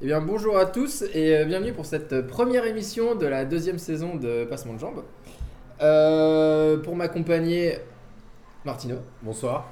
Eh 0.00 0.06
bien, 0.06 0.20
bonjour 0.20 0.58
à 0.58 0.66
tous 0.66 1.02
et 1.14 1.36
euh, 1.36 1.44
bienvenue 1.44 1.72
pour 1.72 1.86
cette 1.86 2.26
première 2.26 2.66
émission 2.66 3.14
de 3.14 3.26
la 3.26 3.44
deuxième 3.44 3.78
saison 3.78 4.16
de 4.16 4.44
Passement 4.44 4.74
de 4.74 4.78
Jambes. 4.80 5.02
Euh, 5.80 6.76
pour 6.78 6.96
m'accompagner, 6.96 7.78
Martino, 8.64 8.96
Bonsoir. 9.22 9.68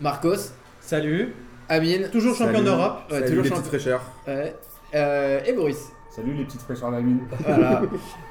Marcos, 0.00 0.52
Salut. 0.80 1.34
Amine, 1.68 2.08
Toujours 2.10 2.34
champion 2.36 2.62
d'Europe. 2.62 2.98
Ouais, 3.10 3.24
toujours 3.24 3.44
champion. 3.44 3.98
ouais, 4.26 4.54
euh, 4.94 5.40
et 5.46 5.52
Boris. 5.52 5.78
Salut 6.14 6.34
les 6.34 6.44
petites 6.44 6.60
fraîcheurs 6.60 6.90
d'Amine. 6.90 7.20
Voilà. 7.46 7.82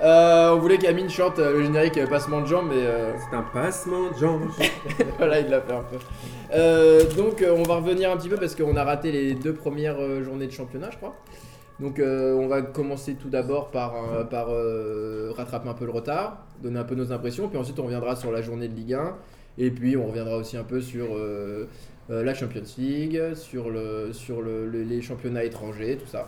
Euh, 0.03 0.51
on 0.55 0.59
voulait 0.59 0.77
qu'Amine 0.77 1.09
chante 1.09 1.39
euh, 1.39 1.53
le 1.57 1.63
générique 1.63 1.97
euh, 1.97 2.05
Passement 2.05 2.41
de 2.41 2.45
Jambes, 2.45 2.67
mais 2.69 2.75
euh, 2.85 3.13
C'est 3.17 3.35
un 3.35 3.41
passement 3.41 4.11
de 4.11 4.17
jambes. 4.17 4.49
voilà, 5.17 5.39
il 5.39 5.49
l'a 5.49 5.61
fait 5.61 5.73
un 5.73 5.81
peu. 5.83 5.97
Euh, 6.53 7.03
donc, 7.15 7.43
on 7.43 7.63
va 7.63 7.75
revenir 7.77 8.11
un 8.11 8.17
petit 8.17 8.29
peu 8.29 8.37
parce 8.37 8.55
qu'on 8.55 8.75
a 8.75 8.83
raté 8.83 9.11
les 9.11 9.33
deux 9.33 9.53
premières 9.53 9.97
journées 10.23 10.45
de 10.45 10.51
championnat, 10.51 10.91
je 10.91 10.97
crois. 10.97 11.15
Donc, 11.79 11.97
euh, 11.97 12.35
on 12.35 12.47
va 12.47 12.61
commencer 12.61 13.15
tout 13.15 13.29
d'abord 13.29 13.71
par, 13.71 13.93
par 14.29 14.49
rattraper 15.35 15.67
un 15.69 15.73
peu 15.73 15.85
le 15.85 15.91
retard, 15.91 16.45
donner 16.61 16.77
un 16.79 16.83
peu 16.83 16.93
nos 16.93 17.11
impressions, 17.11 17.47
puis 17.49 17.57
ensuite 17.57 17.79
on 17.79 17.85
reviendra 17.85 18.15
sur 18.15 18.31
la 18.31 18.43
journée 18.43 18.67
de 18.67 18.75
Ligue 18.75 18.93
1, 18.93 19.15
et 19.57 19.71
puis 19.71 19.97
on 19.97 20.05
reviendra 20.05 20.37
aussi 20.37 20.55
un 20.55 20.63
peu 20.63 20.81
sur 20.81 21.15
euh, 21.15 21.67
euh, 22.11 22.23
la 22.23 22.35
Champions 22.35 22.61
League, 22.77 23.19
sur, 23.33 23.71
le, 23.71 24.13
sur 24.13 24.43
le- 24.43 24.67
le- 24.67 24.83
les 24.83 25.01
championnats 25.01 25.43
étrangers, 25.43 25.97
tout 25.97 26.07
ça. 26.07 26.27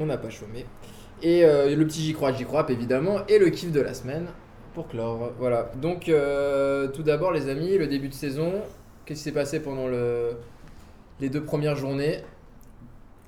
On 0.00 0.06
n'a 0.06 0.16
pas 0.16 0.30
chômé. 0.30 0.64
Et 1.22 1.44
euh, 1.44 1.76
le 1.76 1.86
petit 1.86 2.00
j'y 2.00 2.14
crois, 2.14 2.32
j'y 2.32 2.44
crois, 2.44 2.64
évidemment, 2.70 3.18
et 3.28 3.38
le 3.38 3.50
kiff 3.50 3.70
de 3.70 3.82
la 3.82 3.92
semaine 3.92 4.28
pour 4.74 4.88
clore. 4.88 5.32
Voilà. 5.38 5.70
Donc, 5.80 6.08
euh, 6.08 6.88
tout 6.88 7.02
d'abord, 7.02 7.32
les 7.32 7.50
amis, 7.50 7.76
le 7.76 7.86
début 7.86 8.08
de 8.08 8.14
saison. 8.14 8.54
Qu'est-ce 9.04 9.18
qui 9.18 9.24
s'est 9.24 9.32
passé 9.32 9.60
pendant 9.60 9.88
le... 9.88 10.30
les 11.20 11.28
deux 11.28 11.42
premières 11.42 11.76
journées? 11.76 12.20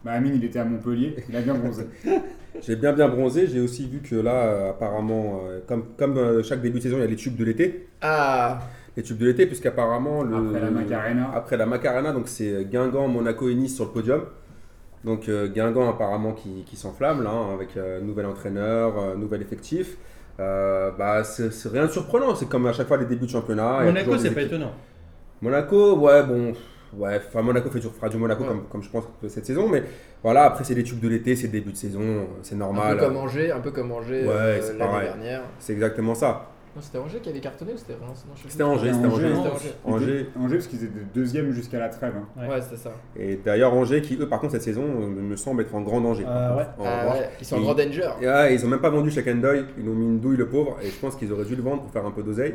Bah 0.05 0.13
Amine 0.13 0.35
il 0.35 0.45
était 0.45 0.59
à 0.59 0.65
Montpellier, 0.65 1.15
il 1.29 1.37
a 1.37 1.43
bien 1.43 1.55
bronzé. 1.55 1.87
J'ai 2.61 2.75
bien 2.75 2.93
bien 2.93 3.09
bronzé. 3.09 3.47
J'ai 3.47 3.61
aussi 3.61 3.87
vu 3.87 4.01
que 4.01 4.17
là, 4.17 4.35
euh, 4.35 4.71
apparemment, 4.71 5.43
comme, 5.67 5.85
comme 5.99 6.43
chaque 6.43 6.63
début 6.63 6.79
de 6.79 6.85
saison, 6.85 6.97
il 6.97 7.01
y 7.01 7.05
a 7.05 7.07
les 7.07 7.17
tubes 7.17 7.37
de 7.37 7.45
l'été. 7.45 7.89
Ah 8.01 8.61
Les 8.97 9.03
tubes 9.03 9.19
de 9.19 9.27
l'été, 9.27 9.47
puisqu'apparemment, 9.47 10.23
le... 10.23 10.37
Après 10.37 10.61
la 10.61 10.71
Macarena. 10.71 11.31
Après 11.35 11.57
la 11.57 11.67
Macarena, 11.67 12.13
donc 12.13 12.29
c'est 12.29 12.65
Guingamp, 12.65 13.09
Monaco 13.09 13.49
et 13.49 13.55
Nice 13.55 13.75
sur 13.77 13.85
le 13.85 13.91
podium. 13.91 14.23
Donc 15.05 15.29
euh, 15.29 15.49
Guingamp 15.49 15.89
apparemment 15.91 16.33
qui, 16.33 16.63
qui 16.65 16.77
s'enflamme 16.77 17.23
là, 17.23 17.31
hein, 17.31 17.55
avec 17.55 17.77
euh, 17.77 18.01
nouvel 18.01 18.27
entraîneur, 18.27 18.93
euh, 18.99 19.15
nouvel 19.17 19.43
effectif. 19.43 19.97
Euh, 20.41 20.91
bah, 20.97 21.25
c'est 21.25 21.51
rien 21.69 21.87
de 21.87 21.91
surprenant, 21.91 22.35
c'est 22.35 22.49
comme 22.49 22.67
à 22.67 22.73
chaque 22.73 22.89
fois 22.89 22.97
les 22.97 23.05
débuts 23.07 23.27
de 23.27 23.31
championnat. 23.31 23.83
Monaco, 23.85 24.17
c'est 24.17 24.31
pas 24.31 24.43
étonnant. 24.43 24.73
Monaco, 25.41 25.99
ouais, 25.99 26.23
bon, 26.23 26.53
ouais, 26.97 27.21
enfin 27.27 27.43
Monaco 27.43 27.69
fait 27.69 27.81
toujours 27.81 27.95
fera 27.95 28.09
du 28.09 28.17
Monaco 28.17 28.43
Ouais. 28.45 28.49
comme, 28.49 28.65
comme 28.71 28.83
je 28.83 28.89
pense 28.91 29.05
cette 29.29 29.45
saison, 29.45 29.69
mais 29.69 29.83
voilà, 30.23 30.45
après 30.45 30.63
c'est 30.65 30.75
les 30.75 30.85
tubes 30.85 31.01
de 31.01 31.09
l'été, 31.09 31.35
c'est 31.35 31.49
le 31.49 31.53
début 31.53 31.73
de 31.73 31.77
saison, 31.77 32.29
c'est 32.43 32.55
Un 32.55 32.59
normal. 32.59 32.97
peu 32.97 33.05
comme 33.05 33.17
Angers, 33.17 33.51
un 33.51 33.61
peu 33.61 33.73
comme 33.73 33.91
Angers 33.91 34.23
Ouais, 34.25 34.31
euh, 34.31 34.79
l'année 34.79 35.01
dernière. 35.05 35.43
C'est 35.59 35.73
exactement 35.73 36.15
ça. 36.15 36.52
Non, 36.75 36.81
c'était 36.81 36.99
Angers 36.99 37.19
qui 37.21 37.29
avait 37.29 37.41
cartonné 37.41 37.73
ou 37.75 37.77
c'était 37.77 37.93
Reims? 37.95 38.25
C'était. 38.49 38.63
Angers, 38.63 38.93
c'était 38.95 39.07
Angers, 39.07 39.35
Angers. 39.85 40.27
Parce 40.57 40.67
qu'ils 40.69 40.85
étaient 40.85 41.05
deuxième 41.15 41.53
jusqu'à 41.53 41.79
la 41.79 41.89
trêve. 41.91 42.15
hein. 42.17 42.27
Ouais. 42.41 42.49
Ouais, 42.49 42.61
c'était 42.63 42.77
ça. 42.79 42.93
Et 43.15 43.37
d'ailleurs 43.37 43.75
Angers 43.75 44.01
qui 44.01 44.17
eux 44.19 44.27
par 44.29 44.41
contre 44.41 44.53
cette 44.53 44.63
saison 44.63 44.83
euh, 44.83 45.07
me 45.07 45.37
semble 45.37 45.63
être 45.63 45.75
en 45.75 45.83
grand 45.83 46.01
danger. 46.01 46.25
Euh, 46.27 46.57
ouais. 46.57 46.63
En 46.79 46.85
Ah 46.87 47.03
revanche. 47.03 47.19
ouais, 47.19 47.29
ils 47.41 47.45
sont 47.47 47.57
en 47.57 47.61
grand 47.61 47.75
danger. 47.75 48.09
Ils 48.53 48.65
ont 48.65 48.69
même 48.69 48.81
pas 48.81 48.89
vendu 48.91 49.11
Shaq 49.11 49.29
Doy, 49.41 49.65
ils 49.79 49.89
ont 49.89 49.93
mis 49.95 50.07
une 50.07 50.19
douille 50.21 50.37
le 50.39 50.49
pauvre, 50.49 50.79
et 50.83 50.87
je 50.89 50.99
pense 50.99 51.15
qu'ils 51.17 51.31
auraient 51.33 51.45
dû 51.45 51.57
le 51.57 51.63
vendre 51.63 51.83
pour 51.83 51.91
faire 51.91 52.07
un 52.07 52.11
peu 52.11 52.23
d'oseille. 52.23 52.55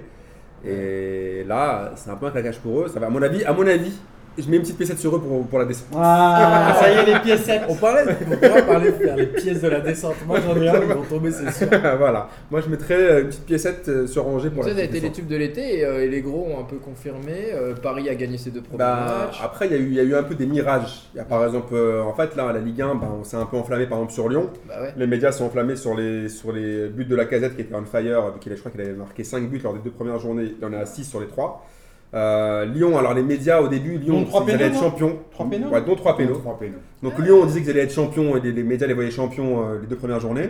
Et 0.66 1.44
là, 1.46 1.92
c'est 1.96 2.10
un 2.10 2.16
peu 2.16 2.26
un 2.26 2.32
claquage 2.32 2.60
pour 2.60 2.82
eux. 2.82 2.88
Ça 2.88 3.00
va, 3.00 3.06
à 3.08 3.10
mon 3.10 3.22
avis, 3.22 3.44
à 3.44 3.54
mon 3.54 3.68
avis, 3.68 3.94
je 4.38 4.50
mets 4.50 4.58
une 4.58 4.62
petite 4.64 4.78
piécette 4.78 5.00
sur 5.00 5.16
eux 5.16 5.20
pour, 5.22 5.46
pour 5.48 5.60
la 5.60 5.66
descente. 5.66 5.88
Ah, 5.96 6.76
ça 6.80 6.92
y 6.92 6.96
est, 6.98 7.06
les 7.14 7.20
piécettes. 7.20 7.64
On 7.70 7.76
parlait, 7.76 8.04
on 8.30 8.36
pourra 8.36 8.62
parler 8.62 8.92
de 8.92 8.96
faire 8.98 9.16
les 9.16 9.28
pièces 9.28 9.62
de 9.62 9.68
la 9.68 9.80
descente. 9.80 10.16
Moi 10.26 10.40
j'en 10.46 10.56
ai 10.62 10.68
un, 10.70 10.82
ils 10.82 10.88
vont 10.94 11.02
tomber, 11.04 11.32
c'est 11.32 11.52
sûr. 11.52 11.68
voilà. 11.98 12.30
Moi, 12.52 12.62
je 12.62 12.70
mettrais 12.70 13.22
une 13.22 13.28
petite 13.28 13.46
piécette 13.46 13.88
euh, 13.90 14.08
sur 14.08 14.28
Angers 14.28 14.50
pour 14.50 14.64
ça, 14.64 14.70
la 14.70 14.76
ça 14.76 14.82
a 14.82 14.86
été 14.86 15.00
les 15.00 15.12
tubes 15.12 15.28
de 15.28 15.36
l'été 15.36 15.80
et, 15.80 15.86
euh, 15.86 16.04
et 16.04 16.08
les 16.08 16.22
gros 16.22 16.48
ont 16.56 16.60
un 16.60 16.64
peu 16.64 16.78
confirmé. 16.78 17.52
Euh, 17.54 17.74
Paris 17.76 18.10
a 18.10 18.16
gagné 18.16 18.38
ses 18.38 18.52
deux 18.52 18.62
premiers 18.62 18.78
Bah, 18.80 19.26
matchs. 19.28 19.40
après, 19.44 19.68
il 19.68 19.72
y, 19.72 19.76
a 19.76 19.78
eu- 19.80 19.88
il 19.88 19.94
y 19.94 20.00
a 20.00 20.04
eu 20.04 20.16
un 20.16 20.24
peu 20.24 20.36
des 20.36 20.46
mirages. 20.46 21.04
Il 21.14 21.18
y 21.18 21.20
a 21.20 21.26
par 21.26 21.44
exemple, 21.46 21.74
euh, 21.74 22.02
en 22.04 22.14
fait, 22.14 22.36
là, 22.36 22.50
à 22.50 22.54
la 22.54 22.60
Ligue 22.60 22.82
1, 22.82 22.96
bah, 22.96 23.08
on 23.20 23.24
s'est 23.24 23.38
un 23.38 23.46
peu 23.46 23.58
enflammé 23.58 23.86
par 23.88 23.98
exemple 24.00 24.14
sur 24.14 24.30
Lyon. 24.30 24.50
Bah 24.68 24.76
ouais. 24.82 24.94
Les 24.98 25.08
médias 25.08 25.32
sont 25.32 25.46
enflammés 25.46 25.76
sur 25.76 25.96
les, 25.96 26.30
sur 26.30 26.52
les 26.52 26.88
buts 26.90 27.06
de 27.06 27.16
la 27.16 27.26
casette 27.26 27.56
qui 27.56 27.62
était 27.62 27.76
on 27.76 27.84
fire. 27.86 28.32
vu 28.34 28.40
qu'il 28.40 28.52
a- 28.52 28.56
Je 28.56 28.60
crois 28.62 28.72
qu'il 28.72 28.82
avait 28.82 28.94
marqué 28.94 29.24
5 29.24 29.50
buts 29.50 29.62
lors 29.64 29.74
des 29.74 29.80
deux 29.80 29.92
premières 29.92 30.20
journées. 30.20 30.54
Il 30.60 30.66
en 30.66 30.74
est 30.74 30.78
à 30.78 30.86
6 30.86 31.04
sur 31.06 31.20
les 31.20 31.28
3. 31.28 31.66
Euh, 32.14 32.66
Lyon, 32.66 32.98
alors 32.98 33.14
les 33.14 33.24
médias 33.24 33.60
au 33.60 33.68
début, 33.68 33.98
Lyon, 33.98 34.26
ils 34.26 34.52
allaient 34.52 34.66
être 34.66 34.74
non 34.76 34.80
champions. 34.80 35.20
Trois 35.32 35.50
pénaux 35.50 35.70
Ouais, 35.70 35.82
dont 35.82 35.96
3 35.96 36.18
pénaux. 36.18 36.36
Trois 36.36 36.58
pénaux. 36.58 36.78
Donc 37.04 37.20
Lyon, 37.20 37.40
on 37.42 37.46
disait 37.46 37.62
qu'ils 37.62 37.70
allaient 37.72 37.82
être 37.82 37.94
champions 37.94 38.38
et 38.38 38.42
les, 38.42 38.52
les 38.54 38.64
médias 38.64 38.88
les 38.88 38.94
voyaient 38.94 39.12
champions 39.12 39.68
euh, 39.68 39.80
les 39.82 39.88
deux 39.88 39.98
premières 39.98 40.20
journées. 40.20 40.50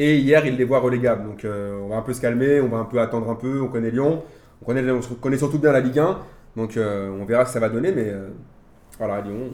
Et 0.00 0.16
hier, 0.16 0.46
ils 0.46 0.56
les 0.56 0.62
voient 0.64 0.78
relégables. 0.78 1.24
Donc 1.28 1.44
euh, 1.44 1.80
on 1.82 1.88
va 1.88 1.96
un 1.96 2.02
peu 2.02 2.12
se 2.12 2.20
calmer, 2.20 2.60
on 2.60 2.68
va 2.68 2.78
un 2.78 2.84
peu 2.84 3.00
attendre 3.00 3.28
un 3.28 3.34
peu. 3.34 3.60
On 3.60 3.66
connaît 3.66 3.90
Lyon, 3.90 4.22
on 4.62 4.64
connaît, 4.64 4.88
on 4.92 5.02
se 5.02 5.12
connaît 5.14 5.36
surtout 5.36 5.58
bien 5.58 5.72
la 5.72 5.80
Ligue 5.80 5.98
1. 5.98 6.20
Donc 6.56 6.76
euh, 6.76 7.10
on 7.10 7.24
verra 7.24 7.44
ce 7.44 7.50
que 7.50 7.54
ça 7.54 7.60
va 7.60 7.68
donner. 7.68 7.90
Mais 7.90 8.06
euh, 8.06 8.28
voilà, 8.96 9.20
Lyon, 9.20 9.50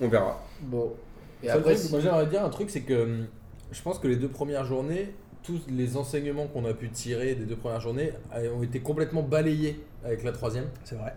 on 0.00 0.08
verra. 0.08 0.42
Bon. 0.62 0.94
Et 1.42 1.50
après, 1.50 1.74
truc, 1.74 1.90
moi 1.90 2.00
j'aimerais 2.00 2.26
dire 2.26 2.42
un 2.42 2.48
truc, 2.48 2.70
c'est 2.70 2.80
que 2.80 3.02
hum, 3.02 3.26
je 3.70 3.82
pense 3.82 3.98
que 3.98 4.08
les 4.08 4.16
deux 4.16 4.28
premières 4.28 4.64
journées, 4.64 5.12
tous 5.42 5.60
les 5.68 5.98
enseignements 5.98 6.46
qu'on 6.46 6.64
a 6.64 6.72
pu 6.72 6.88
tirer 6.88 7.34
des 7.34 7.44
deux 7.44 7.56
premières 7.56 7.80
journées 7.80 8.12
ont 8.56 8.62
été 8.62 8.80
complètement 8.80 9.22
balayés 9.22 9.78
avec 10.04 10.24
la 10.24 10.32
troisième. 10.32 10.66
C'est 10.84 10.96
vrai. 10.96 11.14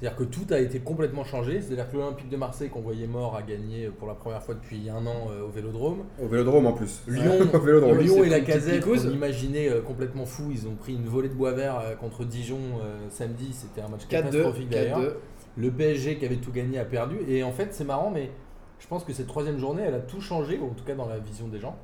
C'est-à-dire 0.00 0.16
que 0.16 0.24
tout 0.24 0.46
a 0.50 0.58
été 0.60 0.78
complètement 0.78 1.24
changé. 1.24 1.60
C'est-à-dire 1.60 1.90
que 1.90 1.96
l'Olympique 1.96 2.28
de 2.28 2.36
Marseille 2.36 2.68
qu'on 2.68 2.80
voyait 2.80 3.08
mort 3.08 3.34
a 3.34 3.42
gagné 3.42 3.88
pour 3.88 4.06
la 4.06 4.14
première 4.14 4.42
fois 4.42 4.54
depuis 4.54 4.88
un 4.88 5.04
an 5.06 5.28
euh, 5.32 5.44
au 5.44 5.48
Vélodrome. 5.48 6.04
Au 6.22 6.28
Vélodrome 6.28 6.66
en 6.66 6.72
plus. 6.72 7.02
Lyon, 7.08 7.48
Au 7.52 7.58
Vélodrome. 7.58 7.98
Lyon 7.98 8.14
c'est 8.18 8.26
et 8.26 8.30
la 8.30 8.40
Casette, 8.40 8.84
on 8.86 9.10
imaginait 9.10 9.68
euh, 9.68 9.80
complètement 9.80 10.24
fou. 10.24 10.50
Ils 10.52 10.68
ont 10.68 10.76
pris 10.76 10.94
une 10.94 11.06
volée 11.06 11.28
de 11.28 11.34
bois 11.34 11.52
vert 11.52 11.80
euh, 11.80 11.96
contre 11.96 12.24
Dijon 12.24 12.60
euh, 12.80 13.08
samedi. 13.10 13.52
C'était 13.52 13.80
un 13.80 13.88
match 13.88 14.04
4-2. 14.04 14.08
catastrophique 14.08 14.68
d'ailleurs. 14.68 15.00
4-2. 15.00 15.12
Le 15.56 15.70
PSG 15.72 16.18
qui 16.18 16.26
avait 16.26 16.36
tout 16.36 16.52
gagné 16.52 16.78
a 16.78 16.84
perdu. 16.84 17.16
Et 17.26 17.42
en 17.42 17.50
fait, 17.50 17.74
c'est 17.74 17.84
marrant, 17.84 18.12
mais 18.12 18.30
je 18.78 18.86
pense 18.86 19.02
que 19.02 19.12
cette 19.12 19.26
troisième 19.26 19.58
journée, 19.58 19.82
elle 19.84 19.94
a 19.94 20.00
tout 20.00 20.20
changé, 20.20 20.58
ou 20.58 20.66
en 20.66 20.74
tout 20.74 20.84
cas 20.84 20.94
dans 20.94 21.08
la 21.08 21.18
vision 21.18 21.48
des 21.48 21.58
gens. 21.58 21.76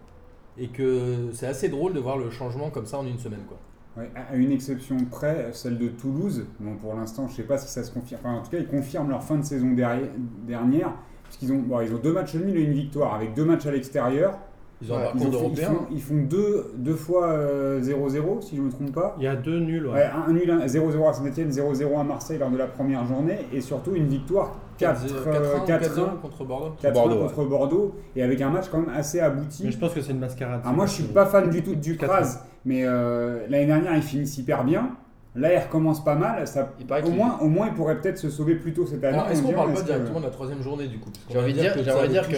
Et 0.56 0.68
que 0.68 1.30
c'est 1.32 1.48
assez 1.48 1.68
drôle 1.68 1.94
de 1.94 1.98
voir 1.98 2.16
le 2.16 2.30
changement 2.30 2.70
comme 2.70 2.86
ça 2.86 2.98
en 3.00 3.06
une 3.06 3.18
semaine. 3.18 3.42
Quoi. 3.48 3.58
Ouais, 3.96 4.10
à 4.16 4.34
une 4.34 4.50
exception 4.50 4.96
près, 5.10 5.50
celle 5.52 5.78
de 5.78 5.86
Toulouse. 5.88 6.46
Bon, 6.58 6.74
pour 6.76 6.94
l'instant, 6.94 7.28
je 7.28 7.34
sais 7.36 7.42
pas 7.44 7.58
si 7.58 7.68
ça 7.68 7.84
se 7.84 7.92
confirme. 7.92 8.20
Enfin, 8.24 8.34
en 8.38 8.42
tout 8.42 8.50
cas, 8.50 8.58
ils 8.58 8.66
confirment 8.66 9.10
leur 9.10 9.22
fin 9.22 9.36
de 9.36 9.44
saison 9.44 9.70
derrière- 9.72 10.08
dernière. 10.46 10.92
Puisqu'ils 11.24 11.52
ont, 11.52 11.58
bon, 11.60 11.80
ils 11.80 11.92
ont 11.94 11.98
deux 12.02 12.12
matchs 12.12 12.34
nuls 12.34 12.56
et 12.56 12.62
une 12.64 12.72
victoire, 12.72 13.14
avec 13.14 13.34
deux 13.34 13.44
matchs 13.44 13.66
à 13.66 13.70
l'extérieur. 13.70 14.38
Ils 14.82 14.92
ont 14.92 14.96
Ouais, 14.96 15.02
Ils, 15.14 15.26
ont 15.28 15.30
fait- 15.30 15.46
ils 15.52 15.56
font, 15.64 15.78
ils 15.92 16.02
font 16.02 16.22
deux, 16.28 16.72
deux 16.76 16.94
fois 16.96 17.28
euh, 17.28 17.80
0-0, 17.80 18.40
si 18.40 18.56
je 18.56 18.60
ne 18.60 18.66
me 18.66 18.70
trompe 18.72 18.92
pas. 18.92 19.14
Il 19.18 19.24
y 19.24 19.28
a 19.28 19.36
deux 19.36 19.60
nuls. 19.60 19.86
Ouais. 19.86 19.92
Ouais, 19.94 20.10
un 20.28 20.32
nul, 20.32 20.50
un- 20.50 20.66
0-0 20.66 21.08
à 21.08 21.12
Saint-Etienne, 21.12 21.50
0-0 21.50 21.96
à 21.98 22.02
Marseille 22.04 22.38
lors 22.38 22.50
de 22.50 22.58
la 22.58 22.66
première 22.66 23.06
journée. 23.06 23.38
Et 23.52 23.60
surtout 23.60 23.94
une 23.94 24.08
victoire 24.08 24.56
4 24.76 25.02
4-1 25.06 25.64
4 25.66 25.94
4-0 25.94 26.20
contre 26.20 26.44
Bordeaux. 26.44 26.74
4 26.82 26.92
Bordeaux, 26.92 27.28
contre 27.28 27.44
Bordeaux. 27.48 27.94
Et 28.16 28.22
avec 28.24 28.40
un 28.40 28.50
match 28.50 28.66
quand 28.70 28.78
même 28.80 28.90
assez 28.94 29.20
abouti. 29.20 29.62
Mais 29.64 29.70
je 29.70 29.78
pense 29.78 29.92
que 29.94 30.00
c'est 30.00 30.10
une 30.12 30.18
mascarade. 30.18 30.60
Ah, 30.64 30.72
moi, 30.72 30.86
je 30.86 30.92
suis 30.92 31.04
pas 31.04 31.26
fan 31.26 31.48
du 31.48 31.62
tout 31.62 31.76
de 31.76 31.80
Dupraz, 31.80 32.40
mais 32.64 32.84
euh, 32.84 33.46
l'année 33.48 33.66
dernière, 33.66 33.96
ils 33.96 34.02
finissent 34.02 34.38
hyper 34.38 34.64
bien. 34.64 34.96
Là, 35.36 35.52
ils 35.52 35.58
recommencent 35.58 36.04
pas 36.04 36.14
mal. 36.14 36.46
Ça, 36.46 36.72
Il 36.78 36.86
au, 37.06 37.10
moins, 37.10 37.38
au 37.40 37.48
moins, 37.48 37.66
ils 37.66 37.74
pourraient 37.74 38.00
peut-être 38.00 38.18
se 38.18 38.30
sauver 38.30 38.54
plus 38.54 38.72
tôt 38.72 38.86
cette 38.86 39.02
année. 39.02 39.16
Alors, 39.18 39.28
est-ce 39.30 39.42
on 39.42 39.46
qu'on 39.46 39.52
parle 39.52 39.72
pas 39.72 39.80
que- 39.80 39.86
directement 39.86 40.20
de 40.20 40.24
la 40.26 40.30
troisième 40.30 40.62
journée 40.62 40.86
du 40.86 40.98
coup 40.98 41.10
J'ai 41.28 41.38
envie 41.38 41.52
de 41.52 41.56
va 41.58 41.62
dire, 41.64 41.74
que 41.74 41.90
envie 41.98 42.08
dire 42.08 42.28
que 42.28 42.34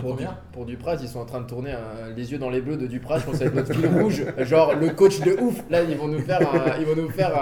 pour, 0.00 0.14
Du- 0.16 0.24
pour 0.52 0.64
Dupraz, 0.64 0.96
ils 1.02 1.08
sont 1.08 1.20
en 1.20 1.26
train 1.26 1.42
de 1.42 1.46
tourner 1.46 1.72
un- 1.72 2.14
les 2.16 2.32
yeux 2.32 2.38
dans 2.38 2.48
les 2.48 2.62
bleus 2.62 2.78
de 2.78 2.86
Dupraz. 2.86 3.18
Je 3.18 3.26
pense 3.26 3.40
avec 3.42 3.54
notre 3.54 3.74
fil 3.74 3.86
rouge. 3.86 4.24
Genre 4.38 4.74
le 4.80 4.88
coach 4.90 5.20
de 5.20 5.32
ouf. 5.42 5.62
Là, 5.68 5.82
ils 5.82 5.96
vont 5.96 6.08
nous 6.08 6.20
faire 6.20 6.40
un. 6.54 6.78
Ils 6.80 6.86
vont 6.86 6.96
nous 6.96 7.10
faire 7.10 7.32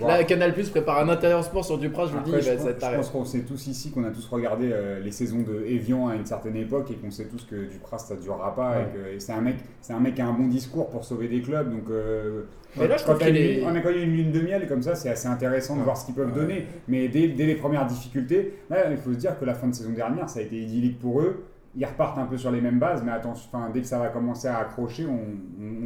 un 0.00 0.06
là, 0.06 0.22
Canal 0.22 0.54
Plus 0.54 0.68
prépare 0.70 1.00
un 1.00 1.08
intérieur 1.08 1.42
sport 1.42 1.64
sur 1.64 1.78
Dupraz. 1.78 2.06
Je 2.06 2.12
vous 2.12 2.18
le 2.18 2.24
dis, 2.24 2.30
il 2.36 2.42
je, 2.42 2.50
être 2.50 2.78
pense, 2.78 2.90
je 2.90 2.96
pense 2.96 3.10
qu'on 3.10 3.24
sait 3.24 3.40
tous 3.40 3.66
ici 3.66 3.90
qu'on 3.90 4.04
a 4.04 4.10
tous 4.10 4.28
regardé 4.28 4.70
euh, 4.72 5.00
les 5.00 5.10
saisons 5.10 5.40
de 5.42 5.64
Evian 5.66 6.06
à 6.08 6.14
une 6.14 6.26
certaine 6.26 6.54
époque 6.56 6.90
et 6.92 6.94
qu'on 6.94 7.10
sait 7.10 7.24
tous 7.26 7.44
que 7.44 7.56
Dupraz 7.68 7.98
ça 7.98 8.14
durera 8.14 8.54
pas 8.54 8.76
et 8.82 8.84
que 8.96 9.16
et 9.16 9.20
c'est 9.20 9.32
un 9.32 9.40
mec 9.40 9.56
c'est 9.80 9.92
un 9.94 10.00
mec 10.00 10.14
qui 10.14 10.22
a 10.22 10.26
un 10.28 10.32
bon 10.32 10.46
discours 10.46 10.90
pour 10.90 11.04
sauver 11.04 11.26
des 11.28 11.40
clubs 11.42 11.70
donc 11.70 11.90
euh, 11.90 12.42
Mais 12.76 12.88
là, 12.88 12.96
je 12.96 13.04
t'as 13.04 13.14
qu'il 13.14 13.36
est- 13.36 13.62
on 13.64 13.74
a 13.74 13.80
une 14.12 14.16
lune 14.24 14.32
de 14.32 14.40
miel 14.40 14.66
comme 14.68 14.82
ça 14.82 14.94
c'est 14.94 15.08
assez 15.08 15.28
intéressant 15.28 15.76
de 15.76 15.82
voir 15.82 15.96
ce 15.96 16.06
qu'ils 16.06 16.14
peuvent 16.14 16.32
donner 16.32 16.66
mais 16.88 17.08
dès, 17.08 17.28
dès 17.28 17.46
les 17.46 17.54
premières 17.54 17.86
difficultés 17.86 18.54
là 18.70 18.90
il 18.90 18.96
faut 18.96 19.12
se 19.12 19.18
dire 19.18 19.38
que 19.38 19.44
la 19.44 19.54
fin 19.54 19.68
de 19.68 19.74
saison 19.74 19.90
dernière 19.92 20.28
ça 20.28 20.40
a 20.40 20.42
été 20.42 20.56
idyllique 20.56 20.98
pour 20.98 21.20
eux 21.20 21.44
ils 21.74 21.86
repartent 21.86 22.18
un 22.18 22.26
peu 22.26 22.36
sur 22.36 22.50
les 22.50 22.60
mêmes 22.60 22.78
bases 22.78 23.02
mais 23.04 23.12
attention 23.12 23.48
enfin, 23.52 23.70
dès 23.72 23.80
que 23.80 23.86
ça 23.86 23.98
va 23.98 24.08
commencer 24.08 24.46
à 24.48 24.58
accrocher 24.58 25.06
on, 25.06 25.18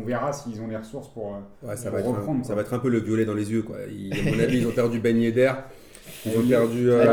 on- 0.00 0.04
verra 0.04 0.32
s'ils 0.32 0.60
ont 0.60 0.66
les 0.68 0.76
ressources 0.76 1.08
pour 1.08 1.34
euh, 1.34 1.66
Ouais, 1.68 1.76
ça, 1.76 1.90
Pour 1.90 1.94
va 1.94 2.00
être 2.00 2.08
un, 2.08 2.12
reprendre, 2.18 2.44
ça 2.46 2.54
va 2.54 2.60
être 2.62 2.74
un 2.74 2.78
peu 2.80 2.88
le 2.88 3.00
violet 3.00 3.24
dans 3.24 3.34
les 3.34 3.50
yeux. 3.52 3.62
Quoi. 3.62 3.76
Ils- 3.90 4.12
à 4.12 4.30
mon 4.32 4.38
avis, 4.40 4.58
ils 4.58 4.66
ont 4.68 4.72
perdu 4.72 5.00
Ben 5.00 5.16
Yedder. 5.16 5.50
Ils 6.24 6.38
ont 6.38 6.46
perdu. 6.48 6.90
Euh, 6.90 7.12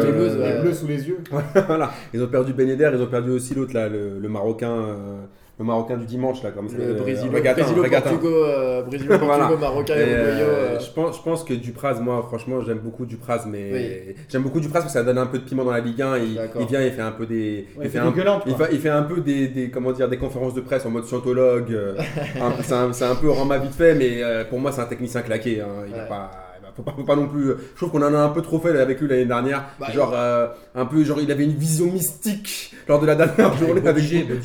les 0.56 0.62
bleus 0.62 0.74
sous 0.74 0.86
les 0.88 1.08
yeux 1.08 1.18
voilà. 1.68 1.92
Ils 2.14 2.22
ont 2.22 2.28
perdu 2.28 2.54
Ben 2.54 2.68
Yedder. 2.68 2.92
Ils 2.94 3.02
ont 3.02 3.08
perdu 3.08 3.32
aussi 3.32 3.56
l'autre, 3.56 3.74
là, 3.74 3.90
le, 3.90 4.20
le 4.20 4.30
Marocain. 4.30 4.72
euh, 4.72 5.22
le 5.64 5.68
Marocain 5.68 5.98
du 5.98 6.06
dimanche, 6.06 6.44
là, 6.44 6.52
comme 6.52 6.68
Le 6.68 6.84
euh, 6.84 6.94
Brésil, 6.94 7.30
Portugal, 7.32 7.56
Voilà. 9.22 9.50
Marocain 9.60 9.96
Et, 9.96 10.00
et 10.00 10.04
euh, 10.04 10.40
euh, 10.76 10.80
je, 10.80 10.92
pense, 10.92 11.18
je 11.18 11.22
pense 11.24 11.44
que 11.44 11.54
Dupraz, 11.54 12.00
moi 12.02 12.24
franchement 12.28 12.62
j'aime 12.62 12.80
beaucoup 12.80 13.06
Dupraz, 13.06 13.44
mais 13.48 13.70
Oui. 13.74 14.16
j'aime 14.30 14.44
beaucoup 14.44 14.60
Dupraz 14.60 14.82
parce 14.82 14.94
que 14.94 15.00
ça 15.00 15.04
donne 15.04 15.18
un 15.18 15.26
peu 15.26 15.40
de 15.40 15.44
piment 15.44 15.64
dans 15.64 15.72
la 15.72 15.80
Ligue 15.80 16.02
1. 16.02 16.18
Il, 16.18 16.66
vient, 16.68 16.82
il 16.82 16.92
fait 16.92 17.02
un 17.02 17.12
peu 17.12 17.26
des, 17.26 17.68
Ouais, 17.78 17.86
il 17.86 17.90
fait 17.90 18.00
un, 18.00 18.12
gueulantes, 18.12 18.44
il 18.46 18.54
quoi. 18.56 18.68
fait, 18.68 18.76
il 18.76 18.80
fait 18.82 18.90
un 18.90 19.04
peu 19.04 19.22
des, 19.22 19.48
des- 19.48 19.70
comment 19.70 19.92
dire 19.92 20.10
des 20.10 20.18
conférences 20.18 20.54
de 20.54 20.62
presse 20.62 20.86
en 20.86 20.90
mode 20.90 21.06
scientologue. 21.06 21.74
un 22.42 22.52
peu- 22.52 22.64
c'est 22.64 22.74
un, 23.06 23.12
un 23.12 23.16
peu 23.16 23.30
Rama 23.30 23.58
vite 23.58 23.74
fait, 23.74 23.96
mais 23.96 24.22
pour 24.50 24.60
moi 24.60 24.72
c'est 24.72 24.82
un 24.82 24.86
technicien 24.86 25.22
claqué. 25.22 25.62
hein. 25.62 25.68
Il 25.88 25.94
a 25.94 26.04
Ouais. 26.04 26.10
pas, 26.10 26.32
faut 26.76 26.84
pas, 26.84 26.94
faut 26.96 27.04
pas 27.04 27.16
non 27.16 27.28
plus. 27.28 27.46
Je 27.48 27.76
trouve 27.78 27.92
qu'on 27.92 28.02
en 28.02 28.14
a 28.14 28.20
un 28.20 28.30
peu 28.30 28.42
trop 28.42 28.60
fait 28.60 28.78
avec 28.80 29.00
lui 29.00 29.08
l'année 29.08 29.26
dernière. 29.26 29.66
Bah, 29.80 29.92
genre 29.92 30.14
euh, 30.16 30.48
un 30.76 30.86
peu, 30.86 31.04
genre 31.04 31.20
il 31.22 31.32
avait 31.32 31.44
une 31.44 31.54
vision 31.56 31.92
mystique 31.92 32.76
lors 32.88 33.00
de 33.00 33.06
la 33.06 33.16
dernière 33.16 33.56
journée 33.58 33.82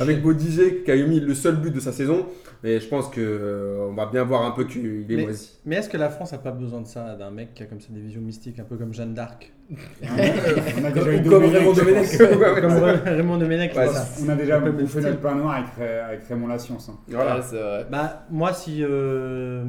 avec, 0.00 0.22
Bodiger 0.22 0.82
qui 0.84 0.90
a 0.90 0.96
eu 0.96 1.06
mis 1.06 1.20
le 1.20 1.34
seul 1.34 1.56
but 1.56 1.74
de 1.74 1.80
sa 1.80 1.92
saison. 1.92 2.26
Mais 2.62 2.80
je 2.80 2.88
pense 2.88 3.08
que 3.08 3.20
euh, 3.20 3.86
on 3.88 3.94
va 3.94 4.06
bien 4.06 4.24
voir 4.24 4.44
un 4.44 4.50
peu 4.50 4.64
qu'il 4.64 5.06
est 5.08 5.16
Mais- 5.16 5.22
moisi. 5.24 5.50
Mais 5.64 5.76
est-ce 5.76 5.88
que 5.88 5.96
la 5.96 6.10
France 6.10 6.32
a 6.32 6.38
pas 6.38 6.50
besoin 6.50 6.80
de 6.80 6.86
ça, 6.86 7.14
d'un 7.14 7.30
mec 7.30 7.54
qui 7.54 7.62
a 7.62 7.66
comme 7.66 7.80
ça 7.80 7.88
des 7.90 8.00
visions 8.00 8.20
mystiques, 8.20 8.58
un 8.58 8.64
peu 8.64 8.76
comme 8.76 8.92
Jeanne 8.92 9.14
d'Arc? 9.14 9.52
On 9.70 10.84
a 10.84 10.90
déjà 10.90 11.12
eu 11.12 11.22
Comme 11.22 11.44
Raymond 11.44 11.72
Domenech. 11.72 12.08
Raymond 13.04 13.36
Domenech. 13.38 13.76
On 14.24 14.28
a 14.28 14.34
déjà 14.34 14.58
bouffé 14.60 15.00
notre 15.00 15.20
pain 15.20 15.34
noir 15.34 15.56
avec, 15.56 15.88
avec 16.04 16.20
Raymond 16.28 16.46
Lassiance. 16.46 16.88
hein. 16.88 16.96
Voilà. 17.08 17.36
ouais, 17.36 17.42
c'est 17.42 17.56
vrai. 17.60 17.86
Bah, 17.90 18.24
moi, 18.30 18.52
si, 18.54 18.82
euh, 18.82 19.64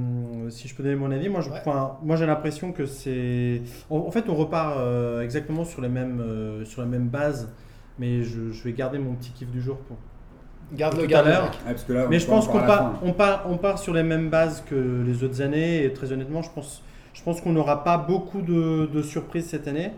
si 0.49 0.67
je 0.67 0.75
peux 0.75 0.83
donner 0.83 0.95
mon 0.95 1.11
avis, 1.11 1.27
moi, 1.29 1.41
je, 1.41 1.49
Ouais. 1.49 1.57
enfin, 1.65 1.97
moi 2.03 2.15
j'ai 2.15 2.25
l'impression 2.25 2.71
que 2.71 2.85
c'est. 2.85 3.61
En, 3.89 3.97
en 3.97 4.11
fait, 4.11 4.25
on 4.29 4.35
repart 4.35 4.77
euh, 4.77 5.21
exactement 5.21 5.65
sur 5.65 5.81
les 5.81 5.89
mêmes, 5.89 6.21
euh, 6.21 6.63
sur 6.65 6.81
la 6.81 6.87
même 6.87 7.07
base, 7.09 7.49
mais 7.97 8.23
je, 8.23 8.51
je 8.51 8.63
vais 8.63 8.71
garder 8.71 8.99
mon 8.99 9.13
petit 9.15 9.31
kiff 9.31 9.49
du 9.49 9.61
jour 9.61 9.77
pour. 9.77 9.97
Garde-le, 10.71 11.07
garde-le. 11.07 11.31
Ouais, 11.33 12.05
Mais 12.09 12.19
je 12.19 12.27
pense 12.27 12.47
qu'on 12.47 12.59
part, 12.59 12.99
on 13.03 13.11
part, 13.11 13.45
on 13.49 13.57
part 13.57 13.79
sur 13.79 13.91
les 13.93 14.03
mêmes 14.03 14.29
bases 14.29 14.63
que 14.69 15.03
les 15.03 15.23
autres 15.23 15.41
années, 15.41 15.83
et 15.83 15.91
très 15.93 16.11
honnêtement, 16.13 16.43
je 16.43 16.49
pense, 16.53 16.83
je 17.19 17.23
pense 17.25 17.41
qu'on 17.41 17.51
n'aura 17.51 17.83
pas 17.83 17.97
beaucoup 17.97 18.41
de, 18.41 18.85
de 18.85 19.01
surprises 19.01 19.47
cette 19.47 19.67
année. 19.67 19.91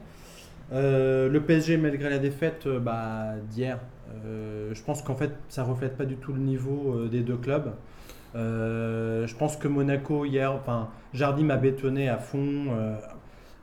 Euh, 0.74 1.30
le 1.30 1.40
PSG, 1.42 1.78
malgré 1.78 2.10
la 2.10 2.18
défaite 2.18 2.66
euh, 2.66 2.80
bah, 2.80 3.34
d'hier, 3.52 3.78
euh, 4.26 4.72
je 4.74 4.82
pense 4.82 5.04
qu'en 5.04 5.14
fait, 5.16 5.32
ça 5.48 5.64
reflète 5.64 5.96
pas 5.98 6.06
du 6.06 6.16
tout 6.16 6.34
le 6.34 6.40
niveau 6.40 6.96
euh, 6.96 7.08
des 7.10 7.22
deux 7.22 7.38
clubs. 7.38 7.72
Je 8.34 9.36
pense 9.36 9.56
que 9.56 9.68
Monaco 9.68 10.26
hier, 10.26 10.52
enfin, 10.52 10.90
Jardim 11.14 11.44
m'a 11.46 11.58
bétonné 11.58 12.10
à 12.10 12.18
fond. 12.18 12.66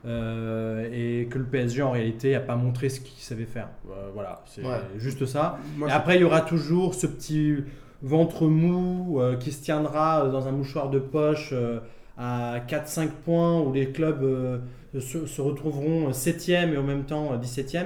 et 0.05 1.27
que 1.29 1.37
le 1.37 1.43
PSG 1.45 1.81
en 1.81 1.91
réalité 1.91 2.31
n'a 2.31 2.39
pas 2.39 2.55
montré 2.55 2.87
ce 2.87 3.01
qu'il 3.01 3.21
savait 3.21 3.43
faire. 3.45 3.67
Voilà, 4.13 4.41
c'est 4.45 4.63
Ouais. 4.63 4.79
juste 4.97 5.25
ça. 5.25 5.57
Moi, 5.77 5.87
Et 5.89 5.91
je- 5.91 5.95
après, 5.97 6.15
il 6.15 6.21
y 6.21 6.23
aura 6.23 6.39
toujours 6.41 6.93
ce 6.93 7.07
petit 7.07 7.57
ventre 8.01 8.47
mou 8.47 9.19
qui 9.41 9.51
se 9.51 9.61
tiendra 9.61 10.29
dans 10.29 10.47
un 10.47 10.51
mouchoir 10.51 10.89
de 10.89 10.99
poche 10.99 11.53
à 12.19 12.59
4-5 12.67 13.07
points 13.25 13.61
où 13.61 13.71
les 13.73 13.91
clubs 13.91 14.21
euh, 14.23 14.59
se, 14.99 15.25
se 15.25 15.41
retrouveront 15.41 16.09
7e 16.11 16.73
et 16.73 16.77
en 16.77 16.83
même 16.83 17.03
temps 17.05 17.35
17e 17.37 17.85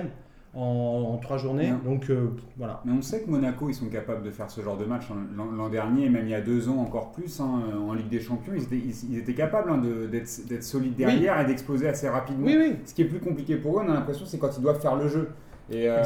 en, 0.56 1.12
en 1.13 1.18
3 1.18 1.38
journées. 1.38 1.71
Donc 1.85 2.09
euh, 2.09 2.30
voilà. 2.57 2.81
Mais 2.85 2.91
on 2.91 3.01
sait 3.01 3.21
que 3.21 3.30
Monaco, 3.30 3.69
ils 3.69 3.74
sont 3.75 3.88
capables 3.89 4.24
de 4.24 4.31
faire 4.31 4.50
ce 4.50 4.62
genre 4.62 4.77
de 4.77 4.85
match 4.85 5.03
l'an 5.38 5.69
dernier, 5.69 6.06
et 6.06 6.09
même 6.09 6.25
il 6.25 6.31
y 6.31 6.35
a 6.35 6.41
deux 6.41 6.68
ans 6.69 6.77
encore 6.77 7.12
plus, 7.12 7.39
hein, 7.39 7.62
en 7.88 7.94
Ligue 7.94 8.09
des 8.09 8.19
Champions. 8.19 8.53
Ils 8.56 8.63
étaient, 8.63 8.75
ils- 8.77 9.12
ils 9.13 9.18
étaient 9.19 9.33
capables 9.35 9.69
hein, 9.71 9.77
de- 9.77 10.07
d'être 10.07 10.47
d'être 10.47 10.63
solides 10.63 10.95
derrière 10.95 11.39
et 11.41 11.45
d'exploser 11.45 11.88
assez 11.88 12.09
rapidement. 12.09 12.45
Oui, 12.47 12.56
oui. 12.59 12.75
Ce 12.86 12.94
qui 12.94 13.03
est 13.03 13.06
plus 13.06 13.19
compliqué 13.19 13.56
pour 13.57 13.79
eux, 13.79 13.83
on 13.86 13.89
a 13.89 13.94
l'impression, 13.94 14.25
c'est 14.25 14.38
quand 14.39 14.56
ils 14.57 14.62
doivent 14.62 14.79
faire 14.81 14.95
le 14.95 15.07
jeu. 15.07 15.29
Et, 15.71 15.89
euh, 15.89 15.97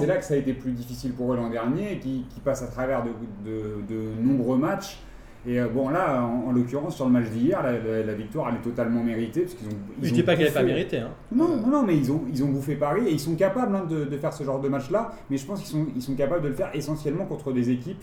c'est 0.00 0.06
là 0.06 0.16
que 0.18 0.24
ça 0.24 0.34
a 0.34 0.36
été 0.36 0.52
plus 0.52 0.72
difficile 0.72 1.12
pour 1.12 1.32
eux 1.32 1.36
l'an 1.36 1.48
dernier, 1.50 1.98
qui, 1.98 2.26
qui 2.28 2.40
passent 2.40 2.62
à 2.62 2.66
travers 2.68 3.02
de, 3.02 3.10
de- 3.44 3.82
de 3.88 4.20
nombreux 4.22 4.58
matchs. 4.58 4.98
Et 5.46 5.60
euh, 5.60 5.68
bon, 5.68 5.88
là, 5.90 6.22
en, 6.22 6.48
en 6.48 6.52
l'occurrence, 6.52 6.96
sur 6.96 7.06
le 7.06 7.12
match 7.12 7.26
d'hier, 7.30 7.62
la, 7.62 7.72
la- 7.78 8.02
la 8.02 8.14
victoire, 8.14 8.48
elle 8.48 8.56
est 8.56 8.62
totalement 8.62 9.02
méritée. 9.04 9.42
Parce 9.42 9.54
qu'ils 9.54 9.68
ont, 9.68 9.78
ils 10.02 10.08
Je 10.08 10.12
ont 10.12 10.14
dis 10.16 10.22
pas 10.24 10.34
qu'elle 10.36 10.46
n'est 10.46 10.52
pas 10.52 10.62
méritée. 10.64 10.98
hein. 10.98 11.10
non, 11.32 11.56
non, 11.56 11.66
non, 11.68 11.82
mais 11.84 11.96
ils 11.96 12.10
ont, 12.10 12.22
ils 12.32 12.42
ont 12.42 12.48
bouffé 12.48 12.74
Paris 12.74 13.06
et 13.06 13.12
ils 13.12 13.20
sont 13.20 13.36
capables 13.36 13.74
hein, 13.76 13.84
de, 13.88 14.04
de 14.04 14.16
faire 14.18 14.32
ce 14.32 14.42
genre 14.44 14.60
de 14.60 14.68
match-là. 14.68 15.12
Mais 15.30 15.36
je 15.36 15.46
pense 15.46 15.60
qu'ils 15.60 15.68
sont, 15.68 15.86
ils 15.94 16.02
sont 16.02 16.14
capables 16.16 16.42
de 16.42 16.48
le 16.48 16.54
faire 16.54 16.70
essentiellement 16.74 17.26
contre 17.26 17.52
des 17.52 17.70
équipes 17.70 18.02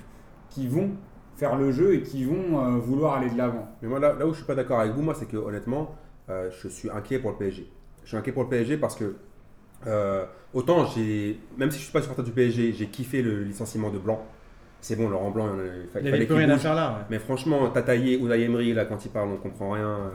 qui 0.50 0.68
vont 0.68 0.92
faire 1.36 1.58
le 1.58 1.72
jeu 1.72 1.96
et 1.96 2.02
qui 2.04 2.24
vont 2.24 2.60
euh, 2.60 2.78
vouloir 2.78 3.16
aller 3.18 3.30
de 3.30 3.38
l'avant. 3.38 3.68
Mais 3.82 3.90
moi, 3.90 4.00
là, 4.00 4.14
là 4.18 4.26
où 4.26 4.32
je 4.32 4.38
suis 4.38 4.46
pas 4.46 4.56
d'accord 4.56 4.80
avec 4.80 4.94
vous, 4.94 5.02
moi, 5.02 5.14
c'est 5.14 5.28
que 5.28 5.36
honnêtement, 5.38 5.96
euh, 6.30 6.50
je 6.62 6.68
suis 6.70 6.90
inquiet 6.92 7.20
pour 7.20 7.32
le 7.32 7.38
PSG. 7.38 7.68
Je 8.04 8.08
suis 8.10 8.18
inquiet 8.18 8.32
pour 8.32 8.44
le 8.44 8.50
PSG 8.50 8.78
parce 8.78 8.96
que 8.96 9.16
euh, 9.88 10.26
autant 10.54 10.86
j'ai, 10.86 11.40
même 11.58 11.72
si 11.72 11.80
je 11.80 11.84
suis 11.84 11.92
pas 11.92 12.02
supporter 12.02 12.24
du 12.24 12.32
PSG, 12.32 12.72
j'ai 12.72 12.88
kiffé 12.88 13.22
le 13.22 13.44
licenciement 13.44 13.90
de 13.90 13.98
Blanc. 13.98 14.24
C'est 14.84 14.98
bon, 14.98 15.08
Laurent 15.10 15.32
Blanc, 15.32 15.48
il, 15.56 15.88
fallait 15.90 16.26
plus 16.26 16.36
rien 16.36 16.50
à 16.50 16.54
bouge. 16.56 16.62
faire 16.62 16.76
là. 16.76 16.90
ouais. 16.90 17.06
Mais 17.10 17.18
franchement, 17.20 17.70
Tataillé 17.70 18.18
ou 18.18 18.30
Emery, 18.30 18.74
là, 18.74 18.84
quand 18.84 19.04
il 19.06 19.10
parle, 19.12 19.30
on 19.30 19.38
comprend 19.38 19.72
rien. 19.72 19.88
euh, 19.88 20.10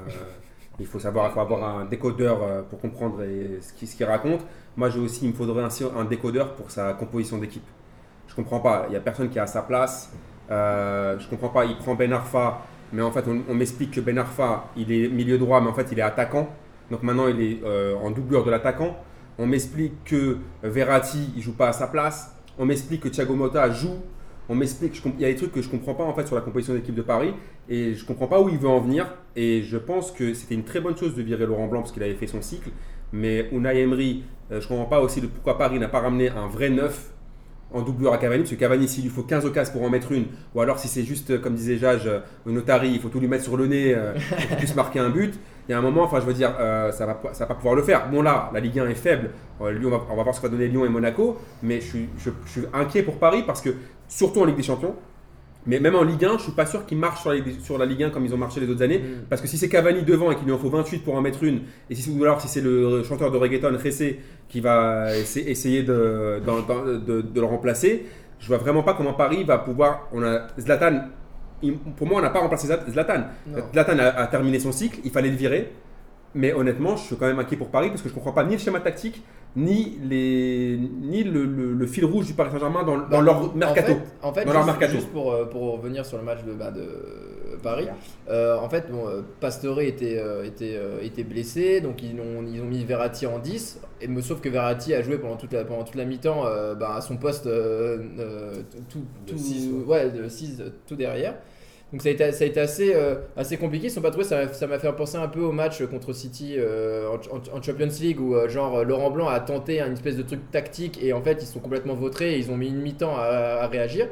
il 0.78 0.86
faut 0.86 0.98
savoir, 0.98 1.30
il 1.30 1.32
faut 1.32 1.40
avoir 1.40 1.78
un 1.78 1.86
décodeur 1.86 2.42
euh, 2.42 2.60
pour 2.68 2.78
comprendre 2.78 3.22
et- 3.22 3.60
ce 3.62 3.72
qu'il 3.72 3.88
ce 3.88 4.04
raconte. 4.04 4.42
Moi, 4.76 4.90
j'ai 4.90 5.00
aussi, 5.00 5.24
il 5.24 5.28
me 5.30 5.34
faudrait 5.34 5.62
un, 5.64 5.98
un 5.98 6.04
décodeur 6.04 6.52
pour 6.54 6.70
sa 6.70 6.92
composition 6.92 7.38
d'équipe. 7.38 7.64
Je 8.28 8.34
comprends 8.34 8.60
pas. 8.60 8.84
Il 8.88 8.92
y 8.92 8.96
a 8.96 9.00
personne 9.00 9.30
qui 9.30 9.38
est 9.38 9.40
à 9.40 9.46
sa 9.46 9.62
place. 9.62 10.12
Euh, 10.50 11.18
je 11.18 11.26
comprends 11.28 11.48
pas. 11.48 11.64
Il 11.64 11.76
prend 11.78 11.94
Ben 11.94 12.12
Arfa, 12.12 12.58
mais 12.92 13.00
en 13.00 13.10
fait, 13.10 13.24
on, 13.26 13.40
on 13.48 13.54
m'explique 13.54 13.92
que 13.92 14.00
Ben 14.02 14.18
Arfa, 14.18 14.66
il 14.76 14.92
est 14.92 15.08
milieu 15.08 15.38
droit, 15.38 15.62
mais 15.62 15.68
en 15.70 15.74
fait, 15.74 15.88
il 15.92 15.98
est 15.98 16.02
attaquant. 16.02 16.46
Donc 16.90 17.02
maintenant, 17.02 17.26
il 17.26 17.40
est 17.40 17.60
euh, 17.64 17.94
en 17.96 18.10
doublure 18.10 18.44
de 18.44 18.50
l'attaquant. 18.50 18.96
On 19.38 19.46
m'explique 19.46 20.04
que 20.04 20.36
Verratti, 20.62 21.32
il 21.36 21.42
joue 21.42 21.54
pas 21.54 21.68
à 21.68 21.72
sa 21.72 21.86
place. 21.86 22.34
On 22.58 22.66
m'explique 22.66 23.00
que 23.04 23.08
Thiago 23.08 23.34
Motta 23.34 23.70
joue. 23.70 23.96
On 24.48 24.54
m'explique, 24.54 25.02
il 25.04 25.20
y 25.20 25.24
a 25.24 25.28
des 25.28 25.36
trucs 25.36 25.52
que 25.52 25.60
je 25.60 25.68
comprends 25.68 25.94
pas 25.94 26.04
en 26.04 26.14
fait 26.14 26.26
sur 26.26 26.34
la 26.34 26.40
composition 26.40 26.72
d'équipe 26.74 26.94
de 26.94 27.02
Paris 27.02 27.34
et 27.68 27.94
je 27.94 28.04
comprends 28.06 28.28
pas 28.28 28.40
où 28.40 28.48
il 28.48 28.56
veut 28.56 28.68
en 28.68 28.80
venir. 28.80 29.06
Et 29.36 29.62
je 29.62 29.76
pense 29.76 30.10
que 30.10 30.32
c'était 30.32 30.54
une 30.54 30.64
très 30.64 30.80
bonne 30.80 30.96
chose 30.96 31.14
de 31.14 31.22
virer 31.22 31.46
Laurent 31.46 31.66
Blanc 31.66 31.80
parce 31.80 31.92
qu'il 31.92 32.02
avait 32.02 32.14
fait 32.14 32.26
son 32.26 32.40
cycle. 32.40 32.70
Mais 33.12 33.48
Unai 33.52 33.80
Emery, 33.80 34.24
euh, 34.50 34.60
je 34.60 34.68
comprends 34.68 34.86
pas 34.86 35.00
aussi 35.00 35.20
de 35.20 35.26
pourquoi 35.26 35.58
Paris 35.58 35.78
n'a 35.78 35.88
pas 35.88 36.00
ramené 36.00 36.30
un 36.30 36.46
vrai 36.46 36.70
neuf 36.70 37.12
en 37.70 37.82
doublure 37.82 38.12
à 38.14 38.18
Cavani, 38.18 38.42
parce 38.42 38.54
que 38.54 38.58
Cavani, 38.58 38.88
s'il 38.88 39.04
lui 39.04 39.10
faut 39.10 39.22
15 39.22 39.44
occasions 39.44 39.74
pour 39.74 39.82
en 39.82 39.90
mettre 39.90 40.12
une, 40.12 40.24
ou 40.54 40.60
alors 40.60 40.78
si 40.78 40.88
c'est 40.88 41.02
juste, 41.02 41.30
euh, 41.32 41.38
comme 41.38 41.54
disait 41.54 41.76
Jage, 41.76 42.06
euh, 42.06 42.20
Notari, 42.46 42.90
il 42.90 43.00
faut 43.00 43.10
tout 43.10 43.20
lui 43.20 43.28
mettre 43.28 43.44
sur 43.44 43.58
le 43.58 43.66
nez 43.66 43.94
euh, 43.94 44.14
pour 44.38 44.48
qu'il 44.48 44.56
puisse 44.56 44.74
marquer 44.74 45.00
un 45.00 45.10
but, 45.10 45.34
il 45.68 45.72
y 45.72 45.74
a 45.74 45.78
un 45.78 45.82
moment, 45.82 46.04
enfin 46.04 46.18
je 46.20 46.24
veux 46.24 46.32
dire, 46.32 46.54
euh, 46.58 46.90
ça 46.92 47.20
ça 47.32 47.44
va 47.44 47.46
pas 47.46 47.54
pouvoir 47.54 47.74
le 47.74 47.82
faire. 47.82 48.08
Bon 48.10 48.22
là, 48.22 48.50
la 48.54 48.60
Ligue 48.60 48.78
1 48.78 48.88
est 48.88 48.94
faible, 48.94 49.30
Euh, 49.60 49.78
on 49.84 49.90
va, 49.90 50.00
on 50.10 50.16
va 50.16 50.22
voir 50.22 50.34
ce 50.34 50.40
que 50.40 50.46
va 50.46 50.52
donner 50.52 50.68
Lyon 50.68 50.86
et 50.86 50.88
Monaco, 50.88 51.36
mais 51.62 51.80
je 51.80 51.86
suis, 51.86 52.08
je 52.16 52.30
suis 52.46 52.62
inquiet 52.72 53.02
pour 53.02 53.18
Paris 53.18 53.42
parce 53.46 53.60
que, 53.60 53.70
surtout 54.08 54.40
en 54.40 54.44
Ligue 54.46 54.56
des 54.56 54.62
Champions, 54.62 54.94
mais 55.66 55.80
même 55.80 55.94
en 55.96 56.02
Ligue 56.02 56.24
1, 56.24 56.38
je 56.38 56.44
suis 56.44 56.52
pas 56.52 56.64
sûr 56.66 56.86
qu'ils 56.86 56.96
marchent 56.98 57.20
sur 57.20 57.30
la, 57.30 57.36
Ligue- 57.36 57.60
sur 57.60 57.76
la 57.78 57.84
Ligue 57.84 58.02
1 58.04 58.10
comme 58.10 58.24
ils 58.24 58.32
ont 58.34 58.38
marché 58.38 58.58
les 58.60 58.68
autres 58.70 58.82
années. 58.82 59.00
Mm. 59.00 59.26
Parce 59.28 59.42
que 59.42 59.48
si 59.48 59.58
c'est 59.58 59.68
Cavani 59.68 60.02
devant 60.02 60.30
et 60.30 60.36
qu'il 60.36 60.46
lui 60.46 60.52
en 60.52 60.58
faut 60.58 60.70
28 60.70 61.00
pour 61.04 61.14
en 61.14 61.20
mettre 61.20 61.44
une, 61.44 61.60
et 61.90 61.94
si, 61.94 62.10
ou 62.10 62.22
alors 62.24 62.40
si 62.40 62.48
c'est 62.48 62.62
le 62.62 63.02
chanteur 63.04 63.30
de 63.30 63.36
reggaeton 63.36 63.76
Ressé 63.82 64.18
qui 64.48 64.60
va 64.60 65.14
essa- 65.14 65.40
essayer 65.40 65.82
de, 65.82 66.40
le 66.40 67.42
remplacer, 67.44 68.06
je 68.40 68.46
vois 68.48 68.56
vraiment 68.58 68.82
pas 68.82 68.94
comment 68.94 69.12
Paris 69.12 69.44
va 69.44 69.58
pouvoir. 69.58 70.08
On 70.12 70.22
a 70.22 70.46
Zlatan, 70.58 71.00
pour 71.96 72.06
moi, 72.06 72.20
on 72.20 72.22
n'a 72.22 72.30
pas 72.30 72.38
remplacé 72.40 72.68
Zlat- 72.68 72.88
Zlatan. 72.90 73.24
Non. 73.48 73.58
Zlatan 73.72 73.98
a, 73.98 74.04
a 74.06 74.26
terminé 74.28 74.58
son 74.60 74.72
cycle, 74.72 75.00
il 75.04 75.10
fallait 75.10 75.30
le 75.30 75.36
virer. 75.36 75.72
Mais 76.34 76.52
honnêtement, 76.52 76.96
je 76.96 77.04
suis 77.04 77.16
quand 77.16 77.26
même 77.26 77.38
inquiet 77.38 77.56
pour 77.56 77.68
Paris 77.70 77.88
parce 77.88 78.02
que 78.02 78.08
je 78.08 78.14
comprends 78.14 78.32
pas 78.32 78.44
ni 78.44 78.52
le 78.52 78.58
schéma 78.58 78.80
tactique, 78.80 79.22
ni, 79.56 79.98
les, 80.02 80.78
ni 81.00 81.24
le, 81.24 81.44
le- 81.46 81.72
le 81.72 81.86
fil 81.86 82.04
rouge 82.04 82.26
du 82.26 82.34
Paris 82.34 82.50
Saint-Germain 82.52 82.82
dans, 82.84 82.98
dans 82.98 83.06
Bah, 83.08 83.20
leur 83.22 83.56
mercato. 83.56 83.92
En 83.92 83.94
fait, 83.96 84.02
en 84.22 84.32
fait, 84.34 84.44
Dans 84.44 84.52
leur 84.52 84.62
juste, 84.64 84.78
mercato. 84.78 84.92
juste 84.92 85.08
pour, 85.10 85.32
euh, 85.32 85.46
pour 85.46 85.72
revenir 85.78 86.04
sur 86.04 86.18
le 86.18 86.24
match 86.24 86.44
de, 86.44 86.52
bah, 86.52 86.70
de 86.70 86.86
Paris, 87.62 87.88
euh, 88.30 88.56
en 88.58 88.68
fait, 88.68 88.90
bon, 88.92 89.08
euh, 89.08 89.22
Pastore 89.40 89.80
était, 89.80 90.18
euh, 90.18 90.44
était, 90.44 90.74
euh, 90.76 91.00
était 91.02 91.24
blessé, 91.24 91.80
donc 91.80 92.02
ils 92.02 92.14
ont, 92.20 92.44
ils 92.46 92.60
ont 92.60 92.66
mis 92.66 92.84
Verratti 92.84 93.26
en 93.26 93.38
10, 93.38 93.80
et, 94.02 94.06
me- 94.06 94.20
sauf 94.20 94.40
que 94.40 94.48
Verratti 94.50 94.94
a 94.94 95.02
joué 95.02 95.16
pendant 95.18 95.36
toute 95.36 95.52
la, 95.54 95.64
pendant 95.64 95.82
toute 95.82 95.96
la 95.96 96.04
mi-temps 96.04 96.44
euh, 96.46 96.74
bah, 96.74 96.94
à 96.96 97.00
son 97.00 97.16
poste 97.16 97.46
euh, 97.46 97.98
euh, 98.20 98.52
tout, 98.90 99.00
De 99.26 99.32
tout, 99.32 99.38
six, 99.38 99.70
ouais, 99.86 100.10
de 100.10 100.28
6 100.28 100.62
tout 100.86 100.94
derrière. 100.94 101.34
Donc 101.92 102.02
ça 102.02 102.10
a 102.10 102.12
été, 102.12 102.32
ça 102.32 102.44
a 102.44 102.46
été 102.46 102.60
assez, 102.60 102.94
euh, 102.94 103.14
assez 103.36 103.56
compliqué. 103.56 103.86
Ils 103.86 103.90
sont 103.90 104.02
pas 104.02 104.10
trouvés. 104.10 104.26
Ça 104.26 104.44
m'a- 104.44 104.52
ça 104.52 104.68
fait 104.78 104.92
penser 104.92 105.16
un 105.16 105.28
peu 105.28 105.40
au 105.40 105.52
match 105.52 105.82
contre 105.86 106.12
City 106.12 106.56
euh, 106.58 107.08
en, 107.08 107.62
Champions 107.62 107.88
League 108.00 108.20
où 108.20 108.34
euh, 108.34 108.46
genre 108.48 108.84
Laurent 108.84 109.10
Blanc 109.10 109.28
a 109.28 109.40
tenté 109.40 109.80
une 109.80 109.94
espèce 109.94 110.16
de 110.16 110.22
truc 110.22 110.50
tactique 110.50 111.02
et 111.02 111.14
en 111.14 111.22
fait 111.22 111.38
ils 111.40 111.46
sont 111.46 111.60
complètement 111.60 111.94
vautrés. 111.94 112.34
Et 112.34 112.38
ils 112.38 112.50
ont 112.50 112.56
mis 112.58 112.68
une 112.68 112.82
mi-temps 112.82 113.16
à, 113.16 113.60
à 113.62 113.66
réagir. 113.68 114.06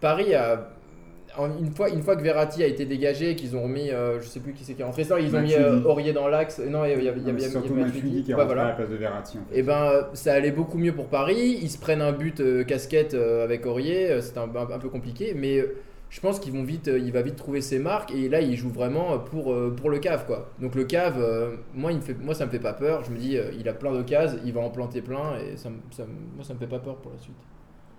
Paris 0.00 0.34
a 0.34 0.70
une 1.60 1.72
fois, 1.74 1.88
une 1.88 2.02
fois 2.02 2.14
que 2.14 2.22
Verratti 2.22 2.62
a 2.62 2.66
été 2.66 2.84
dégagé, 2.84 3.34
qu'ils 3.34 3.56
ont 3.56 3.62
remis, 3.64 3.90
euh, 3.90 4.20
je 4.20 4.26
sais 4.26 4.38
plus 4.38 4.52
qui 4.52 4.62
c'est 4.64 4.74
qui 4.74 4.82
est 4.82 4.84
rentré, 4.84 5.02
ils 5.02 5.12
ont 5.12 5.16
mis 5.18 5.30
Matuidi. 5.56 5.84
Aurier 5.84 6.12
dans 6.12 6.28
l'axe. 6.28 6.60
Non, 6.60 6.84
il 6.84 6.90
y 6.90 7.08
avait, 7.08 7.20
il 7.26 7.40
surtout 7.42 7.74
Matuidi. 7.74 8.22
Qui 8.22 8.30
est 8.30 8.34
Ouais, 8.34 8.42
rentré 8.42 8.54
voilà. 8.54 8.62
à 8.66 8.68
la 8.70 8.74
place 8.76 8.90
de 8.90 8.94
Verratti. 8.96 9.38
En 9.38 9.52
fait. 9.52 9.58
Et 9.58 9.62
ben, 9.62 9.82
euh, 9.84 10.02
ça 10.14 10.32
allait 10.32 10.52
beaucoup 10.52 10.78
mieux 10.78 10.92
pour 10.92 11.06
Paris. 11.06 11.58
Ils 11.60 11.70
se 11.70 11.78
prennent 11.78 12.02
un 12.02 12.12
but 12.12 12.40
casquette 12.66 13.14
avec 13.14 13.66
Aurier. 13.66 14.20
C'était 14.20 14.38
un, 14.38 14.42
un- 14.54 14.74
un 14.74 14.78
peu 14.78 14.88
compliqué, 14.88 15.32
mais 15.36 15.64
je 16.14 16.20
pense 16.20 16.38
qu'ils 16.38 16.52
vite, 16.64 16.86
euh, 16.86 16.96
il 17.00 17.10
va 17.10 17.22
vite 17.22 17.34
trouver 17.34 17.60
ses 17.60 17.80
marques. 17.80 18.12
Et 18.12 18.28
là, 18.28 18.40
il 18.40 18.54
joue 18.56 18.68
vraiment 18.68 19.18
pour, 19.18 19.52
euh, 19.52 19.74
pour 19.76 19.90
le 19.90 19.98
cave, 19.98 20.26
quoi. 20.26 20.48
Donc 20.60 20.76
le 20.76 20.84
cave, 20.84 21.16
euh, 21.18 21.56
moi, 21.74 21.90
il 21.90 21.98
me 21.98 22.34
ça 22.34 22.46
me 22.46 22.50
fait 22.52 22.60
pas 22.60 22.72
peur. 22.72 23.02
Je 23.02 23.10
me 23.10 23.18
dis, 23.18 23.36
euh, 23.36 23.50
il 23.58 23.68
a 23.68 23.72
plein 23.72 23.92
d'occasions, 23.92 24.38
il 24.44 24.52
va 24.52 24.60
en 24.60 24.70
planter 24.70 25.02
plein, 25.02 25.36
et 25.38 25.56
ça, 25.56 25.70
ça 25.90 26.04
moi, 26.36 26.44
ça 26.44 26.54
me 26.54 26.60
fait 26.60 26.68
pas 26.68 26.78
peur 26.78 26.98
pour 26.98 27.10
la 27.10 27.18
suite. 27.18 27.34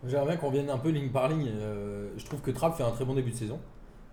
J'aimerais 0.05 0.27
bien 0.27 0.37
qu'on 0.37 0.47
revienne 0.47 0.69
un 0.69 0.77
peu 0.77 0.91
ligne 0.91 1.09
par 1.09 1.27
ligne. 1.27 1.51
Euh, 1.59 2.07
je 2.15 2.23
trouve 2.23 2.39
que 2.39 2.51
Trapp 2.51 2.77
fait 2.77 2.83
un 2.83 2.91
très 2.91 3.03
bon 3.03 3.15
début 3.15 3.31
de 3.31 3.35
saison. 3.35 3.59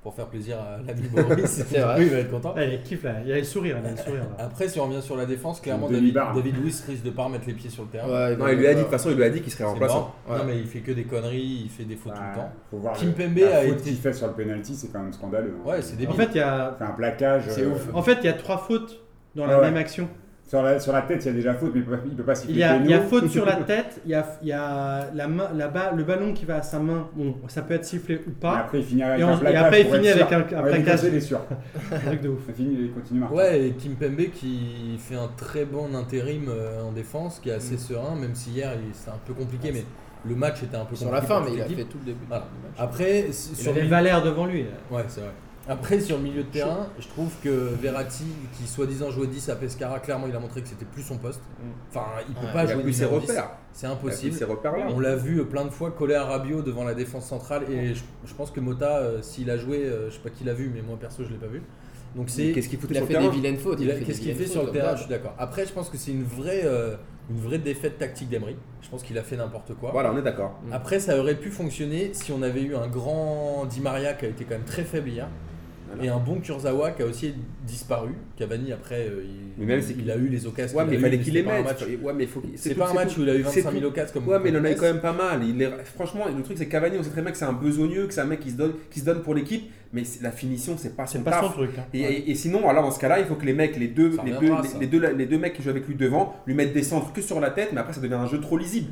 Pour 0.03 0.13
faire 0.15 0.27
plaisir 0.27 0.57
à 0.59 0.79
l'ami 0.85 1.07
Boris. 1.09 1.47
C'est 1.69 1.79
vrai. 1.79 1.95
Oui, 1.99 2.07
il 2.07 2.11
va 2.11 2.19
être 2.19 2.31
content. 2.33 2.55
Il 2.59 2.83
kiffe 2.83 3.05
là, 3.05 3.21
il 3.23 3.29
y 3.29 3.33
a 3.33 3.37
le 3.39 3.45
sourire, 3.45 3.77
il 3.81 3.85
y 3.85 3.89
a 3.89 3.91
le 3.93 3.97
sourire 3.97 4.25
là. 4.37 4.45
Après, 4.47 4.67
si 4.67 4.81
on 4.81 4.87
revient 4.89 5.01
sur 5.01 5.17
la 5.17 5.27
défense, 5.27 5.61
clairement, 5.61 5.89
David. 5.89 6.13
David 6.35 6.57
Luiz 6.61 6.85
risque 6.89 7.05
de 7.05 7.11
pas 7.11 7.23
remettre 7.23 7.45
les 7.47 7.53
pieds 7.53 7.71
sur 7.71 7.85
le 7.85 7.89
terrain. 7.89 8.09
Ouais, 8.09 8.37
Non, 8.37 8.49
il 8.49 8.59
lui 8.59 8.67
a 8.67 8.71
dit, 8.71 8.79
de 8.79 8.83
toute 8.83 8.91
façon, 8.91 9.11
il 9.11 9.17
lui 9.17 9.23
a 9.23 9.31
dit 9.31 9.41
qu'il 9.43 9.53
serait 9.53 9.63
remplaçant. 9.63 10.13
Ouais. 10.29 10.39
Non, 10.39 10.45
mais 10.45 10.59
il 10.59 10.67
fait 10.67 10.81
que 10.81 10.91
des 10.91 11.05
conneries, 11.05 11.63
il 11.65 11.71
fait 11.71 11.85
des 11.85 11.95
fautes 11.95 12.15
tout 12.15 12.21
le 12.21 12.35
temps. 12.35 12.43
Bah, 12.53 12.53
faut 12.73 12.79
voir 12.79 12.95
Kim 12.95 13.13
Pembe 13.13 13.39
a 13.45 13.63
faute 13.63 13.73
été- 13.79 13.83
qu'il 13.91 13.97
fait 13.97 14.13
sur 14.13 14.27
le 14.27 14.33
penalty, 14.33 14.75
c'est 14.75 14.89
quand 14.93 14.99
même 15.01 15.13
scandaleux. 15.13 15.55
hein. 15.65 15.69
Ouais, 15.71 15.83
c'est 15.83 15.97
débile. 15.97 16.11
En 16.11 16.15
fait, 16.17 16.31
il 16.35 16.39
y 16.39 16.41
a, 16.41 16.77
un 16.81 16.91
plaquage. 16.91 17.45
C'est 17.51 17.63
euh, 17.63 17.71
ouf. 17.71 17.89
en 17.95 18.03
fait, 18.03 18.19
il 18.23 18.25
y 18.25 18.29
a 18.29 18.33
trois 18.33 18.59
fautes 18.59 19.01
dans 19.37 19.47
la 19.47 19.55
Ah 19.55 19.59
ouais. 19.61 19.67
même 19.67 19.77
action. 19.77 20.09
Sur 20.47 20.63
la, 20.63 20.79
sur 20.79 20.93
la 20.93 21.01
tête, 21.03 21.25
il 21.25 21.29
y 21.29 21.31
a 21.31 21.33
déjà 21.33 21.55
faute, 21.55 21.71
mais 21.73 21.81
il 21.81 21.87
peut, 21.87 21.97
pas- 21.97 22.03
il 22.05 22.15
peut 22.15 22.23
pas 22.25 22.35
siffler 22.35 22.55
Il 22.55 22.59
y 22.59 22.63
a, 22.63 22.75
péno. 22.75 22.85
il 22.85 22.91
y 22.91 22.95
a 22.95 23.01
faute 23.01 23.29
sur 23.29 23.47
la 23.47 23.57
tête, 23.65 24.03
il 24.05 24.11
y 24.11 24.15
a, 24.15 24.27
il 24.43 24.49
y 24.49 24.53
a 24.53 25.09
la 25.15 25.27
main, 25.27 25.49
la 25.55 25.69
ba- 25.69 25.93
le 25.97 26.05
ballon 26.05 26.35
qui 26.35 26.45
va 26.45 26.57
à 26.57 26.63
sa 26.63 26.79
main. 26.79 27.09
Bon, 27.17 27.37
ça 27.49 27.63
peut 27.63 27.73
être 27.73 27.87
sifflé 27.87 28.17
ou 28.17 28.21
Mais 28.27 28.33
pas. 28.39 28.59
après, 28.59 28.81
il 28.81 28.85
finit 28.85 29.03
avec 29.03 29.21
Et 29.21 29.23
un 29.23 29.29
on- 29.33 29.37
et 29.37 29.41
plaquage. 29.41 29.63
après, 29.65 29.81
il 29.81 29.87
pour 29.87 29.95
être 29.95 30.03
finit 30.03 30.13
sûr. 30.15 30.27
avec 30.27 30.53
un- 30.53 30.59
un 30.59 30.63
Ouais, 30.63 30.71
plaquage. 30.71 31.01
il 31.05 31.15
est 31.15 31.21
sûr. 31.21 31.41
Truc 32.07 32.21
de 32.21 32.29
ouf. 32.29 32.41
Il 32.49 32.55
finit, 32.55 32.77
il 32.81 32.93
continue 32.93 33.21
marquer. 33.21 33.35
Ouais, 33.35 33.67
et 33.67 33.71
Kim 33.73 33.95
Pembe 33.95 34.31
qui 34.35 34.97
fait 34.99 35.15
un 35.17 35.31
très 35.39 35.65
bon 35.65 35.95
intérim 35.95 36.45
euh, 36.51 36.83
en 36.83 36.93
défense, 36.93 37.39
qui 37.41 37.49
est 37.49 37.55
assez 37.55 37.77
Mm. 37.77 37.79
serein, 37.79 38.15
même 38.17 38.35
si 38.35 38.51
hier 38.51 38.73
il- 38.75 38.95
c'était 38.95 39.11
un 39.11 39.21
peu 39.25 39.33
compliqué, 39.33 39.71
mais 39.73 39.85
le 40.29 40.35
match 40.35 40.63
était 40.63 40.77
un 40.77 40.85
peu 40.85 40.97
Sur 40.97 41.07
compliqué. 41.09 41.29
la 41.29 41.35
fin, 41.35 41.41
pour 41.41 41.51
mais 41.51 41.57
il 41.57 41.61
a 41.63 41.65
l'équipe. 41.65 41.79
fait 41.79 41.85
tout 41.91 41.99
le 41.99 42.05
début. 42.05 42.25
Voilà. 42.29 42.45
du 42.45 42.69
match. 42.69 42.77
Après, 42.79 43.19
s- 43.29 43.49
Il 43.53 43.57
sur 43.57 43.71
avait 43.73 43.83
le- 43.83 43.89
Valère 43.89 44.23
devant 44.23 44.45
lui. 44.45 44.67
Ouais, 44.91 45.05
c'est 45.09 45.21
vrai. 45.23 45.31
Après, 45.69 46.01
sur 46.01 46.17
le 46.17 46.25
milieu 46.25 46.43
de 46.43 46.49
terrain, 46.49 46.89
je 46.99 47.07
trouve 47.07 47.31
que 47.43 47.49
Verratti, 47.81 48.25
qui 48.59 48.67
soi-disant 48.67 49.11
jouait 49.11 49.29
10 49.29 49.49
à 49.49 49.55
Pescara, 49.57 50.01
clairement 50.01 50.27
il 50.27 50.35
a 50.35 50.41
montré 50.41 50.61
que 50.61 50.69
c'était 50.69 50.85
plus 50.85 51.03
son 51.03 51.19
poste. 51.19 51.41
Enfin, 51.91 52.07
il 52.29 52.35
peut 52.35 52.47
Ouais, 52.47 52.53
pas 52.53 52.65
Il 52.65 52.71
jouer 52.71 52.83
plus 52.83 52.93
ses 52.93 53.05
numéro 53.05 53.21
10. 53.21 53.29
repères. 53.31 53.51
C'est 53.73 53.87
Il 53.87 53.91
a 53.91 53.93
impossible. 53.93 54.31
plus 54.31 54.39
ses 54.39 54.45
repères 54.45 54.77
là. 54.77 54.87
On 54.91 54.99
l'a 54.99 55.15
vu 55.15 55.45
plein 55.45 55.65
de 55.65 55.71
fois 55.71 55.93
coller 55.93 56.15
à 56.17 56.25
Rabiot 56.25 56.63
devant 56.63 56.83
la 56.83 56.95
défense 56.95 57.27
centrale 57.27 57.63
et 57.71 57.95
je, 57.95 58.03
je 58.27 58.35
pense 58.35 58.51
que 58.51 58.59
Mota, 58.61 58.99
euh, 58.99 59.23
s'il 59.23 59.51
a 59.51 59.57
joué, 59.57 59.85
euh, 59.85 60.11
je 60.11 60.15
sais 60.17 60.21
pas 60.21 60.31
qui 60.31 60.43
l'a 60.45 60.53
vu, 60.55 60.71
mais 60.75 60.83
moi 60.83 60.97
perso 61.01 61.23
je 61.25 61.31
l'ai 61.31 61.37
pas 61.39 61.47
vu. 61.47 61.63
Donc 62.17 62.29
c'est 62.29 62.51
Qu'est-ce 62.53 62.69
qu'il 62.69 62.79
foutait 62.81 62.95
Il 62.95 62.97
a 62.99 63.01
sur 63.01 63.07
fait 63.07 63.13
le 63.15 63.19
des 63.21 63.25
terrain 63.27 63.35
vilaines 63.37 63.57
fautes. 63.57 63.79
il 63.81 63.89
a- 63.91 63.95
fait 63.95 64.01
des 64.01 64.07
Qu'est-ce 64.07 64.21
qu'il 64.21 64.35
fait 64.35 64.47
sur 64.47 64.65
le 64.65 64.71
terrain 64.73 64.95
Je 64.97 65.01
suis 65.03 65.09
d'accord. 65.11 65.35
Après, 65.39 65.65
je 65.65 65.73
pense 65.73 65.89
que 65.89 65.97
c'est 65.97 66.11
une 66.11 66.25
vraie, 66.25 66.63
euh, 66.65 66.97
une 67.31 67.39
vraie 67.41 67.59
défaite 67.59 67.99
tactique 67.99 68.29
d'Emery. 68.29 68.57
Je 68.83 68.91
pense 68.91 69.03
qu'il 69.03 69.17
a 69.17 69.23
fait 69.23 69.37
n'importe 69.37 69.73
quoi. 69.75 69.93
Voilà, 69.93 70.13
on 70.13 70.19
est 70.19 70.23
d'accord. 70.23 70.61
Mm. 70.67 70.73
Après, 70.75 71.01
ça 71.01 71.19
aurait 71.19 71.37
pu 71.37 71.51
fonctionner 71.51 72.11
si 72.13 72.31
on 72.33 72.43
avait 72.43 72.61
eu 72.63 72.75
un 72.77 72.89
grand 72.89 73.65
Di 73.65 73.81
Maria 73.81 74.13
qui 74.13 74.27
a 74.27 74.29
été 74.29 74.45
quand 74.45 74.57
même 74.57 74.65
très 74.65 74.83
faible 74.85 75.09
hier. 75.09 75.29
Voilà. 75.95 76.05
Et 76.05 76.09
un 76.09 76.19
bon 76.19 76.41
Kurzawa 76.41 76.91
qui 76.93 77.03
a 77.03 77.07
aussi 77.07 77.35
disparu. 77.67 78.11
Cavani, 78.37 78.73
après, 78.73 79.07
euh, 79.09 79.23
il, 79.25 79.61
Mais 79.61 79.67
même, 79.67 79.83
c'est 79.83 79.93
il 79.93 79.99
qu'il- 79.99 80.11
a 80.11 80.17
eu 80.17 80.29
les 80.29 80.47
occasions. 80.47 80.79
Ouais, 80.79 80.85
mais 80.87 80.95
il 80.95 81.01
fallait 81.01 81.19
qu'il 81.19 81.35
les 81.35 81.43
mette. 81.43 81.65
match- 81.65 81.83
Ouais, 82.03 82.13
mais 82.15 82.27
faut 82.27 82.43
C'est 82.57 82.75
pas 82.75 82.91
un 82.91 82.95
match 82.95 83.17
où 83.19 83.23
il 83.23 83.29
a 83.31 83.35
eu 83.35 83.45
C'est 83.49 83.61
25 83.61 83.71
000 83.73 83.81
tout. 83.83 83.89
occasions 83.89 84.13
comme 84.15 84.29
Ouais, 84.29 84.39
mais 84.43 84.49
il 84.51 84.57
en 84.57 84.65
a 84.65 84.71
eu 84.71 84.75
quand 84.77 84.83
même 84.87 85.01
pas 85.01 85.13
mal. 85.13 85.43
Il 85.45 85.61
est... 85.61 85.71
Franchement, 85.95 86.25
le 86.35 86.43
truc, 86.43 86.59
c'est 86.59 86.67
Cavani, 86.69 86.97
on 86.99 87.03
sait 87.03 87.11
très 87.11 87.23
bien 87.23 87.31
que 87.31 87.37
c'est 87.39 87.45
un 87.45 87.53
besogneux, 87.53 88.07
que 88.07 88.15
c'est 88.15 88.21
un 88.21 88.27
mec 88.27 88.41
qui 88.41 88.51
se 88.51 88.57
donne, 88.57 88.73
qui 88.91 89.01
se 89.01 89.05
donne 89.05 89.23
pour 89.23 89.35
l'équipe, 89.35 89.71
mais 89.93 90.03
la 90.21 90.31
finition, 90.33 90.77
c'est 90.79 90.97
pas 90.97 91.07
C'est 91.07 91.19
son 91.19 91.25
pas 91.25 91.41
son 91.41 91.47
taf. 91.49 91.53
truc. 91.55 91.71
hein. 91.79 91.85
Et, 91.93 92.03
Ouais. 92.03 92.13
et- 92.15 92.31
et 92.31 92.35
sinon, 92.35 92.69
alors 92.69 92.83
dans 92.85 92.91
ce 92.91 92.99
cas-là, 92.99 93.21
il 93.21 93.27
faut 93.27 93.35
que 93.37 93.45
les 93.47 93.53
mecs, 93.55 93.77
les 93.77 93.89
deux, 93.89 94.11
les 94.25 94.33
deux, 94.33 94.53
les 94.81 94.87
deux, 94.87 95.07
les 95.15 95.27
deux 95.27 95.39
mecs 95.39 95.53
qui 95.55 95.63
jouent 95.63 95.71
avec 95.71 95.87
lui 95.87 95.95
devant, 95.95 96.35
lui 96.47 96.55
mettent 96.55 96.73
des 96.73 96.83
centres 96.83 97.13
que 97.13 97.21
sur 97.23 97.39
la 97.41 97.51
tête, 97.51 97.71
mais 97.73 97.81
après 97.81 97.93
ça 97.93 98.01
devient 98.01 98.15
un 98.15 98.27
jeu 98.27 98.41
trop 98.41 98.57
lisible. 98.57 98.91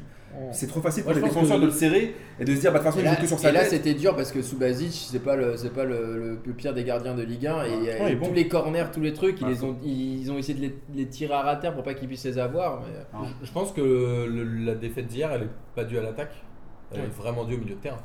C'est 0.53 0.67
trop 0.69 0.81
facile 0.81 1.03
pour 1.05 1.13
les 1.13 1.21
défenseurs 1.21 1.57
que- 1.57 1.61
de 1.63 1.67
le 1.67 1.73
serrer 1.73 2.15
et 2.39 2.45
de 2.45 2.55
se 2.55 2.61
dire, 2.61 2.73
bah 2.73 2.79
de 2.79 2.85
toute 2.85 2.93
façon, 2.93 2.99
Et 2.99 3.03
il 3.03 3.05
là, 3.05 3.15
joue 3.17 3.21
que 3.23 3.27
sur 3.27 3.37
et 3.39 3.41
sa 3.41 3.53
là, 3.53 3.61
tête. 3.61 3.71
c'était 3.71 3.95
dur 3.95 4.15
parce 4.17 4.31
que 4.33 4.43
Subasic, 4.43 4.93
c'est 5.11 5.19
pas 5.25 5.37
le, 5.37 5.57
c'est 5.57 5.73
pas 5.75 5.85
le, 5.85 6.17
le- 6.19 6.39
le 6.45 6.53
pire 6.53 6.73
des 6.73 6.85
gardiens 6.85 7.15
de 7.15 7.23
Ligue 7.23 7.47
1 7.47 7.65
et, 7.65 8.13
et 8.13 8.17
bon. 8.17 8.29
tous 8.29 8.35
les 8.35 8.49
corners, 8.49 8.87
tous 8.93 9.01
les 9.01 9.13
trucs, 9.13 9.41
ils, 9.41 9.47
les 9.49 9.65
ont, 9.65 9.77
ils 9.85 10.31
ont 10.33 10.39
essayé 10.39 10.55
de 10.55 10.61
les, 10.63 10.75
les 10.95 11.07
tirer 11.07 11.35
à 11.35 11.57
terre 11.57 11.75
pour 11.75 11.83
pas 11.83 11.95
qu'ils 11.95 12.09
puissent 12.09 12.25
les 12.25 12.39
avoir. 12.39 12.81
Mais... 12.81 13.27
Je- 13.41 13.47
Je 13.47 13.53
pense 13.53 13.73
que 13.73 13.81
le- 13.81 14.65
la 14.65 14.75
défaite 14.75 15.07
d'hier, 15.09 15.31
elle 15.33 15.43
est 15.43 15.51
pas 15.75 15.85
due 15.85 15.99
à 15.99 16.03
l'attaque. 16.03 16.33
Elle 16.93 17.01
Ouais. 17.01 17.07
est 17.07 17.11
vraiment 17.23 17.45
due 17.45 17.55
au 17.55 17.59
milieu 17.59 17.75
de 17.75 17.81
terrain. 17.81 18.01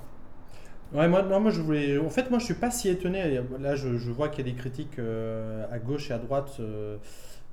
Ouais, 0.93 1.07
moi, 1.07 1.23
moi 1.39 1.51
je 1.51 1.61
voulais. 1.61 1.97
En 1.97 2.09
fait, 2.09 2.29
moi 2.29 2.39
je 2.39 2.45
suis 2.45 2.53
pas 2.53 2.71
si 2.71 2.89
étonné. 2.89 3.41
Là, 3.59 3.75
je, 3.75 3.97
je 3.97 4.11
vois 4.11 4.29
qu'il 4.29 4.45
y 4.45 4.49
a 4.49 4.51
des 4.53 4.57
critiques 4.57 4.99
euh, 4.99 5.65
à 5.71 5.79
gauche 5.79 6.09
et 6.11 6.13
à 6.13 6.17
droite 6.19 6.55
euh, 6.59 6.97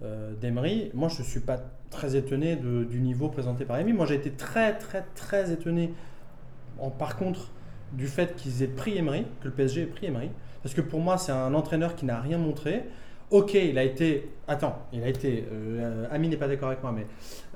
euh, 0.03 0.35
d'Emery. 0.41 0.91
Moi, 0.95 1.09
je 1.09 1.23
suis 1.23 1.41
pas 1.41 1.59
très 1.91 2.17
étonné 2.17 2.57
de- 2.57 2.85
du 2.85 3.01
niveau 3.01 3.29
présenté 3.29 3.65
par 3.65 3.79
Emery. 3.79 3.93
Moi, 3.95 4.07
j'ai 4.07 4.17
été 4.17 4.31
très, 4.33 4.79
très, 4.79 5.05
très 5.15 5.53
étonné. 5.53 5.95
En, 6.79 6.91
par 6.91 7.17
contre, 7.17 7.51
du 7.93 8.09
fait 8.09 8.37
qu'ils 8.37 8.62
aient 8.62 8.69
pris 8.69 8.99
Emery, 8.99 9.27
que 9.43 9.47
le 9.49 9.53
PSG 9.55 9.83
ait 9.83 9.87
pris 9.87 10.07
Emery, 10.07 10.31
parce 10.62 10.75
que 10.75 10.83
pour 10.83 11.01
moi, 11.01 11.19
c'est 11.19 11.33
un 11.33 11.55
entraîneur 11.55 11.97
qui 11.97 12.07
n'a 12.07 12.21
rien 12.21 12.39
montré. 12.39 12.85
Ok, 13.33 13.55
il 13.55 13.79
a 13.79 13.83
été. 13.83 14.29
Attends, 14.47 14.77
il 14.93 15.03
a 15.03 15.09
été. 15.09 15.45
Euh, 15.51 16.05
Ami 16.11 16.29
n'est 16.29 16.37
pas 16.37 16.49
d'accord 16.49 16.69
avec 16.69 16.83
moi, 16.83 16.93
mais 16.95 17.07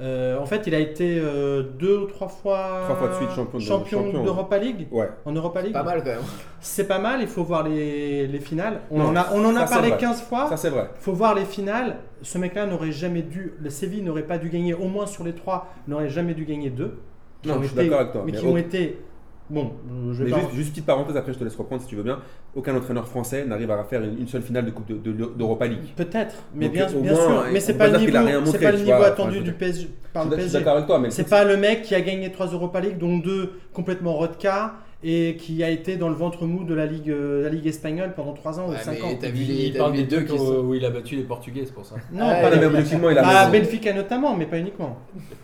euh, 0.00 0.38
en 0.38 0.47
fait, 0.47 0.66
il 0.66 0.75
a 0.75 0.78
été 0.78 1.18
euh, 1.21 1.62
deux 1.78 1.99
ou 1.99 2.06
trois 2.06 2.28
fois, 2.28 2.80
Trois 2.85 2.97
fois 2.97 3.09
de 3.09 3.14
suite 3.14 3.30
champion 3.30 3.59
de- 3.59 3.62
champion 3.62 4.04
champion. 4.04 4.25
d'Europa 4.25 4.56
League. 4.59 4.87
Ouais. 4.90 5.11
En 5.26 5.33
Europa 5.33 5.61
League 5.61 5.73
Pas 5.75 5.83
mal 5.83 5.99
quand 6.02 6.11
même. 6.11 6.21
c'est 6.61 6.88
pas 6.88 6.99
mal, 6.99 7.21
il 7.21 7.26
faut 7.28 7.45
voir 7.45 7.62
les, 7.68 8.26
les 8.26 8.40
finales. 8.40 8.80
On 8.90 8.99
Non, 8.99 9.04
en 9.09 9.16
a, 9.16 9.26
on 9.35 9.45
en 9.45 9.54
a 9.56 9.66
ça, 9.66 9.75
parlé 9.75 9.90
vrai. 9.90 9.99
15 9.99 10.23
fois. 10.23 10.49
Ça, 10.49 10.56
c'est 10.56 10.71
vrai. 10.71 10.88
Il 10.97 11.02
faut 11.02 11.12
voir 11.12 11.35
les 11.35 11.45
finales. 11.45 11.97
Ce 12.23 12.38
mec-là 12.38 12.64
n'aurait 12.66 12.92
jamais 12.92 13.23
dû. 13.23 13.52
Le 13.61 13.68
Séville 13.68 14.02
n'aurait 14.02 14.23
pas 14.26 14.38
dû 14.38 14.49
gagner, 14.49 14.73
au 14.73 14.87
moins 14.88 15.06
sur 15.06 15.25
les 15.25 15.35
trois, 15.35 15.66
n'aurait 15.88 16.09
jamais 16.09 16.33
dû 16.35 16.47
gagner 16.47 16.71
deux. 16.71 16.99
Non, 17.45 17.61
je 17.61 17.66
suis 17.66 17.76
d'accord 17.76 18.00
avec 18.00 18.12
toi. 18.12 18.23
Mais 18.25 18.33
mais 18.33 18.38
qui 18.38 18.47
ont 18.47 18.56
été. 18.56 18.99
Bon, 19.48 19.72
euh, 19.90 20.12
je 20.12 20.24
vais 20.24 20.24
Mais 20.24 20.30
pas- 20.32 20.40
juste, 20.40 20.54
juste 20.54 20.70
petite 20.70 20.86
parenthèse, 20.86 21.16
après 21.16 21.32
je 21.32 21.38
te 21.38 21.44
laisse 21.44 21.54
reprendre 21.54 21.80
si 21.80 21.86
tu 21.88 21.94
veux 21.94 22.02
bien. 22.02 22.18
Aucun 22.56 22.74
entraîneur 22.76 23.06
français 23.06 23.44
n'arrive 23.44 23.70
à 23.70 23.84
faire 23.84 24.02
une, 24.02 24.18
une 24.18 24.26
seule 24.26 24.42
finale 24.42 24.64
de 24.66 24.70
Coupe 24.72 24.88
de- 24.88 24.96
de- 25.12 25.32
d'Europa 25.36 25.66
League. 25.68 25.92
Peut-être, 25.94 26.34
mais 26.54 26.66
Donc, 26.66 26.74
bien, 26.74 26.88
au 26.88 27.00
bien 27.00 27.12
moins, 27.12 27.20
sûr. 27.26 27.44
Mais 27.52 27.60
c'est 27.60 27.74
pas 27.74 27.88
pas 27.88 27.98
le 27.98 27.98
niveau, 27.98 28.46
c'est 28.46 28.58
pas 28.58 28.72
le 28.72 28.78
niveau 28.78 28.96
vois. 28.96 29.06
attendu 29.06 29.40
du 29.40 29.52
PSG, 29.52 29.88
par 30.12 30.24
Je 30.24 30.30
le 30.30 30.34
suis 30.34 30.42
PSG. 30.44 30.58
d'accord 30.58 30.74
avec 30.76 30.86
toi, 30.86 30.98
mais 30.98 31.08
le 31.08 31.10
C'est 31.12 31.28
pas 31.28 31.44
le 31.44 31.56
mec 31.56 31.82
qui 31.82 31.94
a 31.94 32.00
gagné 32.00 32.32
trois 32.32 32.46
Europa 32.46 32.80
League, 32.80 32.98
dont 32.98 33.18
deux 33.18 33.52
complètement 33.72 34.14
rodka, 34.14 34.74
et 35.04 35.36
qui 35.38 35.62
a 35.62 35.68
été 35.70 35.96
dans 35.96 36.08
le 36.08 36.14
ventre 36.14 36.46
mou 36.46 36.64
de 36.64 36.74
la 36.74 36.86
Ligue, 36.86 37.10
euh, 37.10 37.42
la 37.42 37.50
Ligue 37.50 37.66
espagnole 37.66 38.14
pendant 38.16 38.32
3 38.32 38.58
ans 38.60 38.68
Ouais, 38.68 38.76
ou 38.76 38.78
5 38.84 38.92
mais 38.92 39.02
ans. 39.02 39.18
t'as 39.20 39.28
vu 39.28 39.42
Il, 39.42 39.48
les, 39.48 39.54
il 39.66 39.72
t'as 39.74 39.78
parle 39.80 39.92
vu 39.92 39.96
des 39.98 40.02
les 40.04 40.08
deux 40.08 40.16
deux 40.20 40.32
qui 40.32 40.38
sont. 40.38 40.64
où 40.64 40.74
il 40.74 40.84
a 40.84 40.90
battu 40.90 41.16
les 41.16 41.22
Portugais, 41.22 41.62
c'est 41.66 41.74
pour 41.74 41.84
ça. 41.84 41.96
Non, 42.12 42.26
Ouais, 42.26 42.42
pas 42.42 42.50
mais 42.50 42.56
les- 42.60 42.66
objectivement, 42.66 43.10
il 43.10 43.18
a 43.18 43.22
Bah, 43.22 43.44
raison. 43.46 43.52
Benfica 43.64 43.92
notamment, 43.92 44.34
mais 44.36 44.46
pas 44.46 44.58
uniquement. 44.58 44.96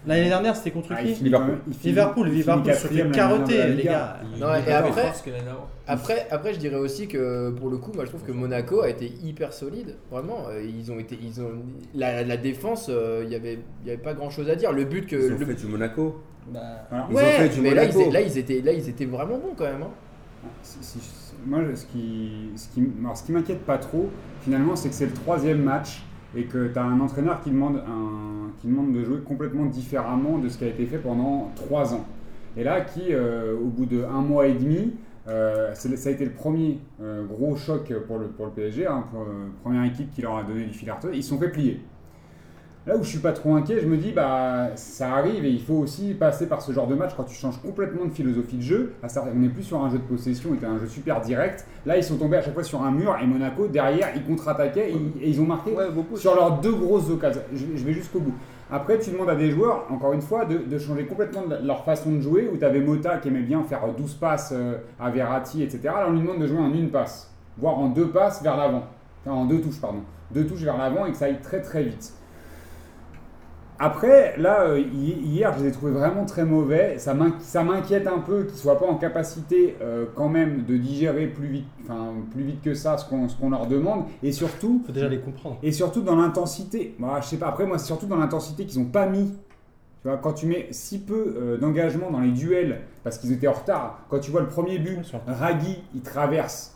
L'année 0.07 0.29
dernière, 0.29 0.57
c'était 0.57 0.71
contre 0.71 0.89
Ah, 0.97 1.03
qui 1.03 1.23
Liverpool. 1.23 1.59
Liverpool, 1.85 2.29
Liverpool 2.29 2.75
se 2.75 2.87
fait 2.89 3.11
carotter, 3.11 3.67
les 3.77 3.83
gars. 3.85 4.21
Non, 4.41 4.55
et 4.55 4.73
après-. 4.73 5.13
Après, 5.87 6.27
après, 6.31 6.55
je 6.55 6.59
dirais 6.59 6.77
aussi 6.77 7.07
que 7.09 7.51
pour 7.51 7.69
le 7.69 7.77
coup, 7.77 7.91
moi 7.95 8.05
je 8.05 8.11
trouve 8.11 8.23
que 8.23 8.31
Monaco 8.33 8.81
a 8.83 8.89
été 8.89 9.13
hyper 9.23 9.53
solide. 9.53 9.97
Vraiment, 10.11 10.47
Euh, 10.49 10.63
ils 10.63 10.91
ont 10.93 10.99
été, 10.99 11.19
ils 11.23 11.41
ont 11.41 11.51
la, 11.95 12.23
la 12.23 12.37
défense, 12.37 12.87
euh, 12.89 13.23
il 13.27 13.33
y 13.33 13.35
avait, 13.35 13.59
il 13.83 13.89
y 13.89 13.91
avait 13.93 14.01
pas 14.03 14.15
grand 14.15 14.31
chose 14.31 14.49
à 14.49 14.55
dire. 14.55 14.73
Le 14.73 14.85
but 14.85 15.07
que 15.07 15.17
Ils 15.17 15.33
ont 15.33 15.39
le- 15.39 15.45
fait 15.47 15.55
du 15.55 15.67
Monaco. 15.67 16.21
Bah, 16.49 16.61
Voilà. 16.91 17.07
Ils 17.11 17.15
ont 17.15 17.19
fait 17.19 17.49
du 17.49 17.61
mais 17.61 17.75
là 17.75 17.85
ils, 17.85 18.13
là 18.13 18.21
ils 18.21 18.39
étaient, 18.39 18.61
là 18.61 18.73
ils 18.73 18.89
étaient 18.89 19.05
vraiment 19.05 19.39
bons 19.39 19.55
quand 19.57 19.65
même. 19.65 19.83
hein. 19.83 19.91
Si- 20.63 20.79
si- 20.83 21.21
moi, 21.47 21.61
ce 21.75 21.87
qui, 21.87 22.51
ce 22.57 22.69
qui, 22.69 22.83
alors, 23.01 23.17
ce 23.17 23.25
qui 23.25 23.33
m'inquiète 23.33 23.65
pas 23.65 23.79
trop, 23.79 24.09
finalement, 24.43 24.77
c'est 24.77 24.89
que 24.89 24.95
c'est 24.95 25.07
le 25.07 25.13
troisième 25.13 25.63
match 25.63 26.03
et 26.37 26.45
que 26.45 26.69
tu 26.69 26.79
as 26.79 26.85
un 26.85 27.01
entraîneur 27.01 27.41
qui 27.43 27.51
demande, 27.51 27.77
un, 27.79 28.51
qui 28.61 28.69
demande 28.69 28.93
de 28.93 29.03
jouer 29.05 29.19
complètement 29.21 29.65
différemment 29.67 30.39
de 30.39 30.49
ce 30.49 30.59
qui 30.59 30.65
a 30.65 30.69
été 30.69 30.87
fait 30.87 30.99
pendant 30.99 31.51
trois 31.57 31.95
ans. 31.95 32.05
Et 32.57 32.63
là, 32.65 32.81
qui, 32.83 33.07
euh, 33.11 33.55
au 33.57 33.67
bout 33.67 33.87
de 33.87 34.05
un 34.05 34.21
mois 34.21 34.47
et 34.47 34.55
demi, 34.55 34.95
euh, 35.29 35.75
ça 35.75 35.89
a 36.09 36.13
été 36.13 36.25
le 36.25 36.33
premier 36.33 36.79
euh, 37.01 37.25
gros 37.25 37.57
choc 37.57 37.93
pour 38.07 38.19
le, 38.19 38.27
pour 38.29 38.47
le 38.47 38.53
PSG, 38.53 38.87
hein, 38.87 39.05
pour, 39.11 39.23
euh, 39.23 39.49
première 39.63 39.85
équipe 39.85 40.11
qui 40.11 40.23
leur 40.23 40.37
a 40.37 40.43
donné 40.45 40.65
du 40.65 40.73
fil 40.75 40.89
à 40.91 40.95
retordre, 40.95 41.17
ils 41.17 41.23
se 41.25 41.31
sont 41.31 41.39
fait 41.39 41.51
plier. 41.51 41.81
Là 42.85 42.97
où 42.97 43.05
je 43.05 43.09
suis 43.11 43.21
pas 43.21 43.31
trop 43.33 43.55
inquiet, 43.55 43.79
je 43.81 43.87
me 43.87 43.97
dis 43.97 44.11
bah 44.11 44.71
ça 44.75 45.13
arrive 45.15 45.45
et 45.45 45.51
il 45.51 45.63
faut 45.63 45.75
aussi 45.75 46.15
passer 46.15 46.49
par 46.49 46.63
ce 46.63 46.73
genre 46.73 46.89
de 46.89 46.97
match 46.97 47.13
quand 47.17 47.23
tu 47.23 47.35
changes 47.37 47.61
complètement 47.63 48.07
de 48.07 48.11
philosophie 48.11 48.57
de 48.57 48.63
jeu. 48.63 48.93
On 49.33 49.39
n'est 49.39 49.49
plus 49.51 49.63
sur 49.63 49.85
un 49.85 49.89
jeu 49.89 49.99
de 49.99 50.03
possession, 50.03 50.51
c'était 50.55 50.67
un 50.67 50.81
jeu 50.81 50.89
super 50.89 51.21
direct. 51.21 51.65
Là 51.87 51.97
ils 51.97 52.03
sont 52.03 52.17
tombés 52.17 52.39
à 52.39 52.43
chaque 52.43 52.55
fois 52.55 52.65
sur 52.65 52.83
un 52.83 52.91
mur 52.91 53.17
et 53.23 53.27
Monaco 53.27 53.69
derrière 53.69 54.09
ils 54.17 54.25
contre-attaquaient 54.25 54.91
et, 54.91 54.95
ils- 54.97 55.23
et 55.23 55.29
ils 55.31 55.41
ont 55.41 55.47
marqué 55.47 55.71
Ouais, 55.73 55.85
sur 56.17 56.35
leurs 56.35 56.59
deux 56.61 56.73
grosses 56.75 57.09
occasions. 57.09 57.43
Je, 57.55 57.67
je 57.77 57.85
vais 57.85 57.93
jusqu'au 57.93 58.19
bout. 58.19 58.35
Après, 58.69 58.99
tu 58.99 59.11
demandes 59.11 59.29
à 59.29 59.37
des 59.37 59.51
joueurs, 59.51 59.85
encore 59.91 60.15
une 60.15 60.23
fois, 60.23 60.47
de, 60.47 60.57
de 60.57 60.79
changer 60.79 61.05
complètement 61.05 61.43
leur 61.63 61.85
façon 61.85 62.11
de 62.13 62.21
jouer. 62.21 62.49
Où 62.51 62.57
tu 62.57 62.65
avais 62.65 62.81
Mota 62.81 63.19
qui 63.19 63.29
aimait 63.29 63.43
bien 63.43 63.63
faire 63.65 63.83
12 63.97 64.15
passes 64.15 64.55
euh, 64.57 64.79
à 64.99 65.11
Verratti, 65.11 65.63
etc. 65.63 65.81
Là, 65.85 66.07
on 66.09 66.13
lui 66.13 66.21
demande 66.21 66.39
de 66.41 66.47
jouer 66.47 66.59
en 66.59 66.73
une 66.73 66.89
passe, 66.89 67.31
voire 67.59 67.79
en 67.79 67.91
deux 67.91 68.09
passes 68.09 68.43
vers 68.43 68.57
l'avant. 68.57 68.85
Enfin, 69.27 69.37
en 69.37 69.45
deux 69.45 69.61
touches, 69.61 69.79
pardon. 69.79 70.01
Deux 70.33 70.47
touches 70.47 70.63
vers 70.63 70.79
l'avant 70.79 71.05
et 71.05 71.11
que 71.11 71.19
ça 71.19 71.27
aille 71.27 71.41
très 71.43 71.61
très 71.61 71.83
vite. 71.83 72.15
Après, 73.85 74.37
là, 74.39 74.61
euh, 74.69 74.79
hi- 74.79 75.19
hier, 75.25 75.53
je 75.59 75.65
les 75.65 75.71
ai 75.71 75.73
trouvés 75.73 75.91
vraiment 75.91 76.25
très 76.25 76.45
mauvais. 76.45 76.99
Ça 76.99 77.15
m'in- 77.15 77.35
ça 77.41 77.65
m'inquiète 77.65 78.07
un 78.07 78.21
peu 78.21 78.45
qu'ils 78.45 78.53
ne 78.53 78.59
soient 78.59 78.79
pas 78.79 78.87
en 78.87 78.95
capacité 78.95 79.77
euh, 79.83 80.05
quand 80.15 80.29
même 80.29 80.65
de 80.65 80.77
digérer 80.77 81.27
plus 81.27 81.49
vite, 81.49 81.67
enfin, 81.83 82.13
plus 82.31 82.45
vite 82.45 82.63
que 82.63 82.75
ça 82.75 82.97
ce 82.97 83.05
qu'on 83.11 83.51
leur 83.51 83.67
demande. 83.67 84.05
Et 84.23 84.31
surtout, 84.31 84.81
faut 84.87 84.93
déjà 84.93 85.09
les 85.09 85.19
comprendre. 85.19 85.59
et 85.65 85.73
surtout 85.73 86.03
dans 86.03 86.15
l'intensité. 86.15 86.95
Moi, 87.01 87.19
je 87.23 87.27
sais 87.27 87.39
pas. 87.39 87.49
Après, 87.49 87.67
moi, 87.67 87.77
c'est 87.79 87.87
surtout 87.87 88.07
dans 88.07 88.19
l'intensité 88.19 88.67
qu'ils 88.67 88.81
n'ont 88.81 88.89
pas 88.89 89.07
mis. 89.07 89.33
Tu 90.03 90.09
vois, 90.09 90.17
quand 90.17 90.33
tu 90.33 90.47
mets 90.47 90.69
si 90.71 91.01
peu 91.01 91.35
euh, 91.37 91.57
d'engagement 91.59 92.11
dans 92.13 92.21
les 92.21 92.31
duels, 92.31 92.83
parce 93.03 93.19
qu'ils 93.19 93.33
étaient 93.33 93.49
en 93.49 93.53
retard. 93.53 94.05
Quand 94.09 94.21
tu 94.21 94.31
vois 94.31 94.43
le 94.43 94.49
premier 94.49 94.79
but. 94.79 95.01
Ragui, 95.27 95.79
il 95.93 96.03
traverse 96.03 96.73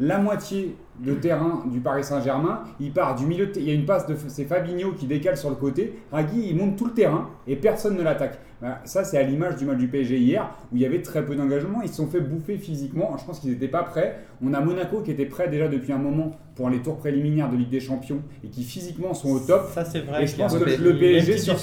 la 0.00 0.18
moitié 0.18 0.76
de 1.00 1.14
terrain 1.14 1.62
du 1.70 1.80
Paris 1.80 2.04
Saint-Germain. 2.04 2.62
Il 2.80 2.92
part 2.92 3.14
du 3.14 3.26
milieu, 3.26 3.50
il 3.56 3.62
y 3.64 3.70
a 3.70 3.74
une 3.74 3.84
passe 3.86 4.06
de 4.06 4.16
c'est 4.28 4.44
Fabinho 4.44 4.92
qui 4.92 5.06
décale 5.06 5.36
sur 5.36 5.50
le 5.50 5.56
côté. 5.56 5.98
Ragui, 6.10 6.48
il 6.50 6.56
monte 6.56 6.76
tout 6.76 6.86
le 6.86 6.92
terrain 6.92 7.28
et 7.46 7.56
personne 7.56 7.96
ne 7.96 8.02
l'attaque. 8.02 8.38
Bah, 8.60 8.80
ça, 8.84 9.04
c'est 9.04 9.16
à 9.16 9.22
l'image 9.22 9.54
du 9.54 9.64
match 9.66 9.78
du 9.78 9.86
PSG 9.86 10.18
hier 10.18 10.50
où 10.72 10.76
il 10.76 10.82
y 10.82 10.86
avait 10.86 11.00
très 11.00 11.24
peu 11.24 11.36
d'engagement. 11.36 11.80
Ils 11.82 11.88
se 11.88 11.94
sont 11.94 12.08
fait 12.08 12.20
bouffer 12.20 12.58
physiquement. 12.58 13.16
Je 13.16 13.24
pense 13.24 13.38
qu'ils 13.38 13.50
n'étaient 13.50 13.68
pas 13.68 13.84
prêts. 13.84 14.18
On 14.42 14.52
a 14.52 14.60
Monaco 14.60 15.00
qui 15.00 15.12
était 15.12 15.26
prêt 15.26 15.48
déjà 15.48 15.68
depuis 15.68 15.92
un 15.92 15.98
moment 15.98 16.32
pour 16.56 16.68
les 16.68 16.80
tours 16.82 16.96
préliminaires 16.96 17.48
de 17.48 17.56
Ligue 17.56 17.70
des 17.70 17.78
Champions 17.78 18.20
et 18.42 18.48
qui 18.48 18.64
physiquement 18.64 19.14
sont 19.14 19.30
au 19.30 19.38
top. 19.38 19.70
Ça, 19.72 19.84
c'est 19.84 20.00
vrai. 20.00 20.24
Et 20.24 20.26
je 20.26 20.34
pense 20.36 20.56
que 20.58 20.64
le 20.64 20.98
PSG 20.98 21.38
sur, 21.38 21.56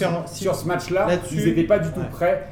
ce 0.55 0.65
match-là, 0.67 1.07
ils 1.33 1.45
n'étaient 1.45 1.63
pas 1.65 1.79
du 1.79 1.89
tout 1.91 1.99
Ouais. 1.99 2.05
prêts 2.09 2.47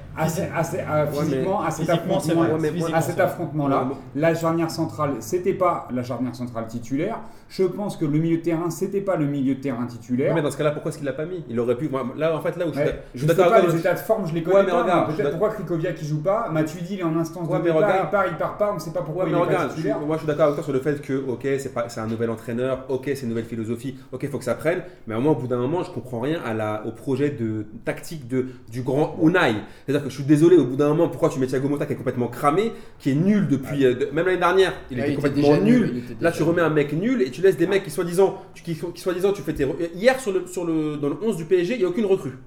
physiquement 1.11 1.61
à 1.61 1.71
cet 1.71 1.85
c'est 1.85 1.91
affrontement. 1.91 2.41
vrai. 2.43 2.51
Ouais, 2.53 2.59
mais 2.59 2.69
moi- 2.69 2.71
Physiquement, 2.71 2.95
à 2.97 3.01
cet 3.01 3.09
c'est 3.11 3.21
vrai. 3.21 3.21
affrontement-là, 3.23 3.83
Ouais, 3.89 3.95
la 4.15 4.35
charnière 4.35 4.69
centrale, 4.71 5.11
c'était 5.21 5.53
pas 5.53 5.87
la 5.93 6.03
charnière 6.03 6.35
centrale 6.35 6.65
titulaire. 6.73 7.19
Je 7.49 7.63
pense 7.63 7.97
que 7.97 8.05
le 8.05 8.17
milieu 8.17 8.37
de 8.37 8.41
terrain, 8.41 8.69
c'était 8.69 9.01
pas 9.01 9.15
le 9.15 9.25
milieu 9.25 9.55
de 9.55 9.59
terrain 9.61 9.85
titulaire. 9.85 10.33
mais 10.33 10.41
dans 10.41 10.49
ce 10.51 10.57
cas-là, 10.57 10.71
pourquoi 10.71 10.89
est-ce 10.89 10.97
qu'il 10.97 11.05
l'a 11.05 11.13
pas 11.13 11.25
mis? 11.25 11.43
Il 11.49 11.59
aurait 11.59 11.77
pu. 11.77 11.89
là, 12.17 12.35
en 12.35 12.41
fait, 12.41 12.57
là 12.57 12.65
où 12.65 12.69
je 12.69 12.79
suis 12.79 12.83
Ouais, 12.83 12.99
je 13.13 13.19
je 13.21 13.25
suis 13.27 13.35
sais 13.35 13.43
pas 13.49 13.61
les 13.61 13.75
états 13.77 13.93
de 13.93 13.99
forme, 13.99 14.27
je 14.27 14.33
les 14.33 14.41
connais 14.43 14.57
Ouais, 14.57 14.65
pas. 14.65 14.81
regarde, 14.81 15.05
Peut-être 15.15 15.25
je- 15.25 15.29
pourquoi 15.31 15.49
Krikoviak 15.49 15.95
qui 15.95 16.05
joue 16.05 16.21
pas? 16.21 16.49
Matuidi 16.51 16.95
il 16.95 16.99
est 16.99 17.03
en 17.03 17.15
instance 17.17 17.47
de 17.49 17.57
départ, 17.57 17.75
regarde. 17.77 17.99
il 18.05 18.09
part, 18.09 18.25
il 18.27 18.37
part 18.37 18.57
pas, 18.57 18.73
on 18.75 18.79
sait 18.79 18.91
pas 18.91 19.01
pourquoi 19.01 19.25
il 19.25 19.29
est 19.29 19.33
pas 19.33 19.39
regarde, 19.45 19.69
je 19.69 19.75
titulaire. 19.75 19.99
moi 19.99 20.15
je 20.15 20.21
suis 20.21 20.27
d'accord 20.27 20.45
avec 20.45 20.55
toi 20.55 20.63
sur 20.63 20.73
le 20.73 20.79
fait 20.79 21.01
que, 21.01 21.13
ok, 21.27 21.41
c'est 21.59 21.73
pas, 21.73 21.89
c'est 21.89 21.99
un 21.99 22.07
nouvel 22.07 22.29
entraîneur, 22.31 22.85
ok, 22.89 23.03
c'est 23.05 23.21
une 23.23 23.29
nouvelle 23.29 23.45
philosophie, 23.45 23.95
ok, 24.11 24.19
il 24.23 24.29
faut 24.29 24.39
que 24.39 24.43
ça 24.45 24.55
prenne, 24.55 24.81
mais 25.07 25.19
moi, 25.19 25.31
au 25.33 25.35
bout 25.35 25.47
d'un 25.47 25.57
moment, 25.57 25.83
je 25.83 25.91
comprends 25.91 26.21
rien 26.21 26.39
à 26.45 26.53
la, 26.55 26.83
au 26.87 26.91
projet 26.91 27.29
de 27.29 27.65
tactique 27.85 28.27
de, 28.27 28.47
du 28.71 28.81
grand 28.81 29.15
Unai. 29.21 29.53
C'est-à-dire 29.85 30.03
que 30.03 30.09
je 30.09 30.15
suis 30.15 30.23
désolé, 30.23 30.57
au 30.57 30.65
bout 30.65 30.75
d'un 30.75 30.87
moment, 30.89 31.07
pourquoi 31.07 31.29
tu 31.29 31.39
mets 31.39 31.47
Thiago 31.47 31.69
Motta 31.69 31.85
qui 31.85 31.93
est 31.93 31.97
complètement 31.97 32.27
cramé, 32.27 32.71
qui 32.99 33.11
est 33.11 33.15
nul 33.15 33.47
depuis, 33.47 33.85
euh, 33.85 33.93
de- 33.93 34.09
même 34.11 34.25
l'année 34.25 34.37
dernière, 34.39 34.73
il 34.89 34.97
Ouais, 34.97 35.03
était 35.03 35.11
il 35.11 35.15
complètement 35.17 35.57
nul, 35.57 35.63
nul. 35.81 35.91
il 35.93 35.97
était 36.11 36.23
Là, 36.23 36.31
tu 36.31 36.41
remets 36.43 36.61
un 36.63 36.69
mec 36.69 36.93
nul 36.93 37.21
et 37.21 37.31
tu 37.31 37.41
laisses 37.41 37.57
des 37.57 37.67
mecs 37.67 37.83
qui 37.83 37.91
soi-disant, 37.91 38.37
tu- 38.53 38.63
qui, 38.63 38.75
qui 38.75 39.01
soi-disant, 39.01 39.33
tu 39.33 39.41
fais 39.41 39.53
tes. 39.53 39.67
Hier, 39.95 40.19
sur 40.19 40.31
le, 40.31 40.47
sur 40.47 40.65
le, 40.65 40.97
dans 40.97 41.09
le 41.09 41.17
11 41.21 41.35
du 41.37 41.45
PSG, 41.45 41.73
il 41.75 41.79
n'y 41.79 41.85
a 41.85 41.89
aucune 41.89 42.05
recrue. 42.05 42.37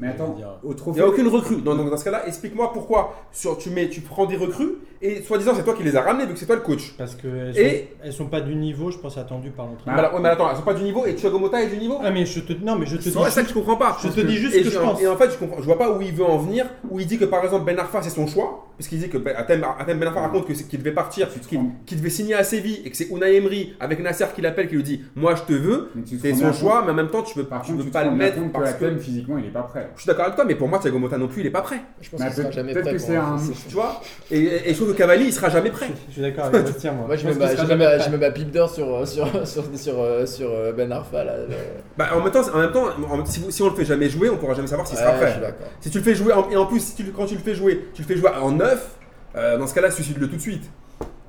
Mais 0.00 0.08
attends, 0.08 0.34
Il 0.90 0.94
n'y 0.94 1.00
a 1.00 1.08
aucune 1.08 1.28
recrue. 1.28 1.56
Donc, 1.62 1.76
donc, 1.76 1.90
dans 1.90 1.96
ce 1.96 2.04
cas-là, 2.04 2.26
explique-moi 2.26 2.72
pourquoi 2.72 3.14
sur, 3.32 3.58
tu, 3.58 3.70
mets, 3.70 3.88
tu 3.88 4.00
prends 4.00 4.26
des 4.26 4.36
recrues 4.36 4.74
et 5.02 5.22
soi-disant, 5.22 5.52
c'est 5.54 5.64
toi 5.64 5.74
qui 5.74 5.82
les 5.82 5.96
as 5.96 6.00
ramenés 6.02 6.26
vu 6.26 6.32
que 6.34 6.38
c'est 6.38 6.46
toi 6.46 6.54
le 6.56 6.62
coach. 6.62 6.94
Parce 6.96 7.14
qu'elles 7.14 7.52
Et- 7.58 7.70
sont, 7.70 7.84
elles 8.04 8.12
sont 8.12 8.26
pas 8.26 8.40
du 8.40 8.54
niveau, 8.54 8.90
je 8.90 8.98
pense, 8.98 9.18
attendu 9.18 9.50
par 9.50 9.66
l'entraîneur. 9.66 9.94
Mais 9.94 9.98
alors- 10.00 10.14
ouais, 10.14 10.20
mais 10.20 10.28
attends, 10.30 10.50
elles 10.50 10.56
sont 10.56 10.62
pas 10.62 10.74
du 10.74 10.82
niveau 10.84 11.04
et 11.06 11.14
Thiago 11.14 11.38
Motta 11.38 11.62
est 11.62 11.68
du 11.68 11.76
niveau 11.78 11.98
Ah, 12.02 12.10
mais 12.10 12.24
je 12.24 12.40
te, 12.40 12.52
non, 12.64 12.76
mais 12.76 12.86
je 12.86 12.96
te 12.96 13.02
C'est 13.02 13.10
dis. 13.10 13.16
vrai, 13.16 13.30
ça 13.30 13.42
que 13.42 13.48
je 13.48 13.54
comprends 13.54 13.76
pas. 13.76 13.96
je 14.02 14.08
te 14.08 14.20
dis 14.20 14.36
juste 14.36 14.54
et 14.54 14.60
ce 14.60 14.68
que 14.68 14.70
je 14.74 14.78
pense. 14.78 15.00
Et 15.02 15.06
en 15.08 15.16
fait, 15.16 15.30
je 15.30 15.36
comprends, 15.36 15.58
je 15.58 15.64
vois 15.64 15.78
pas 15.78 15.90
où 15.96 16.00
il 16.00 16.12
veut 16.12 16.24
en 16.24 16.38
venir. 16.38 16.66
Où 16.90 17.00
il 17.00 17.06
dit 17.06 17.18
que 17.18 17.24
par 17.24 17.44
exemple 17.44 17.64
Ben 17.64 17.78
Arfa 17.78 18.02
c'est 18.02 18.10
son 18.10 18.26
choix, 18.26 18.66
parce 18.78 18.88
qu'il 18.88 18.98
dit 18.98 19.08
que 19.08 19.18
Ben 19.18 19.34
Atem, 19.36 19.64
Atem 19.78 19.98
Ben 19.98 20.06
Arfa 20.08 20.20
raconte 20.20 20.46
que 20.46 20.54
c'est- 20.54 20.64
qu'il 20.68 20.78
devait 20.78 20.92
partir, 20.92 21.28
qu'il 21.86 21.98
devait 21.98 22.10
signer 22.10 22.34
à 22.34 22.44
Séville 22.44 22.80
et 22.84 22.90
que 22.90 22.96
c'est 22.96 23.08
Unai 23.10 23.36
Emery 23.36 23.74
avec 23.80 24.00
Nasser 24.00 24.26
qui 24.34 24.40
l'appelle, 24.40 24.68
qui 24.68 24.76
lui 24.76 24.82
dit 24.82 25.00
moi 25.16 25.34
je 25.34 25.42
te 25.42 25.52
veux. 25.52 25.90
C'est 26.20 26.34
son 26.34 26.52
choix, 26.52 26.82
mais 26.84 26.92
en 26.92 26.94
même 26.94 27.08
temps 27.10 27.22
tu 27.22 27.34
peux, 27.34 27.44
Par 27.44 27.62
tu 27.62 27.72
contre, 27.72 27.78
peux 27.78 27.84
tu 27.84 27.90
te 27.90 27.94
pas 27.94 28.04
le 28.04 28.10
mettre 28.12 28.36
que 28.36 28.48
parce 28.52 28.74
que. 28.74 28.96
physiquement, 28.98 29.38
il 29.38 29.46
est 29.46 29.50
pas 29.50 29.62
prêt. 29.62 29.90
Je 29.96 30.02
suis 30.02 30.08
d'accord 30.08 30.24
avec 30.26 30.36
toi, 30.36 30.44
mais 30.44 30.54
pour 30.54 30.68
moi 30.68 30.78
Thiago 30.78 30.98
Motta 30.98 31.18
non 31.18 31.28
plus 31.28 31.40
il 31.40 31.46
est 31.46 31.50
pas 31.50 31.62
prêt. 31.62 31.80
Je 32.00 32.10
pense 32.10 32.20
sera 32.20 32.30
peut- 32.30 32.52
jamais 32.52 32.72
prêt. 32.72 32.92
que 32.92 32.98
c'est 32.98 33.18
Tu 33.68 33.74
vois? 33.74 34.00
Et, 34.30 34.40
et 34.70 34.70
je 34.70 34.74
trouve 34.74 34.91
que 34.92 34.98
Cavalli 34.98 35.26
il 35.26 35.32
sera 35.32 35.48
jamais 35.48 35.70
prêt. 35.70 35.88
Je 36.08 36.12
suis 36.12 36.22
d'accord 36.22 36.44
avec 36.46 36.64
Bastien, 36.64 36.92
moi. 36.92 37.06
Moi, 37.06 37.16
je 37.16 37.26
mets 37.26 37.34
ma, 37.34 37.48
sera 37.48 37.64
je 37.64 37.68
mets 37.68 37.76
ma- 37.76 37.98
je 37.98 38.10
mets 38.10 38.18
ma 38.18 38.30
pipe 38.30 38.50
d'or 38.50 38.70
sur, 38.70 39.06
sur, 39.08 39.26
sur, 39.46 39.64
sur, 39.76 40.00
euh, 40.00 40.26
sur 40.26 40.50
euh, 40.50 40.72
Ben 40.72 40.90
Arfa. 40.92 41.24
Là, 41.24 41.32
Bah, 41.98 42.08
en 42.14 42.20
même 42.22 42.32
temps, 42.32 42.42
en 42.54 42.58
même 42.58 42.72
temps 42.72 42.86
en- 43.10 43.24
si, 43.26 43.40
vous- 43.40 43.50
si 43.50 43.62
on 43.62 43.70
le 43.70 43.74
fait 43.74 43.84
jamais 43.84 44.08
jouer, 44.08 44.30
on 44.30 44.36
pourra 44.36 44.54
jamais 44.54 44.68
savoir 44.68 44.86
s'il 44.86 44.96
sera 44.98 45.10
Ouais, 45.12 45.26
je 45.26 45.30
suis 45.32 45.40
prêt. 45.40 45.54
Si 45.80 45.90
tu 45.90 45.98
le 45.98 46.04
fais 46.04 46.14
jouer, 46.14 46.32
en- 46.32 46.48
et 46.50 46.56
en 46.56 46.66
plus 46.66 46.80
si 46.80 46.94
tu, 46.96 47.04
quand 47.12 47.26
tu 47.26 47.34
le 47.34 47.40
fais 47.40 47.54
jouer, 47.54 47.88
tu 47.94 48.02
le 48.02 48.08
fais 48.08 48.16
jouer 48.16 48.30
en 48.40 48.50
neuf, 48.52 48.96
euh, 49.36 49.58
dans 49.58 49.66
ce 49.66 49.74
cas-là, 49.74 49.90
suicide-le 49.90 50.28
tout 50.28 50.36
de 50.36 50.40
suite. 50.40 50.70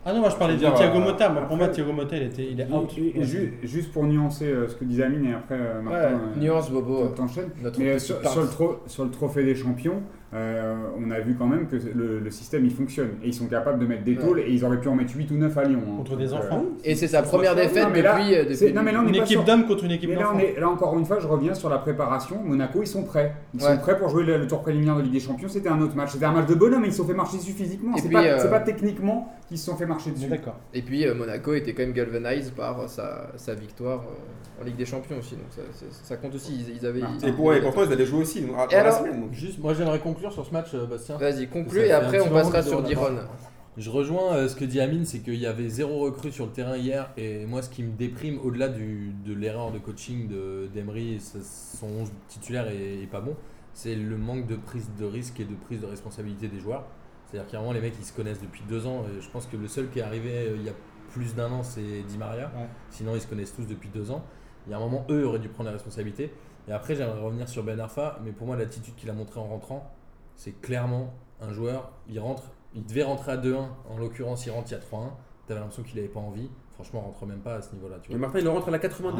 Ah 0.05 0.11
non, 0.11 0.19
moi 0.19 0.29
je 0.29 0.35
parlais 0.35 0.55
de 0.55 0.59
Je 0.59 0.65
veux 0.65 0.71
dire, 0.71 0.77
Thiago 0.79 0.97
euh, 0.97 1.01
Motta. 1.01 1.29
Moi, 1.29 1.41
pour 1.43 1.55
moi, 1.55 1.69
Thiago 1.69 1.93
Motta, 1.93 2.17
il, 2.17 2.23
était, 2.23 2.45
il 2.51 2.59
est 2.59 2.69
out. 2.69 2.89
Et- 2.97 3.19
et 3.21 3.23
ju- 3.23 3.57
juste 3.63 3.93
pour 3.93 4.03
nuancer 4.03 4.47
euh, 4.47 4.67
ce 4.67 4.75
que 4.75 4.83
disait 4.83 5.03
Amine 5.03 5.25
et 5.27 5.33
après 5.33 5.55
euh, 5.55 5.81
Martin, 5.81 5.99
Ouais, 5.99 6.05
euh, 6.35 6.39
nuance, 6.41 6.69
Bobo. 6.69 7.07
t'enchaînes. 7.15 7.51
Sur, 7.99 8.17
le 8.21 8.47
sur 8.87 9.05
le 9.05 9.11
trophée 9.11 9.45
des 9.45 9.55
champions, 9.55 10.01
euh, 10.33 10.75
on 10.97 11.11
a 11.11 11.19
vu 11.19 11.35
quand 11.35 11.45
même 11.47 11.67
que 11.67 11.75
le, 11.75 12.19
le 12.19 12.31
système 12.31 12.65
il 12.65 12.71
fonctionne. 12.73 13.09
Et 13.23 13.27
ils 13.27 13.33
sont 13.33 13.45
capables 13.47 13.79
de 13.79 13.85
mettre 13.85 14.03
des 14.03 14.15
Ouais. 14.15 14.21
tôles 14.23 14.39
et 14.39 14.49
ils 14.51 14.63
auraient 14.65 14.79
pu 14.79 14.87
en 14.87 14.95
mettre 14.95 15.15
8 15.15 15.29
ou 15.31 15.35
9 15.35 15.57
à 15.57 15.63
Lyon. 15.63 15.79
hein. 15.87 15.97
Contre 15.97 16.17
des 16.17 16.27
Donc, 16.27 16.39
enfants. 16.43 16.63
Et 16.83 16.95
c'est 16.95 17.07
sa 17.07 17.21
première 17.23 17.55
Non, 17.55 17.61
défaite 17.61 17.87
mais 17.93 18.01
là, 18.01 18.13
depuis. 18.19 18.35
euh, 18.35 18.43
c'est- 18.53 18.65
depuis 18.65 18.73
non, 18.73 18.83
mais 18.83 18.91
là, 18.91 19.01
on 19.03 19.07
Une 19.07 19.15
équipe 19.15 19.43
d'hommes 19.43 19.65
contre 19.67 19.83
une 19.85 19.91
équipe 19.91 20.09
Mais 20.09 20.15
là, 20.15 20.29
on 20.29 20.33
d'enfants. 20.33 20.45
est, 20.45 20.59
là, 20.59 20.69
encore 20.69 20.97
une 20.97 21.05
fois, 21.05 21.19
je 21.19 21.27
reviens 21.27 21.53
sur 21.53 21.69
la 21.69 21.77
préparation. 21.79 22.41
Monaco, 22.43 22.79
ils 22.81 22.87
sont 22.87 23.03
prêts. 23.03 23.33
Ils 23.53 23.61
Ouais. 23.63 23.71
sont 23.75 23.77
prêts 23.77 23.97
pour 23.97 24.09
jouer 24.09 24.23
le, 24.23 24.37
le 24.37 24.47
tour 24.47 24.61
préliminaire 24.61 24.95
de 24.97 25.01
Ligue 25.01 25.13
des 25.13 25.19
Champions. 25.19 25.47
C'était 25.49 25.69
un 25.69 25.81
autre 25.81 25.95
match. 25.95 26.11
C'était 26.13 26.25
un 26.25 26.31
match 26.31 26.47
de 26.47 26.55
bonhomme, 26.55 26.81
mais 26.81 26.87
ils 26.87 26.91
se 26.91 26.97
sont 26.97 27.05
fait 27.07 27.13
marcher 27.13 27.37
dessus 27.37 27.51
physiquement. 27.53 27.95
C'est 27.97 28.03
puis, 28.07 28.13
pas, 28.13 28.23
euh, 28.23 28.37
c'est 28.39 28.49
pas 28.49 28.59
techniquement 28.59 29.31
qu'ils 29.47 29.57
se 29.57 29.65
sont 29.65 29.75
fait 29.75 29.85
marcher 29.85 30.11
dessus. 30.11 30.27
D'accord. 30.27 30.55
Et 30.73 30.81
puis 30.81 31.05
euh, 31.07 31.13
Monaco 31.15 31.53
était 31.53 31.73
quand 31.73 31.83
même 31.83 31.93
galvanised 31.93 32.53
par 32.53 32.89
sa, 32.89 33.31
sa 33.35 33.53
victoire 33.55 33.99
euh, 34.01 34.61
en 34.61 34.65
Ligue 34.65 34.75
des 34.77 34.85
Champions 34.85 35.17
aussi. 35.19 35.35
Donc 35.35 35.45
ça, 36.03 36.15
compte 36.17 36.35
aussi. 36.35 36.53
Ils, 36.69 36.77
ils 36.81 36.85
avaient. 36.85 37.01
Ah, 37.03 37.27
Et, 37.27 37.31
pour, 37.31 37.53
et 37.53 37.61
pourtant, 37.61 37.81
ils 37.85 37.91
avaient 37.93 38.05
joué 38.05 38.21
aussi 38.21 38.43
à- 38.71 38.83
la 38.83 38.91
semaine. 38.91 39.23
Juste, 39.31 39.59
moi 39.59 39.73
j'aimerais 39.73 39.99
conclure 39.99 40.22
sur 40.31 40.45
ce 40.45 40.51
match, 40.51 40.67
euh, 40.73 40.85
Bastien. 40.85 41.17
Vas-y, 41.17 41.47
conclue 41.47 41.81
et 41.81 41.91
après 41.91 42.19
on 42.21 42.29
passera 42.29 42.61
sur 42.63 42.81
Diron. 42.83 43.07
Je 43.75 43.89
rejoins 43.89 44.35
euh, 44.35 44.47
ce 44.47 44.55
que 44.55 44.65
dit 44.65 44.79
Amine, 44.79 45.03
c'est 45.03 45.19
qu'il 45.19 45.35
y 45.35 45.47
avait 45.47 45.67
zéro 45.67 46.01
recrue 46.01 46.31
sur 46.31 46.45
le 46.45 46.51
terrain 46.51 46.77
hier. 46.77 47.09
Et 47.17 47.45
moi, 47.47 47.63
ce 47.63 47.69
qui 47.71 47.81
me 47.81 47.91
déprime, 47.91 48.39
au-delà 48.43 48.69
du- 48.69 49.13
de 49.25 49.33
l'erreur 49.33 49.71
de 49.71 49.79
coaching 49.79 50.27
de- 50.27 50.67
d'Emery, 50.71 51.15
et 51.15 51.19
ça- 51.19 51.39
son 51.41 51.87
11 51.87 52.11
titulaire 52.27 52.67
est, 52.67 53.01
est 53.01 53.07
pas 53.09 53.19
bon, 53.21 53.35
c'est 53.73 53.95
le 53.95 54.15
manque 54.15 54.45
de 54.45 54.55
prise 54.57 54.91
de 54.99 55.05
risque 55.05 55.39
et 55.39 55.45
de 55.45 55.55
prise 55.55 55.81
de 55.81 55.87
responsabilité 55.87 56.47
des 56.47 56.59
joueurs. 56.59 56.85
C'est-à-dire 57.31 57.49
vraiment 57.49 57.73
les 57.73 57.81
mecs 57.81 57.97
qui 57.97 58.05
se 58.05 58.13
connaissent 58.13 58.41
depuis 58.41 58.61
deux 58.69 58.85
ans. 58.85 59.05
Et 59.17 59.21
je 59.21 59.29
pense 59.31 59.47
que 59.47 59.57
le 59.57 59.67
seul 59.67 59.89
qui 59.89 59.97
est 59.99 60.03
arrivé 60.03 60.29
euh, 60.31 60.55
il 60.55 60.63
y 60.63 60.69
a 60.69 60.73
plus 61.09 61.33
d'un 61.33 61.51
an, 61.51 61.63
c'est 61.63 62.03
Di 62.07 62.17
Maria. 62.19 62.51
Ouais. 62.55 62.67
Sinon, 62.91 63.15
ils 63.15 63.21
se 63.21 63.27
connaissent 63.27 63.55
tous 63.55 63.65
depuis 63.65 63.89
deux 63.89 64.11
ans. 64.11 64.23
Il 64.67 64.71
y 64.71 64.73
a 64.75 64.77
un 64.77 64.81
moment, 64.81 65.03
eux 65.09 65.25
auraient 65.25 65.39
dû 65.39 65.49
prendre 65.49 65.69
la 65.69 65.73
responsabilité. 65.73 66.31
Et 66.67 66.71
après, 66.71 66.93
j'aimerais 66.95 67.19
revenir 67.19 67.49
sur 67.49 67.63
Ben 67.63 67.79
Arfa. 67.79 68.19
Mais 68.23 68.31
pour 68.33 68.45
moi, 68.45 68.55
l'attitude 68.55 68.93
qu'il 68.95 69.09
a 69.09 69.13
montrée 69.13 69.39
en 69.39 69.45
rentrant, 69.47 69.91
c'est 70.35 70.59
clairement 70.61 71.13
un 71.41 71.51
joueur. 71.53 71.91
Il 72.07 72.19
rentre, 72.19 72.43
il 72.73 72.85
devait 72.85 73.03
rentrer 73.03 73.33
à 73.33 73.37
2-1. 73.37 73.67
En 73.89 73.97
l'occurrence, 73.97 74.45
il 74.45 74.51
rentre, 74.51 74.71
il 74.71 74.73
y 74.73 74.75
a 74.75 74.79
3-1. 74.79 75.11
T'avais 75.47 75.59
l'impression 75.59 75.83
qu'il 75.83 75.99
avait 75.99 76.07
pas 76.07 76.19
envie. 76.21 76.49
Franchement, 76.75 77.03
on 77.05 77.11
rentre 77.11 77.25
même 77.27 77.37
pas 77.39 77.55
à 77.55 77.61
ce 77.61 77.67
niveau-là. 77.75 77.97
Tu 78.01 78.11
Mais. 78.11 78.17
Martin, 78.17 78.39
il 78.39 78.47
rentre 78.47 78.67
à 78.67 78.71
la 78.71 78.79
82e. 78.79 79.13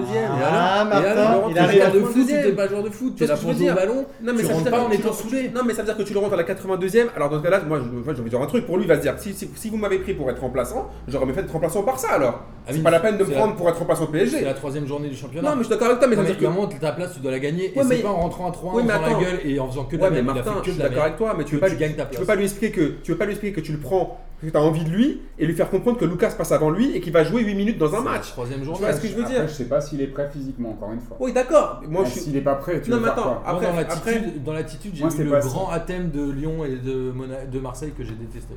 Ah, 0.43 0.85
Martin, 0.85 1.49
il 1.51 1.59
arrive 1.59 1.81
à 1.83 1.89
de 1.91 1.99
la 1.99 2.05
foot, 2.05 2.15
32e. 2.27 2.43
t'es 2.43 2.51
pas 2.53 2.67
joueur 2.67 2.83
de 2.83 2.89
foot, 2.89 3.15
t'es 3.15 3.25
Tu 3.25 3.29
là 3.31 3.37
pour 3.37 3.53
jouer 3.53 3.69
au 3.71 3.75
ballon. 3.75 4.05
Non 4.23 4.33
mais, 4.33 4.39
Tu 4.39 4.45
ça 4.45 4.47
veut 4.47 4.53
rentres 4.53 4.63
dire 4.63 4.71
pas 4.71 4.77
que 4.79 4.83
en 4.85 4.89
tu 4.89 4.95
étant 4.95 5.07
le- 5.09 5.13
saoulé. 5.13 5.51
Non 5.53 5.61
mais 5.63 5.73
ça 5.73 5.81
veut 5.83 5.85
dire 5.85 5.97
que 5.97 6.01
tu 6.03 6.13
le 6.13 6.19
rentres 6.19 6.33
à 6.33 6.37
la 6.37 6.43
82e. 6.43 7.07
Alors 7.15 7.29
dans 7.29 7.37
ce 7.37 7.43
cas-là, 7.43 7.59
moi 7.67 7.79
j'ai 7.79 8.11
envie 8.11 8.23
de 8.23 8.29
dire 8.29 8.41
un 8.41 8.45
truc. 8.47 8.65
Pour 8.65 8.77
lui, 8.77 8.85
il 8.85 8.87
va 8.87 8.95
se 8.95 9.01
dire 9.01 9.13
si, 9.19 9.33
si, 9.33 9.49
si 9.53 9.69
vous 9.69 9.77
m'avez 9.77 9.99
pris 9.99 10.13
pour 10.15 10.29
être 10.31 10.41
remplaçant, 10.41 10.89
j'aurais 11.07 11.25
mieux 11.27 11.33
fait 11.33 11.41
être 11.41 11.51
remplaçant 11.51 11.81
au 11.81 11.83
Barça 11.83 12.07
alors. 12.13 12.41
C'est 12.65 12.71
Amine, 12.71 12.83
pas 12.83 12.91
la 12.91 12.99
peine 13.01 13.17
de 13.17 13.23
me 13.23 13.29
c'est 13.29 13.35
prendre 13.35 13.55
pour 13.55 13.69
être 13.69 13.77
remplaçant 13.79 14.03
au 14.03 14.07
C'est 14.07 14.11
PSG. 14.13 14.41
la 14.45 14.53
troisième 14.55 14.87
journée 14.87 15.09
du 15.09 15.15
championnat. 15.15 15.49
Non 15.49 15.55
mais 15.55 15.61
je 15.63 15.67
suis 15.67 15.71
d'accord 15.75 15.87
avec 15.89 15.99
toi, 15.99 16.07
mais 16.07 16.15
ça 16.15 16.21
veut 16.21 16.27
mais 16.29 16.33
dire 16.35 16.49
que. 16.49 16.53
moment, 16.55 16.67
ta 16.67 16.91
place, 16.93 17.13
tu 17.13 17.19
dois 17.19 17.31
la 17.31 17.39
gagner. 17.39 17.71
Ouais, 17.75 17.81
et 17.83 17.83
mais- 17.85 17.95
c'est 17.97 18.01
pas 18.01 18.09
en 18.09 18.21
rentrant 18.21 18.49
à 18.49 18.51
3 18.51 18.73
Oui, 18.73 18.81
en 18.81 18.85
mais 18.85 18.93
faisant 18.93 19.01
la 19.01 19.07
attends. 19.09 19.19
gueule 19.21 19.39
et 19.45 19.59
en 19.59 19.67
faisant 19.69 19.83
que 19.83 19.95
de 19.95 20.01
Ouais 20.01 20.09
la 20.09 20.15
mais 20.15 20.21
merde. 20.23 20.37
Il 20.37 20.41
a 20.41 20.43
Martin, 20.45 20.61
je 20.65 20.71
suis 20.71 20.81
d'accord 20.81 21.03
avec 21.03 21.17
toi, 21.17 21.35
mais 21.37 21.43
tu 21.43 21.55
peux 21.59 22.25
pas 22.25 22.35
lui 22.35 22.43
expliquer 22.45 22.71
que 22.71 22.93
tu 23.03 23.11
veux 23.11 23.17
pas 23.17 23.25
lui 23.25 23.33
expliquer 23.33 23.53
que 23.61 23.61
tu 23.65 23.73
le 23.73 23.79
prends, 23.79 24.17
que 24.47 24.51
tu 24.51 24.57
as 24.57 24.61
envie 24.61 24.83
de 24.83 24.89
lui 24.89 25.21
et 25.39 25.45
lui 25.45 25.53
faire 25.53 25.69
comprendre 25.69 25.97
que 25.97 26.05
Lucas 26.05 26.31
passe 26.37 26.51
avant 26.51 26.69
lui 26.69 26.95
et 26.95 27.01
qu'il 27.01 27.11
va 27.13 27.23
jouer 27.23 27.43
8 27.43 27.55
minutes 27.55 27.77
dans 27.77 27.93
un 27.95 28.01
match. 28.01 28.29
Troisième 28.31 28.59
Tu 28.59 28.65
journée. 28.65 28.79
vois 28.81 28.93
ce 28.93 29.01
que 29.01 29.07
je 29.07 29.13
veux 29.15 29.23
Après, 29.23 29.33
dire 29.35 29.47
je 29.47 29.53
sais 29.53 29.65
pas 29.65 29.81
s'il 29.81 30.01
est 30.01 30.07
prêt 30.07 30.29
physiquement, 30.31 30.71
encore 30.71 30.91
une 30.91 30.99
fois. 31.01 31.17
Oui 31.19 31.33
d'accord. 31.33 31.81
Moi 31.87 32.03
je 32.05 32.11
suis. 32.11 32.21
S'il 32.21 32.37
est 32.37 32.41
pas 32.41 32.55
prêt, 32.55 32.81
tu 32.81 32.89
Non, 32.91 32.97
veux 32.97 33.01
mais 33.03 33.07
faire 33.09 33.19
attends, 33.19 33.23
quoi 33.23 33.53
Moi, 33.53 33.61
Après- 33.63 33.65
dans 33.65 33.77
après- 33.93 34.11
l'attitude, 34.15 34.43
dans 34.43 34.53
l'attitude, 34.53 34.91
j'ai 34.95 35.05
eu 35.05 35.11
c'est 35.11 35.23
le 35.23 35.39
grand 35.39 35.69
athème 35.69 36.09
de 36.11 36.29
Lyon 36.31 36.65
et 36.65 36.75
de, 36.77 37.11
Mona- 37.11 37.45
de 37.45 37.59
Marseille 37.59 37.93
que 37.97 38.03
j'ai 38.03 38.15
détesté. 38.15 38.53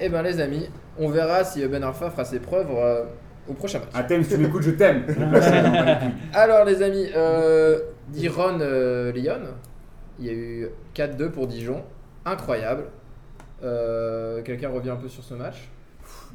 Eh 0.00 0.08
ben 0.08 0.22
les 0.22 0.40
amis, 0.40 0.68
on 0.98 1.08
verra 1.08 1.44
si 1.44 1.64
Ben 1.68 1.82
Arfa 1.84 2.10
fera 2.10 2.24
ses 2.24 2.40
preuves 2.40 2.66
euh, 2.72 3.04
au 3.48 3.52
prochain 3.54 3.78
match. 3.78 3.88
À 3.94 4.02
thème, 4.02 4.24
si 4.24 4.30
tu 4.30 4.38
m'écoutes, 4.38 4.62
je 4.62 4.72
t'aime. 4.72 5.04
Alors 6.34 6.64
les 6.64 6.82
amis, 6.82 7.06
euh, 7.16 7.78
Diron 8.08 8.58
euh, 8.60 9.12
Lyon, 9.12 9.38
il 10.18 10.26
y 10.26 10.30
a 10.30 10.32
eu 10.32 10.68
4-2 10.94 11.30
pour 11.30 11.46
Dijon, 11.46 11.82
incroyable. 12.24 12.84
Euh, 13.62 14.42
Quelqu'un 14.42 14.68
revient 14.68 14.90
un 14.90 14.96
peu 14.96 15.08
sur 15.08 15.22
ce 15.24 15.34
match 15.34 15.68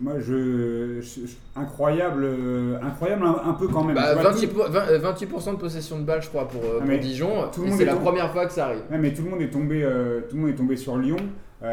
Moi, 0.02 0.14
je, 0.20 1.00
je- 1.02 1.26
je- 1.26 1.36
incroyable, 1.60 2.24
euh, 2.26 2.78
incroyable 2.82 3.26
un, 3.26 3.50
un 3.50 3.54
peu 3.54 3.68
quand 3.68 3.84
même. 3.84 3.96
bah, 3.96 4.14
Tu 4.16 4.22
vois, 4.22 4.32
28%, 4.32 4.48
pour- 4.54 4.70
vingt- 4.70 4.88
euh, 4.90 5.00
28% 5.00 5.54
de 5.54 5.58
possession 5.58 6.00
de 6.00 6.04
balle 6.04 6.22
je 6.22 6.28
crois 6.30 6.48
pour, 6.48 6.62
euh, 6.64 6.80
Ah, 6.82 6.86
pour 6.86 6.98
Dijon, 7.00 7.50
c'est 7.54 7.84
est 7.84 7.86
la 7.86 7.94
tombé. 7.94 8.04
première 8.06 8.32
fois 8.32 8.46
que 8.46 8.52
ça 8.54 8.66
arrive. 8.66 8.82
Ouais, 8.92 8.98
mais 8.98 9.14
tout 9.14 9.24
le 9.24 9.30
monde 9.30 9.42
est 9.42 9.50
tombé, 9.50 9.84
euh, 9.84 10.22
tout 10.30 10.36
le 10.36 10.42
monde 10.42 10.50
est 10.52 10.56
tombé 10.56 10.76
sur 10.78 10.98
Lyon. 10.98 11.18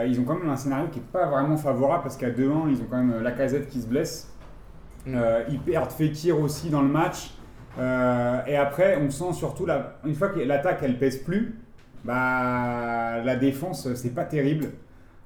Ils 0.07 0.21
ont 0.21 0.23
quand 0.25 0.39
même 0.39 0.49
un 0.49 0.57
scénario 0.57 0.87
qui 0.93 1.01
est 1.01 1.13
pas 1.13 1.27
vraiment 1.27 1.57
favorable 1.57 2.05
parce 2.05 2.17
qu'à 2.17 2.31
2-1, 2.31 2.69
ils 2.71 2.77
ont 2.81 2.87
quand 2.89 3.03
même 3.03 3.23
la 3.25 3.33
casette 3.33 3.69
qui 3.69 3.81
se 3.81 3.89
blesse. 3.89 4.33
Mm. 5.05 5.19
Ils 5.49 5.59
perdent 5.59 5.91
Fekir 5.91 6.39
aussi 6.39 6.71
dans 6.71 6.83
le 6.83 6.87
match. 6.89 7.33
Et 7.77 8.57
après, 8.57 8.99
on 9.05 9.11
sent 9.11 9.33
surtout, 9.33 9.67
la, 9.67 9.95
une 10.07 10.15
fois 10.15 10.29
que 10.29 10.39
l'attaque 10.39 10.79
elle 10.83 10.97
pèse 10.97 11.17
plus, 11.19 11.57
bah, 12.05 13.21
la 13.25 13.35
défense 13.35 13.93
c'est 13.95 14.15
pas 14.15 14.25
terrible. 14.25 14.67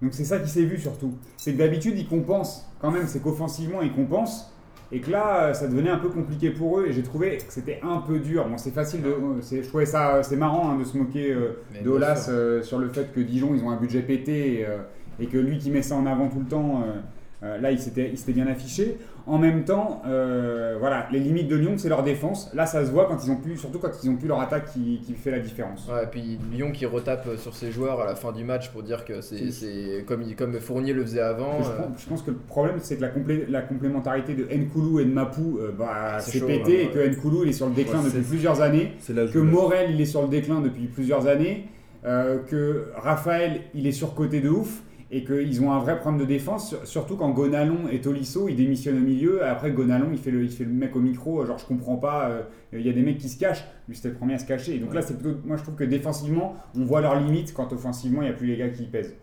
Donc 0.02 0.12
c'est 0.12 0.24
ça 0.24 0.38
qui 0.38 0.48
s'est 0.50 0.64
vu 0.64 0.78
surtout. 0.78 1.14
C'est 1.36 1.52
que 1.54 1.58
d'habitude 1.58 1.96
ils 1.98 2.06
compensent 2.06 2.66
quand 2.80 2.90
même, 2.90 3.06
c'est 3.06 3.20
qu'offensivement 3.22 3.80
ils 3.82 3.92
compensent. 3.92 4.50
Et 4.92 5.00
que 5.00 5.10
là, 5.10 5.44
euh, 5.46 5.54
ça 5.54 5.66
devenait 5.66 5.90
un 5.90 5.98
peu 5.98 6.08
compliqué 6.10 6.50
pour 6.50 6.78
eux 6.78 6.86
et 6.86 6.92
j'ai 6.92 7.02
trouvé 7.02 7.38
que 7.38 7.44
c'était 7.52 7.80
un 7.82 7.98
peu 7.98 8.18
dur. 8.20 8.46
Bon, 8.46 8.58
c'est 8.58 8.70
facile 8.70 9.02
de. 9.02 9.08
euh, 9.08 9.40
Je 9.50 9.66
trouvais 9.66 9.86
ça. 9.86 10.22
C'est 10.22 10.36
marrant 10.36 10.70
hein, 10.70 10.78
de 10.78 10.84
se 10.84 10.96
moquer 10.96 11.32
euh, 11.32 11.56
Mais 11.72 11.78
de 11.80 11.84
bien 11.84 11.92
Olas 11.94 12.16
sûr. 12.24 12.32
euh, 12.34 12.62
sur 12.62 12.78
le 12.78 12.88
fait 12.90 13.12
que 13.12 13.20
Dijon, 13.20 13.54
ils 13.56 13.64
ont 13.64 13.70
un 13.70 13.76
budget 13.76 14.02
pété 14.02 14.60
et, 14.60 14.66
euh, 14.66 14.76
et 15.18 15.26
que 15.26 15.38
lui 15.38 15.58
qui 15.58 15.70
met 15.70 15.82
ça 15.82 15.96
en 15.96 16.06
avant 16.06 16.28
tout 16.28 16.38
le 16.40 16.46
temps, 16.46 16.82
euh, 16.86 17.00
Euh, 17.42 17.58
là, 17.60 17.70
il 17.72 17.78
s'était 17.78 18.32
bien 18.32 18.46
affiché. 18.46 18.96
En 19.26 19.38
même 19.38 19.64
temps, 19.64 20.02
euh, 20.06 20.76
voilà, 20.78 21.06
les 21.10 21.18
limites 21.18 21.48
de 21.48 21.56
Lyon, 21.56 21.74
c'est 21.78 21.88
leur 21.88 22.02
défense. 22.02 22.50
Là, 22.52 22.66
ça 22.66 22.84
se 22.84 22.90
voit 22.90 23.06
quand 23.06 23.16
ils 23.24 23.30
ont 23.30 23.36
pu, 23.36 23.56
surtout 23.56 23.78
quand 23.78 23.88
ils 24.02 24.10
ont 24.10 24.16
plus 24.16 24.28
leur 24.28 24.38
attaque 24.40 24.70
qui, 24.72 25.00
qui 25.02 25.14
fait 25.14 25.30
la 25.30 25.38
différence. 25.38 25.88
Ouais, 25.90 26.04
et 26.04 26.06
puis 26.06 26.38
Lyon 26.52 26.72
qui 26.72 26.84
retape 26.84 27.26
sur 27.38 27.54
ses 27.54 27.72
joueurs 27.72 28.02
à 28.02 28.04
la 28.04 28.16
fin 28.16 28.32
du 28.32 28.44
match 28.44 28.68
pour 28.70 28.82
dire 28.82 29.06
que 29.06 29.22
c'est 29.22 30.04
comme, 30.06 30.22
comme 30.36 30.60
Fournier 30.60 30.92
le 30.92 31.02
faisait 31.02 31.20
avant. 31.22 31.62
Je, 31.62 31.70
euh, 31.70 31.76
pense, 31.78 32.02
je 32.02 32.06
pense 32.06 32.22
que 32.22 32.32
le 32.32 32.36
problème, 32.36 32.76
c'est 32.80 32.96
que 32.96 33.00
la, 33.00 33.08
complé- 33.08 33.46
la 33.48 33.62
complémentarité 33.62 34.34
de 34.34 34.44
Nkoulou 34.44 35.00
et 35.00 35.06
de 35.06 35.10
Mapou, 35.12 35.58
euh, 35.58 35.72
bah, 35.72 36.18
C'est 36.20 36.40
c'est 36.40 36.46
pété 36.46 36.82
et 36.84 36.88
que 36.88 36.98
Nkoulou, 37.08 37.44
il 37.44 37.48
est 37.48 37.52
sur 37.52 37.66
le 37.66 37.72
déclin 37.74 38.00
Ouais, 38.00 38.10
depuis 38.10 38.20
plusieurs 38.28 38.60
années. 38.60 38.92
Que 39.32 39.38
Morel 39.38 39.90
il 39.92 40.00
est 40.02 40.04
sur 40.04 40.20
le 40.20 40.28
déclin 40.28 40.60
depuis 40.60 40.86
plusieurs 40.86 41.26
années, 41.28 41.66
euh, 42.04 42.40
que 42.46 42.88
Raphaël 42.94 43.62
il 43.74 43.86
est 43.86 43.92
surcoté 43.92 44.40
de 44.42 44.50
ouf 44.50 44.82
et 45.16 45.22
qu'ils 45.22 45.62
ont 45.62 45.70
un 45.72 45.78
vrai 45.78 45.98
problème 46.00 46.20
de 46.20 46.26
défense, 46.26 46.68
sur- 46.70 46.86
surtout 46.86 47.16
quand 47.16 47.30
Gonalon 47.30 47.88
et 47.90 48.00
Tolisso 48.00 48.48
ils 48.48 48.56
démissionnent 48.56 48.96
au 48.98 49.04
milieu. 49.04 49.44
Après 49.44 49.70
Gonalon 49.70 50.08
il 50.12 50.18
fait 50.18 50.30
le, 50.32 50.42
il 50.42 50.50
fait 50.50 50.64
le 50.64 50.72
mec 50.72 50.96
au 50.96 51.00
micro, 51.00 51.44
genre 51.46 51.58
je 51.58 51.66
comprends 51.66 51.96
pas, 51.96 52.28
euh, 52.30 52.42
il 52.72 52.80
y 52.84 52.90
a 52.90 52.92
des 52.92 53.02
mecs 53.02 53.18
qui 53.18 53.28
se 53.28 53.38
cachent, 53.38 53.64
lui 53.88 53.94
c'était 53.94 54.08
le 54.08 54.14
premier 54.14 54.34
à 54.34 54.38
se 54.38 54.46
cacher. 54.46 54.74
Et 54.74 54.78
donc 54.78 54.92
là 54.92 55.02
c'est 55.02 55.18
plutôt, 55.18 55.38
moi 55.44 55.56
je 55.56 55.62
trouve 55.62 55.76
que 55.76 55.84
défensivement 55.84 56.56
on 56.76 56.84
voit 56.84 57.00
leurs 57.00 57.18
limites 57.20 57.54
quand 57.54 57.72
offensivement 57.72 58.22
il 58.22 58.26
n'y 58.26 58.30
a 58.30 58.36
plus 58.36 58.46
les 58.48 58.56
gars 58.56 58.68
qui 58.70 58.84
pèsent. 58.86 59.14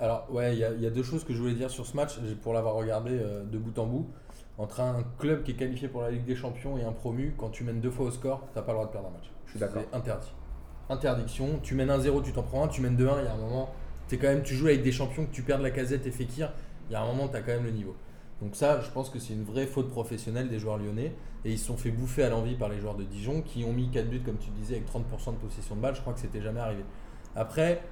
Alors, 0.00 0.26
ouais, 0.32 0.54
il 0.54 0.58
y, 0.58 0.64
a- 0.64 0.72
y 0.74 0.90
deux 0.90 1.02
choses 1.04 1.22
que 1.24 1.32
je 1.32 1.38
voulais 1.40 1.54
dire 1.54 1.70
sur 1.70 1.86
ce 1.86 1.96
match, 1.96 2.18
pour 2.42 2.52
l'avoir 2.54 2.74
regardé 2.74 3.12
euh, 3.12 3.44
de 3.44 3.56
bout 3.58 3.78
en 3.78 3.86
bout. 3.86 4.06
Entre 4.58 4.80
un 4.80 5.04
club 5.18 5.44
qui 5.44 5.52
est 5.52 5.54
qualifié 5.54 5.86
pour 5.88 6.02
la 6.02 6.10
Ligue 6.10 6.24
des 6.24 6.34
Champions 6.34 6.76
et 6.76 6.82
un 6.82 6.92
promu, 6.92 7.34
quand 7.38 7.50
tu 7.50 7.62
mènes 7.64 7.80
deux 7.80 7.90
fois 7.90 8.06
au 8.06 8.10
score, 8.10 8.42
t'as 8.54 8.62
pas 8.62 8.72
le 8.72 8.78
droit 8.78 8.86
de 8.88 8.92
perdre 8.92 9.08
un 9.08 9.12
match. 9.12 9.30
Je 9.46 9.50
suis 9.52 9.60
d'accord. 9.60 9.82
C'est 9.90 9.96
interdit. 9.96 10.32
Interdiction. 10.90 11.60
Tu 11.62 11.74
mènes 11.74 11.88
1-0, 11.90 12.22
tu 12.22 12.32
t'en 12.32 12.42
prends 12.42 12.64
un, 12.64 12.68
tu 12.68 12.80
mènes 12.80 12.96
2-1, 12.96 13.20
il 13.20 13.24
y 13.24 13.28
a 13.28 13.32
un 13.32 13.36
moment, 13.38 13.70
quand 14.18 14.28
même, 14.28 14.42
tu 14.42 14.54
joues 14.54 14.66
avec 14.66 14.82
des 14.82 14.92
champions, 14.92 15.26
que 15.26 15.32
tu 15.32 15.42
perds 15.42 15.60
la 15.60 15.70
casette 15.70 16.06
et 16.06 16.10
Fekir, 16.10 16.52
il 16.88 16.92
y 16.92 16.96
a 16.96 17.02
un 17.02 17.06
moment, 17.06 17.28
tu 17.28 17.36
as 17.36 17.40
quand 17.40 17.52
même 17.52 17.64
le 17.64 17.70
niveau. 17.70 17.94
Donc 18.40 18.56
ça, 18.56 18.80
je 18.80 18.90
pense 18.90 19.08
que 19.08 19.18
c'est 19.18 19.34
une 19.34 19.44
vraie 19.44 19.66
faute 19.66 19.88
professionnelle 19.88 20.48
des 20.48 20.58
joueurs 20.58 20.78
lyonnais. 20.78 21.14
Et 21.44 21.52
ils 21.52 21.58
se 21.58 21.66
sont 21.66 21.76
fait 21.76 21.90
bouffer 21.90 22.22
à 22.24 22.28
l'envie 22.28 22.54
par 22.54 22.68
les 22.68 22.78
joueurs 22.80 22.96
de 22.96 23.04
Dijon, 23.04 23.42
qui 23.42 23.64
ont 23.64 23.72
mis 23.72 23.88
4 23.88 24.08
buts, 24.08 24.20
comme 24.20 24.38
tu 24.38 24.50
disais, 24.50 24.76
avec 24.76 24.88
30% 24.88 25.32
de 25.32 25.38
possession 25.38 25.76
de 25.76 25.80
balle. 25.80 25.94
Je 25.94 26.00
crois 26.00 26.12
que 26.12 26.20
c'était 26.20 26.40
jamais 26.40 26.60
arrivé. 26.60 26.84
Après, 27.34 27.82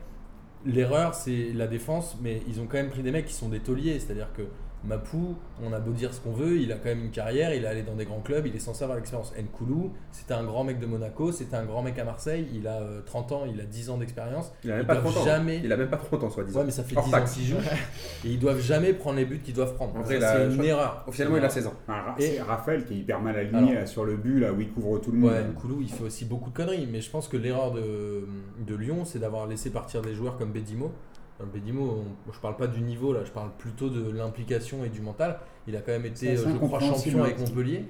l'erreur, 0.64 1.14
c'est 1.14 1.52
la 1.52 1.66
défense, 1.66 2.16
mais 2.20 2.42
ils 2.46 2.61
ont 2.61 2.66
quand 2.66 2.78
même 2.78 2.90
pris 2.90 3.02
des 3.02 3.11
mecs 3.11 3.26
qui 3.26 3.35
sont 3.35 3.48
des 3.48 3.61
tauliers. 3.61 3.98
C'est-à-dire 3.98 4.33
que 4.33 4.42
Mapou, 4.83 5.37
on 5.62 5.73
a 5.75 5.79
beau 5.79 5.93
dire 5.93 6.14
ce 6.14 6.21
qu'on 6.21 6.33
veut, 6.33 6.57
il 6.59 6.73
a 6.73 6.77
quand 6.77 6.87
même 6.87 7.05
une 7.05 7.11
carrière, 7.11 7.55
il 7.55 7.64
est 7.64 7.66
allé 7.66 7.83
dans 7.83 7.95
des 7.97 8.07
grands 8.07 8.21
clubs, 8.21 8.47
il 8.47 8.57
est 8.57 8.61
censé 8.61 8.83
avoir 8.83 8.97
l'expérience. 8.97 9.33
Nkoulou, 9.38 9.93
c'était 10.11 10.33
un 10.33 10.43
grand 10.45 10.64
mec 10.64 10.79
de 10.81 10.87
Monaco, 10.87 11.33
c'était 11.33 11.57
un 11.57 11.64
grand 11.64 11.83
mec 11.83 11.99
à 11.99 12.05
Marseille, 12.05 12.47
il 12.55 12.66
a 12.66 12.81
euh, 12.81 13.03
30 13.05 13.33
ans, 13.33 13.43
il 13.53 13.61
a 13.61 13.64
10 13.64 13.90
ans 13.90 13.99
d'expérience. 13.99 14.53
Il 14.64 14.71
a 14.71 14.75
même 14.77 14.83
Ils 14.85 14.87
pas 14.87 14.95
doivent 14.95 15.12
30 15.12 15.16
ans. 15.19 15.25
jamais- 15.27 15.61
Il 15.62 15.71
a 15.73 15.77
même 15.77 15.90
pas 15.90 15.99
30 15.99 16.25
ans, 16.25 16.31
soit 16.31 16.45
disant. 16.45 16.61
Ouais, 16.61 16.64
mais 16.64 16.71
ça 16.73 16.83
fait 16.83 16.97
Hors 16.97 17.05
10 17.05 17.55
ans. 17.55 17.59
Et 18.25 18.29
ils 18.29 18.38
doivent 18.38 18.61
jamais 18.61 18.95
prendre 18.95 19.16
les 19.16 19.27
buts 19.27 19.40
qu'ils 19.45 19.55
doivent 19.55 19.75
prendre. 19.75 19.95
En 19.97 20.01
vrai, 20.03 20.19
c'est 20.21 20.55
une 20.55 20.64
erreur. 20.64 21.05
Officiellement, 21.07 21.37
il 21.37 21.45
a 21.45 21.51
16 21.51 21.66
ans. 21.66 21.75
Ra- 21.87 22.14
Et- 22.19 22.40
Raphaël 22.40 22.85
qui 22.87 22.95
est 22.95 22.99
hyper 22.99 23.21
mal 23.21 23.37
aligné 23.37 23.59
Alors- 23.59 23.73
là, 23.75 23.87
sur 23.87 24.05
le 24.07 24.16
but 24.16 24.40
là 24.40 24.53
où 24.53 24.61
il 24.61 24.71
couvre 24.71 24.99
tout 24.99 25.12
le 25.12 25.19
monde. 25.19 25.31
Ouais, 25.31 25.43
Nkoulou, 25.45 25.81
il 25.83 25.90
fait 25.90 26.05
aussi 26.05 26.25
beaucoup 26.25 26.49
de 26.51 26.55
conneries, 26.57 26.88
mais 26.90 27.01
je 27.03 27.11
pense 27.11 27.29
que 27.29 27.37
l'erreur 27.37 27.73
de, 27.73 28.27
de 28.66 28.75
Lyon, 28.75 29.05
c'est 29.05 29.19
d'avoir 29.19 29.47
laissé 29.47 29.69
partir 29.71 30.01
des 30.01 30.14
joueurs 30.14 30.38
comme 30.38 30.53
Bedimo. 30.53 30.90
Bedimo, 31.46 32.03
on- 32.29 32.33
je 32.33 32.38
parle 32.40 32.57
pas 32.57 32.66
du 32.66 32.81
niveau 32.81 33.12
là, 33.12 33.20
je 33.24 33.31
parle 33.31 33.50
plutôt 33.59 33.88
de 33.88 34.11
l'implication 34.11 34.85
et 34.85 34.88
du 34.88 35.00
mental. 35.00 35.38
Il 35.66 35.76
a 35.76 35.81
quand 35.81 35.92
même 35.92 36.07
été, 36.07 36.37
euh, 36.37 36.48
je 36.48 36.57
crois, 36.57 36.81
champion 36.81 37.20
hein. 37.20 37.24
avec 37.24 37.38
Montpellier. 37.38 37.85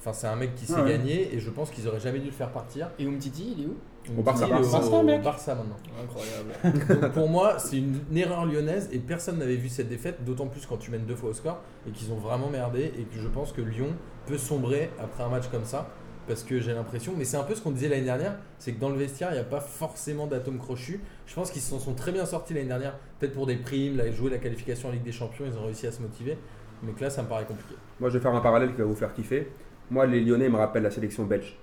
Enfin, 0.00 0.12
c'est 0.12 0.28
un 0.28 0.36
mec 0.36 0.54
qui 0.54 0.64
s'est 0.64 0.74
Ah 0.76 0.84
ouais. 0.84 0.90
gagné 0.90 1.34
et 1.34 1.40
je 1.40 1.50
pense 1.50 1.70
qu'ils 1.70 1.88
auraient 1.88 1.98
jamais 1.98 2.20
dû 2.20 2.26
le 2.26 2.32
faire 2.32 2.52
partir. 2.52 2.88
Et 3.00 3.04
Umtiti, 3.06 3.54
il 3.58 3.64
est 3.64 3.66
où? 3.66 3.74
Au 4.16 4.22
Barça. 4.22 4.46
Il 4.46 4.52
est 4.52 4.54
au 4.66 4.70
Barça, 4.70 5.02
mec. 5.02 5.22
Barça 5.22 5.54
maintenant. 5.56 5.76
Incroyable. 6.00 7.00
Donc 7.02 7.12
pour 7.12 7.28
moi, 7.28 7.58
c'est 7.58 7.78
une, 7.78 7.98
une 8.10 8.16
erreur 8.16 8.46
lyonnaise 8.46 8.88
et 8.92 8.98
personne 9.00 9.38
n'avait 9.38 9.56
vu 9.56 9.68
cette 9.68 9.88
défaite, 9.88 10.24
d'autant 10.24 10.46
plus 10.46 10.64
quand 10.66 10.76
tu 10.76 10.92
mènes 10.92 11.04
deux 11.04 11.16
fois 11.16 11.30
au 11.30 11.34
score 11.34 11.58
et 11.86 11.90
qu'ils 11.90 12.12
ont 12.12 12.16
vraiment 12.16 12.48
merdé 12.48 12.92
et 12.96 13.02
que 13.04 13.18
je 13.18 13.26
pense 13.28 13.52
que 13.52 13.60
Lyon 13.60 13.88
peut 14.26 14.38
sombrer 14.38 14.90
après 15.00 15.24
un 15.24 15.28
match 15.28 15.48
comme 15.48 15.64
ça 15.64 15.88
parce 16.28 16.44
que 16.44 16.60
j'ai 16.60 16.74
l'impression, 16.74 17.14
mais 17.16 17.24
c'est 17.24 17.38
un 17.38 17.42
peu 17.42 17.54
ce 17.54 17.62
qu'on 17.62 17.70
disait 17.70 17.88
l'année 17.88 18.04
dernière, 18.04 18.36
c'est 18.58 18.72
que 18.72 18.78
dans 18.78 18.90
le 18.90 18.96
vestiaire, 18.96 19.30
il 19.30 19.34
n'y 19.34 19.40
a 19.40 19.44
pas 19.44 19.60
forcément 19.60 20.26
d'atomes 20.26 20.58
crochus. 20.58 21.00
Je 21.26 21.34
pense 21.34 21.50
qu'ils 21.50 21.62
s'en 21.62 21.78
sont 21.78 21.94
très 21.94 22.12
bien 22.12 22.26
sortis 22.26 22.54
l'année 22.54 22.68
dernière, 22.68 22.98
peut-être 23.18 23.32
pour 23.32 23.46
des 23.46 23.56
primes, 23.56 23.96
là, 23.96 24.10
jouer 24.12 24.30
la 24.30 24.38
qualification 24.38 24.90
en 24.90 24.92
Ligue 24.92 25.02
des 25.02 25.12
Champions, 25.12 25.46
ils 25.46 25.58
ont 25.58 25.64
réussi 25.64 25.86
à 25.86 25.92
se 25.92 26.02
motiver, 26.02 26.36
mais 26.82 26.92
que 26.92 27.00
là, 27.00 27.10
ça 27.10 27.22
me 27.22 27.28
paraît 27.28 27.46
compliqué. 27.46 27.74
Moi, 27.98 28.10
je 28.10 28.18
vais 28.18 28.22
faire 28.22 28.34
un 28.34 28.40
parallèle 28.40 28.72
qui 28.72 28.78
va 28.78 28.84
vous 28.84 28.94
faire 28.94 29.12
kiffer. 29.14 29.50
Moi, 29.90 30.06
les 30.06 30.20
Lyonnais 30.20 30.50
me 30.50 30.56
rappellent 30.56 30.82
la 30.82 30.90
sélection 30.90 31.24
belge. 31.24 31.58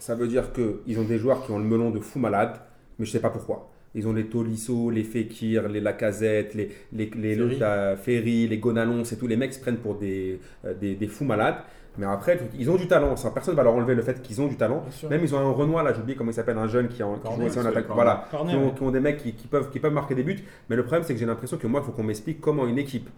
Ça 0.00 0.14
veut 0.14 0.28
dire 0.28 0.52
qu'ils 0.52 0.98
ont 0.98 1.04
des 1.04 1.18
joueurs 1.18 1.44
qui 1.46 1.52
ont 1.52 1.58
le 1.58 1.64
melon 1.64 1.90
de 1.90 2.00
fou 2.00 2.18
malade, 2.18 2.60
mais 2.98 3.06
je 3.06 3.12
sais 3.12 3.20
pas 3.20 3.30
pourquoi. 3.30 3.70
Ils 3.94 4.06
ont 4.06 4.12
les 4.12 4.26
Tolisso, 4.26 4.90
les 4.90 5.04
Fekir, 5.04 5.68
les 5.68 5.80
Lacazette, 5.80 6.54
les, 6.54 6.70
les, 6.92 7.10
les, 7.16 7.36
Ferry. 7.36 7.58
la 7.58 7.96
Ferry, 7.96 8.48
les 8.48 8.58
Gonalons, 8.58 9.04
c'est 9.04 9.16
tous 9.16 9.26
les 9.26 9.36
mecs 9.36 9.54
se 9.54 9.60
prennent 9.60 9.78
pour 9.78 9.94
des, 9.96 10.40
euh, 10.64 10.74
des, 10.74 10.94
des 10.94 11.06
fous 11.06 11.24
malades. 11.24 11.56
Mais 11.98 12.06
après, 12.06 12.38
ils 12.56 12.70
ont 12.70 12.76
du 12.76 12.86
talent. 12.86 13.16
Ça, 13.16 13.30
personne 13.30 13.54
ne 13.54 13.56
va 13.56 13.64
leur 13.64 13.74
enlever 13.74 13.94
le 13.96 14.02
fait 14.02 14.22
qu'ils 14.22 14.40
ont 14.40 14.46
du 14.46 14.56
talent. 14.56 14.84
Même 15.10 15.20
ils 15.22 15.34
ont 15.34 15.38
un 15.38 15.50
Renoir, 15.50 15.82
là, 15.82 15.92
j'ai 15.92 16.00
oublié 16.00 16.16
comment 16.16 16.30
il 16.30 16.34
s'appelle, 16.34 16.56
un 16.56 16.68
jeune 16.68 16.86
qui, 16.86 17.02
en, 17.02 17.16
qui 17.16 17.34
joue 17.34 17.42
aussi 17.42 17.58
en 17.58 17.66
attaque. 17.66 17.86
Voilà, 17.88 18.28
Cornet, 18.30 18.52
qui 18.52 18.56
ont, 18.56 18.66
ouais. 18.66 18.74
qui 18.74 18.82
ont 18.82 18.90
des 18.92 19.00
mecs 19.00 19.16
qui, 19.16 19.32
qui 19.32 19.48
peuvent, 19.48 19.68
qui 19.70 19.80
peuvent 19.80 19.92
marquer 19.92 20.14
des 20.14 20.22
buts. 20.22 20.38
Mais 20.70 20.76
le 20.76 20.82
problème, 20.84 21.02
c'est 21.04 21.12
que 21.12 21.18
j'ai 21.18 21.26
l'impression 21.26 21.56
que 21.56 21.66
moi, 21.66 21.80
il 21.82 21.86
faut 21.86 21.92
qu'on 21.92 22.04
m'explique 22.04 22.40
comment 22.40 22.68
une 22.68 22.78
équipe 22.78 23.08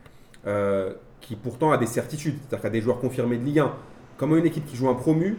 euh, 0.46 0.94
qui 1.20 1.36
pourtant 1.36 1.72
a 1.72 1.76
des 1.76 1.86
certitudes, 1.86 2.36
c'est-à-dire 2.40 2.60
qu'il 2.60 2.64
y 2.64 2.68
a 2.68 2.70
des 2.70 2.80
joueurs 2.80 2.98
confirmés 2.98 3.36
de 3.36 3.44
Ligue 3.44 3.58
1, 3.58 3.72
comment 4.20 4.36
une 4.36 4.44
équipe 4.46 4.66
qui 4.66 4.76
joue 4.76 4.88
un 4.88 4.94
promu 4.94 5.36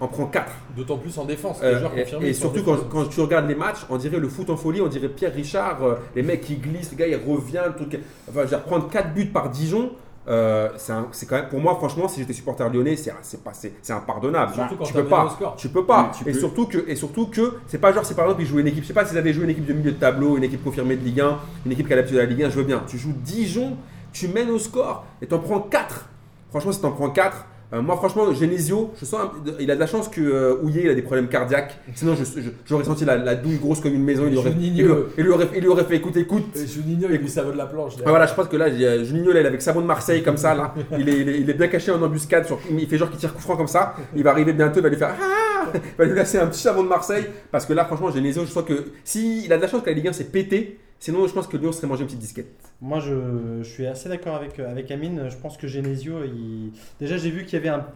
en 0.00 0.08
prend 0.08 0.26
4. 0.26 0.50
D'autant 0.76 0.98
plus 0.98 1.16
en 1.18 1.24
défense, 1.24 1.60
joueurs 1.60 1.92
et 2.22 2.32
surtout 2.32 2.62
quand, 2.64 2.72
défense. 2.74 2.88
quand 2.90 3.04
tu 3.08 3.20
regardes 3.20 3.48
les 3.48 3.54
matchs, 3.54 3.86
on 3.90 3.96
dirait 3.96 4.18
le 4.18 4.28
foot 4.28 4.50
en 4.50 4.56
folie, 4.56 4.80
on 4.80 4.88
dirait 4.88 5.08
Pierre 5.08 5.32
Richard, 5.32 5.82
euh, 5.84 5.94
les 6.16 6.22
mecs 6.22 6.40
qui 6.42 6.56
glissent, 6.56 6.90
le 6.92 6.96
gars 6.96 7.06
il 7.06 7.16
revient, 7.16 7.62
le 7.66 7.74
truc. 7.74 7.98
Enfin, 8.28 8.40
je 8.40 8.40
veux 8.40 8.46
dire, 8.48 8.62
prendre 8.62 8.88
4 8.90 9.14
buts 9.14 9.26
par 9.26 9.50
Dijon. 9.50 9.90
euh, 10.26 10.68
c'est 11.12 11.26
quand 11.26 11.36
même 11.36 11.48
pour 11.50 11.60
moi 11.60 11.74
franchement 11.74 12.08
si 12.08 12.18
j'étais 12.20 12.32
supporter 12.32 12.66
lyonnais 12.72 12.96
c'est 12.96 13.12
c'est 13.20 13.44
pas 13.44 13.52
c'est 13.52 13.74
c'est 13.82 13.92
impardonnable 13.92 14.54
Surtout 14.54 14.76
quand 14.76 14.84
tu 14.84 14.94
peux 14.94 15.04
pas 15.04 15.28
score. 15.28 15.54
tu 15.56 15.68
peux 15.68 15.84
pas 15.84 16.12
tu 16.16 16.22
et 16.26 16.32
peux- 16.32 16.38
surtout 16.38 16.66
que 16.66 16.78
et 16.88 16.96
surtout 16.96 17.26
que 17.26 17.56
c'est 17.66 17.76
pas 17.76 17.92
genre 17.92 18.06
c'est 18.06 18.14
par 18.14 18.24
exemple 18.24 18.40
ils 18.40 18.46
jouaient 18.46 18.62
une 18.62 18.68
équipe 18.68 18.84
je 18.84 18.88
sais 18.88 18.94
pas 18.94 19.04
s'ils 19.04 19.18
avaient 19.18 19.34
joué 19.34 19.44
une 19.44 19.50
équipe 19.50 19.66
de 19.66 19.74
milieu 19.74 19.92
de 19.92 19.98
tableau 19.98 20.38
une 20.38 20.44
équipe 20.44 20.64
confirmée 20.64 20.96
de 20.96 21.04
Ligue 21.04 21.20
1 21.20 21.38
une 21.66 21.72
équipe 21.72 21.86
qui 21.86 21.92
a 21.92 21.96
l'habitude 21.96 22.16
de 22.16 22.22
la 22.22 22.26
Ligue 22.26 22.42
1 22.44 22.48
je 22.48 22.56
veux 22.56 22.64
bien 22.64 22.82
tu 22.86 22.96
joues 22.96 23.12
Dijon 23.22 23.76
tu 24.14 24.28
mènes 24.28 24.48
au 24.48 24.58
score 24.58 25.04
et 25.20 25.26
t'en 25.26 25.40
prends 25.40 25.60
4 25.60 26.06
franchement 26.48 26.72
si 26.72 26.80
t'en 26.80 26.92
prends 26.92 27.10
4 27.10 27.44
euh, 27.72 27.80
moi 27.82 27.96
franchement 27.96 28.32
Genesio 28.32 28.92
je 29.00 29.04
sens 29.04 29.20
un- 29.20 29.30
il 29.58 29.70
a 29.70 29.74
de 29.74 29.80
la 29.80 29.86
chance 29.86 30.08
que 30.08 30.20
euh, 30.20 30.56
Houillet, 30.62 30.82
il 30.84 30.90
a 30.90 30.94
des 30.94 31.02
problèmes 31.02 31.28
cardiaques 31.28 31.78
sinon 31.94 32.14
je- 32.14 32.24
je- 32.40 32.50
j'aurais 32.66 32.84
senti 32.84 33.04
la, 33.04 33.16
la 33.16 33.34
douille 33.34 33.58
grosse 33.58 33.80
comme 33.80 33.94
une 33.94 34.04
maison 34.04 34.24
il 34.26 34.30
lui 34.32 34.36
aurait, 34.38 34.50
il 34.50 34.56
lui, 34.56 34.76
Juninho. 34.82 35.06
il 35.16 35.24
lui 35.24 35.30
aurait, 35.30 35.48
il 35.54 35.60
lui 35.62 35.68
aurait 35.68 35.84
fait 35.84 35.96
écoute 35.96 36.16
écoute 36.16 36.44
Et 36.56 36.66
Juninho, 36.66 37.08
il 37.10 37.16
lui 37.18 37.28
savonne 37.28 37.52
de 37.52 37.58
la 37.58 37.66
planche. 37.66 37.94
ah, 38.04 38.10
voilà, 38.10 38.26
je 38.26 38.34
pense 38.34 38.48
que 38.48 38.56
là, 38.56 38.70
j'ai- 38.70 38.86
euh, 38.86 39.04
Juninho, 39.04 39.32
là, 39.32 39.40
il 39.40 39.44
est 39.44 39.48
avec 39.48 39.62
Savon 39.62 39.80
de 39.80 39.86
Marseille 39.86 40.22
comme 40.22 40.36
ça, 40.36 40.54
là. 40.54 40.74
Il 40.98 41.08
est, 41.08 41.20
il 41.20 41.28
est, 41.28 41.40
il 41.40 41.50
est 41.50 41.54
bien 41.54 41.68
caché 41.68 41.90
en 41.90 42.00
embuscade. 42.02 42.46
Sur, 42.46 42.58
il 42.70 42.86
fait 42.86 42.98
genre 42.98 43.10
qu'il 43.10 43.18
tire 43.18 43.32
coup 43.34 43.40
franc 43.40 43.56
comme 43.56 43.66
ça. 43.68 43.94
Il 44.14 44.22
va 44.22 44.30
arriver 44.30 44.52
bientôt, 44.52 44.80
il 44.80 44.82
va 44.82 44.88
lui 44.88 44.96
faire 44.96 45.14
Ah 45.20 45.66
Il 45.74 45.80
va 45.98 46.04
lui 46.04 46.14
laisser 46.14 46.38
un 46.38 46.46
petit 46.46 46.60
Savon 46.60 46.82
de 46.82 46.88
Marseille. 46.88 47.24
Parce 47.50 47.66
que 47.66 47.72
là, 47.72 47.84
franchement, 47.84 48.10
Genesio, 48.10 48.44
je 48.44 48.50
crois 48.50 48.62
que 48.62 48.84
si 49.04 49.44
il 49.44 49.52
a 49.52 49.56
de 49.56 49.62
la 49.62 49.68
chance 49.68 49.82
que 49.82 49.88
la 49.90 49.94
Ligue 49.96 50.08
1 50.08 50.12
s'est 50.12 50.24
pété, 50.24 50.78
sinon, 50.98 51.26
je 51.26 51.32
pense 51.32 51.46
que 51.46 51.56
Lyon 51.56 51.72
serait 51.72 51.86
mangé 51.86 52.00
une 52.02 52.06
petite 52.06 52.20
disquette. 52.20 52.48
Moi, 52.80 53.00
je, 53.00 53.58
je 53.62 53.68
suis 53.68 53.86
assez 53.86 54.08
d'accord 54.08 54.34
avec, 54.36 54.58
euh, 54.58 54.70
avec 54.70 54.90
Amine. 54.90 55.28
Je 55.30 55.36
pense 55.36 55.56
que 55.56 55.66
Genesio, 55.66 56.24
il... 56.24 56.72
déjà, 57.00 57.16
j'ai 57.16 57.30
vu 57.30 57.44
qu'il 57.44 57.54
y 57.54 57.56
avait 57.56 57.68
un, 57.68 57.86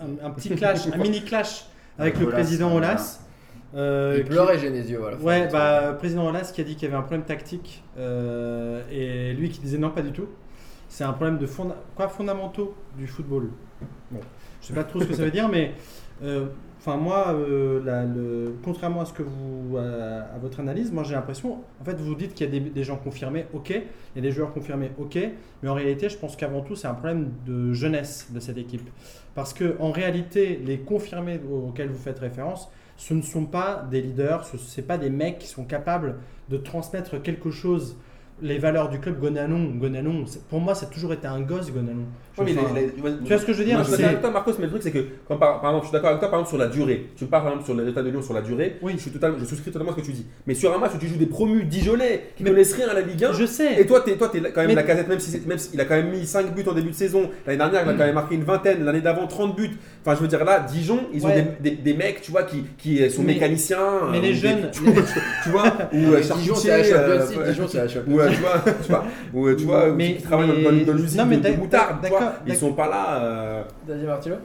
un- 0.00 0.26
un 0.26 0.30
petit 0.30 0.50
clash, 0.50 0.86
un 0.92 0.96
mini 1.02 1.22
clash 1.22 1.66
avec 1.98 2.18
le 2.18 2.26
Olas, 2.26 2.36
président 2.36 2.70
voilà. 2.70 2.92
Olas. 2.92 3.20
euh, 3.74 4.14
Il 4.18 4.22
qui- 4.24 4.30
pleurait 4.30 4.58
Genesio 4.58 5.04
à 5.04 5.10
la 5.12 5.16
fin. 5.18 5.24
Ouais, 5.24 5.48
bah, 5.50 5.94
président 5.98 6.26
Olas 6.28 6.50
qui 6.54 6.60
a 6.60 6.64
dit 6.64 6.74
qu'il 6.74 6.84
y 6.84 6.86
avait 6.86 6.96
un 6.96 7.02
problème 7.02 7.24
tactique 7.24 7.82
euh, 7.98 8.82
et 8.90 9.32
lui 9.34 9.48
qui 9.50 9.60
disait 9.60 9.78
non, 9.78 9.90
pas 9.90 10.02
du 10.02 10.12
tout. 10.12 10.26
C'est 10.88 11.04
un 11.04 11.12
problème 11.12 11.38
de 11.38 11.46
fonda- 11.46 11.76
quoi, 11.96 12.08
fondamentaux 12.08 12.74
du 12.98 13.06
football. 13.06 13.48
Bon, 14.10 14.20
je 14.60 14.66
sais 14.68 14.74
pas 14.74 14.84
trop 14.84 15.00
ce 15.00 15.06
que 15.06 15.14
ça 15.14 15.24
veut 15.24 15.30
dire, 15.30 15.48
mais 15.48 15.72
euh, 16.22 16.46
enfin 16.84 16.96
moi, 16.96 17.28
euh, 17.28 18.50
contrairement 18.64 19.02
à 19.02 19.04
ce 19.04 19.12
que 19.12 19.22
vous, 19.22 19.76
à, 19.76 20.36
votre 20.40 20.58
analyse, 20.58 20.90
moi 20.90 21.04
j'ai 21.04 21.14
l'impression, 21.14 21.60
en 21.80 21.84
fait, 21.84 21.94
vous 21.94 22.16
dites 22.16 22.34
qu'il 22.34 22.52
y 22.52 22.56
a 22.56 22.60
des, 22.60 22.84
gens 22.84 22.96
confirmés, 22.96 23.46
ok, 23.54 23.70
il 23.70 23.82
y 24.16 24.18
a 24.18 24.20
des 24.20 24.32
joueurs 24.32 24.52
confirmés, 24.52 24.90
ok, 24.98 25.16
mais 25.62 25.68
en 25.68 25.74
réalité, 25.74 26.08
je 26.08 26.16
pense 26.18 26.34
qu'avant 26.34 26.62
tout, 26.62 26.74
c'est 26.74 26.88
un 26.88 26.94
problème 26.94 27.30
de 27.46 27.72
jeunesse 27.72 28.28
de 28.32 28.40
cette 28.40 28.58
équipe, 28.58 28.88
parce 29.36 29.54
que 29.54 29.76
en 29.78 29.92
réalité, 29.92 30.60
les 30.64 30.78
confirmés 30.80 31.40
auxquels 31.48 31.88
vous 31.88 32.02
faites 32.02 32.18
référence, 32.18 32.68
ce 32.96 33.14
ne 33.14 33.22
sont 33.22 33.46
pas 33.46 33.86
des 33.88 34.02
leaders, 34.02 34.44
ce 34.44 34.56
ne 34.56 34.86
pas 34.86 34.98
des 34.98 35.10
mecs 35.10 35.38
qui 35.38 35.46
sont 35.46 35.64
capables 35.64 36.16
de 36.48 36.56
transmettre 36.56 37.22
quelque 37.22 37.52
chose, 37.52 37.96
les 38.42 38.58
valeurs 38.58 38.88
du 38.88 38.98
club 38.98 39.18
Gonalon. 39.20 39.72
Pour 40.50 40.60
moi, 40.60 40.74
ça 40.74 40.86
a 40.86 40.88
toujours 40.92 41.12
été 41.12 41.26
un 41.26 41.40
gosse, 41.40 41.70
Gonalon. 41.72 42.04
Je- 42.36 42.42
enfin, 42.42 42.70
tu 43.22 43.28
vois 43.28 43.38
ce 43.38 43.44
que 43.44 43.52
je 43.52 43.58
veux 43.58 43.64
dire? 43.64 43.78
Je 43.80 43.84
suis 43.84 43.92
d'accord 43.92 44.08
avec 44.08 44.20
toi, 44.22 44.30
Marcos, 44.30 44.52
mais 44.58 44.64
le 44.64 44.70
truc, 44.70 44.82
c'est 44.82 44.90
que, 44.90 45.04
quand 45.28 45.36
par, 45.36 45.60
par 45.60 45.70
exemple, 45.70 45.84
je 45.84 45.88
suis 45.88 45.92
d'accord 45.92 46.08
avec 46.10 46.20
toi, 46.20 46.30
par 46.30 46.40
exemple, 46.40 46.48
sur 46.48 46.58
la 46.58 46.68
durée. 46.68 47.06
Tu 47.14 47.24
me 47.24 47.28
parles, 47.30 47.42
par 47.42 47.52
exemple, 47.52 47.66
sur 47.66 47.74
les 47.74 47.80
résultats 47.80 48.02
de 48.02 48.08
Lyon 48.08 48.22
sur 48.22 48.32
la 48.34 48.40
durée. 48.40 48.76
Oui. 48.80 48.94
Je, 48.96 49.02
suis 49.02 49.10
totalement, 49.10 49.36
je 49.38 49.44
souscris 49.44 49.70
totalement 49.70 49.92
à 49.92 49.96
ce 49.96 50.00
que 50.00 50.06
tu 50.06 50.12
dis. 50.12 50.26
Mais 50.46 50.54
sur 50.54 50.74
un 50.74 50.78
match 50.78 50.92
où 50.94 50.98
tu 50.98 51.08
joues 51.08 51.16
des 51.18 51.26
promus 51.26 51.64
dijonnais 51.64 52.22
qui 52.36 52.42
Mais- 52.42 52.50
connaissent 52.50 52.72
rien 52.72 52.88
à 52.88 52.94
la 52.94 53.02
Ligue 53.02 53.22
1, 53.22 53.32
Je 53.34 53.44
sais. 53.44 53.78
Et 53.80 53.86
toi, 53.86 54.00
t'es, 54.00 54.16
toi, 54.16 54.28
t'es 54.30 54.40
quand 54.40 54.60
même 54.62 54.68
Mais- 54.68 54.74
la 54.74 54.82
casette, 54.82 55.08
même 55.08 55.20
si 55.20 55.30
c'est- 55.30 55.46
même 55.46 55.58
s'il 55.58 55.78
a 55.80 55.84
quand 55.84 55.94
même 55.96 56.10
mis 56.10 56.24
5 56.26 56.54
buts 56.54 56.64
en 56.66 56.72
début 56.72 56.90
de 56.90 56.94
saison. 56.94 57.28
L'année 57.46 57.58
dernière, 57.58 57.82
il 57.84 57.88
a 57.90 57.92
quand 57.92 57.98
même 58.06 58.14
marqué 58.14 58.34
une 58.34 58.44
vingtaine. 58.44 58.82
L'année 58.84 59.02
d'avant, 59.02 59.26
30 59.26 59.54
buts. 59.54 59.70
Enfin, 60.04 60.16
je 60.16 60.22
veux 60.22 60.28
dire, 60.28 60.42
là, 60.44 60.60
Dijon, 60.60 61.00
ils 61.12 61.24
ont 61.24 61.28
Ouais. 61.28 61.46
des, 61.60 61.70
des- 61.70 61.76
des 61.76 61.94
mecs, 61.94 62.22
tu 62.22 62.30
vois, 62.32 62.44
qui, 62.44 62.64
qui 62.78 63.08
sont 63.10 63.22
Mais- 63.22 63.34
mécaniciens. 63.34 64.08
mais 64.10 64.18
euh, 64.18 64.20
les 64.22 64.28
des- 64.28 64.34
jeunes- 64.34 64.70
tu, 64.72 64.82
vois, 64.84 65.02
tu 65.44 65.48
vois, 65.50 65.64
ou 65.92 65.96
euh, 66.14 66.20
Dijon, 66.38 66.54
c'est 66.54 66.68
la 66.68 66.76
euh. 66.76 67.26
Dijon, 67.50 67.68
c'est 67.68 67.78
la 67.78 67.86
tu 68.34 68.40
vois, 68.40 68.58
tu 68.82 68.88
vois, 68.90 69.04
ou 69.32 69.54
tu 69.54 69.64
vois, 69.64 69.90
Mais- 69.92 70.16
qui 70.16 70.22
travaillent 70.22 70.48
dans- 70.48 70.70
mais- 70.72 70.80
dans, 70.84 70.92
dans 70.92 70.98
l'usine 70.98 71.18
non, 71.20 71.26
mais 71.26 71.36
de, 71.38 71.48
de 71.50 71.56
moutarde, 71.56 71.96
tu 72.02 72.08
vois, 72.08 72.18
d'accord, 72.20 72.34
ils 72.46 72.56
sont 72.56 72.72
pas 72.72 72.88
là. 72.88 73.22
euh, 73.22 73.62
Vas-y, 73.86 74.04
Martino. 74.06 74.36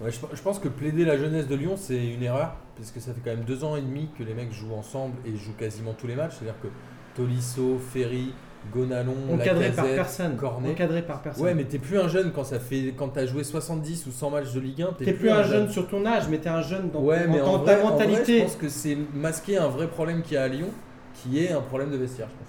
Ouais, 0.00 0.10
je, 0.10 0.18
je 0.36 0.42
pense 0.42 0.58
que 0.58 0.68
plaider 0.68 1.04
la 1.04 1.16
jeunesse 1.18 1.48
de 1.48 1.54
Lyon, 1.56 1.74
c'est 1.76 2.06
une 2.06 2.22
erreur, 2.22 2.54
parce 2.76 2.90
que 2.92 3.00
ça 3.00 3.12
fait 3.12 3.20
quand 3.24 3.34
même 3.36 3.44
deux 3.44 3.64
ans 3.64 3.74
et 3.76 3.80
demi 3.82 4.08
que 4.16 4.22
les 4.22 4.34
mecs 4.34 4.52
jouent 4.52 4.74
ensemble 4.74 5.14
et 5.26 5.30
jouent 5.36 5.56
quasiment 5.58 5.92
tous 5.92 6.06
les 6.06 6.14
matchs. 6.14 6.34
C'est-à-dire 6.38 6.60
que 6.62 6.68
Tolisso, 7.16 7.80
Ferry, 7.92 8.32
Gonalon, 8.72 9.14
Encadré 9.32 9.70
par 9.70 9.84
Lacazette, 9.84 9.96
personne. 9.96 10.36
Cornet. 10.36 10.70
Encadré 10.70 11.02
par 11.02 11.20
personne. 11.22 11.44
Ouais, 11.44 11.54
mais 11.54 11.64
t'es 11.64 11.78
plus 11.78 11.98
un 11.98 12.06
jeune 12.08 12.30
quand 12.32 12.44
ça 12.44 12.58
fait 12.60 12.92
quand 12.96 13.08
t'as 13.08 13.26
joué 13.26 13.42
70 13.44 14.06
ou 14.06 14.10
100 14.12 14.30
matchs 14.30 14.52
de 14.52 14.60
Ligue 14.60 14.82
1. 14.82 14.92
T'es 14.98 15.12
plus 15.12 15.30
un 15.30 15.42
jeune 15.42 15.68
sur 15.68 15.88
ton 15.88 16.04
âge, 16.06 16.24
mais 16.30 16.38
t'es 16.38 16.48
un 16.48 16.62
jeune 16.62 16.90
dans, 16.90 17.00
Ouais, 17.00 17.26
mais 17.28 17.38
dans 17.38 17.54
en, 17.54 17.58
ta 17.60 17.74
vrai, 17.76 17.82
en 17.82 17.94
vrai, 17.96 18.06
mentalité. 18.06 18.38
je 18.38 18.42
pense 18.44 18.56
que 18.56 18.68
c'est 18.68 18.96
masquer 19.14 19.58
un 19.58 19.68
vrai 19.68 19.86
problème 19.88 20.22
qu'il 20.22 20.34
y 20.34 20.36
a 20.36 20.42
à 20.44 20.48
Lyon, 20.48 20.68
qui 21.14 21.42
est 21.42 21.50
un 21.52 21.60
problème 21.60 21.90
de 21.90 21.96
vestiaire, 21.96 22.28
je 22.30 22.34
pense. 22.34 22.47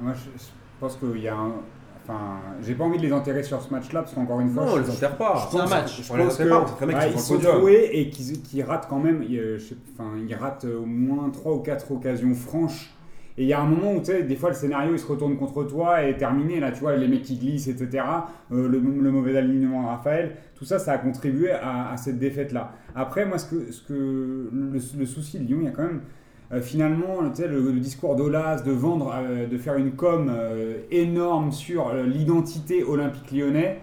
Moi, 0.00 0.12
je, 0.14 0.20
je 0.42 0.48
pense 0.80 0.96
qu'il 0.96 1.20
y 1.22 1.28
a 1.28 1.34
un. 1.36 1.52
Enfin, 2.02 2.38
j'ai 2.62 2.74
pas 2.74 2.84
envie 2.84 2.96
de 2.96 3.02
les 3.02 3.12
enterrer 3.12 3.42
sur 3.42 3.60
ce 3.60 3.70
match-là 3.72 4.00
parce 4.02 4.14
qu'encore 4.14 4.40
une 4.40 4.48
fois. 4.48 4.64
Non, 4.64 4.72
on 4.72 4.76
je- 4.78 4.82
les 4.82 4.90
enterre 4.90 5.16
pas. 5.16 5.48
C'est 5.50 5.58
un 5.58 5.66
match. 5.66 6.10
On 6.10 6.16
les 6.16 6.22
enterre 6.24 6.48
pas, 6.48 6.66
c'est 6.66 6.74
très 6.76 6.86
qu'ils 6.86 7.12
ils 7.12 7.18
sont 7.20 7.34
troués 7.58 7.90
et 7.92 8.10
qu'ils 8.10 8.42
qu'ils 8.42 8.62
ratent 8.62 8.86
quand 8.88 8.98
même. 8.98 9.22
je 9.22 9.58
sais- 9.58 9.76
Enfin, 9.92 10.10
ils 10.26 10.34
ratent 10.34 10.64
au 10.64 10.86
moins 10.86 11.28
3 11.30 11.52
ou 11.54 11.58
4 11.60 11.92
occasions 11.92 12.34
franches. 12.34 12.94
Et 13.38 13.44
il 13.44 13.48
y 13.48 13.52
a 13.52 13.60
un 13.60 13.66
moment 13.66 13.92
où 13.94 13.98
tu 14.00 14.06
sais, 14.06 14.24
des 14.24 14.34
fois 14.36 14.48
le 14.50 14.54
scénario 14.56 14.92
il 14.92 14.98
se 14.98 15.06
retourne 15.06 15.36
contre 15.36 15.62
toi 15.64 16.02
et 16.04 16.10
est 16.10 16.16
terminé. 16.16 16.58
Là, 16.58 16.72
tu 16.72 16.80
vois, 16.80 16.96
les 16.96 17.06
mecs 17.06 17.22
qui 17.22 17.36
glissent, 17.38 17.68
etc. 17.68 18.02
euh, 18.52 18.68
le, 18.68 18.78
le 18.80 19.10
mauvais 19.12 19.36
alignement 19.36 19.82
de 19.82 19.88
Raphaël. 19.88 20.36
Tout 20.56 20.64
ça, 20.64 20.78
ça 20.78 20.92
a 20.92 20.98
contribué 20.98 21.52
à, 21.52 21.90
à 21.92 21.96
cette 21.96 22.18
défaite-là. 22.18 22.72
Après, 22.94 23.24
moi, 23.24 23.38
ce 23.38 23.46
que, 23.54 23.70
ce 23.72 23.82
que 23.82 23.92
le, 24.52 24.72
le 24.98 25.06
souci 25.06 25.38
de 25.38 25.44
Lyon, 25.44 25.58
il 25.60 25.64
y 25.66 25.68
a 25.68 25.70
quand 25.70 25.84
même. 25.84 26.00
Euh, 26.52 26.60
finalement, 26.60 27.20
le, 27.20 27.72
discours 27.74 28.16
d'Olas, 28.16 28.62
de 28.62 28.72
vendre, 28.72 29.14
euh, 29.14 29.46
de 29.46 29.58
faire 29.58 29.76
une 29.76 29.92
com 29.92 30.30
euh, 30.30 30.78
énorme 30.90 31.52
sur 31.52 31.92
l'identité 31.94 32.82
olympique 32.82 33.30
lyonnais, 33.30 33.80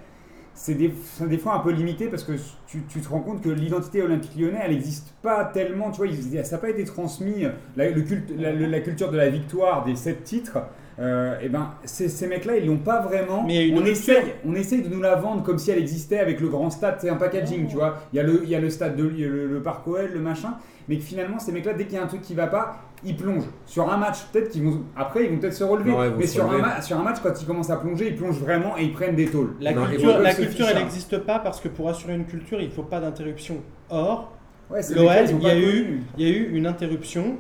c'est 0.58 0.74
des, 0.74 0.91
c'est 1.17 1.30
des 1.30 1.38
fois 1.38 1.54
un 1.56 1.60
peu 1.60 1.72
limité 1.72 2.08
parce 2.08 2.24
que 2.24 2.34
tu, 2.67 2.82
tu 2.89 3.00
te 3.00 3.08
rends 3.10 3.20
compte 3.22 3.41
que 3.43 3.50
l'identité 3.50 4.02
olympique 4.02 4.32
lyonnais, 4.36 4.60
elle 4.63 4.72
n'existe 4.72 5.13
pas 5.22 5.46
tellement, 5.46 5.91
tu 5.91 5.98
vois, 5.98 6.08
il- 6.08 6.43
ça 6.46 6.56
n'a 6.56 6.62
pas 6.62 6.70
été 6.70 6.84
transmis, 6.84 7.46
la, 7.76 7.89
le 7.91 8.02
culte, 8.02 8.32
la, 8.38 8.52
le- 8.52 8.65
la 8.65 8.80
culture 8.80 9.12
de 9.12 9.17
la 9.17 9.30
victoire 9.30 9.86
des 9.86 9.96
sept 9.96 10.24
titres, 10.24 10.58
euh, 11.00 11.39
et 11.41 11.50
ben, 11.50 11.70
ces, 11.86 12.10
ces 12.10 12.26
mecs-là, 12.26 12.58
ils 12.58 12.65
l'ont 12.65 12.78
pas 12.80 13.02
vraiment. 13.02 13.43
Mais 13.43 13.72
on, 13.72 13.86
essaye, 13.86 14.34
on 14.48 14.56
essaye 14.56 14.82
de 14.82 14.89
nous 14.89 15.00
la 15.02 15.15
vendre 15.15 15.43
comme 15.43 15.60
si 15.60 15.70
elle 15.70 15.78
existait 15.78 16.17
avec 16.20 16.39
le 16.41 16.48
grand 16.50 16.72
stade, 16.72 16.96
c'est 17.00 17.10
un 17.10 17.17
packaging, 17.17 17.67
tu 17.67 17.76
vois. 17.76 18.00
Il 18.12 18.17
y 18.17 18.20
a 18.20 18.24
le, 18.24 18.41
il 18.43 18.50
y 18.50 18.56
a 18.56 18.60
le 18.60 18.72
stade 18.72 18.96
de 18.96 19.08
il 19.13 19.20
y 19.20 19.24
a 19.26 19.28
le, 19.28 19.46
le 19.48 19.62
parc 19.62 19.88
OL, 19.88 20.10
le 20.12 20.20
machin, 20.20 20.56
mais 20.89 20.98
que 20.98 21.04
finalement, 21.04 21.38
ces 21.38 21.52
mecs-là, 21.52 21.74
dès 21.74 21.84
qu'il 21.86 21.93
y 21.93 21.98
a 22.00 22.04
un 22.04 22.08
truc 22.08 22.22
qui 22.24 22.34
va 22.34 22.48
pas, 22.48 22.80
ils 23.03 23.15
plongent. 23.15 23.47
Sur 23.65 23.91
un 23.91 23.97
match, 23.97 24.23
peut-être 24.31 24.49
qu'ils 24.49 24.63
vont. 24.63 24.81
Après, 24.95 25.25
ils 25.25 25.31
vont 25.31 25.38
peut-être 25.38 25.53
se 25.53 25.63
relever, 25.63 25.91
Non, 25.91 25.99
mais 26.17 26.25
se 26.27 26.33
sur 26.33 26.43
un, 26.45 26.47
relever. 26.47 26.62
ma- 26.63 26.81
sur 26.81 26.97
un 26.99 27.03
match, 27.03 27.17
quand 27.21 27.41
ils 27.41 27.45
commencent 27.45 27.69
à 27.69 27.77
plonger, 27.77 28.07
ils 28.10 28.15
plongent 28.15 28.39
vraiment 28.39 28.77
et 28.77 28.83
ils 28.83 28.93
prennent 28.93 29.15
des 29.15 29.27
tôles. 29.27 29.53
La 29.60 29.73
Non, 29.73 29.86
culture, 29.86 30.17
la 30.19 30.33
culture 30.33 30.65
fiche, 30.65 30.65
elle 30.71 30.77
hein. 30.77 30.79
n'existe 30.81 31.17
pas 31.19 31.39
parce 31.39 31.60
que 31.62 31.67
pour 31.67 31.89
assurer 31.89 32.15
une 32.15 32.25
culture, 32.25 32.60
il 32.62 32.67
ne 32.67 32.73
faut 32.73 32.83
pas 32.83 32.99
d'interruption. 32.99 33.57
Or, 33.89 34.33
Ouais, 34.69 34.81
L'OL, 34.93 35.07
il 35.29 35.43
y 35.43 35.49
a 35.49 35.57
eu- 35.57 36.01
il 36.17 36.27
y 36.27 36.29
a 36.29 36.33
eu 36.36 36.49
une 36.53 36.67
interruption, 36.67 37.38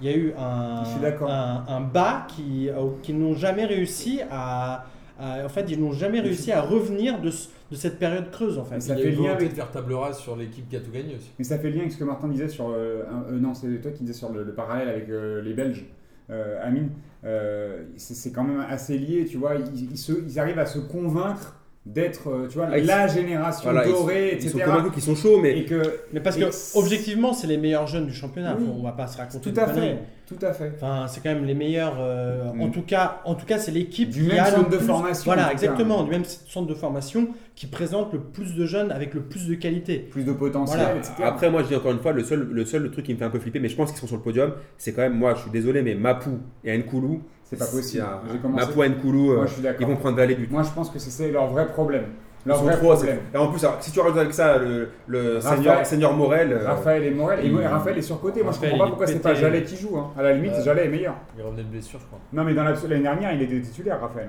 il 0.00 0.08
y 0.08 0.14
a 0.14 0.16
eu 0.16 0.32
un, 0.38 0.84
Je 0.84 0.90
suis 0.90 1.00
d'accord. 1.00 1.28
un, 1.28 1.64
un 1.66 1.80
bas 1.80 2.24
qui, 2.28 2.68
qui 3.02 3.12
n'ont 3.14 3.34
jamais 3.34 3.64
réussi 3.64 4.20
à, 4.30 4.84
à- 5.18 5.44
En 5.44 5.48
fait, 5.48 5.66
ils 5.70 5.80
n'ont 5.80 5.92
jamais 5.92 6.20
réussi 6.20 6.52
à 6.52 6.60
revenir 6.62 7.20
de, 7.20 7.30
ce- 7.30 7.48
de 7.70 7.76
cette 7.76 7.98
période 7.98 8.30
creuse, 8.30 8.58
en 8.58 8.64
fait. 8.64 8.76
Mais 8.76 8.80
ça 8.80 8.94
Il 8.96 9.02
fait 9.02 9.10
lien 9.10 9.32
avec- 9.32 9.50
de 9.50 9.54
faire 9.54 9.70
table 9.70 9.92
rase 9.94 10.18
sur 10.18 10.36
l'équipe 10.36 10.68
qui 10.68 10.76
a 10.76 10.80
tout 10.80 10.90
gagné 10.90 11.16
aussi. 11.16 11.30
Mais 11.38 11.44
ça 11.44 11.58
fait 11.58 11.70
lien 11.70 11.80
avec 11.80 11.92
ce 11.92 11.98
que 11.98 12.04
Martin 12.04 12.28
disait 12.28 12.48
sur. 12.48 12.68
euh, 12.70 13.02
euh, 13.30 13.38
non, 13.38 13.54
c'est 13.54 13.68
toi 13.80 13.90
qui 13.90 14.02
disais 14.04 14.12
sur 14.18 14.32
le, 14.32 14.44
le 14.44 14.52
parallèle 14.54 14.88
avec 14.88 15.08
euh, 15.08 15.42
les 15.42 15.54
Belges, 15.54 15.84
euh, 16.30 16.58
Amine. 16.62 16.90
Euh, 17.24 17.82
c'est 17.96 18.14
c'est 18.14 18.30
quand 18.30 18.44
même 18.44 18.64
assez 18.68 18.96
lié, 18.96 19.24
tu 19.26 19.38
vois. 19.38 19.56
Ils, 19.56 19.90
ils 19.90 19.98
se- 19.98 20.12
ils 20.26 20.38
arrivent 20.38 20.58
à 20.60 20.66
se 20.66 20.78
convaincre 20.78 21.57
d'être, 21.92 22.28
euh, 22.28 22.46
tu 22.48 22.58
vois, 22.58 22.68
Ah, 22.70 22.78
ils 22.78 22.84
la 22.86 23.06
génération 23.08 23.70
Voilà, 23.70 23.86
ils 23.86 23.92
sont- 23.92 24.00
dorée, 24.02 24.32
Ils 24.40 24.42
sont 24.42 24.58
etc. 24.58 24.64
convaincus 24.70 24.92
qu'ils 24.92 25.02
sont 25.02 25.14
chauds, 25.16 25.40
mais 25.40 25.58
Et 25.58 25.64
que. 25.64 25.82
Mais 26.12 26.20
parce 26.20 26.36
Et 26.36 26.40
que, 26.40 26.50
c'est- 26.50 26.78
objectivement, 26.78 27.32
c'est 27.32 27.46
les 27.46 27.56
meilleurs 27.56 27.86
jeunes 27.86 28.06
du 28.06 28.12
championnat. 28.14 28.56
Oui. 28.58 28.66
On 28.78 28.82
va 28.82 28.92
pas 28.92 29.06
se 29.06 29.16
raconter 29.16 29.40
Tout 29.40 29.50
de 29.50 29.58
à 29.60 29.64
conneries. 29.64 29.80
fait. 29.80 29.98
Tout 30.26 30.44
à 30.44 30.52
fait. 30.52 30.72
Enfin, 30.76 31.06
c'est 31.08 31.22
quand 31.22 31.30
même 31.32 31.46
les 31.46 31.54
meilleurs. 31.54 31.96
euh, 31.98 32.52
Mm. 32.52 32.60
En 32.60 32.68
tout 32.68 32.82
cas, 32.82 33.22
en 33.24 33.34
tout 33.34 33.46
cas, 33.46 33.58
c'est 33.58 33.70
l'équipe 33.70 34.10
Du 34.10 34.24
qui 34.24 34.28
même 34.28 34.40
a 34.40 34.50
le 34.50 34.56
centre 34.56 34.68
de 34.68 34.76
plus- 34.76 34.86
formation, 34.86 35.24
Voilà, 35.24 35.50
exactement, 35.50 36.02
du 36.04 36.10
même 36.10 36.24
centre 36.24 36.66
de 36.66 36.74
formation 36.74 37.28
qui 37.54 37.66
présente 37.66 38.12
le 38.12 38.20
plus 38.20 38.54
de 38.54 38.66
jeunes 38.66 38.92
avec 38.92 39.14
le 39.14 39.22
plus 39.22 39.48
de 39.48 39.54
qualité. 39.54 39.98
Plus 40.10 40.24
de 40.24 40.32
potentiel, 40.32 40.80
Voilà. 40.80 40.96
etc. 40.98 41.14
Après, 41.24 41.50
moi, 41.50 41.62
je 41.62 41.68
dis 41.68 41.74
encore 41.76 41.92
une 41.92 42.00
fois, 42.00 42.12
le 42.12 42.22
seul, 42.22 42.46
le 42.52 42.64
seul 42.66 42.90
truc 42.90 43.06
qui 43.06 43.14
me 43.14 43.18
fait 43.18 43.24
un 43.24 43.30
peu 43.30 43.38
flipper, 43.38 43.60
mais 43.60 43.68
je 43.70 43.76
pense 43.76 43.90
qu'ils 43.90 43.98
sont 44.00 44.06
sur 44.06 44.16
le 44.16 44.22
podium, 44.22 44.52
c'est 44.76 44.92
quand 44.92 45.00
même, 45.02 45.14
moi, 45.16 45.34
je 45.34 45.40
suis 45.40 45.50
désolé, 45.50 45.80
mais 45.80 45.94
Mapou 45.94 46.38
et 46.62 46.76
Nkoulou, 46.76 47.22
c'est 47.50 47.58
pas 47.58 47.66
possible. 47.66 47.92
il 47.94 47.96
y 47.96 48.00
a- 48.00 48.32
J'ai 48.32 48.38
commencé- 48.38 48.66
Mapou 48.66 48.82
et 48.84 48.88
Nkoulou, 48.88 49.32
euh, 49.32 49.36
Moi, 49.36 49.46
je 49.46 49.50
suis 49.52 49.60
ils 49.60 49.64
d'accord. 49.64 49.88
vont 49.88 49.96
prendre 49.96 50.20
les 50.22 50.34
buts. 50.34 50.48
Moi, 50.50 50.62
je 50.62 50.70
pense 50.70 50.90
que 50.90 50.98
c'est- 50.98 51.30
leur 51.30 51.46
vrai 51.48 51.66
problème. 51.66 52.04
Ils 52.46 52.50
Leur 52.50 52.58
sont 52.58 52.64
vrai 52.64 52.76
trop, 52.76 52.94
problème. 52.94 53.18
c'est- 53.32 53.36
Et 53.36 53.40
en 53.40 53.48
plus, 53.48 53.64
alors, 53.64 53.76
si 53.80 53.90
tu 53.90 54.00
rajoutes 54.00 54.16
avec 54.18 54.32
ça 54.32 54.58
le, 54.58 54.88
le 55.08 55.34
Raphaël- 55.38 55.56
seigneur, 55.58 55.86
seigneur 55.86 56.12
Morel, 56.16 56.52
euh, 56.52 56.66
Raphaël 56.68 57.02
et 57.04 57.10
Morel. 57.10 57.44
Et 57.44 57.66
Raphaël 57.66 57.98
est 57.98 58.02
surcoté. 58.02 58.42
Moi, 58.42 58.52
je 58.52 58.60
comprends 58.60 58.78
pas 58.78 58.86
pourquoi 58.86 59.06
est 59.06 59.12
c'est 59.12 59.18
pas. 59.18 59.34
Jallet 59.34 59.64
qui 59.64 59.76
joue. 59.76 59.96
hein. 59.98 60.10
À 60.16 60.22
la 60.22 60.32
limite, 60.32 60.52
Euh, 60.54 60.62
Jallet 60.62 60.84
est 60.86 60.88
meilleur. 60.88 61.14
Il 61.36 61.42
revenait 61.42 61.64
de 61.64 61.68
blessure, 61.68 61.98
je 62.00 62.06
crois. 62.06 62.20
Non, 62.32 62.44
mais 62.44 62.54
dans 62.54 62.62
la- 62.64 62.72
l'année 62.88 63.02
dernière, 63.02 63.32
il 63.32 63.42
était 63.42 63.60
titulaire, 63.60 64.00
Raphaël. 64.00 64.28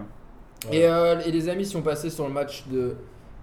Et, 0.72 0.86
euh, 0.88 1.20
et 1.26 1.32
les 1.32 1.48
amis, 1.50 1.66
si 1.66 1.76
on 1.78 1.82
passait 1.82 2.10
sur 2.10 2.28
le 2.28 2.34
match 2.34 2.66
de 2.68 2.96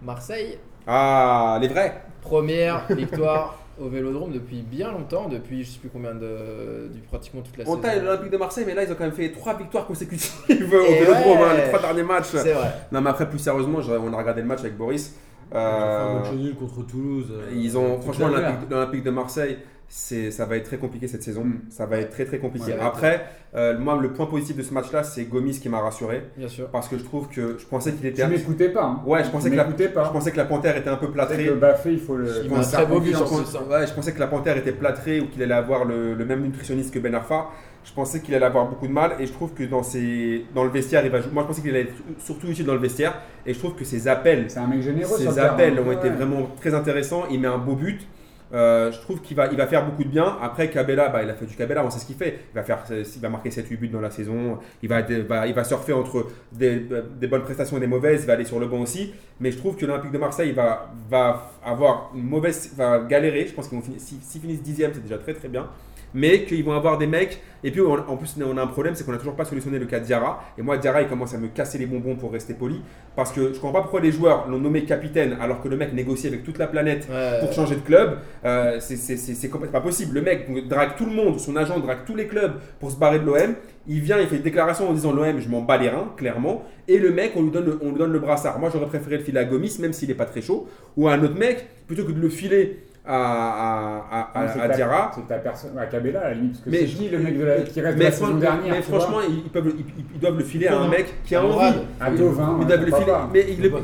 Marseille, 0.03 0.59
ah, 0.87 1.59
les 1.61 1.69
vrais. 1.69 2.03
première 2.21 2.85
victoire 2.91 3.59
au 3.81 3.89
Vélodrome 3.89 4.33
depuis 4.33 4.63
bien 4.63 4.91
longtemps, 4.93 5.29
depuis 5.29 5.65
je 5.65 5.71
sais 5.73 5.79
plus 5.79 5.89
combien 5.91 6.15
de, 6.15 6.89
depuis 6.89 7.03
pratiquement 7.09 7.43
toute 7.43 7.57
la 7.59 7.65
On 7.65 7.71
saison. 7.73 7.81
taille 7.83 8.01
l'Olympique 8.03 8.31
de 8.31 8.37
Marseille, 8.37 8.65
mais 8.67 8.75
là, 8.75 8.85
ils 8.85 8.91
ont 8.91 8.95
quand 8.95 9.05
même 9.05 9.13
fait 9.13 9.31
trois 9.33 9.57
victoires 9.57 9.87
consécutives 9.87 10.33
au 10.49 10.55
Vélodrome, 10.55 11.39
ouais. 11.39 11.45
hein, 11.45 11.55
les 11.57 11.69
trois 11.69 11.81
derniers 11.81 12.03
matchs. 12.03 12.27
C'est 12.33 12.53
vrai. 12.53 12.73
Non, 12.93 13.01
mais 13.01 13.11
après, 13.11 13.29
plus 13.29 13.39
sérieusement, 13.39 13.79
on 13.81 14.13
a 14.13 14.17
regardé 14.17 14.41
le 14.43 14.47
match 14.49 14.61
avec 14.61 14.77
Boris. 14.77 15.15
Ils 15.53 15.57
ont 15.57 15.61
fait 15.61 15.65
un 15.65 15.69
Euh, 15.69 16.15
match 16.21 16.33
nul 16.33 16.55
contre 16.57 16.87
Toulouse. 16.87 17.27
euh, 17.33 17.51
Ils 17.55 17.79
ont, 17.79 18.01
franchement, 18.01 18.29
l'Olympique 18.69 19.05
de 19.05 19.11
Marseille, 19.11 19.59
ça 19.89 20.45
va 20.47 20.57
être 20.57 20.65
très 20.65 20.79
compliqué 20.79 21.07
cette 21.09 21.23
saison. 21.23 21.45
Mm. 21.45 21.61
Ça 21.71 21.87
va 21.87 21.99
être 21.99 22.11
très 22.11 22.25
très 22.25 22.39
compliqué. 22.39 22.73
Ouais. 22.73 22.79
Après, 22.81 23.25
euh, 23.55 23.79
moi, 23.79 23.97
le 24.01 24.13
point 24.13 24.27
positif 24.27 24.57
de 24.57 24.63
ce 24.63 24.75
match-là, 24.75 25.03
c'est 25.05 25.25
Gomis 25.25 25.59
qui 25.61 25.69
m'a 25.69 25.81
rassuré 25.81 26.25
Bien 26.37 26.49
sûr. 26.49 26.69
parce 26.69 26.89
que 26.89 26.99
je 26.99 27.05
trouve 27.05 27.29
que 27.29 27.57
je 27.59 27.65
pensais 27.67 27.93
qu'il 27.93 28.05
était. 28.07 28.23
Tu 28.25 28.29
m'écoutais 28.29 28.69
pas. 28.71 28.85
Hein. 28.85 29.01
Ouais, 29.07 29.23
je 29.25 29.31
pensais, 29.31 29.45
Tu 29.49 29.53
que 29.53 29.57
la, 29.57 29.65
m'écoutais 29.65 29.85
je 29.85 29.89
pas. 29.91 30.09
pensais 30.09 30.33
que 30.33 30.37
la 30.37 30.45
panthère 30.45 30.77
était 30.77 30.91
un 30.91 30.97
peu 30.97 31.11
plâtrée. 31.11 31.47
que 31.47 31.53
Baffé, 31.53 31.93
il 31.93 32.01
faut 32.01 32.17
le. 32.17 32.27
Il 32.45 32.53
un 32.53 32.61
très 32.61 32.65
faire 32.79 32.89
beau 32.89 33.01
but 33.01 33.13
Je 33.13 33.17
sur 33.17 33.27
confiance. 33.29 33.53
ce- 33.53 33.59
pense- 33.59 33.69
ouais, 33.69 33.87
je 33.87 33.93
pensais 33.95 34.13
que 34.13 34.19
la 34.21 34.27
panthère 34.27 34.57
était 34.57 34.73
plâtrée 34.73 35.21
ou 35.21 35.29
qu'il 35.29 35.43
allait 35.43 35.55
avoir 35.55 35.85
le, 35.85 36.15
le 36.15 36.25
même 36.25 36.43
nutritionniste 36.43 36.93
que 36.93 36.99
Ben 36.99 37.15
Arfa. 37.15 37.47
Je 37.85 37.93
pensais 37.93 38.19
qu'il 38.21 38.35
allait 38.35 38.45
avoir 38.47 38.67
beaucoup 38.67 38.89
de 38.89 38.93
mal 38.93 39.13
et 39.21 39.27
je 39.27 39.33
trouve 39.33 39.53
que 39.55 39.63
dans, 39.63 39.85
ses, 39.85 40.45
dans 40.57 40.65
le 40.65 40.71
vestiaire, 40.71 41.05
il 41.07 41.11
va 41.13 41.21
jou- 41.21 41.29
moi 41.33 41.45
je 41.45 41.47
pensais 41.49 41.61
qu'il 41.61 41.71
allait 41.71 41.83
être 41.83 41.95
surtout 42.19 42.49
utile 42.49 42.67
dans 42.67 42.75
le 42.75 42.81
vestiaire 42.81 43.15
et 43.47 43.55
je 43.55 43.59
trouve 43.61 43.77
que 43.77 43.85
ses 43.85 44.09
appels, 44.09 44.47
C'est 44.49 44.59
un 44.59 44.67
mec 44.67 44.83
généreux 44.83 45.17
ses 45.17 45.39
appels 45.39 45.77
terrain. 45.77 45.87
ont 45.87 45.93
été 45.93 46.11
vraiment 46.11 46.49
très 46.61 46.75
intéressants. 46.75 47.27
Il 47.31 47.39
met 47.39 47.47
un 47.47 47.59
beau 47.59 47.77
but. 47.77 48.01
Euh, 48.53 48.93
je 48.93 49.01
trouve 49.01 49.21
qu'il 49.21 49.37
va, 49.37 49.47
il 49.49 49.57
va 49.57 49.67
faire 49.67 49.85
beaucoup 49.85 50.05
de 50.05 50.09
bien. 50.09 50.37
Après, 50.41 50.71
Cabella, 50.71 51.09
bah, 51.09 51.23
il 51.23 51.31
a 51.31 51.35
fait 51.35 51.47
du 51.47 51.57
Cabella, 51.57 51.85
on 51.85 51.91
sait 51.91 51.99
ce 51.99 52.07
qu'il 52.07 52.17
fait. 52.17 52.39
Il 52.53 52.55
va, 52.55 52.63
faire, 52.63 52.85
il 52.91 53.21
va 53.21 53.29
marquer 53.29 53.51
7-8 53.51 53.77
buts 53.79 53.89
dans 53.89 54.01
la 54.01 54.11
saison. 54.11 54.59
Il 54.83 54.89
va, 54.89 55.03
va- 55.03 55.47
il 55.47 55.55
va 55.55 55.65
surfer 55.65 55.93
entre 55.93 56.27
des, 56.53 56.77
bonnes 57.29 57.43
prestations 57.43 57.77
et 57.77 57.81
des 57.81 57.87
mauvaises. 57.87 58.23
Il 58.23 58.27
va 58.27 58.35
aller 58.35 58.45
sur 58.45 58.61
le 58.61 58.67
banc 58.67 58.81
aussi. 58.81 59.13
Mais 59.41 59.51
je 59.51 59.59
trouve 59.59 59.77
que 59.77 59.85
l'Olympique 59.85 60.13
de 60.13 60.19
Marseille 60.19 60.53
va, 60.53 60.91
va 61.11 61.51
avoir 61.65 62.11
une 62.15 62.25
mauvaise. 62.25 62.73
va 62.77 63.01
galérer. 63.01 63.47
Je 63.49 63.55
pense 63.55 63.69
qu'ils 63.69 63.79
vont 63.79 63.85
finir. 63.85 64.01
S'ils 64.01 64.41
finissent 64.41 64.63
10 64.63 64.77
c'est 64.77 65.03
déjà 65.03 65.19
très 65.19 65.35
très 65.35 65.49
bien. 65.49 65.67
Mais 66.15 66.45
qu'ils 66.45 66.65
vont 66.65 66.73
avoir 66.73 66.99
des 66.99 67.07
mecs. 67.07 67.41
Et 67.65 67.71
puis 67.71 67.81
on- 67.81 67.93
en 67.95 68.17
plus, 68.17 68.37
on 68.45 68.57
a 68.57 68.63
un 68.63 68.67
problème, 68.69 68.95
c'est 68.95 69.05
qu'on 69.05 69.13
n'a 69.13 69.19
toujours 69.19 69.35
pas 69.35 69.45
solutionné 69.45 69.79
le 69.79 69.87
cas 69.87 69.99
de 69.99 70.05
Diarra. 70.05 70.43
Et 70.57 70.63
moi, 70.63 70.79
Diarra, 70.79 71.03
il 71.03 71.09
commence 71.09 71.35
à 71.35 71.39
me 71.39 71.49
casser 71.49 71.79
les 71.79 71.87
bonbons 71.87 72.15
pour 72.15 72.33
rester 72.33 72.55
poli. 72.55 72.81
Parce 73.17 73.33
que 73.33 73.49
je 73.53 73.59
comprends 73.59 73.73
pas 73.73 73.81
pourquoi 73.81 74.01
les 74.01 74.13
joueurs 74.13 74.47
l'ont 74.49 74.59
nommé 74.59 74.85
capitaine 74.85 75.37
alors 75.41 75.61
que 75.63 75.69
le 75.69 75.77
mec 75.77 75.93
négocie 75.93 76.27
avec 76.29 76.45
toute 76.45 76.59
la 76.59 76.67
planète 76.69 77.09
Ouais. 77.11 77.41
pour 77.41 77.53
changer 77.53 77.75
de 77.77 77.81
club. 77.81 78.19
Euh, 78.45 78.77
c'est- 78.79 79.49
complètement 79.49 79.81
pas 79.81 79.85
possible. 79.85 80.15
Le 80.15 80.23
mec 80.23 80.69
drague 80.69 80.97
tout 80.97 81.07
le 81.07 81.13
monde, 81.13 81.41
son 81.41 81.57
agent 81.57 81.79
drague 81.81 82.05
tous 82.07 82.15
les 82.15 82.27
clubs 82.27 82.53
pour 82.79 82.91
se 82.91 82.97
barrer 82.97 83.19
de 83.19 83.25
l'OM. 83.25 83.55
Il 83.89 84.01
vient, 84.01 84.19
il 84.21 84.27
fait 84.27 84.37
une 84.37 84.43
déclaration 84.43 84.89
en 84.89 84.93
disant 84.93 85.13
l'OM, 85.13 85.41
je 85.41 85.49
m'en 85.49 85.63
bats 85.63 85.77
les 85.79 85.89
reins, 85.89 86.13
clairement. 86.17 86.63
Et 86.89 86.99
le 86.99 87.11
mec, 87.11 87.33
on 87.37 87.43
lui 87.43 87.51
donne 87.51 87.65
le, 87.67 87.79
on 87.83 87.91
lui 87.91 87.99
donne 87.99 88.13
le 88.13 88.19
brassard. 88.21 88.59
Moi, 88.59 88.71
j'aurais 88.73 88.87
préféré 88.87 89.17
le 89.19 89.23
filer 89.25 89.39
à 89.41 89.45
Gomis, 89.45 89.79
même 89.81 89.93
s'il 89.93 90.11
est 90.11 90.15
pas 90.15 90.25
très 90.27 90.43
chaud, 90.43 90.69
ou 90.97 91.09
à 91.09 91.13
un 91.15 91.23
autre 91.23 91.37
mec, 91.39 91.67
plutôt 91.87 92.05
que 92.05 92.13
de 92.13 92.21
le 92.21 92.29
filer 92.29 92.81
à, 93.07 94.03
à, 94.11 94.29
à, 94.35 94.63
à- 94.63 94.69
Diarra. 94.69 95.11
C'est 95.15 95.27
ta 95.29 95.37
personne. 95.37 95.79
À 95.79 95.87
Cabella, 95.87 96.21
à 96.21 96.29
la 96.29 96.35
limite. 96.35 96.53
Parce 96.53 96.65
que 96.65 96.71
Mais 96.71 96.79
c'est 96.81 96.87
je- 96.89 96.97
qui 96.97 97.09
le 97.09 97.19
mec 97.19 97.39
de 97.39 97.45
la- 97.45 97.61
qui 97.61 97.81
reste 97.81 97.95
de 97.95 97.99
Mais, 97.99 98.05
la 98.07 98.11
fran- 98.13 98.27
saison 98.27 98.39
dernière 98.39 98.75
mais 98.75 98.83
franchement, 98.83 99.19
ils, 99.29 99.39
ils 99.45 99.51
peuvent, 99.51 99.73
ils, 99.79 99.85
ils 100.15 100.21
doivent 100.21 100.39
le 100.39 100.45
filer 100.45 100.67
à 100.69 100.79
un 100.79 100.89
mec 100.89 101.15
qui 101.25 101.35
a 101.37 101.45
envie. 101.45 101.77
À 102.01 102.11
Tovin. 102.11 102.59
Ils 102.61 102.67
doivent 102.67 102.81
le 102.81 102.87
filer. 102.87 103.13
Mais 103.33 103.47
il 103.49 103.63
le. 103.63 103.71
Non, 103.71 103.79
non, 103.79 103.83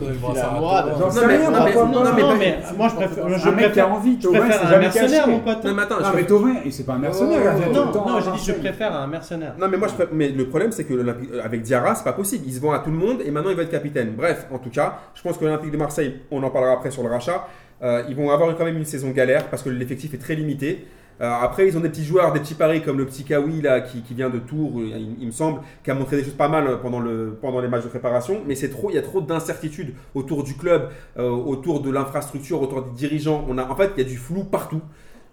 mais- 1.27 1.39
pourquoi 1.39 1.85
non, 1.87 1.93
pas. 1.93 2.05
non, 2.05 2.15
mais 2.15 2.23
non, 2.23 2.29
pas- 2.29 2.35
mais 2.39 2.59
moi 2.77 2.89
je 2.89 2.95
préfère. 2.95 3.29
Je 3.39 3.49
Un 3.49 3.53
mec 3.53 3.73
qui 3.73 3.81
a 3.81 3.89
envie, 3.89 4.17
je 4.21 4.27
Tovin, 4.27 4.41
préfère 4.41 4.61
c'est 4.69 4.75
un 4.75 4.79
mercenaire, 4.79 5.29
mon 5.29 5.39
pote. 5.41 5.65
Non, 5.65 5.75
mais 5.75 5.83
attends, 5.83 6.01
Non, 6.01 6.07
je- 6.11 6.17
mais 6.17 6.25
Tovin, 6.25 6.55
et 6.65 6.71
c'est 6.71 6.85
pas 6.85 6.93
un 6.95 6.99
mercenaire, 6.99 7.55
tout 7.73 7.73
Non, 7.73 8.21
j'ai 8.21 8.31
dit 8.33 8.45
je 8.45 8.53
préfère 8.53 8.95
un 8.97 9.07
mercenaire. 9.07 9.55
Non 9.59 9.69
mais 9.69 9.77
moi 9.77 9.89
mais 10.13 10.29
le 10.29 10.47
problème 10.49 10.73
c'est 10.73 10.85
que 10.85 10.95
avec 11.43 11.63
Diarra 11.63 11.95
c'est 11.95 12.05
pas 12.05 12.13
possible. 12.13 12.45
Il 12.47 12.53
se 12.55 12.61
vend 12.61 12.73
à 12.73 12.79
tout 12.81 12.91
le 12.91 12.97
monde 12.97 13.19
et 13.25 13.31
maintenant 13.31 13.51
il 13.51 13.57
va 13.57 13.63
être 13.63 13.71
capitaine. 13.71 14.13
Bref, 14.17 14.47
en 14.53 14.59
tout 14.59 14.71
cas, 14.71 14.95
je 15.15 15.23
pense 15.23 15.37
que 15.39 15.45
l'Olympique 15.45 15.71
de 15.71 15.77
Marseille, 15.77 16.21
on 16.31 16.43
en 16.43 16.51
parlera 16.51 16.73
après 16.75 16.91
sur 16.91 17.03
le 17.03 17.11
rachat, 17.11 17.47
euh, 17.83 18.03
ils 18.09 18.17
vont 18.17 18.31
avoir 18.31 18.57
quand 18.57 18.65
même 18.65 18.77
une 18.77 18.85
saison 18.85 19.11
galère 19.11 19.49
parce 19.49 19.63
que 19.63 19.71
l'effectif 19.71 20.15
est 20.15 20.19
très 20.19 20.35
limité. 20.35 20.87
Alors 21.21 21.43
après, 21.43 21.69
ils 21.69 21.77
ont 21.77 21.81
des 21.81 21.89
petits 21.89 22.05
joueurs, 22.05 22.33
des 22.33 22.41
petits 22.41 22.55
paris 22.55 22.83
comme 22.83 22.99
le 22.99 23.07
petit 23.07 23.23
Kawi 23.23 23.63
là, 23.63 23.81
qui, 23.81 24.03
vient 24.13 24.29
de 24.29 24.39
Tours, 24.39 24.83
il, 24.83 25.17
il 25.21 25.27
me 25.27 25.31
semble, 25.31 25.61
qui 25.85 25.91
a 25.91 25.95
montré 25.95 26.17
des 26.17 26.25
choses 26.25 26.35
pas 26.35 26.49
mal 26.49 26.67
euh, 26.67 26.77
pendant, 26.77 26.99
le, 26.99 27.39
pendant 27.41 27.61
les 27.61 27.69
matchs 27.69 27.85
de 27.85 27.89
préparation. 27.89 28.43
Mais 28.47 28.57
c'est 28.57 28.71
trop, 28.71 28.91
il 28.91 28.95
y 28.95 28.99
a 28.99 29.03
trop 29.03 29.21
d'incertitudes 29.21 29.95
autour 30.15 30.43
du 30.43 30.55
club, 30.55 30.89
euh, 31.19 31.29
autour 31.29 31.81
de 31.81 31.91
l'infrastructure, 31.91 32.61
autour 32.61 32.83
des 32.83 32.91
dirigeants. 32.97 33.45
On 33.49 33.57
a, 33.59 33.65
en 33.65 33.77
fait, 33.77 33.93
il 33.97 34.03
y 34.03 34.07
a 34.07 34.09
du 34.09 34.17
flou 34.17 34.43
partout. 34.43 34.83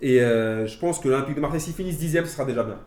Et 0.01 0.21
euh, 0.21 0.67
je 0.67 0.77
pense 0.77 0.99
que 0.99 1.09
l'Olympique 1.09 1.35
de 1.35 1.41
Marseille, 1.41 1.61
s'ils 1.61 1.73
finissent 1.73 1.97
dixième, 1.97 2.25
ce 2.25 2.33
sera 2.33 2.45
déjà 2.45 2.63
bien. 2.63 2.77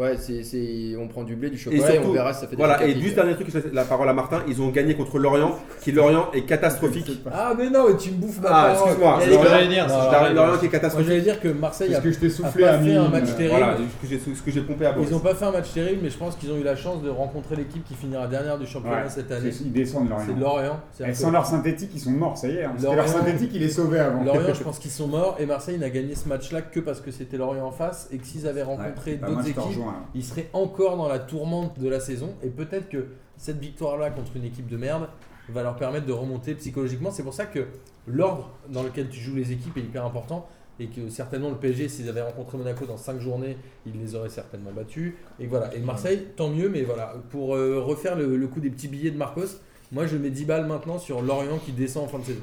Ouais, 0.00 0.16
c'est, 0.18 0.42
c'est- 0.42 0.96
on 0.98 1.08
prend 1.08 1.24
du 1.24 1.36
blé, 1.36 1.50
du 1.50 1.56
Et 1.56 1.58
chocolat 1.58 1.78
et, 1.78 1.82
on 1.90 1.92
surtout, 1.94 2.12
verra 2.12 2.32
si 2.32 2.40
ça 2.40 2.46
fait 2.46 2.56
des 2.56 2.62
Voilà, 2.62 2.82
et 2.86 2.98
juste 2.98 3.14
dernier 3.16 3.34
truc, 3.34 3.48
la 3.72 3.84
parole 3.84 4.08
à 4.08 4.14
Martin, 4.14 4.42
ils 4.48 4.62
ont 4.62 4.68
gagné 4.70 4.94
contre 4.94 5.18
Lorient, 5.18 5.58
qui 5.82 5.92
Lorient 5.92 6.28
est 6.32 6.42
catastrophique. 6.42 7.10
Ah, 7.30 7.52
mais 7.56 7.68
non, 7.68 7.86
mais 7.88 7.96
tu 7.98 8.10
me 8.12 8.16
bouffes 8.16 8.40
ma 8.40 8.48
Ah, 8.48 8.52
parole. 8.72 8.72
excuse-moi, 8.72 9.18
Lorient 9.28 9.88
arrête, 9.88 10.34
Lorient 10.34 10.58
qui 10.58 10.66
est 10.66 10.68
catastrophique. 10.70 11.08
j'allais 11.08 11.20
dire 11.20 11.40
que 11.40 11.48
Marseille 11.48 11.94
a 11.94 11.98
ce 11.98 12.02
que 12.02 12.12
je 12.12 12.18
t'ai 12.18 12.26
a 12.26 12.30
soufflé 12.30 12.62
pas 12.64 12.70
à 12.70 12.78
fait 12.78 12.94
un 12.96 13.08
match 13.08 13.28
euh, 13.28 13.36
terrible. 13.36 13.58
Voilà, 13.58 13.76
ce 13.76 14.06
que 14.06 14.10
j'ai 14.10 14.34
ce 14.34 14.42
que 14.42 14.50
j'ai 14.50 14.60
pompé 14.62 14.86
à 14.86 14.92
Boris. 14.92 15.08
Ils 15.10 15.12
n'ont 15.12 15.18
pas 15.20 15.34
fait 15.34 15.44
un 15.44 15.50
match 15.52 15.72
terrible, 15.72 16.00
mais 16.02 16.10
je 16.10 16.16
pense 16.16 16.36
qu'ils 16.36 16.50
ont 16.50 16.56
eu 16.56 16.62
la 16.62 16.76
chance 16.76 17.02
de 17.02 17.10
rencontrer 17.10 17.56
l'équipe 17.56 17.84
qui 17.86 17.94
finira 17.94 18.26
dernière 18.26 18.58
du 18.58 18.66
championnat 18.66 19.02
Ouais, 19.02 19.08
cette 19.10 19.30
année. 19.30 19.52
c'est- 19.52 19.64
Ils 19.64 19.72
descendent 19.72 20.08
C'est 20.24 20.32
Lorient. 20.32 20.56
Lorient. 20.98 21.08
Et 21.10 21.14
sans 21.14 21.30
leur 21.30 21.44
synthétique, 21.44 21.90
ils 21.94 22.00
sont 22.00 22.10
morts, 22.10 22.38
ça 22.38 22.48
y 22.48 22.56
est. 22.56 22.64
hein. 22.64 22.72
C'était 22.78 22.94
leur 22.94 23.04
Lorient- 23.06 23.18
synthétique, 23.18 23.50
il 23.54 23.62
est 23.62 23.68
sauvé 23.68 23.98
avant. 23.98 24.24
Lorient, 24.24 24.54
je 24.54 24.62
pense 24.64 24.78
qu'ils 24.78 24.90
sont 24.90 25.08
morts 25.08 25.36
et 25.38 25.44
Marseille 25.46 25.78
n'a 25.78 25.90
gagné 25.90 26.14
ce 26.14 26.28
match-là 26.28 26.62
que 26.62 26.80
parce 26.80 27.00
que 27.00 27.10
c'était 27.10 27.36
Lorient 27.36 27.66
en 27.66 27.72
face 27.72 28.08
et 28.12 28.16
que 28.18 28.26
s'ils 28.26 28.46
avaient 28.46 28.62
rencontré 28.62 29.16
d'autres 29.16 29.40
équipes, 29.48 29.56
rejoins, 29.90 30.00
là. 30.00 30.06
ils 30.14 30.24
seraient 30.24 30.48
encore 30.52 30.96
dans 30.96 31.08
la 31.08 31.18
tourmente 31.18 31.78
de 31.78 31.88
la 31.88 32.00
saison 32.00 32.34
et 32.42 32.48
peut-être 32.48 32.88
que 32.88 33.06
cette 33.36 33.58
victoire-là 33.58 34.10
contre 34.10 34.36
une 34.36 34.44
équipe 34.44 34.68
de 34.68 34.76
merde 34.76 35.08
va 35.48 35.62
leur 35.62 35.76
permettre 35.76 36.06
de 36.06 36.12
remonter 36.12 36.54
psychologiquement. 36.54 37.10
C'est 37.10 37.22
pour 37.24 37.34
ça 37.34 37.46
que 37.46 37.66
l'ordre 38.06 38.50
dans 38.68 38.82
lequel 38.82 39.08
tu 39.08 39.18
joues 39.20 39.34
les 39.36 39.52
équipes 39.52 39.76
est 39.78 39.82
hyper 39.82 40.04
important 40.04 40.46
et 40.78 40.86
que 40.86 41.08
certainement 41.10 41.50
le 41.50 41.56
PSG, 41.56 41.88
s'ils 41.88 42.08
avaient 42.08 42.22
rencontré 42.22 42.56
Monaco 42.56 42.86
dans 42.86 42.96
5 42.96 43.20
journées, 43.20 43.56
ils 43.86 43.98
les 44.00 44.14
auraient 44.14 44.28
certainement 44.30 44.70
battus. 44.72 45.14
Et 45.38 45.46
voilà. 45.46 45.74
Et 45.74 45.80
Marseille, 45.80 46.28
tant 46.36 46.48
mieux, 46.48 46.68
mais 46.70 46.82
voilà. 46.82 47.14
Pour 47.30 47.54
euh, 47.54 47.80
refaire 47.80 48.16
le, 48.16 48.36
le 48.36 48.46
coup 48.46 48.60
des 48.60 48.70
petits 48.70 48.88
billets 48.88 49.10
de 49.10 49.18
Marcos, 49.18 49.58
moi 49.92 50.06
je 50.06 50.16
mets 50.16 50.30
10 50.30 50.44
balles 50.46 50.66
maintenant 50.66 50.98
sur 50.98 51.20
Lorient 51.20 51.58
qui 51.58 51.72
descend 51.72 52.04
en 52.04 52.08
fin 52.08 52.18
de 52.18 52.24
saison. 52.24 52.40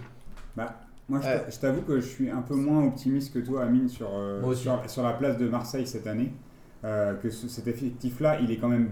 Moi, 1.10 1.22
je 1.22 1.28
Ouais. 1.28 1.40
t'a- 1.46 1.50
je 1.50 1.58
t'avoue 1.60 1.82
que 1.84 2.00
je 2.02 2.06
suis 2.06 2.30
un 2.30 2.42
peu 2.42 2.54
moins 2.56 2.86
optimiste 2.86 3.34
que 3.34 3.40
toi, 3.40 3.64
Amine, 3.64 3.88
sur, 3.88 4.10
euh, 4.14 4.42
sur 4.88 5.04
la 5.04 5.14
place 5.14 5.38
de 5.38 5.48
Marseille 5.48 5.88
cette 5.88 6.06
année. 6.06 6.32
Euh, 6.86 7.16
que 7.16 7.30
ce- 7.30 7.48
cet 7.48 7.68
effectif-là, 7.68 8.40
il 8.42 8.52
est 8.52 8.58
quand 8.58 8.68
même 8.68 8.90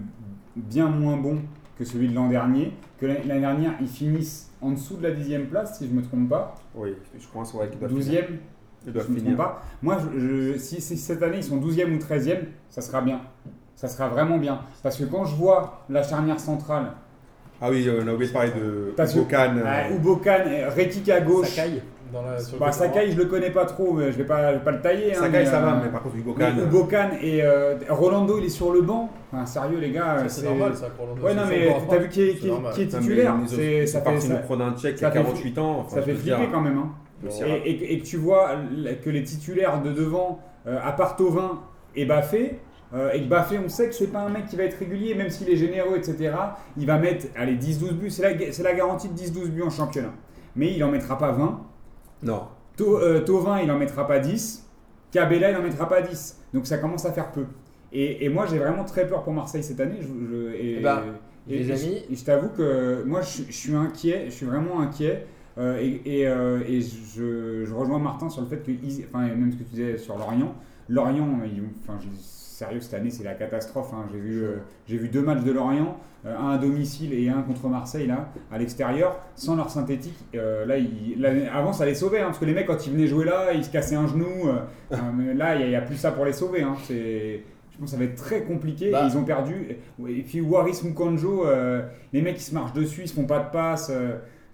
bien 0.56 0.88
moins 0.88 1.16
bon 1.16 1.38
que 1.78 1.84
celui 1.84 2.08
de 2.08 2.14
l'an 2.14 2.28
dernier. 2.28 2.72
Que 2.98 3.06
l'année 3.06 3.40
dernière, 3.40 3.74
ils 3.80 3.86
finissent 3.88 4.50
en 4.60 4.70
dessous 4.72 4.96
de 4.96 5.02
la 5.04 5.10
dixième 5.12 5.46
place, 5.46 5.78
si 5.78 5.86
je 5.86 5.92
ne 5.92 5.98
me 5.98 6.02
trompe 6.02 6.28
pas. 6.28 6.54
Oui, 6.74 6.94
je 7.18 7.26
crois 7.28 7.44
ouais, 7.54 7.68
qu'ils 7.68 7.78
doivent 7.78 7.92
finir. 8.02 8.24
Si 8.84 8.90
doivent 8.90 9.06
je 9.06 9.10
ne 9.12 9.16
me 9.16 9.20
trompe 9.24 9.36
pas. 9.36 9.62
Moi, 9.82 9.98
je- 10.14 10.18
je- 10.54 10.58
si, 10.58 10.80
si 10.80 10.96
cette 10.96 11.22
année, 11.22 11.38
ils 11.38 11.44
sont 11.44 11.58
12e 11.58 11.94
ou 11.94 11.98
13e, 11.98 12.46
ça 12.70 12.80
sera 12.80 13.00
bien. 13.02 13.20
Ça 13.76 13.88
sera 13.88 14.08
vraiment 14.08 14.38
bien. 14.38 14.60
Parce 14.82 14.96
que 14.96 15.04
quand 15.04 15.24
je 15.26 15.36
vois 15.36 15.84
la 15.90 16.02
charnière 16.02 16.40
centrale, 16.40 16.92
Ah 17.60 17.70
oui, 17.70 17.86
euh, 17.88 18.02
on 18.04 18.08
a 18.08 18.12
oublié 18.12 18.28
de 18.28 18.34
parler 18.34 18.50
de 18.52 18.92
Bocan. 19.14 19.54
euh, 19.56 19.96
Ubokan, 19.96 20.44
Rekik 20.76 21.08
à 21.08 21.20
gauche. 21.20 21.48
Sakai 21.48 21.82
dans 22.12 22.22
la, 22.22 22.38
sur 22.38 22.56
le 22.56 22.60
Bah, 22.60 22.72
Sakai, 22.72 23.10
je 23.10 23.16
le 23.16 23.24
connais 23.26 23.50
pas 23.50 23.64
trop, 23.64 23.92
mais 23.92 24.12
je 24.12 24.16
vais 24.18 24.24
pas, 24.24 24.52
je 24.52 24.58
vais 24.58 24.64
pas 24.64 24.70
le 24.72 24.80
tailler. 24.80 25.12
hein, 25.14 25.18
Sakai, 25.20 25.38
mais, 25.38 25.46
ça 25.46 25.60
va, 25.60 25.74
euh, 25.74 25.80
mais 25.84 25.90
par 25.90 26.02
contre, 26.02 26.16
Hugo 26.16 26.34
Mais 26.36 26.44
Can. 26.44 26.58
Ubokan 26.64 27.08
et 27.22 27.42
euh, 27.42 27.76
Rolando, 27.88 28.38
il 28.38 28.44
est 28.46 28.48
sur 28.48 28.72
le 28.72 28.82
banc. 28.82 29.10
Enfin, 29.32 29.46
sérieux, 29.46 29.78
les 29.78 29.90
gars. 29.90 30.24
C'est 30.28 30.44
normal 30.44 30.74
ça 30.76 30.88
pour 30.90 31.04
Orlando, 31.08 31.26
Ouais, 31.26 31.34
non, 31.34 31.42
mais 31.48 31.68
t'as 31.88 31.98
vu 31.98 32.08
qui 32.08 32.22
est, 32.22 32.32
C'est 32.32 32.38
qui 32.38 32.46
est- 32.48 32.50
normal. 32.50 32.72
qui 32.74 32.82
est 32.82 32.84
Non, 32.84 32.90
mais 32.94 33.00
titulaire 33.00 33.34
C'est- 33.46 33.86
Ça 33.86 34.00
fait, 34.00 34.28
nous 34.28 34.36
prendre 34.38 34.64
un 34.64 34.76
tchèque 34.76 35.02
à 35.02 35.10
fait 35.10 35.18
48 35.18 35.58
ans. 35.58 35.78
enfin, 35.80 35.96
ça 35.96 36.02
fait 36.02 36.14
flipper 36.14 36.48
quand 36.52 36.60
même. 36.60 36.78
Hein. 36.78 36.90
Et, 37.26 37.30
Sierra. 37.30 37.50
et- 37.64 37.92
et 37.94 37.98
que 38.00 38.04
tu 38.04 38.16
vois 38.18 38.50
que 39.04 39.10
les 39.10 39.22
titulaires 39.24 39.80
de 39.82 39.90
devant, 39.90 40.38
euh, 40.66 40.78
à 40.84 40.92
part 40.92 41.16
Thauvin 41.16 41.60
et 41.94 42.04
Baffé, 42.04 42.60
euh, 42.94 43.10
et 43.12 43.22
que 43.22 43.28
Baffé, 43.28 43.58
on 43.64 43.68
sait 43.68 43.88
que 43.88 43.94
c'est 43.94 44.08
pas 44.12 44.20
un 44.20 44.28
mec 44.28 44.46
qui 44.46 44.56
va 44.56 44.64
être 44.64 44.78
régulier, 44.78 45.14
même 45.14 45.30
s'il 45.30 45.48
est 45.50 45.56
généreux, 45.56 45.96
etc. 45.96 46.32
Il 46.76 46.86
va 46.86 46.98
mettre, 46.98 47.26
allez, 47.36 47.54
10-12 47.56 47.94
buts. 47.94 48.10
C'est 48.10 48.22
la, 48.22 48.52
c'est 48.52 48.62
la 48.62 48.74
garantie 48.74 49.08
de 49.08 49.14
10-12 49.14 49.50
buts 49.50 49.62
en 49.62 49.70
championnat. 49.70 50.12
Mais 50.54 50.72
il 50.72 50.84
en 50.84 50.90
mettra 50.90 51.18
pas 51.18 51.32
20. 51.32 51.60
Non. 52.22 52.42
Tau- 52.76 52.98
euh, 52.98 53.20
Thauvin, 53.20 53.60
il 53.60 53.70
en 53.70 53.78
mettra 53.78 54.06
pas 54.06 54.18
10. 54.18 54.64
Cabella, 55.12 55.50
il 55.50 55.56
en 55.56 55.62
mettra 55.62 55.88
pas 55.88 56.02
10. 56.02 56.40
Donc 56.52 56.66
ça 56.66 56.78
commence 56.78 57.04
à 57.06 57.12
faire 57.12 57.32
peu. 57.32 57.44
Et, 57.92 58.24
et 58.24 58.28
moi, 58.28 58.46
j'ai 58.46 58.58
vraiment 58.58 58.84
très 58.84 59.06
peur 59.06 59.22
pour 59.22 59.32
Marseille 59.32 59.62
cette 59.62 59.80
année. 59.80 59.98
Je, 60.00 60.06
je- 60.06 60.54
et, 60.54 60.76
Eh 60.78 60.82
ben, 60.82 61.02
et- 61.48 61.58
les 61.58 61.70
amis- 61.70 62.02
je, 62.12 62.24
t'avoue 62.24 62.48
que 62.48 63.02
moi, 63.06 63.20
je, 63.22 63.42
je 63.48 63.52
suis 63.52 63.74
inquiet. 63.74 64.24
Je 64.26 64.30
suis 64.32 64.46
vraiment 64.46 64.80
inquiet. 64.80 65.26
Euh, 65.58 65.78
et 65.80 66.02
et, 66.04 66.28
euh, 66.28 66.60
je, 66.68 67.72
rejoins 67.72 67.98
Martin 67.98 68.28
sur 68.28 68.42
le 68.42 68.48
fait 68.48 68.58
que, 68.58 68.70
enfin, 69.08 69.20
même 69.26 69.50
ce 69.52 69.56
que 69.56 69.62
tu 69.62 69.70
disais 69.70 69.96
sur 69.96 70.18
Lorient, 70.18 70.54
Lorient, 70.88 71.40
ils- 71.44 71.62
enfin, 71.82 71.98
je- 72.00 72.08
sérieux, 72.20 72.80
cette 72.80 72.94
année, 72.94 73.10
c'est 73.10 73.24
la 73.24 73.34
catastrophe. 73.34 73.90
hein. 73.92 74.06
J'ai 74.12 74.18
vu, 74.18 74.42
euh, 74.42 74.56
j'ai 74.88 74.96
vu 74.96 75.08
deux 75.08 75.20
matchs 75.22 75.42
de 75.44 75.52
Lorient, 75.52 75.98
euh, 76.24 76.34
un 76.38 76.52
à 76.52 76.58
domicile 76.58 77.12
et 77.12 77.28
un 77.28 77.42
contre 77.42 77.68
Marseille, 77.68 78.06
là, 78.06 78.30
à 78.50 78.56
l'extérieur, 78.58 79.20
sans 79.34 79.56
leur 79.56 79.68
synthétique. 79.68 80.16
Euh, 80.34 80.64
là, 80.64 81.28
avant, 81.52 81.72
ça 81.74 81.84
les 81.84 81.94
sauvait, 81.94 82.20
hein, 82.20 82.26
parce 82.26 82.38
que 82.38 82.46
les 82.46 82.54
mecs, 82.54 82.66
quand 82.66 82.86
ils 82.86 82.92
venaient 82.94 83.08
jouer 83.08 83.26
là, 83.26 83.52
ils 83.52 83.62
se 83.64 83.70
cassaient 83.70 83.96
un 83.96 84.06
genou. 84.06 84.26
mais 85.14 85.34
là, 85.34 85.56
il 85.56 85.68
n'y 85.68 85.76
a, 85.76 85.82
plus 85.82 85.96
ça 85.96 86.12
pour 86.12 86.24
les 86.24 86.32
sauver. 86.32 86.62
hein. 86.62 86.74
C'est. 86.84 87.42
Je 87.72 87.78
pense 87.78 87.90
que 87.90 87.96
ça 87.98 87.98
va 87.98 88.04
être 88.04 88.16
très 88.16 88.42
compliqué. 88.44 88.90
Bah. 88.90 89.06
ils 89.06 89.18
ont 89.18 89.24
perdu. 89.24 89.76
Et 90.08 90.22
puis 90.22 90.40
Waris 90.40 90.80
Mukanjo, 90.82 91.44
les 92.14 92.22
mecs 92.22 92.38
ils 92.38 92.42
se 92.42 92.54
marchent 92.54 92.72
dessus, 92.72 93.02
ils 93.02 93.08
se 93.08 93.12
font 93.14 93.26
pas 93.26 93.40
de 93.40 93.50
passe. 93.50 93.92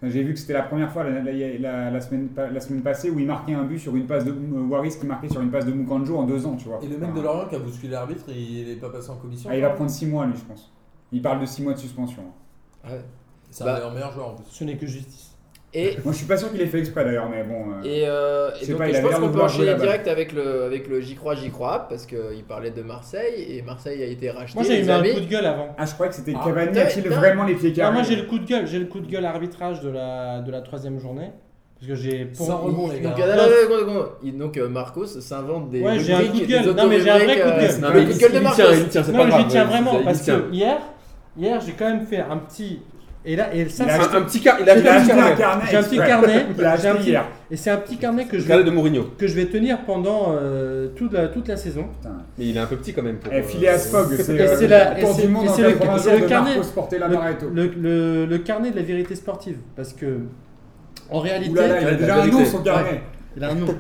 J'ai 0.03 0.23
vu 0.25 0.33
que 0.35 0.39
c'était 0.41 0.53
la 0.55 0.63
première 0.63 0.91
fois 0.93 1.05
la, 1.05 1.23
la- 1.23 1.59
la- 1.59 1.91
la 1.91 2.01
semaine, 2.01 2.29
la 2.37 2.61
semaine 2.61 2.83
passée 2.83 3.09
où 3.11 3.19
il 3.21 3.27
marquait 3.27 3.55
un 3.55 3.63
but 3.65 3.79
sur 3.79 3.95
une 3.95 4.07
passe 4.07 4.25
de 4.25 4.33
euh, 4.33 4.67
Waris 4.69 4.99
qui 4.99 5.07
marquait 5.07 5.29
sur 5.29 5.41
une 5.41 5.51
passe 5.51 5.65
de 5.65 5.73
Mukanjo 5.73 6.17
en 6.17 6.25
deux 6.25 6.45
ans, 6.45 6.57
tu 6.57 6.67
vois. 6.69 6.81
Et 6.83 6.89
le 6.89 6.99
mec 6.99 7.11
Enfin, 7.11 7.19
de 7.21 7.25
Lorient 7.25 7.49
qui 7.49 7.55
a 7.55 7.59
bousculé 7.61 7.93
l'arbitre, 7.93 8.25
il 8.29 8.67
n'est 8.67 8.77
pas 8.77 8.91
passé 8.91 9.11
en 9.11 9.17
commission 9.17 9.49
ah, 9.53 9.57
il 9.57 9.63
va 9.63 9.71
prendre 9.71 9.91
6 9.91 10.07
mois 10.07 10.27
lui, 10.27 10.35
je 10.37 10.45
pense. 10.45 10.73
Il 11.13 11.23
parle 11.23 11.41
de 11.41 11.47
6 11.47 11.63
mois 11.63 11.75
de 11.75 11.79
suspension. 11.79 12.23
Ouais. 12.85 13.01
C'est 13.51 13.63
Bah. 13.65 13.71
un 13.73 13.75
meilleur 13.77 13.93
meilleur 13.95 14.13
joueur 14.13 14.29
en 14.31 14.35
plus. 14.35 14.45
Ce 14.51 14.65
n'est 14.65 14.77
que 14.77 14.87
justice. 14.87 15.32
Et, 15.75 15.97
Moi 16.05 16.13
je 16.13 16.19
suis 16.19 16.27
pas 16.27 16.37
sûr 16.37 16.51
qu'il 16.53 16.61
ait 16.61 16.67
fait 16.67 16.81
exprès 16.81 17.03
d'ailleurs, 17.05 17.29
mais 17.31 17.45
bon. 17.45 17.73
euh, 17.73 17.83
et, 17.83 18.07
euh, 18.07 18.51
Je 18.57 18.63
et 18.63 18.65
sais 18.67 18.73
donc 18.73 18.79
pas, 18.83 18.89
il 18.89 18.93
je 18.93 18.99
avait 18.99 19.09
pense 19.09 19.19
qu'on 19.21 19.29
peut 19.31 19.41
enchaîner 19.41 19.75
direct 19.75 20.07
avec 20.07 20.33
le, 20.33 20.65
avec 20.65 20.87
le 20.87 21.01
J'y 21.01 21.15
crois, 21.15 21.35
J'y 21.35 21.51
crois, 21.51 21.87
parce 21.89 22.05
qu'il 22.05 22.45
parlait 22.47 22.71
de 22.73 22.83
Marseille, 22.83 23.47
et 23.57 23.63
Marseille 23.63 24.03
a 24.03 24.07
été 24.07 24.31
racheté. 24.31 24.55
Moi 24.59 24.65
j'ai 24.69 24.85
eu 24.85 24.91
un 24.91 24.97
amis. 24.99 25.15
coup 25.15 25.21
de 25.21 25.27
gueule 25.31 25.47
avant. 25.47 25.69
Ah, 25.79 25.87
je 25.87 25.95
croyais 25.95 26.11
que 26.11 26.17
c'était 26.17 26.35
Ah, 26.39 26.45
Cavani 26.45 26.79
a-t-il 26.79 27.09
vraiment 27.09 27.45
les 27.45 27.55
pieds 27.55 27.71
Ah, 27.73 27.77
carrés 27.77 27.93
moi 27.95 28.03
j'ai 28.03 28.17
le 28.17 28.25
coup 28.25 28.39
de 28.39 28.45
gueule, 28.47 28.67
j'ai 28.67 28.79
le 28.79 28.85
coup 28.85 29.01
de 29.01 29.07
gueule 29.11 29.25
arbitrage 29.25 29.81
de 29.81 29.89
la, 29.89 30.41
de 30.43 30.51
la 30.53 30.61
troisième 30.61 30.99
journée. 31.01 31.31
Parce 31.81 31.89
que 31.89 31.95
j'ai. 31.97 32.27
pour- 32.27 32.47
Sans 32.47 32.59
rebond, 32.59 32.89
les 32.93 33.01
gars. 33.01 33.09
Donc, 33.11 33.19
euh, 33.19 33.35
non, 33.35 33.43
non, 33.43 33.87
non, 33.87 33.93
non, 33.95 34.39
non. 34.45 34.53
Euh, 34.57 34.69
Marcos 34.69 35.07
s'invente 35.07 35.71
des 35.71 35.81
Ouais, 35.81 35.99
j'ai 35.99 36.13
un 36.13 36.21
coup 36.27 36.39
de 36.39 36.45
gueule. 36.45 36.65
Non, 36.77 36.87
mais 36.87 37.01
j'ai 37.01 37.11
un 37.11 37.19
vrai 37.19 37.41
coup 37.41 37.49
de 37.49 37.53
euh, 37.55 37.59
gueule. 37.61 37.81
Non, 37.81 37.89
le 37.89 37.95
mais 37.95 38.01
coup 38.03 38.13
de 38.13 38.15
il- 38.15 38.19
tient, 38.55 38.73
il 38.73 38.89
tient, 38.89 39.03
c'est 39.03 39.11
Non 39.13 39.19
pas 39.19 39.25
mais 39.25 39.31
grave. 39.31 39.41
j'y 39.41 39.47
tiens 39.49 39.65
vraiment 39.65 40.03
parce 40.05 40.21
que 40.23 40.53
hier, 40.53 40.79
hier 41.37 41.61
j'ai 41.61 41.73
quand 41.73 41.87
même 41.89 42.07
fait 42.07 42.19
un 42.21 42.37
petit. 42.37 42.83
Et 43.25 43.37
là, 43.37 43.55
et 43.55 43.69
ça, 43.69 43.85
Il 43.85 43.91
a 43.91 43.95
Un, 43.95 44.17
un 44.19 44.23
petit 44.23 44.41
car, 44.41 44.57
il 44.61 44.69
a 44.69 44.77
Il 44.77 44.89
a 44.89 44.95
acheté 44.95 45.13
acheté 45.13 45.13
un 45.13 45.17
un 45.19 45.31
petit 45.31 45.37
carnet. 45.37 45.37
carnet. 45.39 45.65
j'ai 45.71 45.77
un 45.77 45.83
petit 45.85 45.97
carnet. 45.97 46.47
Il 46.59 46.65
a 46.65 46.77
j'ai 46.77 46.89
un 46.89 46.91
acheté 46.91 46.99
petit- 47.05 47.11
hier. 47.11 47.25
Et 47.53 47.57
c'est 47.57 47.71
un 47.71 47.77
petit 47.77 47.97
carnet 47.97 48.25
que 48.25 48.39
je 48.39 48.49
Carnet 48.49 48.65
vais, 48.65 48.71
de 48.71 48.75
Mourinho. 48.75 49.05
que 49.17 49.27
je 49.29 49.35
vais 49.35 49.47
tenir 49.47 49.79
pendant 49.85 50.31
euh, 50.31 50.89
toute, 50.97 51.13
la, 51.13 51.29
toute 51.29 51.47
la 51.47 51.57
saison. 51.57 51.85
Putain. 52.01 52.17
Mais 52.37 52.47
il 52.47 52.57
est 52.57 52.61
un 52.61 52.67
peu 52.67 52.77
petit 52.77 52.93
quand 52.93 53.03
même. 53.03 53.19
Pour, 53.19 53.33
Eh, 53.33 53.37
euh, 53.39 53.43
Phileas 53.45 53.79
Fogg, 53.91 54.09
c'est 54.17 54.35
Et 54.35 54.41
euh, 54.41 54.57
c'est 54.59 54.67
le 54.67 54.75
et 54.99 55.01
tour 55.03 55.15
c'est- 55.15 55.23
du 55.23 55.29
monde 55.29 55.45
et 55.45 55.49
en 55.49 55.53
c'est 55.55 55.63
le- 55.63 55.69
80 55.73 55.99
c'est 55.99 56.03
jours 56.11 56.13
le 56.19 56.21
de 56.25 56.29
carnet. 56.29 56.51
Le, 56.57 57.09
Maretto. 57.15 57.47
le, 57.55 57.67
le- 57.81 58.27
le 58.27 58.39
carnet 58.39 58.71
de 58.73 58.77
la 58.77 58.83
vérité 58.83 59.15
sportive. 59.15 59.59
Parce 59.77 59.93
que, 59.93 60.07
en 61.09 61.21
réalité, 61.21 61.51
Ouh 61.53 61.55
là 61.55 61.69
là, 61.69 61.81
il 61.81 61.87
a 61.87 61.95
déjà 61.95 62.23
un 62.23 62.27
nom 62.27 62.45
son 62.45 62.59
carnet. 62.63 63.03
il 63.37 63.45
a 63.45 63.51
un 63.51 63.55
nom. 63.55 63.67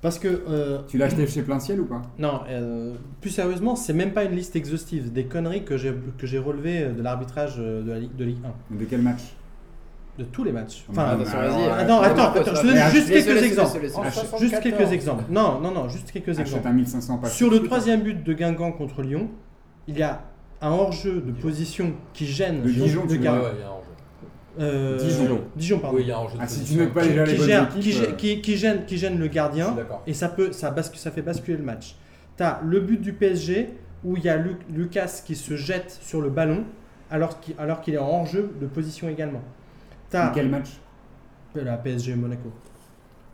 Parce 0.00 0.18
que, 0.20 0.28
euh, 0.48 0.78
Tu 0.86 0.96
l'as 0.96 1.06
acheté 1.06 1.26
chez 1.26 1.42
Plein 1.42 1.58
Ciel 1.58 1.80
ou 1.80 1.84
pas? 1.84 2.02
Non, 2.18 2.40
euh, 2.48 2.94
plus 3.20 3.30
sérieusement, 3.30 3.74
c'est 3.74 3.92
même 3.92 4.12
pas 4.12 4.24
une 4.24 4.36
liste 4.36 4.54
exhaustive 4.54 5.12
des 5.12 5.24
conneries 5.24 5.64
que 5.64 5.76
j'ai 5.76 5.92
que 6.18 6.26
j'ai 6.26 6.38
relevées 6.38 6.86
de 6.96 7.02
l'arbitrage 7.02 7.54
euh, 7.58 7.82
de 7.82 7.90
la 7.90 7.98
Ligue, 7.98 8.14
de 8.16 8.24
Ligue 8.24 8.38
1. 8.72 8.76
De 8.78 8.84
quel 8.84 9.02
match? 9.02 9.22
De 10.16 10.24
tous 10.24 10.44
les 10.44 10.52
matchs. 10.52 10.84
Ah, 10.88 10.90
Enfin, 10.90 11.02
bah, 11.16 11.30
alors, 11.40 11.52
vas-y. 11.58 11.64
euh, 11.64 11.72
attends, 11.74 12.00
attends, 12.00 12.54
je 12.54 12.60
te 12.60 12.66
donne 12.66 12.90
juste 12.92 13.08
quelques 13.08 13.42
exemples. 13.42 13.86
Achète- 14.04 14.38
Juste 14.40 14.60
quelques 14.60 14.92
exemples. 14.92 15.24
Non, 15.30 15.60
non, 15.60 15.70
non, 15.72 15.88
juste 15.88 16.10
quelques 16.12 16.28
Achète 16.30 16.46
exemples. 16.46 16.68
un 16.68 16.72
1500 16.72 17.18
pas 17.18 17.28
Sur 17.28 17.50
le 17.50 17.60
troisième 17.62 18.02
but 18.02 18.22
de 18.24 18.32
Guingamp 18.32 18.72
contre 18.72 19.02
Lyon, 19.02 19.28
il 19.88 19.98
y 19.98 20.02
a 20.02 20.22
un 20.60 20.70
hors-jeu 20.70 21.20
de 21.24 21.32
position 21.32 21.92
qui 22.12 22.26
gêne 22.26 22.62
De 22.62 22.68
Dijon, 22.68 23.02
le 23.02 23.08
tu 23.08 23.18
euh, 24.58 24.98
Dijon. 24.98 25.40
Dijon, 25.56 25.78
pardon. 25.78 25.96
Oui, 25.96 26.02
il 26.04 26.08
y 26.08 26.12
a 26.12 26.16
un 26.16 26.20
enjeu 26.20 26.36
de 26.36 26.42
Ah, 26.42 26.48
si 26.48 26.64
tu 26.64 26.86
pas 26.88 27.02
déjà 27.04 27.24
les 27.24 27.32
qui, 27.32 27.38
bonnes 27.38 27.48
gère- 27.48 27.64
équipes. 27.68 27.80
qui, 27.80 27.98
euh, 28.02 28.12
qui- 28.12 28.40
qui 28.42 28.56
gêne, 28.56 28.84
qui 28.86 28.96
gêne 28.98 29.18
le 29.18 29.26
gardien 29.28 29.76
et 30.06 30.14
ça 30.14 30.28
peut 30.28 30.52
ça, 30.52 30.70
bascule, 30.70 30.98
ça 30.98 31.10
fait 31.10 31.22
basculer 31.22 31.56
le 31.56 31.62
match. 31.64 31.96
Tu 32.36 32.42
as 32.42 32.60
le 32.64 32.80
but 32.80 33.00
du 33.00 33.12
PSG 33.12 33.70
où 34.04 34.16
il 34.16 34.24
y 34.24 34.28
a 34.28 34.36
Lu- 34.36 34.56
Lucas 34.72 35.22
qui 35.24 35.34
se 35.36 35.56
jette 35.56 35.90
sur 36.02 36.20
le 36.20 36.30
ballon 36.30 36.64
alors 37.10 37.40
qu'il 37.40 37.54
alors 37.58 37.80
qu'il 37.80 37.94
est 37.94 37.98
en 37.98 38.08
hors-jeu 38.08 38.50
de 38.60 38.66
position 38.66 39.08
également. 39.08 39.42
As 40.12 40.30
Quel 40.34 40.48
match? 40.48 40.68
La 41.54 41.76
PSG 41.76 42.14
Monaco. 42.14 42.50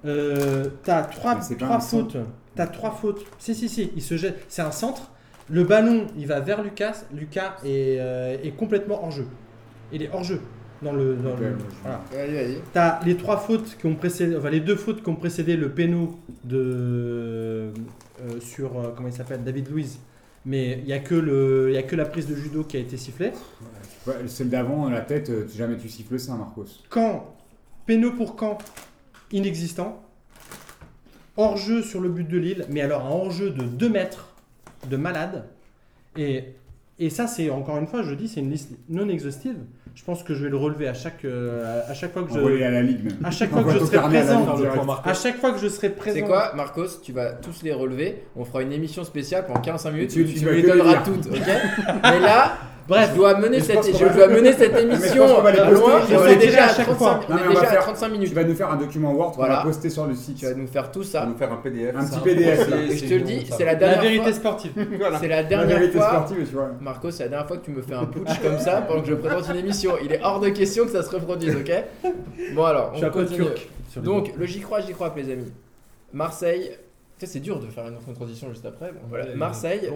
Euh, 0.05 0.67
t'as 0.83 1.03
trois, 1.03 1.37
trois 1.59 1.81
fautes. 1.81 2.17
T'as 2.55 2.67
trois 2.67 2.91
fautes. 2.93 3.25
Si, 3.39 3.55
si, 3.55 3.69
si. 3.69 3.91
Il 3.97 4.03
se 4.03 4.17
jette. 4.17 4.45
C'est 4.49 4.63
un 4.63 4.71
centre. 4.71 5.11
Le 5.51 5.65
ballon, 5.65 6.07
il 6.17 6.27
va 6.27 6.41
vers 6.41 6.63
Lucas. 6.63 7.05
Lucas 7.13 7.57
est, 7.65 7.99
euh, 7.99 8.37
est 8.43 8.53
complètement 8.57 9.03
hors 9.03 9.11
jeu. 9.11 9.27
Il 9.93 10.03
est 10.03 10.11
hors 10.13 10.25
jeu. 10.25 10.41
Dans 10.85 10.93
le, 10.93 11.17
dans 11.17 11.35
le- 11.37 11.57
voilà. 11.83 12.05
T'as 12.73 13.03
les 13.05 13.17
trois 13.17 13.39
fautes 13.39 13.77
qui 13.81 13.87
ont 13.87 13.95
précédé, 13.95 14.37
enfin 14.37 14.51
les 14.51 14.61
deux 14.61 14.77
fautes 14.77 15.03
qui 15.03 15.09
ont 15.09 15.17
précédé 15.17 15.57
le 15.57 15.71
péno 15.71 16.19
de 16.45 17.71
euh, 18.21 18.41
sur 18.41 18.79
euh, 18.79 18.93
comment 18.95 19.09
il 19.09 19.15
s'appelle 19.15 19.43
David 19.43 19.71
Luiz. 19.73 19.99
Mais 20.47 20.79
il 20.81 20.85
n'y 20.85 20.93
a, 20.93 20.99
que 20.99 21.15
le- 21.15 21.69
il 21.71 21.75
y 21.75 21.79
a 21.79 21.83
que 21.83 21.97
la 21.97 22.05
prise 22.05 22.27
de 22.27 22.35
judo 22.37 22.65
qui 22.65 22.77
a 22.77 22.81
été 22.81 22.99
sifflée. 22.99 23.33
Ouais, 24.07 24.15
celle 24.27 24.51
d'avant, 24.51 24.91
la 24.91 25.01
tête, 25.01 25.31
euh, 25.31 25.47
jamais 25.57 25.79
tu 25.79 25.89
siffles 25.89 26.19
ça, 26.21 26.35
Marcos. 26.35 26.67
Quand, 26.91 27.35
péno 27.87 28.13
pour 28.13 28.37
camp, 28.37 28.59
inexistant. 29.33 30.03
Hors-jeu 31.37 31.83
sur 31.83 32.01
le 32.01 32.11
but 32.11 32.29
de 32.29 32.39
Lille, 32.39 32.67
mais 32.71 32.81
alors 32.83 33.07
un 33.07 33.11
hors-jeu 33.11 33.51
de 33.51 33.65
2 33.65 33.89
mètres 33.89 34.35
de 34.89 34.97
malade. 34.97 35.47
Et, 36.17 36.45
et 36.99 37.11
ça, 37.11 37.27
c'est 37.27 37.51
encore 37.51 37.79
une 37.79 37.87
fois, 37.89 38.03
je 38.03 38.15
dis, 38.15 38.29
c'est 38.29 38.41
une 38.41 38.51
liste 38.51 38.71
non 38.89 39.09
exhaustive. 39.09 39.57
Je 39.95 40.03
pense 40.03 40.25
que 40.25 40.35
je 40.35 40.43
vais 40.43 40.51
le 40.51 40.57
relever 40.57 40.89
à 40.89 40.95
chaque, 40.95 41.25
euh, 41.25 41.81
à, 41.89 41.95
chaque 41.95 42.13
fois 42.13 42.25
que 42.25 42.33
Envoyer 42.33 42.59
je, 42.59 42.65
à 42.65 42.71
la 42.71 42.83
Ligue 42.83 43.05
même. 43.05 43.17
à 43.25 43.31
chaque 43.31 43.51
fois 43.51 43.63
que 43.63 43.71
je 43.71 43.79
serai 43.85 43.97
à 43.99 44.03
présent, 44.03 44.47
à 45.05 45.15
chaque 45.15 45.37
fois 45.39 45.53
que 45.53 45.59
je 45.61 45.69
serai 45.69 45.91
présent. 45.91 46.17
C'est 46.17 46.25
quoi, 46.25 46.53
Marcos 46.57 47.01
Tu 47.03 47.13
vas 47.13 47.33
tous 47.33 47.63
les 47.63 47.73
relever. 47.73 48.25
On 48.35 48.45
fera 48.45 48.63
une 48.63 48.73
émission 48.73 49.05
spéciale 49.05 49.47
pendant 49.47 49.61
15 49.61 49.87
minutes. 49.93 50.11
Tu- 50.11 50.25
tu 50.25 50.51
les 50.51 50.63
donneras 50.63 51.03
toutes, 51.05 51.27
ok 51.27 51.37
Mais 52.03 52.21
là, 52.21 52.55
Bref, 52.87 53.11
je 53.13 53.17
dois 53.17 53.39
mener 53.39 53.61
cette, 53.61 53.85
je 53.97 54.15
dois 54.15 54.29
mener 54.29 54.53
cette 54.53 54.77
émission 54.79 55.27
loin. 55.27 55.43
on 55.43 56.27
est 56.27 56.37
déjà 56.37 56.65
à 56.65 56.67
à 56.67 56.69
chaque 56.75 56.85
35, 56.87 56.97
fois. 56.99 57.21
on 57.29 57.33
Non, 57.33 57.39
est 57.39 57.41
mais 57.43 57.49
on 57.49 57.55
va 57.55 57.61
déjà 57.61 57.67
à 57.67 57.73
faire- 57.73 57.83
35 57.85 58.07
Tu 58.07 58.13
minutes. 58.13 58.33
vas 58.35 58.45
nous 58.45 58.55
faire 58.55 58.71
un 58.71 58.77
document 58.77 59.13
Word 59.15 59.33
qu'on 59.33 59.43
va 59.47 59.63
poster 59.63 59.89
sur 59.89 60.07
le 60.07 60.15
site. 60.15 60.37
Tu 60.37 60.45
vas 60.45 60.53
nous 60.55 60.67
faire 60.67 60.91
tout 60.93 61.03
Ça 61.03 61.21
va 61.21 61.25
ça. 61.25 61.31
nous 61.31 61.37
faire 61.39 61.53
un 61.53 61.57
PDF. 61.57 61.97
Un 61.97 62.05
petit 62.05 62.21
PDF. 62.21 62.69
je 62.91 62.97
c'est 62.97 63.07
te 63.07 63.15
le 63.15 63.21
dis, 63.23 63.47
c'est 63.51 63.65
la 63.65 63.73
la 63.73 63.75
dernière 63.79 64.01
vérité 64.03 64.23
fois. 64.25 64.33
sportive. 64.33 64.73
C'est 65.21 65.29
la 65.29 65.37
La 65.37 65.43
dernière 65.45 65.79
vérité 65.79 65.99
fois. 65.99 66.27
tu. 66.29 66.45
Marco, 66.85 67.11
c'est 67.11 67.23
la 67.25 67.29
dernière 67.31 67.49
fois 67.49 67.57
que 67.57 67.65
tu 67.65 67.71
me 67.71 67.81
fais 67.81 67.95
un 67.95 68.05
putsch 68.05 68.39
comme 68.43 68.59
ça 68.59 68.83
pendant 68.83 69.01
que 69.01 69.09
je 69.09 69.15
présente 69.15 69.49
une 69.49 69.57
émission. 69.57 69.93
Il 70.05 70.13
est 70.13 70.21
hors 70.23 70.41
de 70.41 70.51
question 70.51 70.85
que 70.85 70.91
ça 70.91 71.03
se 71.03 71.11
reproduise, 71.11 71.57
ok? 71.57 71.73
Bon 72.55 72.65
alors, 72.65 72.93
on 72.95 73.11
continue. 73.11 73.45
Donc, 73.97 74.33
le 74.37 74.45
j'y 74.45 74.61
crois, 74.61 74.81
j'y 74.81 74.93
crois, 74.93 75.13
les 75.17 75.33
amis. 75.33 75.53
Marseille, 76.13 76.71
c'est 77.27 77.41
dur 77.41 77.61
de 77.61 77.67
faire 77.67 77.87
une 77.89 77.97
autre 77.97 78.13
transition 78.13 78.49
juste 78.51 78.65
après. 78.67 78.93
Bon, 78.93 79.01
voilà. 79.09 79.27
Ouais, 79.27 79.35
Marseille 79.35 79.89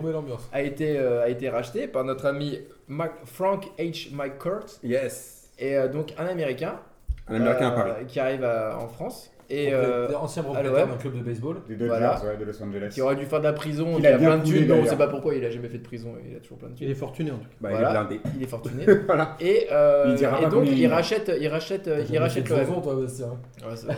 a 0.53 0.63
été, 0.63 0.99
euh, 0.99 1.23
a 1.25 1.29
été 1.29 1.49
racheté 1.49 1.87
par 1.89 2.05
notre 2.05 2.27
ami 2.27 2.59
Mac- 2.89 3.25
Frank 3.25 3.67
H. 3.79 4.15
McCourt, 4.15 4.67
Yes. 4.83 5.51
et 5.59 5.77
euh, 5.77 5.89
donc 5.89 6.13
un 6.19 6.27
Américain, 6.27 6.81
Un 7.29 7.37
Américain 7.37 7.69
à 7.69 7.73
euh, 7.73 7.77
Paris. 7.93 8.07
qui 8.07 8.21
arrive 8.21 8.45
à- 8.45 8.79
en 8.79 8.89
France 8.89 9.31
et 9.51 9.73
euh, 9.73 10.09
ancien 10.19 10.43
propriétaire 10.43 10.87
d'un 10.87 10.97
club 10.97 11.17
de 11.19 11.23
baseball. 11.23 11.57
Des 11.67 11.75
Dodgers 11.75 11.87
Voilà. 11.89 12.21
ouais, 12.25 12.37
de 12.39 12.45
Los 12.45 12.63
Angeles. 12.63 12.91
qui 12.93 13.01
aurait 13.01 13.17
dû 13.17 13.25
faire 13.25 13.39
de 13.39 13.45
la 13.45 13.53
prison, 13.55 13.95
Il 13.97 14.01
il, 14.01 14.07
a 14.07 14.15
a 14.15 14.19
plein 14.19 14.39
de 14.39 14.45
thunes, 14.45 14.55
mais 14.57 14.65
on 14.65 14.69
d'ailleurs. 14.77 14.89
sait 14.89 14.97
pas 14.97 15.09
pourquoi 15.09 15.35
il 15.35 15.45
a 15.45 15.51
jamais 15.51 15.69
fait 15.69 15.79
de 15.79 15.83
prison, 15.83 16.13
il 16.29 16.37
a 16.37 16.41
toujours 16.41 16.59
plein 16.59 16.69
de 16.69 16.75
Il 16.75 16.79
thunes. 16.79 16.91
est 16.91 16.95
fortuné 16.95 17.31
en 17.31 17.39
tout 17.39 17.45
cas. 17.49 17.55
Bah, 17.61 17.69
Voilà. 17.71 17.89
Il 17.89 17.89
est 17.89 18.19
blindé. 18.19 18.21
Il 18.37 18.43
est 18.43 18.47
fortuné. 18.47 18.85
voilà. 19.07 19.37
Et, 19.41 19.67
euh, 19.73 20.05
Il 20.09 20.15
dira 20.17 20.43
et 20.43 20.47
donc 20.49 20.65
il 20.67 20.79
il 20.79 20.87
rachète, 20.87 21.33
il 21.41 21.49
rachète, 21.49 21.91
il 22.11 22.19
rachète 22.19 22.45
de 22.51 22.55
l'OM. 22.55 22.83
toi, 22.83 22.95
Bastien. 22.95 23.27
Ouais, 23.29 23.75
c'est 23.77 23.87
vrai. 23.87 23.97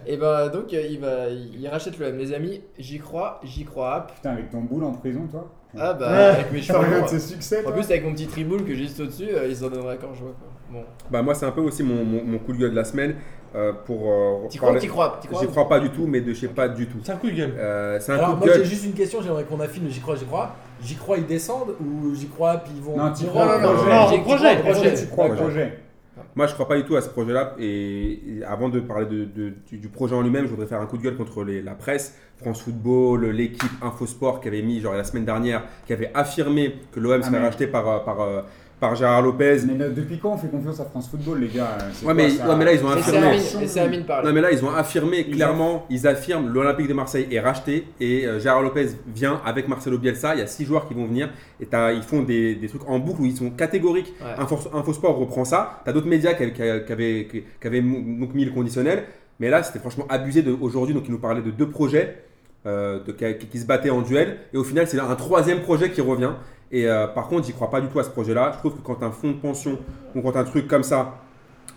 et 0.06 0.16
bah 0.16 0.48
donc 0.50 0.72
il 0.72 1.00
va, 1.00 1.28
il 1.30 1.66
rachète 1.68 1.98
l'OM. 1.98 2.16
Les 2.18 2.32
amis, 2.34 2.60
j'y 2.78 2.98
crois, 2.98 3.40
j'y 3.44 3.64
crois. 3.64 4.06
Putain, 4.14 4.30
avec 4.32 4.50
ton 4.50 4.60
boule 4.60 4.84
en 4.84 4.92
prison, 4.92 5.26
toi 5.30 5.50
Ah 5.78 5.94
bah 5.94 6.10
Ouais. 6.10 6.16
avec 6.18 6.52
mes 6.52 6.60
cheveux. 6.60 7.00
longs. 7.00 7.06
ses 7.06 7.18
succès, 7.20 7.64
En 7.66 7.72
plus 7.72 7.84
avec 7.84 8.04
mon 8.04 8.12
petit 8.12 8.26
triboule 8.26 8.64
que 8.64 8.74
j'ai 8.74 8.82
juste 8.84 9.00
au-dessus, 9.00 9.28
euh, 9.30 9.46
il 9.48 9.56
s'en 9.56 9.70
donnera 9.70 9.96
quand 9.96 10.12
je 10.14 10.20
vois 10.22 10.32
quoi. 10.38 10.48
Bon. 10.70 10.84
Bah, 11.10 11.20
moi, 11.22 11.34
c'est 11.34 11.44
un 11.44 11.50
peu 11.50 11.60
aussi 11.60 11.82
mon, 11.82 12.02
mon, 12.02 12.24
mon 12.24 12.38
coup 12.38 12.52
de 12.54 12.58
gueule 12.58 12.70
de 12.70 12.76
la 12.76 12.84
semaine. 12.84 13.16
Euh, 13.54 13.72
pour 13.84 14.10
euh, 14.10 14.48
T'y 14.48 14.58
crois 14.58 14.74
t'y 14.78 14.88
crois 14.88 15.18
T'y 15.20 15.28
crois 15.28 15.40
J'y 15.42 15.46
crois 15.48 15.68
pas 15.68 15.80
du 15.80 15.90
tout, 15.90 16.06
mais 16.06 16.20
de 16.20 16.32
je 16.32 16.40
sais 16.40 16.48
pas 16.48 16.68
du 16.68 16.86
tout. 16.86 16.98
C'est 17.02 17.12
un 17.12 17.16
coup 17.16 17.30
de 17.30 17.36
gueule. 17.36 17.54
Euh, 17.58 17.98
c'est 18.00 18.12
un 18.12 18.16
Alors, 18.16 18.30
coup 18.30 18.36
moi 18.36 18.46
de 18.46 18.52
gueule. 18.52 18.62
j'ai 18.64 18.70
juste 18.70 18.84
une 18.84 18.92
question, 18.94 19.20
j'aimerais 19.22 19.44
qu'on 19.44 19.60
affine 19.60 19.86
j'y 19.88 20.00
crois, 20.00 20.16
j'y 20.16 20.24
crois. 20.24 20.54
J'y 20.82 20.96
crois, 20.96 21.18
ils 21.18 21.26
descendent 21.26 21.74
ou 21.80 22.14
j'y 22.14 22.26
crois, 22.28 22.56
puis 22.58 22.72
ils 22.76 22.82
vont. 22.82 22.96
Non, 22.96 23.12
tu 23.12 23.24
ils 23.24 23.28
crois 23.28 23.46
projet. 23.58 23.62
non, 23.62 24.08
J'y 24.08 24.14
au 24.14 24.18
crois 24.22 24.36
projet, 24.36 24.56
projet. 24.58 24.94
Tu 24.94 25.06
crois 25.06 25.28
Projet. 25.28 25.78
Moi, 26.34 26.46
je 26.46 26.54
crois 26.54 26.66
pas 26.68 26.76
du 26.76 26.84
tout 26.84 26.96
à 26.96 27.02
ce 27.02 27.08
projet-là. 27.10 27.54
Et, 27.58 28.38
et 28.38 28.44
avant 28.44 28.68
de 28.70 28.80
parler 28.80 29.04
de, 29.06 29.24
de- 29.24 29.52
du, 29.68 29.76
du 29.78 29.88
projet 29.88 30.14
en 30.14 30.22
lui-même, 30.22 30.44
je 30.46 30.50
voudrais 30.50 30.66
faire 30.66 30.80
un 30.80 30.86
coup 30.86 30.96
de 30.96 31.02
gueule 31.02 31.16
contre 31.16 31.44
les- 31.44 31.60
la 31.62 31.74
presse, 31.74 32.16
France 32.40 32.62
Football, 32.62 33.26
l'équipe 33.26 33.70
Infosport 33.82 34.40
qui 34.40 34.48
avait 34.48 34.62
mis, 34.62 34.80
genre 34.80 34.94
la 34.94 35.04
semaine 35.04 35.24
dernière, 35.26 35.62
qui 35.86 35.92
avait 35.92 36.10
affirmé 36.14 36.76
que 36.90 37.00
l'OM 37.00 37.20
Ah, 37.20 37.26
serait 37.26 37.38
mais- 37.38 37.44
racheté 37.46 37.66
par, 37.66 37.86
euh, 37.88 37.98
par, 38.00 38.20
euh, 38.22 38.40
par 38.82 38.96
Gérard 38.96 39.22
Lopez. 39.22 39.58
Mais 39.64 39.78
là, 39.78 39.88
depuis 39.90 40.18
quand 40.18 40.32
on 40.32 40.36
fait 40.36 40.48
confiance 40.48 40.80
à 40.80 40.84
France 40.84 41.08
Football, 41.08 41.38
les 41.38 41.46
gars 41.46 41.78
C'est 41.92 42.04
Ouais, 42.04 42.12
quoi, 42.12 42.14
mais- 42.14 42.30
ça 42.30 42.48
ouais, 42.48 42.56
mais 42.56 42.64
là, 42.64 42.72
ils 42.74 42.84
ont 42.84 42.88
affirmé. 42.90 43.26
Amine. 43.78 44.04
Non 44.24 44.32
mais 44.32 44.40
là 44.40 44.50
ils 44.52 44.64
ont 44.64 44.70
affirmé 44.74 45.24
Ils 45.28 45.34
clairement, 45.36 45.86
ils 45.88 46.04
affirment 46.08 46.48
l'Olympique 46.52 46.88
de 46.88 46.92
Marseille 46.94 47.28
est 47.30 47.38
racheté 47.38 47.86
et 48.00 48.26
euh, 48.26 48.40
Gérard 48.40 48.60
Lopez 48.62 48.88
vient 49.14 49.40
avec 49.46 49.68
Marcelo 49.68 49.98
Bielsa, 49.98 50.34
il 50.34 50.40
y 50.40 50.42
a 50.42 50.48
six 50.48 50.64
joueurs 50.64 50.88
qui 50.88 50.94
vont 50.94 51.06
venir 51.06 51.30
et 51.60 51.68
ils 51.94 52.02
font 52.02 52.22
des, 52.22 52.56
des 52.56 52.66
trucs 52.68 52.88
en 52.88 52.98
boucle 52.98 53.22
où 53.22 53.24
ils 53.24 53.36
sont 53.36 53.50
catégoriques. 53.50 54.12
Ouais. 54.20 54.42
Info, 54.42 54.58
Infosport 54.74 55.16
reprend 55.16 55.44
ça, 55.44 55.80
t'as 55.84 55.92
d'autres 55.92 56.08
médias 56.08 56.34
qui, 56.34 56.42
avaient- 56.42 56.52
qui 56.52 56.62
avaient- 56.62 56.84
qui 56.84 56.92
avaient, 56.92 57.28
qui 57.60 57.66
avaient 57.68 57.80
mou- 57.80 58.18
donc 58.18 58.34
mis 58.34 58.44
le 58.44 58.50
conditionnel, 58.50 59.04
mais 59.38 59.48
là 59.48 59.62
c'était 59.62 59.78
franchement 59.78 60.06
abusé 60.08 60.42
de- 60.42 60.56
aujourd'hui, 60.60 60.92
donc 60.94 61.04
ils 61.06 61.12
nous 61.12 61.20
parlaient 61.20 61.40
de 61.42 61.52
deux 61.52 61.68
projets 61.68 62.24
euh, 62.66 62.98
de- 63.04 63.12
qui, 63.12 63.46
qui 63.46 63.58
se 63.58 63.66
battaient 63.66 63.90
en 63.90 64.02
duel 64.02 64.38
et 64.52 64.56
au 64.56 64.64
final 64.64 64.86
c'est 64.88 64.98
un 64.98 65.14
troisième 65.14 65.60
projet 65.60 65.90
qui 65.90 66.00
revient. 66.00 66.32
Et 66.72 66.88
euh, 66.88 67.06
par 67.06 67.28
contre, 67.28 67.46
j'y 67.46 67.52
crois 67.52 67.70
pas 67.70 67.80
du 67.80 67.88
tout 67.88 67.98
à 68.00 68.04
ce 68.04 68.10
projet-là. 68.10 68.52
Je 68.54 68.58
trouve 68.58 68.74
que 68.74 68.82
quand 68.82 69.02
un 69.02 69.10
fonds 69.10 69.32
de 69.32 69.36
pension 69.36 69.78
ou 70.14 70.22
quand 70.22 70.34
un 70.36 70.44
truc 70.44 70.66
comme 70.66 70.82
ça 70.82 71.18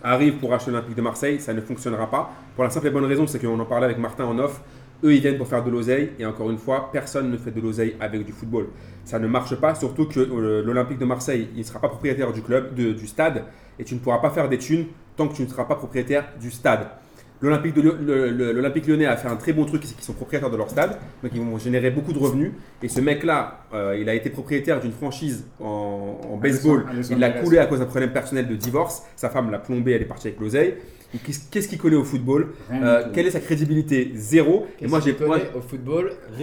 arrive 0.02 0.38
pour 0.38 0.52
acheter 0.54 0.70
l'Olympique 0.70 0.96
de 0.96 1.02
Marseille, 1.02 1.38
ça 1.38 1.52
ne 1.52 1.60
fonctionnera 1.60 2.10
pas. 2.10 2.30
Pour 2.54 2.64
la 2.64 2.70
simple 2.70 2.86
et 2.86 2.90
bonne 2.90 3.04
raison, 3.04 3.26
c'est 3.26 3.38
qu'on 3.38 3.60
en 3.60 3.64
parlait 3.66 3.84
avec 3.84 3.98
Martin 3.98 4.24
en 4.24 4.38
off. 4.38 4.62
Eux, 5.04 5.14
ils 5.14 5.20
viennent 5.20 5.36
pour 5.36 5.46
faire 5.46 5.62
de 5.62 5.70
l'oseille. 5.70 6.12
Et 6.18 6.24
encore 6.24 6.50
une 6.50 6.56
fois, 6.56 6.88
personne 6.90 7.30
ne 7.30 7.36
fait 7.36 7.50
de 7.50 7.60
l'oseille 7.60 7.94
avec 8.00 8.24
du 8.24 8.32
football. 8.32 8.68
Ça 9.04 9.18
ne 9.18 9.26
marche 9.28 9.54
pas, 9.56 9.74
surtout 9.74 10.06
que 10.06 10.20
euh, 10.20 10.62
l'Olympique 10.64 10.98
de 10.98 11.04
Marseille, 11.04 11.50
il 11.54 11.58
ne 11.58 11.64
sera 11.64 11.78
pas 11.78 11.88
propriétaire 11.88 12.32
du 12.32 12.40
club, 12.40 12.74
du 12.74 13.06
stade. 13.06 13.44
Et 13.78 13.84
tu 13.84 13.94
ne 13.94 14.00
pourras 14.00 14.18
pas 14.18 14.30
faire 14.30 14.48
des 14.48 14.58
thunes 14.58 14.86
tant 15.16 15.28
que 15.28 15.34
tu 15.34 15.42
ne 15.42 15.48
seras 15.48 15.64
pas 15.64 15.74
propriétaire 15.74 16.24
du 16.40 16.50
stade. 16.50 16.88
L'Olympique, 17.40 17.74
de 17.74 17.82
Lyon- 17.82 17.96
le- 18.00 18.30
le- 18.30 18.52
l'Olympique 18.52 18.86
lyonnais 18.86 19.04
a 19.06 19.16
fait 19.16 19.28
un 19.28 19.36
très 19.36 19.52
bon 19.52 19.64
truc, 19.66 19.82
c'est 19.84 19.94
qu'ils 19.94 20.04
sont 20.04 20.14
propriétaires 20.14 20.50
de 20.50 20.56
leur 20.56 20.70
stade, 20.70 20.92
donc 21.22 21.32
ils 21.34 21.40
vont 21.40 21.58
générer 21.58 21.90
beaucoup 21.90 22.12
de 22.12 22.18
revenus. 22.18 22.52
Et 22.82 22.88
ce 22.88 23.00
mec-là, 23.00 23.60
euh, 23.74 23.96
il 24.00 24.08
a 24.08 24.14
été 24.14 24.30
propriétaire 24.30 24.80
d'une 24.80 24.92
franchise 24.92 25.46
en, 25.60 26.18
en 26.32 26.36
baseball. 26.38 26.86
Il 27.10 27.18
l'a 27.18 27.28
coulé 27.44 27.58
à 27.58 27.66
cause 27.66 27.80
d'un 27.80 27.84
problème 27.86 28.12
personnel 28.12 28.48
de 28.48 28.54
divorce. 28.54 29.02
Sa 29.16 29.28
femme 29.28 29.50
l'a 29.50 29.58
plombé, 29.58 29.92
elle 29.92 30.02
est 30.02 30.06
partie 30.06 30.28
avec 30.28 30.40
l'oseille. 30.40 30.74
Et 31.14 31.18
Qu'est-ce 31.50 31.68
qu'il 31.68 31.78
connaît 31.78 31.96
au 31.96 32.04
football 32.04 32.48
Euh. 32.72 33.04
Quelle 33.12 33.26
est 33.26 33.30
sa 33.30 33.40
crédibilité? 33.40 34.12
Zéro. 34.14 34.66
Et 34.66 34.80
Qu'est-ce 34.80 34.90
moi, 34.90 35.00
j'ai 35.04 35.14
qu'il 35.14 35.26
moi, 35.26 35.38
connaît 35.38 35.50
au 35.56 35.60
football? 35.60 36.12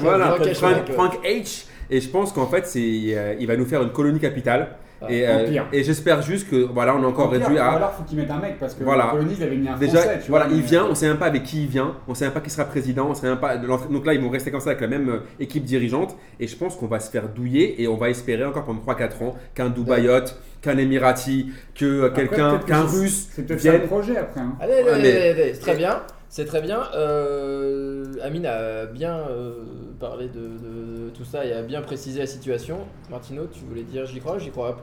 Voilà, 0.00 0.26
H. 0.52 0.92
Frank 0.92 1.24
H. 1.24 1.64
Et 1.90 2.00
je 2.00 2.08
pense 2.08 2.32
qu'en 2.32 2.46
fait, 2.46 2.66
c'est, 2.66 2.80
euh, 2.80 3.34
il 3.40 3.46
va 3.46 3.56
nous 3.56 3.64
faire 3.64 3.82
une 3.82 3.92
colonie 3.92 4.20
capitale. 4.20 4.76
Et 5.08 5.28
euh, 5.28 5.62
et 5.72 5.84
j'espère 5.84 6.22
juste 6.22 6.48
que 6.50 6.56
voilà, 6.56 6.96
on 6.96 7.02
est 7.02 7.06
encore 7.06 7.26
Empire, 7.26 7.40
réduit 7.42 7.56
ou 7.56 7.60
à. 7.60 7.72
alors 7.76 7.92
faut 7.92 8.02
qu'ils 8.02 8.18
mettent 8.18 8.30
un 8.30 8.38
mec 8.40 8.58
parce 8.58 8.74
que 8.74 8.82
Voilà. 8.82 9.04
la 9.04 9.10
colonie 9.10 9.34
ils 9.38 9.42
avaient 9.44 9.56
mis 9.56 9.68
un 9.68 9.76
Déjà, 9.78 9.98
français, 10.00 10.20
tu 10.24 10.30
voilà, 10.30 10.46
vois, 10.48 10.56
il 10.56 10.62
vient, 10.62 10.86
on 10.90 10.94
sait 10.96 11.06
même 11.08 11.18
pas 11.18 11.26
avec 11.26 11.44
qui 11.44 11.62
il 11.62 11.68
vient, 11.68 11.94
on 12.08 12.14
sait 12.14 12.24
même 12.24 12.34
pas 12.34 12.40
qui 12.40 12.50
sera 12.50 12.64
président, 12.64 13.06
on 13.08 13.14
sait 13.14 13.28
même 13.28 13.38
pas. 13.38 13.56
Donc 13.58 14.04
là, 14.06 14.14
ils 14.14 14.20
vont 14.20 14.30
rester 14.30 14.50
comme 14.50 14.60
ça 14.60 14.70
avec 14.70 14.80
la 14.80 14.88
même 14.88 15.08
euh, 15.08 15.18
équipe 15.38 15.62
dirigeante, 15.64 16.16
et 16.40 16.48
je 16.48 16.56
pense 16.56 16.74
qu'on 16.74 16.88
va 16.88 16.98
se 16.98 17.10
faire 17.10 17.28
douiller, 17.28 17.80
et 17.80 17.86
on 17.86 17.96
va 17.96 18.10
espérer 18.10 18.44
encore 18.44 18.64
pendant 18.64 18.80
3-4 18.80 19.22
ans 19.24 19.36
qu'un 19.54 19.68
Dubaïot, 19.70 20.24
qu'un 20.62 20.76
Emirati, 20.78 21.52
que 21.76 21.84
euh, 21.84 22.10
quelqu'un, 22.10 22.58
qu'un 22.66 22.82
Russe 22.82 23.28
C'est 23.32 23.46
peut-être 23.46 23.86
projet 23.86 24.16
après. 24.16 24.40
hein. 24.40 24.56
Allez, 24.60 24.72
allez, 24.72 24.82
Ouais, 24.84 24.90
allez, 24.94 25.10
allez, 25.10 25.30
allez, 25.42 25.54
c'est 25.54 25.60
très 25.60 25.76
bien. 25.76 26.02
C'est 26.30 26.44
très 26.44 26.60
bien. 26.60 26.80
Euh, 26.94 28.04
Amine 28.22 28.44
a 28.46 28.84
bien 28.86 29.16
euh, 29.30 29.52
parlé 29.98 30.28
de, 30.28 30.40
de 30.40 31.10
tout 31.10 31.24
ça 31.24 31.44
et 31.44 31.52
a 31.52 31.62
bien 31.62 31.82
précisé 31.82 32.20
la 32.20 32.26
situation. 32.26 32.78
Martino, 33.10 33.46
tu 33.46 33.60
voulais 33.64 33.82
dire 33.82 34.06
j'y 34.06 34.20
crois, 34.20 34.38
j'y 34.38 34.50
crois. 34.50 34.76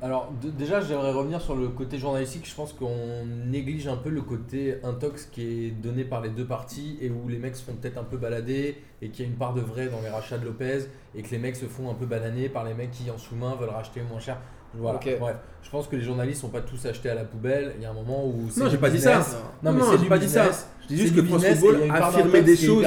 Alors 0.00 0.32
d- 0.42 0.50
déjà 0.50 0.80
j'aimerais 0.80 1.12
revenir 1.12 1.40
sur 1.40 1.54
le 1.54 1.68
côté 1.68 1.96
journalistique, 1.96 2.48
je 2.48 2.54
pense 2.56 2.72
qu'on 2.72 3.24
néglige 3.46 3.86
un 3.86 3.96
peu 3.96 4.10
le 4.10 4.20
côté 4.20 4.78
intox 4.82 5.26
qui 5.26 5.66
est 5.66 5.70
donné 5.70 6.02
par 6.04 6.20
les 6.20 6.30
deux 6.30 6.44
parties 6.44 6.98
et 7.00 7.08
où 7.08 7.28
les 7.28 7.38
mecs 7.38 7.54
se 7.54 7.62
font 7.62 7.74
peut-être 7.74 7.98
un 7.98 8.02
peu 8.04 8.16
balader 8.16 8.78
et 9.00 9.10
qu'il 9.10 9.24
y 9.24 9.28
a 9.28 9.30
une 9.30 9.36
part 9.38 9.54
de 9.54 9.60
vrai 9.60 9.86
dans 9.88 10.00
les 10.00 10.08
rachats 10.08 10.38
de 10.38 10.44
Lopez 10.44 10.80
et 11.14 11.22
que 11.22 11.30
les 11.30 11.38
mecs 11.38 11.54
se 11.54 11.66
font 11.66 11.88
un 11.88 11.94
peu 11.94 12.06
bananer 12.06 12.48
par 12.48 12.64
les 12.64 12.74
mecs 12.74 12.90
qui 12.90 13.08
en 13.12 13.18
sous-main 13.18 13.54
veulent 13.60 13.70
racheter 13.70 14.00
moins 14.10 14.18
cher. 14.18 14.38
Voilà, 14.74 14.98
bref, 15.20 15.36
je 15.62 15.70
pense 15.70 15.86
que 15.86 15.94
les 15.96 16.02
journalistes 16.02 16.40
sont 16.40 16.48
pas 16.48 16.62
tous 16.62 16.84
achetés 16.86 17.10
à 17.10 17.14
la 17.14 17.24
poubelle, 17.24 17.74
il 17.76 17.82
y 17.82 17.84
a 17.84 17.90
un 17.90 17.94
moment 17.94 18.26
où 18.26 18.46
c'est 18.50 18.60
Non, 18.60 18.70
j'ai 18.70 18.78
pas 18.78 18.88
dit 18.90 18.98
ça. 18.98 19.18
Non, 19.62 19.70
mais 19.72 19.78
Non, 19.80 19.84
c'est 19.84 19.92
j'ai 19.98 20.02
du 20.02 20.08
pas 20.08 20.18
dit 20.18 20.28
ça. 20.30 20.44
Je 20.80 20.86
dis 20.88 20.96
juste 20.96 21.14
que 21.14 21.22
France 21.22 21.42
Football 21.44 21.80
affirmait 22.08 22.42
des 22.42 22.56
choses. 22.56 22.86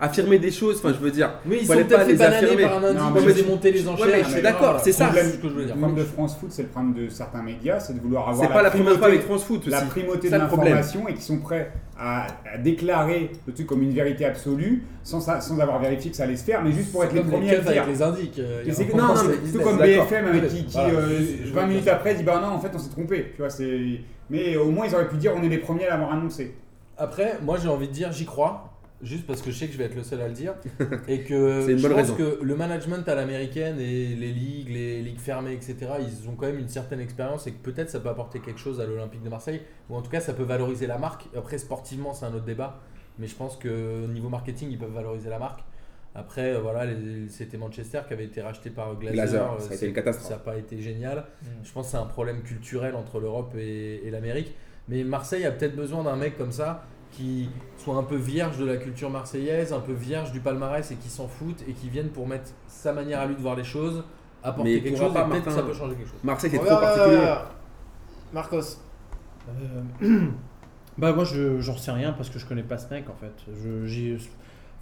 Affirmer 0.00 0.38
des 0.38 0.50
choses, 0.50 0.78
enfin, 0.78 0.94
je 0.94 0.98
veux 1.04 1.10
dire. 1.10 1.30
Oui, 1.46 1.58
ils 1.60 1.66
Faut 1.66 1.74
sont 1.74 1.84
pas 1.84 2.00
fait 2.00 2.12
les 2.12 2.14
bananer 2.18 2.36
affirmer. 2.46 2.62
par 2.62 2.78
un 2.78 2.84
indice 2.84 3.02
Non, 3.02 3.10
mais 3.14 3.20
faisait 3.20 3.42
je- 3.42 3.48
monter 3.48 3.70
les 3.70 3.86
enchères. 3.88 4.06
Ouais, 4.06 4.12
mais 4.16 4.24
je 4.24 4.30
suis 4.30 4.42
d'accord, 4.42 4.60
Voilà. 4.62 4.78
c'est 4.78 4.92
ça. 4.92 5.10
C'est 5.14 5.24
ce 5.24 5.36
que 5.36 5.48
je 5.48 5.54
veux 5.54 5.64
dire. 5.66 5.74
Le 5.74 5.80
problème 5.80 5.98
de 6.04 6.08
France 6.08 6.36
Foot, 6.38 6.48
c'est 6.52 6.62
le 6.62 6.68
problème 6.68 6.94
de 6.94 7.08
certains 7.10 7.42
médias, 7.42 7.80
c'est 7.80 7.92
de 7.94 8.00
vouloir 8.00 8.28
avoir 8.30 8.46
C'est 8.48 8.52
pas 8.52 8.62
la 8.62 8.70
première 8.70 8.86
fois 8.92 8.98
primauté- 9.08 9.12
avec 9.14 9.22
France 9.26 9.44
Foot 9.44 9.60
aussi. 9.60 9.70
la 9.70 9.82
primauté 9.82 10.30
de 10.30 10.36
l'information 10.36 11.06
et 11.08 11.14
qui 11.14 11.22
sont 11.22 11.38
prêts 11.38 11.70
à, 11.98 12.26
à 12.54 12.56
déclarer 12.58 13.30
le 13.46 13.52
truc 13.52 13.66
comme 13.66 13.82
une 13.82 13.92
vérité 13.92 14.24
absolue 14.24 14.84
sans, 15.02 15.20
sans 15.20 15.60
avoir 15.60 15.78
vérifié 15.80 16.10
que 16.10 16.16
ça 16.16 16.22
allait 16.22 16.36
se 16.36 16.44
faire, 16.44 16.62
mais 16.64 16.72
juste 16.72 16.92
pour 16.92 17.04
être 17.04 17.12
les 17.12 17.20
premiers 17.20 17.50
à 17.50 17.58
le 17.58 17.60
dire. 17.70 17.86
les 17.86 18.02
indiques. 18.02 18.38
euh, 18.38 18.60
il 18.62 18.66
y 18.66 18.70
Et 18.70 18.72
a 18.72 18.74
c'est 18.74 18.94
non, 18.96 19.06
non, 19.08 19.14
mais 19.28 19.36
business. 19.36 19.64
comme. 19.64 19.76
BFM 19.78 20.26
avec 20.28 20.48
qui, 20.48 20.64
qui, 20.64 20.72
Voilà, 20.78 20.88
euh, 20.94 21.18
je- 21.20 21.46
je 21.46 21.52
20 21.52 21.60
vois 21.60 21.66
minutes 21.66 21.88
après 21.88 22.14
dit 22.14 22.22
bah 22.22 22.40
non 22.42 22.48
en 22.54 22.58
fait 22.58 22.70
on 22.74 22.78
s'est 22.78 22.88
trompé, 22.90 23.32
tu 23.34 23.42
vois 23.42 23.50
c'est 23.50 23.78
mais 24.30 24.56
au 24.56 24.70
moins 24.70 24.86
ils 24.86 24.94
auraient 24.94 25.08
pu 25.08 25.16
dire 25.18 25.32
on 25.36 25.42
est 25.42 25.48
les 25.48 25.58
premiers 25.58 25.86
à 25.86 25.90
l'avoir 25.90 26.12
annoncé. 26.14 26.54
Après, 26.96 27.38
moi 27.42 27.58
j'ai 27.62 27.68
envie 27.68 27.88
de 27.88 27.92
dire 27.92 28.12
j'y 28.12 28.24
crois, 28.24 28.69
juste 29.02 29.26
parce 29.26 29.42
que 29.42 29.50
je 29.50 29.56
sais 29.58 29.66
que 29.66 29.72
je 29.72 29.78
vais 29.78 29.84
être 29.84 29.94
le 29.94 30.02
seul 30.02 30.20
à 30.20 30.28
le 30.28 30.34
dire. 30.34 30.54
et 31.08 31.22
que 31.22 31.76
je 31.76 31.86
pense 31.86 31.94
raison. 31.96 32.14
que 32.16 32.38
le 32.42 32.54
management 32.56 33.08
à 33.08 33.14
l'américaine 33.14 33.78
et 33.80 34.08
les 34.14 34.32
ligues, 34.32 34.68
les 34.68 35.00
ligues 35.02 35.18
fermées, 35.20 35.52
etc., 35.52 35.76
ils 36.00 36.28
ont 36.28 36.34
quand 36.34 36.46
même 36.46 36.58
une 36.58 36.68
certaine 36.68 37.00
expérience 37.00 37.46
et 37.46 37.52
que 37.52 37.58
peut-être 37.58 37.90
ça 37.90 38.00
peut 38.00 38.08
apporter 38.08 38.40
quelque 38.40 38.60
chose 38.60 38.80
à 38.80 38.86
l'Olympique 38.86 39.22
de 39.22 39.28
Marseille, 39.28 39.62
ou 39.88 39.96
en 39.96 40.02
tout 40.02 40.10
cas 40.10 40.20
ça 40.20 40.32
peut 40.34 40.42
valoriser 40.42 40.86
la 40.86 40.98
marque. 40.98 41.24
Après, 41.36 41.58
sportivement, 41.58 42.12
c'est 42.14 42.26
un 42.26 42.34
autre 42.34 42.44
débat, 42.44 42.80
mais 43.18 43.26
je 43.26 43.34
pense 43.34 43.56
que 43.56 44.06
niveau 44.06 44.28
marketing, 44.28 44.68
ils 44.70 44.78
peuvent 44.78 44.92
valoriser 44.92 45.30
la 45.30 45.38
marque. 45.38 45.60
Après, 46.14 46.54
euh, 46.54 46.58
voilà, 46.60 46.86
c'était 47.28 47.56
Manchester 47.56 48.00
qui 48.08 48.14
avait 48.14 48.24
été 48.24 48.42
racheté 48.42 48.70
par 48.70 48.96
Glazer. 48.96 49.12
Glazer, 49.14 49.52
euh, 49.52 49.58
ça 49.58 49.64
a 49.64 49.66
été 49.68 49.76
c'est- 49.76 49.86
une 49.86 49.92
catastrophe. 49.94 50.28
Ça 50.28 50.34
n'a 50.34 50.40
pas 50.40 50.56
été 50.56 50.80
génial. 50.80 51.18
Mm. 51.42 51.46
Je 51.62 51.72
pense 51.72 51.86
que 51.86 51.92
c'est 51.92 51.98
un 51.98 52.06
problème 52.06 52.42
culturel 52.42 52.96
entre 52.96 53.20
l'Europe 53.20 53.54
et, 53.56 54.00
et 54.04 54.10
l'Amérique. 54.10 54.54
Mais 54.88 55.04
Marseille 55.04 55.44
a 55.46 55.52
peut-être 55.52 55.76
besoin 55.76 56.02
d'un 56.02 56.16
mec 56.16 56.36
comme 56.36 56.50
ça 56.50 56.84
qui 57.12 57.48
soit 57.78 57.96
un 57.96 58.02
peu 58.02 58.16
vierge 58.16 58.58
de 58.58 58.64
la 58.64 58.76
culture 58.76 59.10
marseillaise, 59.10 59.72
un 59.72 59.80
peu 59.80 59.92
vierge 59.92 60.32
du 60.32 60.40
palmarès 60.40 60.90
et 60.90 60.96
qui 60.96 61.08
s'en 61.08 61.26
foute 61.28 61.62
et 61.68 61.72
qui 61.72 61.88
vienne 61.88 62.08
pour 62.08 62.26
mettre 62.26 62.50
sa 62.68 62.92
manière 62.92 63.20
à 63.20 63.26
lui 63.26 63.34
de 63.34 63.40
voir 63.40 63.56
les 63.56 63.64
choses, 63.64 64.04
apporter 64.42 64.74
Mais 64.76 64.80
quelque 64.80 64.98
chose 64.98 65.12
pas, 65.12 65.24
que 65.28 65.50
ça 65.50 65.62
peut 65.62 65.72
changer 65.74 65.94
quelque 65.96 66.08
chose. 66.10 66.20
Marseille, 66.22 66.50
c'est 66.50 66.58
On 66.58 66.64
trop 66.64 66.70
verra, 66.78 66.80
particulier. 66.96 67.34
Marcos. 68.32 68.78
Euh, 70.02 70.26
bah 70.98 71.12
moi 71.12 71.24
je 71.24 71.60
j'en 71.60 71.76
sais 71.76 71.90
rien 71.92 72.12
parce 72.12 72.28
que 72.30 72.38
je 72.38 72.46
connais 72.46 72.62
pas 72.62 72.78
ce 72.78 72.92
mec 72.92 73.04
en 73.08 73.14
fait. 73.20 73.32
Je 73.62 73.86
j'y 73.86 74.16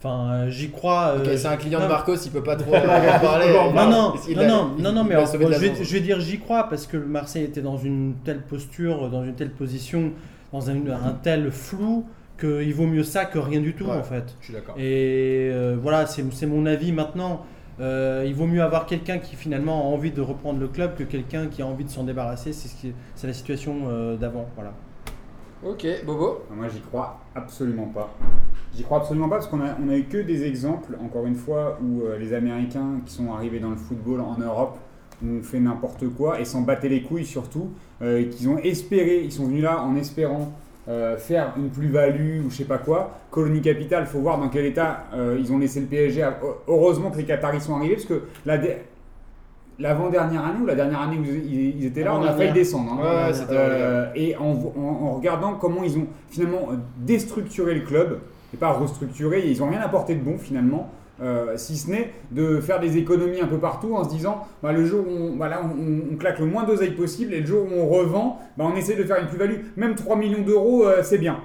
enfin 0.01 0.49
j'y 0.49 0.70
crois. 0.70 1.14
Euh, 1.16 1.37
c'est 1.37 1.47
un 1.47 1.57
client 1.57 1.81
de 1.81 1.87
Marcos, 1.87 2.16
il 2.16 2.31
peut 2.31 2.43
pas 2.43 2.57
trop 2.57 2.74
en 2.74 2.81
parler. 2.81 3.47
Non 3.74 3.89
non 3.91 4.14
Il 4.29 4.37
non 4.37 4.43
a- 4.43 4.47
non 4.47 4.74
il- 4.76 4.83
non 4.83 4.93
non 4.93 5.03
il 5.05 5.09
mais 5.09 5.14
alors, 5.14 5.26
je, 5.33 5.37
vais, 5.39 5.85
je 5.85 5.93
vais 5.93 6.01
dire 6.01 6.20
j'y 6.20 6.39
crois 6.41 6.64
parce 6.68 6.87
que 6.87 6.97
Marseille 6.97 7.45
était 7.45 7.62
dans 7.62 7.79
une 7.79 8.14
telle 8.24 8.43
posture, 8.43 9.09
dans 9.11 9.24
une 9.24 9.35
telle 9.35 9.51
position, 9.53 10.12
dans 10.53 10.68
un, 10.70 10.74
un 10.74 11.12
tel 11.22 11.51
flou 11.51 12.05
qu'il 12.39 12.74
vaut 12.74 12.86
mieux 12.86 13.03
ça 13.03 13.24
que 13.24 13.39
rien 13.39 13.61
du 13.61 13.74
tout 13.74 13.84
Ouais. 13.86 13.97
en 13.97 14.03
fait. 14.03 14.34
Je 14.41 14.45
suis 14.47 14.55
d'accord. 14.55 14.74
Et 14.78 15.51
euh, 15.53 15.76
voilà, 15.80 16.07
c'est 16.07 16.24
c'est 16.32 16.47
mon 16.47 16.66
avis 16.66 16.93
maintenant. 16.93 17.45
Euh, 17.80 18.24
il 18.26 18.34
vaut 18.34 18.47
mieux 18.47 18.62
avoir 18.62 18.86
quelqu'un 18.86 19.18
qui 19.18 19.36
finalement 19.36 19.82
a 19.82 19.95
envie 19.95 20.11
de 20.11 20.20
reprendre 20.20 20.59
le 20.59 20.66
club 20.68 20.97
que 20.97 21.05
quelqu'un 21.05 21.47
qui 21.47 21.62
a 21.62 21.66
envie 21.66 21.84
de 21.84 21.91
s'en 21.91 22.05
débarrasser. 22.05 22.53
C'est 22.53 22.68
ce 22.68 23.26
la 23.26 23.32
situation 23.32 23.82
euh, 23.89 24.16
d'avant. 24.16 24.49
Voilà. 24.57 24.72
Ok, 25.64 25.86
Bobo. 26.07 26.45
Moi, 26.55 26.68
j'y 26.68 26.80
crois 26.80 27.18
absolument 27.34 27.86
pas. 27.86 28.14
J'y 28.76 28.84
crois 28.84 28.99
absolument 28.99 29.28
pas 29.28 29.36
parce 29.36 29.49
qu'on 29.49 29.61
a, 29.61 29.76
on 29.84 29.89
a 29.89 29.97
eu 29.97 30.05
que 30.05 30.18
des 30.18 30.45
exemples, 30.45 30.97
encore 31.05 31.26
une 31.26 31.34
fois, 31.34 31.78
où 31.82 32.03
euh, 32.03 32.16
les 32.18 32.32
Américains 32.32 33.01
qui 33.05 33.12
sont 33.12 33.32
arrivés 33.32 33.59
dans 33.59 33.70
le 33.70 33.76
football 33.76 34.20
en 34.20 34.39
Europe 34.39 34.78
ont 35.24 35.43
fait 35.43 35.59
n'importe 35.59 36.09
quoi 36.11 36.41
et 36.41 36.45
s'en 36.45 36.61
battaient 36.61 36.89
les 36.89 37.03
couilles 37.03 37.26
surtout, 37.26 37.70
euh, 38.03 38.24
qu'ils 38.28 38.49
ont 38.49 38.59
espéré, 38.59 39.20
ils 39.24 39.32
sont 39.32 39.47
venus 39.47 39.64
là 39.64 39.82
en 39.82 39.97
espérant 39.97 40.53
euh, 40.89 41.16
faire 41.18 41.53
une 41.57 41.68
plus-value 41.68 42.45
ou 42.47 42.51
je 42.51 42.57
sais 42.57 42.64
pas 42.64 42.78
quoi. 42.78 43.18
Colonie 43.30 43.61
Capital, 43.61 44.07
faut 44.07 44.20
voir 44.20 44.39
dans 44.39 44.49
quel 44.49 44.64
état 44.64 45.05
euh, 45.14 45.36
ils 45.39 45.53
ont 45.53 45.59
laissé 45.59 45.80
le 45.80 45.86
PSG. 45.86 46.26
Heureusement 46.66 47.11
que 47.11 47.18
les 47.18 47.24
Qataris 47.24 47.61
sont 47.61 47.76
arrivés 47.76 47.95
parce 47.97 48.07
que 48.07 48.22
la 48.47 48.57
dé- 48.59 48.76
l'avant-dernière 49.78 50.45
année 50.45 50.59
ou 50.62 50.66
la 50.66 50.74
dernière 50.74 51.01
année 51.03 51.18
où 51.18 51.24
ils, 51.24 51.78
ils 51.78 51.86
étaient 51.86 52.03
là, 52.03 52.14
on 52.16 52.22
a 52.22 52.32
failli 52.32 52.53
descendre. 52.53 52.93
hein. 52.95 53.26
Ouais, 53.28 53.32
Euh, 53.51 54.07
et 54.16 54.36
en, 54.36 54.45
en- 54.51 54.80
en 55.07 55.11
regardant 55.12 55.55
comment 55.55 55.84
ils 55.84 55.97
ont 55.99 56.07
finalement 56.30 56.68
déstructuré 56.97 57.74
le 57.74 57.82
club, 57.82 58.18
et 58.53 58.57
pas 58.57 58.72
restructuré, 58.72 59.47
ils 59.47 59.59
n'ont 59.61 59.68
rien 59.68 59.80
apporté 59.80 60.14
de 60.14 60.20
bon 60.20 60.39
finalement, 60.39 60.91
euh, 61.21 61.57
si 61.57 61.77
ce 61.77 61.91
n'est 61.91 62.12
de 62.31 62.61
faire 62.61 62.79
des 62.81 62.97
économies 62.97 63.41
un 63.41 63.47
peu 63.47 63.59
partout 63.59 63.95
en 63.95 64.05
se 64.05 64.11
disant 64.11 64.47
bah, 64.62 64.73
le 64.73 64.85
jour 64.85 65.05
où 65.07 65.11
on, 65.11 65.37
voilà, 65.37 65.61
on, 65.62 66.12
on 66.14 66.16
claque 66.16 66.39
le 66.39 66.47
moins 66.47 66.64
d'oseille 66.64 66.93
possible 66.93 67.35
et 67.35 67.41
le 67.41 67.47
jour 67.47 67.64
où 67.64 67.75
on 67.75 67.89
revend, 67.89 68.39
bah, 68.57 68.64
on 68.66 68.77
essaie 68.77 68.95
de 68.95 69.05
faire 69.05 69.21
une 69.21 69.27
plus-value. 69.27 69.61
Même 69.77 69.95
3 69.95 70.16
millions 70.16 70.43
d'euros, 70.43 70.87
euh, 70.87 71.03
c'est 71.03 71.19
bien. 71.19 71.41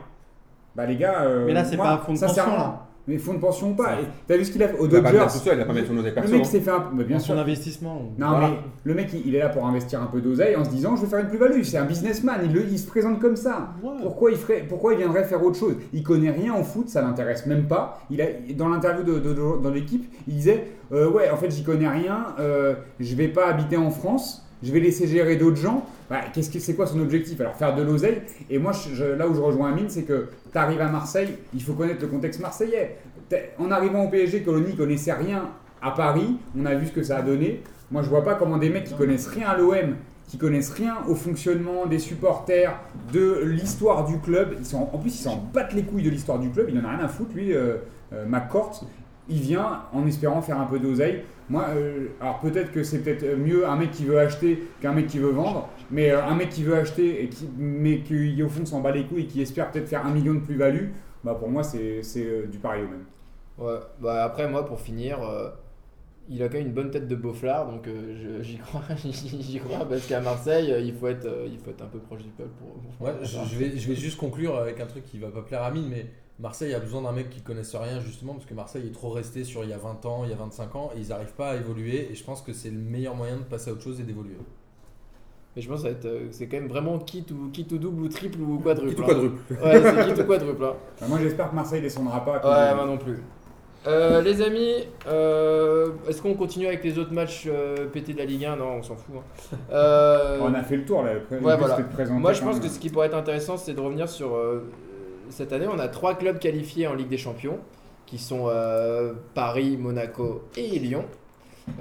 Bah 0.76 0.86
les 0.86 0.96
gars, 0.96 1.22
euh, 1.22 1.46
Mais 1.46 1.54
là, 1.54 1.64
c'est 1.64 1.78
pas 1.78 1.92
un 1.94 1.98
fonds 1.98 2.14
de 2.14 2.20
pension, 2.20 2.46
là. 2.48 2.88
Mais 3.06 3.18
fonds 3.18 3.34
de 3.34 3.40
pension 3.40 3.72
ou 3.72 3.74
pas. 3.74 3.98
T'as 4.28 4.38
vu 4.38 4.46
ce 4.46 4.52
qu'il 4.52 4.64
a 4.64 4.68
fait 4.70 4.76
Il 4.82 4.90
pas 4.90 4.96
le 4.96 5.02
Dodgers 5.02 5.18
mettre 5.20 5.34
tout 5.34 5.40
seul, 5.40 5.56
il 5.56 5.60
va 5.60 5.66
pas 5.66 5.74
mettre 5.74 5.88
son 5.90 5.98
oseille 5.98 6.10
Le 6.12 6.16
perso. 6.16 6.32
mec 6.32 6.42
hein. 6.42 6.46
s'est 6.46 6.60
fait 6.62 6.72
un 6.72 6.80
peu. 6.80 6.96
bah, 6.96 7.04
bien 7.04 7.18
Dans 7.18 7.22
son 7.24 7.34
sûr. 7.34 7.38
investissement. 7.42 8.02
Non, 8.18 8.30
Voilà. 8.30 8.48
mais 8.48 8.56
le 8.86 8.94
mec, 8.94 9.10
il, 9.14 9.28
il 9.28 9.36
est 9.36 9.40
là 9.40 9.50
pour 9.50 9.66
investir 9.68 10.02
un 10.02 10.06
peu 10.06 10.22
d'oseille 10.22 10.56
en 10.56 10.64
se 10.64 10.70
disant 10.70 10.96
je 10.96 11.02
vais 11.02 11.08
faire 11.08 11.20
une 11.20 11.28
plus-value. 11.28 11.64
C'est 11.64 11.78
un 11.78 11.84
businessman, 11.86 12.40
il, 12.46 12.54
le- 12.54 12.64
il 12.72 12.80
se 12.80 12.88
présente 12.88 13.20
comme 13.20 13.36
ça. 13.36 13.72
Ouais. 13.84 13.90
Pourquoi 14.02 14.32
il, 14.32 14.38
ferait, 14.38 14.64
pourquoi 14.70 14.94
il 14.94 15.00
viendrait 15.00 15.26
faire 15.26 15.44
autre 15.44 15.58
chose? 15.58 15.76
Il 15.92 16.02
connaît 16.04 16.32
rien 16.32 16.54
en 16.54 16.64
foot, 16.64 16.88
ça 16.88 17.02
l'intéresse 17.02 17.46
même 17.46 17.66
pas. 17.68 18.00
Il 18.10 18.22
a, 18.22 18.26
dans 18.56 18.70
l'interview 18.70 19.04
de, 19.04 19.20
de- 19.20 19.34
de- 19.34 19.62
dans 19.62 19.70
l'équipe, 19.70 20.10
il 20.28 20.36
disait 20.36 20.68
euh, 20.94 21.10
Ouais, 21.12 21.30
en 21.30 21.36
fait, 21.36 21.52
j'y 21.52 21.64
connais 21.64 21.90
rien, 21.90 22.28
euh, 22.40 22.76
je 23.02 23.16
vais 23.16 23.28
pas 23.28 23.48
habiter 23.48 23.76
en 23.76 23.92
France, 23.92 24.43
je 24.64 24.72
vais 24.72 24.80
laisser 24.80 25.08
gérer 25.08 25.36
d'autres 25.36 25.58
gens. 25.58 25.86
Bah, 26.10 26.22
qu'est-ce 26.34 26.50
que 26.50 26.60
c'est 26.60 26.76
quoi 26.76 26.88
son 26.88 27.00
objectif? 27.02 27.40
Alors, 27.42 27.56
faire 27.56 27.76
de 27.76 27.84
l'oseille. 27.84 28.22
Et 28.50 28.58
moi, 28.58 28.72
là 29.18 29.28
où 29.28 29.36
je 29.36 29.42
rejoins 29.42 29.72
Amine, 29.72 29.90
c'est 29.90 30.04
que 30.04 30.30
tu 30.52 30.58
arrives 30.58 30.82
à 30.82 30.90
Marseille, 30.90 31.36
il 31.54 31.62
faut 31.62 31.74
connaître 31.74 32.02
le 32.02 32.08
contexte 32.08 32.40
marseillais. 32.40 32.98
En 33.58 33.72
arrivant 33.72 34.04
au 34.06 34.10
PSG, 34.10 34.44
Colony 34.44 34.76
connaissait 34.76 35.14
rien 35.14 35.50
à 35.82 35.92
Paris, 35.92 36.38
on 36.58 36.66
a 36.66 36.76
vu 36.76 36.88
ce 36.88 36.92
que 36.92 37.04
ça 37.04 37.18
a 37.18 37.22
donné. 37.22 37.62
Moi, 37.92 38.02
je 38.04 38.10
vois 38.10 38.24
pas 38.24 38.36
comment 38.36 38.58
des 38.58 38.70
mecs 38.70 38.86
qui 38.86 38.94
connaissent 38.94 39.28
rien 39.28 39.50
à 39.50 39.58
l'OM, 39.58 39.96
qui 40.28 40.38
connaissent 40.38 40.72
rien 40.72 40.98
au 41.08 41.16
fonctionnement 41.16 41.86
des 41.86 42.00
supporters, 42.00 42.80
de 43.12 43.42
l'histoire 43.44 44.06
du 44.06 44.18
club, 44.20 44.56
en 44.74 44.98
plus, 44.98 45.16
ils 45.16 45.24
s'en 45.24 45.50
battent 45.54 45.74
les 45.74 45.84
couilles 45.84 46.04
de 46.04 46.10
l'histoire 46.10 46.40
du 46.40 46.50
club, 46.50 46.70
il 46.70 46.80
en 46.80 46.86
a 46.86 46.96
rien 46.96 47.06
à 47.06 47.08
foutre, 47.08 47.36
lui, 47.36 47.54
euh, 47.54 47.76
euh. 48.14 48.26
Il 49.30 49.40
vient 49.40 49.84
en 49.94 50.06
espérant 50.06 50.42
faire 50.42 50.60
un 50.60 50.66
peu 50.66 50.80
d'oseille. 50.80 51.24
Moi, 51.50 51.66
euh, 51.76 52.08
alors 52.20 52.40
peut-être 52.40 52.72
que 52.72 52.84
c'est 52.84 53.00
peut-être 53.00 53.38
mieux 53.38 53.68
un 53.68 53.76
mec 53.76 53.92
qui 53.92 54.06
veut 54.06 54.20
acheter 54.20 54.68
qu'un 54.82 54.94
mec 54.94 55.08
qui 55.08 55.20
veut 55.20 55.32
vendre, 55.32 55.70
mais 55.92 56.12
euh, 56.12 56.24
un 56.24 56.36
mec 56.36 56.50
qui 56.50 56.64
veut 56.64 56.76
acheter, 56.76 57.24
et 57.24 57.30
qui, 57.30 57.50
mais 57.58 58.00
qui 58.00 58.42
au 58.44 58.50
fond 58.50 58.66
s'en 58.66 58.82
bat 58.82 58.92
les 58.92 59.06
couilles 59.06 59.24
et 59.24 59.28
qui 59.28 59.42
espère 59.42 59.72
peut-être 59.72 59.90
faire 59.90 60.06
un 60.06 60.12
million 60.12 60.34
de 60.34 60.40
plus-value, 60.40 60.90
bah 61.24 61.36
pour 61.36 61.50
moi 61.50 61.64
c'est 61.64 62.02
c'est, 62.04 62.26
euh, 62.26 62.48
du 62.48 62.58
pareil 62.60 62.84
au 62.84 62.88
même. 62.88 63.06
Ouais, 63.58 63.80
bah 64.00 64.24
après, 64.24 64.50
moi, 64.50 64.66
pour 64.66 64.80
finir, 64.80 65.22
euh, 65.22 65.50
il 66.30 66.42
a 66.42 66.48
quand 66.48 66.58
même 66.58 66.68
une 66.68 66.74
bonne 66.74 66.92
tête 66.92 67.08
de 67.08 67.16
beauflard, 67.16 67.70
donc 67.70 67.88
euh, 67.88 68.42
j'y 68.42 68.58
crois, 68.58 68.84
j'y 68.96 69.60
crois, 69.60 69.88
parce 69.88 70.06
qu'à 70.08 70.22
Marseille, 70.22 70.72
euh, 70.72 70.80
il 70.80 70.94
faut, 70.94 71.08
être, 71.08 71.26
euh, 71.26 71.48
il 71.52 71.60
faut 71.60 71.72
être 71.72 71.84
un 71.84 71.88
peu 71.88 72.00
proche 72.00 72.24
du 72.24 72.30
peuple 72.30 72.52
pour. 72.60 73.06
Ouais, 73.06 73.14
je, 73.22 73.38
je 73.50 73.58
vais, 73.58 73.78
je 73.78 73.88
vais 73.88 73.96
juste 73.96 74.18
conclure 74.18 74.58
avec 74.58 74.80
un 74.80 74.86
truc 74.86 75.06
qui 75.06 75.20
va 75.20 75.30
pas 75.30 75.42
plaire 75.42 75.64
à 75.64 75.72
Mine, 75.72 75.88
mais 75.90 76.06
Marseille 76.40 76.74
a 76.74 76.80
besoin 76.80 77.02
d'un 77.04 77.12
mec 77.12 77.30
qui 77.30 77.42
connaisse 77.42 77.76
rien 77.76 78.00
justement 78.00 78.34
parce 78.34 78.46
que 78.46 78.54
Marseille 78.56 78.88
est 78.88 78.92
trop 78.94 79.10
resté 79.12 79.44
sur 79.44 79.64
il 79.64 79.70
y 79.70 79.74
a 79.74 79.78
20 79.78 80.06
ans, 80.06 80.22
il 80.24 80.32
y 80.32 80.34
a 80.34 80.38
25 80.38 80.76
ans 80.76 80.92
et 80.96 81.00
ils 81.00 81.10
n'arrivent 81.10 81.34
pas 81.34 81.52
à 81.52 81.56
évoluer 81.56 82.10
et 82.12 82.16
je 82.16 82.24
pense 82.24 82.42
que 82.42 82.54
c'est 82.54 82.70
le 82.72 82.78
meilleur 82.80 83.16
moyen 83.16 83.38
de 83.38 83.44
passer 83.44 83.70
à 83.70 83.74
autre 83.74 83.84
chose 83.84 84.00
et 84.00 84.04
d'évoluer. 84.04 84.36
Mais 85.56 85.62
je 85.62 85.70
pense 85.70 85.84
que 85.84 85.88
ça 85.88 85.94
va 85.94 86.00
être, 86.00 86.06
euh, 86.06 86.28
c'est 86.32 86.48
quand 86.48 86.58
même 86.58 86.68
vraiment 86.68 86.98
quitte 86.98 87.30
ou, 87.30 87.50
quitte 87.54 87.72
ou 87.74 87.78
double 87.78 88.02
ou 88.02 88.08
triple 88.08 88.40
ou 88.42 88.58
quadruple. 88.58 88.90
Qui 88.90 88.96
tout 88.96 89.04
hein. 89.04 89.08
quadruple. 89.08 89.54
Ouais, 89.64 89.82
c'est 89.84 90.06
quitte 90.08 90.24
ou 90.24 90.28
quadruple. 90.28 90.64
hein. 90.66 90.74
Bah, 91.00 91.06
moi 91.08 91.20
j'espère 91.22 91.52
que 91.52 91.56
Marseille 91.56 91.82
descendra 91.82 92.26
pas. 92.26 92.38
Ouais, 92.38 92.76
moi 92.76 92.86
non 92.88 92.98
plus. 92.98 93.20
Euh, 93.86 94.22
les 94.22 94.42
amis, 94.42 94.88
euh, 95.08 95.92
est-ce 96.08 96.22
qu'on 96.22 96.34
continue 96.34 96.66
avec 96.68 96.84
les 96.84 96.98
autres 96.98 97.12
matchs 97.14 97.44
euh, 97.48 97.86
pétés 97.90 98.14
de 98.14 98.18
la 98.18 98.26
Ligue 98.26 98.46
1 98.46 98.56
Non, 98.56 98.78
on 98.78 98.82
s'en 98.82 98.96
fout. 98.96 99.16
hein. 99.18 99.58
Euh, 99.72 100.40
On 100.42 100.54
a 100.56 100.64
fait 100.64 100.78
le 100.78 100.86
tour 100.86 101.04
là. 101.04 101.14
Le 101.14 101.20
Ouais, 101.38 101.58
voilà. 101.58 101.78
Moi, 102.10 102.34
je 102.34 102.42
pense 102.42 102.56
même. 102.56 102.64
que 102.64 102.70
ce 102.70 102.80
qui 102.80 102.90
pourrait 102.90 103.08
être 103.08 103.18
intéressant, 103.18 103.58
c'est 103.58 103.74
de 103.74 103.82
revenir 103.82 104.08
sur 104.10 104.34
euh, 104.36 104.62
cette 105.34 105.52
année. 105.54 105.68
On 105.72 105.80
a 105.80 105.88
trois 105.88 106.16
clubs 106.16 106.40
qualifiés 106.40 106.88
en 106.88 106.94
Ligue 106.94 107.10
des 107.10 107.18
Champions, 107.18 107.60
qui 108.06 108.18
sont 108.18 108.46
euh, 108.48 109.14
Paris, 109.34 109.78
Monaco 109.78 110.44
et 110.58 110.80
Lyon. 110.80 111.06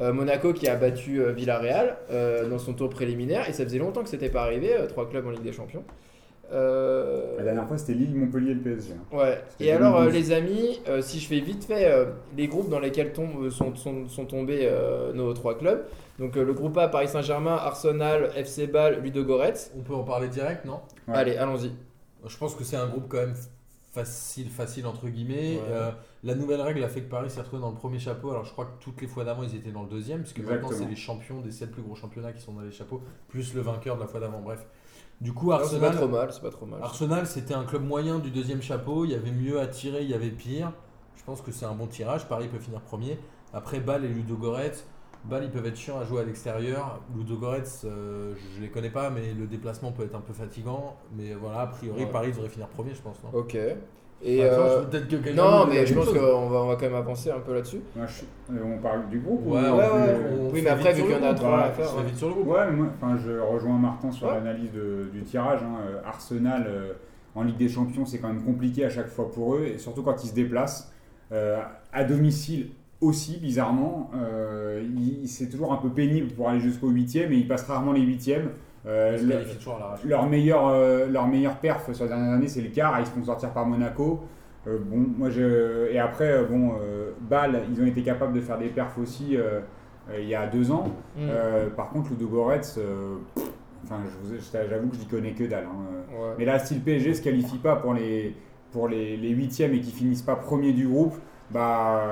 Euh, 0.00 0.12
Monaco 0.12 0.52
qui 0.52 0.68
a 0.68 0.76
battu 0.76 1.20
euh, 1.20 1.32
Villarreal 1.32 1.96
euh, 2.10 2.48
dans 2.48 2.58
son 2.58 2.72
tour 2.72 2.88
préliminaire, 2.88 3.48
et 3.48 3.52
ça 3.52 3.64
faisait 3.64 3.78
longtemps 3.78 4.02
que 4.04 4.08
c'était 4.08 4.28
pas 4.30 4.42
arrivé, 4.42 4.74
euh, 4.74 4.86
trois 4.86 5.08
clubs 5.08 5.26
en 5.26 5.30
Ligue 5.30 5.42
des 5.42 5.52
Champions. 5.52 5.82
Euh, 6.52 7.36
La 7.38 7.44
dernière 7.44 7.66
fois 7.66 7.78
c'était 7.78 7.94
Lille, 7.94 8.14
Montpellier 8.14 8.50
et 8.50 8.54
le 8.54 8.60
PSG. 8.60 8.92
hein. 8.92 9.16
Ouais. 9.16 9.40
C'était 9.50 9.64
Et 9.64 9.72
alors, 9.72 9.96
euh, 9.96 10.04
2012. 10.10 10.14
les 10.28 10.34
amis, 10.36 10.80
euh, 10.88 11.00
si 11.00 11.18
je 11.18 11.26
fais 11.26 11.40
vite 11.40 11.64
fait 11.64 11.86
euh, 11.86 12.06
les 12.36 12.46
groupes 12.46 12.68
dans 12.68 12.78
lesquels 12.78 13.12
tombent- 13.12 13.48
sont, 13.50 13.74
sont, 13.74 14.06
sont 14.08 14.24
tombés 14.26 14.60
euh, 14.70 15.12
nos 15.14 15.32
trois 15.32 15.56
clubs. 15.56 15.82
Donc, 16.18 16.36
euh, 16.36 16.44
le 16.44 16.52
groupe 16.52 16.76
A, 16.76 16.88
Paris 16.88 17.08
Saint-Germain, 17.08 17.54
Arsenal, 17.56 18.30
FC 18.36 18.66
Bâle, 18.66 19.00
Ludogorets. 19.02 19.54
On 19.76 19.80
peut 19.80 19.94
en 19.94 20.04
parler 20.04 20.28
direct, 20.28 20.64
non? 20.66 20.80
Ouais. 21.08 21.14
Allez, 21.14 21.36
allons-y. 21.36 21.72
Je 22.26 22.36
pense 22.36 22.54
que 22.54 22.64
c'est 22.64 22.76
un 22.76 22.86
groupe 22.86 23.06
quand 23.08 23.18
même 23.18 23.34
facile, 23.92 24.48
facile 24.48 24.86
entre 24.86 25.08
guillemets. 25.08 25.56
Ouais. 25.56 25.62
Euh, 25.68 25.90
la 26.24 26.34
nouvelle 26.34 26.60
règle 26.60 26.82
a 26.82 26.88
fait 26.88 27.02
que 27.02 27.10
Paris 27.10 27.30
s'est 27.30 27.40
retrouvé 27.40 27.60
dans 27.60 27.70
le 27.70 27.76
premier 27.76 27.98
chapeau. 27.98 28.30
Alors 28.30 28.44
je 28.44 28.52
crois 28.52 28.64
que 28.64 28.82
toutes 28.82 29.00
les 29.00 29.06
fois 29.06 29.24
d'avant 29.24 29.42
ils 29.42 29.54
étaient 29.54 29.70
dans 29.70 29.82
le 29.82 29.88
deuxième, 29.88 30.22
puisque 30.22 30.38
maintenant 30.38 30.54
Exactement. 30.54 30.80
c'est 30.80 30.90
les 30.90 30.96
champions 30.96 31.40
des 31.40 31.50
7 31.50 31.70
plus 31.70 31.82
gros 31.82 31.94
championnats 31.94 32.32
qui 32.32 32.40
sont 32.40 32.52
dans 32.52 32.62
les 32.62 32.72
chapeaux, 32.72 33.02
plus 33.28 33.54
le 33.54 33.60
vainqueur 33.60 33.96
de 33.96 34.00
la 34.00 34.06
fois 34.06 34.20
d'avant. 34.20 34.40
Bref. 34.40 34.64
Du 35.20 35.32
coup, 35.32 35.50
Non, 35.50 35.58
C'est 35.58 35.78
pas 35.78 35.86
Arsenal, 35.88 35.96
trop 35.96 36.08
mal, 36.08 36.32
c'est 36.32 36.42
pas 36.42 36.50
trop 36.50 36.66
mal. 36.66 36.82
Arsenal, 36.82 37.26
c'était 37.26 37.54
un 37.54 37.64
club 37.64 37.84
moyen 37.84 38.18
du 38.18 38.30
deuxième 38.30 38.62
chapeau. 38.62 39.04
Il 39.04 39.12
y 39.12 39.14
avait 39.14 39.30
mieux 39.30 39.60
à 39.60 39.68
tirer, 39.68 40.02
il 40.02 40.10
y 40.10 40.14
avait 40.14 40.30
pire. 40.30 40.72
Je 41.16 41.22
pense 41.22 41.40
que 41.42 41.52
c'est 41.52 41.66
un 41.66 41.74
bon 41.74 41.86
tirage. 41.86 42.26
Paris 42.26 42.48
peut 42.48 42.58
finir 42.58 42.80
premier. 42.80 43.18
Après, 43.52 43.78
Bâle 43.78 44.04
et 44.04 44.08
Ludogorets. 44.08 44.72
Bâle, 45.24 45.44
ils 45.44 45.50
peuvent 45.50 45.66
être 45.66 45.76
chiants 45.76 46.00
à 46.00 46.04
jouer 46.04 46.22
à 46.22 46.24
l'extérieur. 46.24 47.00
Ludogorets, 47.16 47.62
euh, 47.84 48.34
je 48.54 48.58
ne 48.58 48.62
les 48.64 48.70
connais 48.70 48.90
pas, 48.90 49.08
mais 49.10 49.32
le 49.38 49.46
déplacement 49.46 49.92
peut 49.92 50.02
être 50.02 50.16
un 50.16 50.20
peu 50.20 50.32
fatigant. 50.32 50.96
Mais 51.16 51.34
voilà, 51.40 51.60
a 51.60 51.66
priori, 51.68 52.04
Ouais. 52.04 52.10
Paris 52.10 52.32
devrait 52.32 52.48
finir 52.48 52.66
premier, 52.68 52.94
je 52.94 53.00
pense. 53.02 53.22
Non? 53.22 53.38
Ok. 53.38 53.56
Et 54.24 54.40
Enfin, 54.48 54.60
euh, 54.60 54.82
peut-être 54.84 55.08
que 55.08 55.16
quelqu'un 55.16 55.34
non, 55.42 55.66
mais 55.66 55.84
je 55.84 55.94
pense 55.94 56.06
qu'on 56.10 56.48
va, 56.48 56.58
on 56.62 56.68
va 56.68 56.74
quand 56.76 56.82
même 56.86 56.94
avancer 56.94 57.30
un 57.32 57.40
peu 57.40 57.54
là-dessus. 57.54 57.80
Je- 57.96 58.54
euh, 58.54 58.58
on 58.64 58.78
parle 58.78 59.08
du 59.08 59.18
groupe 59.18 59.42
ou- 59.46 59.54
Ouais, 59.54 59.60
Ouais, 59.62 59.68
on 59.70 59.76
ouais, 59.76 59.82
fait- 60.06 60.16
on 60.40 60.50
oui, 60.52 60.60
mais 60.62 60.70
après, 60.70 60.92
vu 60.92 61.02
qu'il 61.02 61.10
y 61.10 61.14
en 61.16 61.22
a 61.24 61.34
trois 61.34 61.50
bah, 61.50 61.64
à 61.64 61.70
On 61.70 61.72
faire. 61.72 62.02
vite 62.04 62.16
sur 62.16 62.28
le 62.28 62.34
groupe. 62.34 62.46
Ouais, 62.48 62.66
mais 62.70 62.76
moi, 62.76 62.86
enfin, 63.00 63.16
je 63.16 63.32
rejoins 63.40 63.78
Martin 63.78 64.12
sur 64.12 64.28
Ouais. 64.28 64.34
l'analyse 64.34 64.70
du 65.12 65.22
tirage. 65.24 65.60
hein. 65.64 65.76
Euh, 65.88 66.00
Arsenal 66.04 66.64
euh, 66.68 66.92
en 67.34 67.42
Ligue 67.42 67.56
des 67.56 67.68
Champions, 67.68 68.04
c'est 68.06 68.18
quand 68.18 68.28
même 68.28 68.44
compliqué 68.44 68.84
à 68.84 68.90
chaque 68.90 69.08
fois 69.08 69.28
pour 69.30 69.56
eux, 69.56 69.64
et 69.64 69.78
surtout 69.78 70.02
quand 70.02 70.22
ils 70.22 70.28
se 70.28 70.34
déplacent. 70.34 70.92
Euh, 71.32 71.60
à 71.92 72.04
domicile 72.04 72.70
aussi, 73.02 73.38
bizarrement, 73.38 74.10
euh, 74.16 74.82
il- 74.96 75.28
c'est 75.28 75.48
toujours 75.50 75.72
un 75.72 75.76
peu 75.76 75.90
pénible 75.90 76.28
pour 76.32 76.48
aller 76.48 76.60
jusqu'au 76.60 76.88
huitième, 76.88 77.32
et 77.32 77.36
ils 77.36 77.46
passent 77.48 77.64
rarement 77.64 77.92
les 77.92 78.00
huitièmes. 78.02 78.50
Euh, 78.86 79.16
le- 79.28 79.34
leur 80.08 80.26
meilleur, 80.28 80.66
euh, 80.68 81.06
leur 81.08 81.26
meilleur 81.28 81.56
perf 81.58 81.92
sur 81.92 82.04
les 82.04 82.08
dernières 82.10 82.32
années, 82.32 82.48
c'est 82.48 82.62
le 82.62 82.70
quart. 82.70 82.98
Ils 83.00 83.06
se 83.06 83.10
font 83.12 83.22
sortir 83.24 83.50
par 83.50 83.66
Monaco. 83.66 84.20
Euh, 84.66 84.78
bon, 84.84 85.04
moi 85.18 85.28
je. 85.30 85.90
Et 85.92 85.98
après, 85.98 86.44
bon, 86.44 86.72
Bâle, 87.28 87.62
ils 87.72 87.80
ont 87.82 87.86
été 87.86 88.02
capables 88.02 88.32
de 88.32 88.40
faire 88.40 88.58
des 88.58 88.68
perfs 88.68 88.96
aussi 88.98 89.36
il 90.18 90.28
y 90.28 90.34
a 90.34 90.46
deux 90.46 90.70
ans. 90.70 90.86
Mm. 91.16 91.28
Par 91.76 91.90
contre, 91.90 92.10
Ludogorets, 92.10 92.60
enfin, 93.84 93.96
j'avoue 94.68 94.88
que 94.88 94.96
je 94.96 95.00
n'y 95.00 95.06
connais 95.06 95.32
que 95.32 95.44
dalle. 95.44 95.64
hein. 95.66 96.14
Ouais. 96.20 96.34
Mais 96.38 96.44
là, 96.44 96.58
si 96.58 96.74
le 96.74 96.80
PSG 96.80 97.14
se 97.14 97.22
qualifie 97.22 97.58
pas 97.58 97.76
pour 97.76 97.94
les, 97.94 98.34
pour 98.70 98.88
les, 98.88 99.16
les 99.16 99.30
huitièmes 99.30 99.74
et 99.74 99.80
qu'ils 99.80 99.92
finissent 99.94 100.22
pas 100.22 100.36
premier 100.36 100.72
du 100.72 100.86
groupe, 100.88 101.14
bah 101.52 102.02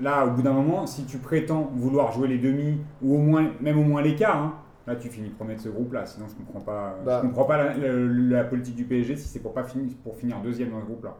là, 0.00 0.26
au 0.26 0.30
bout 0.30 0.42
d'un 0.42 0.52
moment, 0.52 0.86
si 0.86 1.04
tu 1.04 1.18
prétends 1.18 1.70
vouloir 1.74 2.12
jouer 2.12 2.28
les 2.28 2.38
demi 2.38 2.78
ou 3.02 3.14
au 3.16 3.18
moins, 3.18 3.50
même 3.60 3.78
au 3.78 3.84
moins 3.84 4.02
les 4.02 4.14
quarts, 4.14 4.36
hein, 4.42 4.54
là 4.86 4.96
tu 4.96 5.08
finis 5.08 5.30
premier 5.30 5.56
de 5.56 5.60
ce 5.60 5.68
groupe-là. 5.68 6.06
Sinon, 6.06 6.26
je 6.28 6.34
comprends 6.34 6.60
pas. 6.60 6.96
Bah. 7.04 7.20
je 7.22 7.26
comprends 7.28 7.44
pas 7.44 7.56
la, 7.56 7.76
la- 7.76 7.92
la 8.38 8.44
politique 8.44 8.76
du 8.76 8.84
PSG 8.84 9.16
si 9.16 9.28
c'est 9.28 9.40
pour 9.40 9.52
pas 9.54 9.64
finir 9.64 9.90
pour 10.04 10.16
finir 10.16 10.40
deuxième 10.42 10.70
dans 10.70 10.80
ce 10.80 10.86
groupe-là. 10.86 11.16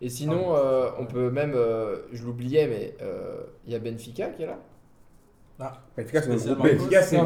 Et 0.00 0.08
sinon, 0.08 0.54
euh, 0.56 0.88
on 0.98 1.06
peut 1.06 1.30
même, 1.30 1.52
euh, 1.54 1.96
je 2.12 2.24
l'oubliais, 2.24 2.66
mais 2.68 2.96
euh, 3.02 3.42
il 3.66 3.72
y 3.72 3.76
a 3.76 3.78
Benfica 3.78 4.28
qui 4.30 4.42
est 4.42 4.46
là? 4.46 4.58
B. 5.58 5.62
Benfica, 5.96 6.20
c'est 7.02 7.16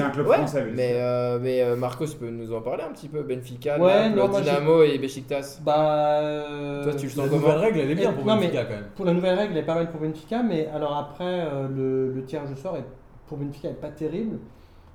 un, 0.00 0.10
club 0.10 0.26
Ouais, 0.28 0.36
français. 0.36 0.62
oui. 0.66 0.72
mais, 0.76 0.92
euh, 0.94 1.38
mais 1.42 1.62
euh, 1.62 1.74
Marcos 1.74 2.06
peut 2.18 2.30
nous 2.30 2.52
en 2.52 2.60
parler 2.60 2.84
un 2.88 2.92
petit 2.92 3.08
peu. 3.08 3.22
Benfica, 3.22 3.80
Ouais, 3.80 4.08
Naples, 4.10 4.16
non, 4.16 4.28
moi, 4.28 4.40
Dynamo 4.40 4.82
et 4.84 4.96
Besiktas. 4.98 5.60
Bah. 5.64 6.20
euh, 6.22 6.84
Toi, 6.84 6.92
tu 6.94 7.06
le 7.06 7.08
La 7.08 7.14
sens 7.16 7.24
nouvelle 7.24 7.40
comment 7.40 7.60
règle, 7.60 7.78
elle 7.80 7.90
est 7.90 7.94
bien 7.96 8.12
pour 8.12 8.24
Non, 8.24 8.36
mais- 8.36 8.42
Benfica 8.42 8.64
quand 8.64 8.74
même. 8.74 8.84
Pour 8.94 9.04
la 9.06 9.12
nouvelle 9.12 9.36
règle, 9.38 9.52
elle 9.54 9.58
est 9.58 9.66
pas 9.66 9.74
mal 9.74 9.90
pour 9.90 10.00
Benfica, 10.00 10.42
mais 10.44 10.68
alors 10.68 10.96
après, 10.96 11.24
euh, 11.24 11.66
le, 11.68 12.12
le 12.12 12.24
tirage 12.24 12.50
au 12.52 12.56
sort 12.56 12.76
est, 12.76 12.84
pour 13.26 13.38
Benfica 13.38 13.68
n'est 13.68 13.74
pas 13.74 13.90
terrible. 13.90 14.38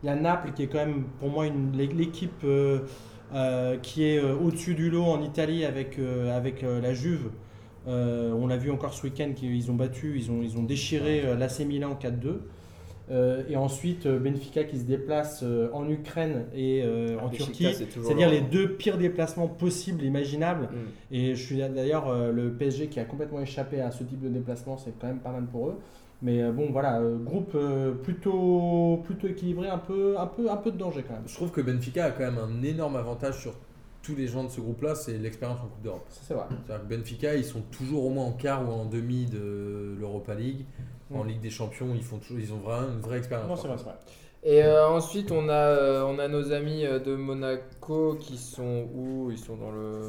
Il 0.02 0.08
y 0.08 0.10
a 0.10 0.16
Naples 0.16 0.52
qui 0.54 0.64
est 0.64 0.68
quand 0.68 0.80
même, 0.80 1.04
pour 1.20 1.30
moi, 1.30 1.46
l'équipe 1.74 2.32
euh, 2.46 2.80
euh, 3.34 3.78
qui 3.82 4.06
est 4.06 4.20
euh, 4.20 4.36
au-dessus 4.36 4.74
du 4.76 4.90
lot 4.90 5.04
en 5.04 5.22
Italie 5.22 5.66
avec, 5.66 6.00
euh, 6.00 6.36
avec 6.36 6.64
euh, 6.64 6.80
la 6.82 6.94
Juve. 6.94 7.30
Euh, 7.88 8.32
on 8.32 8.48
l'a 8.48 8.56
vu 8.56 8.72
encore 8.72 8.94
ce 8.94 9.04
week-end 9.04 9.34
qu'ils 9.36 9.70
ont 9.70 9.76
battu, 9.76 10.14
ils 10.18 10.32
ont, 10.32 10.42
ils 10.42 10.58
ont 10.58 10.64
déchiré 10.64 11.24
euh, 11.26 11.36
l'AC 11.36 11.60
Milan 11.68 11.98
4-2. 12.02 12.38
Euh, 13.12 13.44
et 13.50 13.58
ensuite, 13.58 14.06
euh, 14.06 14.18
Benfica 14.18 14.64
qui 14.64 14.80
se 14.80 14.86
déplace 14.86 15.42
euh, 15.44 15.70
en 15.74 15.90
Ukraine 15.90 16.46
et 16.56 16.82
euh, 16.84 17.20
en 17.20 17.28
Besiktas, 17.28 17.74
Turquie. 17.74 17.88
C'est-à-dire 18.02 18.30
les 18.30 18.42
deux 18.42 18.70
pires 18.70 18.98
déplacements 18.98 19.48
possibles, 19.48 20.04
imaginables. 20.04 20.70
Mm. 20.72 21.16
Et 21.16 21.36
je 21.36 21.44
suis 21.44 21.58
d'ailleurs 21.58 22.32
le 22.32 22.52
PSG 22.52 22.88
qui 22.88 23.00
a 23.00 23.06
complètement 23.06 23.42
échappé 23.42 23.82
à 23.82 23.92
ce 23.92 24.04
type 24.04 24.22
de 24.22 24.30
déplacement, 24.30 24.78
c'est 24.78 24.94
quand 25.00 25.08
même 25.08 25.20
pas 25.20 25.32
mal 25.32 25.46
pour 25.46 25.70
eux. 25.70 25.80
Mais 26.22 26.50
bon, 26.52 26.72
voilà, 26.72 27.02
groupe 27.26 27.58
plutôt, 28.02 29.02
plutôt 29.04 29.28
équilibré, 29.28 29.68
un 29.68 29.78
peu, 29.78 30.18
un, 30.18 30.26
peu, 30.26 30.50
un 30.50 30.56
peu 30.56 30.72
de 30.72 30.78
danger 30.78 31.04
quand 31.06 31.16
même. 31.16 31.24
Je 31.28 31.36
trouve 31.36 31.52
que 31.52 31.60
Benfica 31.60 32.06
a 32.06 32.12
quand 32.12 32.24
même 32.24 32.38
un 32.38 32.64
énorme 32.64 32.96
avantage 32.96 33.42
sur 33.42 33.54
tous 34.04 34.16
les 34.16 34.28
gens 34.28 34.44
de 34.44 34.50
ce 34.50 34.60
groupe-là, 34.62 34.96
c'est 34.96 35.18
l'expérience 35.18 35.60
en 35.60 35.68
Coupe 35.68 35.82
d'Europe. 35.82 36.06
C'est 36.10 36.34
vrai. 36.34 36.46
C'est-à-dire 36.50 36.88
que 36.88 36.96
Benfica, 36.96 37.36
ils 37.36 37.46
sont 37.46 37.62
toujours 37.72 38.06
au 38.06 38.10
moins 38.10 38.26
en 38.26 38.34
quart 38.34 38.68
ou 38.68 38.72
en 38.72 38.86
demi 38.86 39.26
de 39.26 39.96
l'Europa 39.98 40.36
League. 40.36 40.66
En 41.14 41.24
Mm. 41.24 41.28
Ligue 41.28 41.42
des 41.42 41.50
Champions, 41.50 41.88
ils, 41.96 42.02
font 42.04 42.18
toujours, 42.18 42.40
ils 42.40 42.52
ont 42.54 42.58
vraiment 42.58 42.88
une 42.94 43.00
vraie 43.02 43.18
expérience. 43.20 43.48
Non, 43.50 43.56
c'est 43.56 43.68
vrai, 43.68 43.78
c'est 43.78 43.84
vrai. 43.86 43.96
Et 44.46 44.62
euh, 44.62 44.90
ensuite, 44.90 45.32
on 45.32 45.48
a, 45.48 45.54
euh, 45.54 46.04
on 46.04 46.20
a 46.20 46.28
nos 46.28 46.52
amis 46.52 46.86
euh, 46.86 47.00
de 47.00 47.16
Monaco 47.16 48.18
qui 48.20 48.38
sont 48.38 48.88
où? 48.94 49.30
Ils 49.32 49.38
sont 49.38 49.56
dans 49.56 49.72
le. 49.72 50.02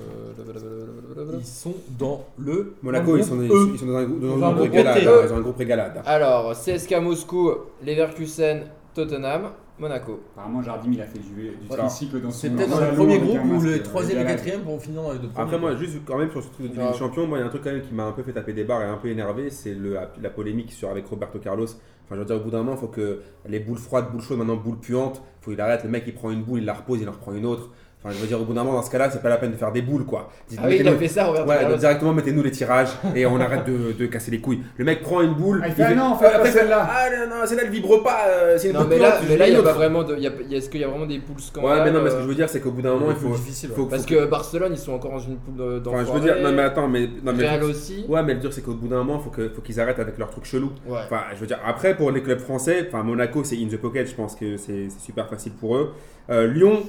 Ils 1.39 1.45
sont 1.47 1.75
dans 1.99 2.25
le. 2.39 2.75
Monaco, 2.83 3.13
dans 3.13 3.17
ils 3.19 3.25
sont, 3.25 3.41
ils 3.43 3.47
E. 3.47 3.49
sont- 3.51 3.71
ils 3.75 3.79
sont 3.79 3.87
dans 3.87 3.97
un 3.97 4.05
groupe, 4.05 4.21
dans 4.21 4.35
un 4.35 4.39
Dans 4.39 4.47
un 4.47 4.53
groupe 4.55 4.57
groupe 4.71 4.73
régalade. 4.73 5.03
Ils 5.27 5.33
ont 5.33 5.37
un 5.37 5.41
groupe 5.41 5.57
régalade. 5.57 6.03
Alors, 6.07 6.53
CSK 6.55 6.95
Moscou, 7.01 7.51
Leverkusen, 7.87 8.63
Tottenham, 8.95 9.51
Monaco. 9.79 10.21
Apparemment, 10.35 10.63
Jardim, 10.63 10.93
il 10.93 11.01
a 11.01 11.05
fait 11.05 11.19
du, 11.19 11.35
du 11.35 11.51
Voilà. 11.67 11.85
tricycle 11.85 12.21
dans 12.21 12.31
son 12.31 12.39
C'est 12.39 12.51
peut-être 12.51 12.71
dans 12.71 12.81
le 12.81 12.95
premier 12.95 13.19
groupe 13.19 13.45
masque, 13.45 13.67
les 13.67 13.81
euh, 13.81 13.83
troisième 13.83 14.23
et 14.23 14.27
quatrième 14.27 14.61
vont 14.63 14.79
finir 14.79 15.03
dans 15.03 15.13
les 15.13 15.19
deux 15.19 15.29
premiers. 15.29 15.43
Après, 15.45 15.59
moi, 15.59 15.75
juste 15.77 15.97
quand 16.05 16.17
même 16.17 16.31
sur 16.31 16.43
ce 16.45 16.49
truc 16.51 16.73
de 16.73 16.81
Ligue 16.81 16.93
des 16.93 16.97
Champions, 16.99 17.27
moi, 17.27 17.39
il 17.39 17.41
y 17.41 17.45
a 17.45 17.47
un 17.47 17.51
truc 17.51 17.65
quand 17.65 17.73
même 17.73 17.83
qui 17.83 17.93
m'a 17.93 18.05
un 18.05 18.13
peu 18.13 18.23
fait 18.23 18.33
taper 18.33 18.53
des 18.53 18.63
barres 18.65 18.83
et 18.83 18.87
un 18.87 18.97
peu 18.97 19.09
énervé, 19.09 19.51
c'est 19.51 19.75
le- 19.75 19.99
la 20.23 20.31
polémique 20.31 20.73
sur, 20.73 20.91
avec 20.91 21.07
Roberto 21.07 21.39
Carlos. 21.41 21.67
Enfin, 21.67 22.15
je 22.15 22.21
veux 22.21 22.25
dire, 22.25 22.37
au 22.37 22.41
bout 22.41 22.51
d'un 22.51 22.59
moment, 22.59 22.73
il 22.75 22.79
faut 22.79 22.87
que 22.87 23.23
les 23.49 23.59
boules 23.59 23.79
froides, 23.79 24.13
boules 24.13 24.21
chaudes, 24.21 24.39
maintenant 24.39 24.57
boules 24.57 24.79
puantes, 24.79 25.23
faut 25.41 25.51
qu'il 25.51 25.61
arrête. 25.61 25.83
Le 25.83 25.91
mec, 25.91 26.05
il 26.07 26.15
prend 26.15 26.31
une 26.31 26.43
boule, 26.45 26.61
il 26.61 26.67
la 26.67 26.75
repose, 26.75 27.01
il 27.01 27.09
en 27.09 27.13
reprend 27.13 27.33
une 27.33 27.47
autre. 27.47 27.71
Enfin, 28.05 28.15
je 28.15 28.21
veux 28.21 28.27
dire, 28.27 28.39
au 28.39 28.45
bout 28.45 28.53
d'un 28.53 28.65
moment, 28.65 28.77
dans 28.77 28.83
ce 28.83 28.91
cas-là, 28.91 29.11
c'est 29.11 29.23
pas 29.23 29.31
la 29.31 29.39
peine 29.39 29.53
de 29.53 29.57
faire 29.57 29.73
des 29.73 29.81
boules, 29.81 30.05
quoi. 30.05 30.29
Dites- 30.47 30.61
Ah 30.63 30.67
oui, 30.69 30.77
il 30.81 30.87
a 30.87 30.93
fait 30.93 31.09
ça, 31.09 31.25
Roberto 31.25 31.49
Ouais, 31.49 31.57
Carlos. 31.59 31.77
directement 31.79 32.13
mettez-nous 32.13 32.43
les 32.43 32.51
tirages 32.51 32.91
et 33.15 33.25
on 33.25 33.41
arrête 33.41 33.65
de, 33.67 33.93
de 33.93 34.07
casser 34.07 34.31
les 34.31 34.41
couilles. 34.41 34.61
Le 34.77 34.85
mec 34.85 35.01
prend 35.01 35.23
une 35.23 35.33
boule. 35.33 35.61
Ah, 35.65 35.69
il 35.69 35.73
fait, 35.75 35.83
ah 35.85 35.95
non, 35.95 36.13
après, 36.13 36.31
il 36.39 36.45
fait, 36.47 36.53
celle-là. 36.59 36.87
Ah 36.91 37.07
non, 37.11 37.35
non, 37.41 37.47
celle-là 37.47 37.63
elle 37.65 37.71
vibre 37.71 38.03
pas. 38.03 38.27
euh, 38.29 38.59
c'est 38.59 38.69
une 38.69 38.75
Non, 38.75 38.85
mais 38.87 38.99
là, 38.99 39.19
mais 39.27 39.35
il 39.49 39.55
y 39.55 39.57
a 39.57 39.63
pas 39.63 39.73
vraiment 39.73 40.03
de. 40.05 40.17
Est-ce 40.53 40.69
qu'il 40.69 40.81
y 40.81 40.85
a 40.85 40.89
vraiment 40.89 41.07
des 41.07 41.19
poules 41.19 41.41
scandales 41.41 41.79
Ouais, 41.79 41.85
mais 41.85 41.91
non, 41.93 42.03
mais 42.05 42.11
ce 42.11 42.17
que 42.17 42.21
euh, 42.21 42.23
je 42.25 42.29
veux 42.29 42.35
dire, 42.35 42.49
c'est 42.51 42.61
qu'au 42.61 42.73
bout 42.73 42.83
d'un 42.83 42.93
moment, 42.93 43.07
il 43.11 43.17
faut. 43.17 43.35
difficile. 43.35 43.71
faut- 43.75 43.87
Parce 43.87 44.03
faut- 44.03 44.09
que 44.11 44.27
Barcelone, 44.27 44.73
ils 44.73 44.79
sont 44.79 44.93
encore 44.93 45.13
dans 45.13 45.19
une 45.21 45.37
poule 45.39 45.57
de- 45.57 45.83
Enfin, 45.89 46.05
je 46.07 46.13
veux 46.13 46.21
dire, 46.21 46.37
non, 46.43 46.53
mais 46.53 46.63
attends, 46.63 46.89
mais. 46.89 47.09
Non, 47.23 47.33
mais 47.35 47.49
Real 47.49 47.65
aussi. 47.65 48.05
Ouais, 48.07 48.23
mais 48.23 48.35
le 48.35 48.41
dire, 48.41 48.53
c'est 48.53 48.61
qu'au 48.63 48.75
bout 48.75 48.89
d'un 48.89 48.99
moment, 48.99 49.17
il 49.19 49.25
faut 49.25 49.31
que- 49.31 49.49
faut 49.49 49.63
qu'ils 49.63 49.81
arrêtent 49.81 49.99
avec 49.99 50.19
leurs 50.19 50.29
trucs 50.31 50.45
chelous. 50.45 50.73
Ouais. 50.87 50.99
Enfin, 51.07 51.21
je 51.35 51.41
veux 51.41 51.47
dire, 51.47 51.59
après, 51.67 51.97
pour 51.97 52.11
les 52.11 52.23
clubs 52.23 52.39
français, 52.41 52.85
enfin, 52.87 53.03
Monaco, 53.03 53.45
c'est 53.45 53.57
in 53.57 53.69
the 53.71 53.79
pocket, 53.79 54.07
je 54.11 54.15
pense 54.15 54.35
que 54.37 54.59
c'est 54.59 54.89
c'est 54.91 55.01
super 55.01 55.27
facile 55.29 55.53
pour 55.53 55.77
eux. 55.77 55.93
Euh, 56.31 56.47
Lyon. 56.47 56.83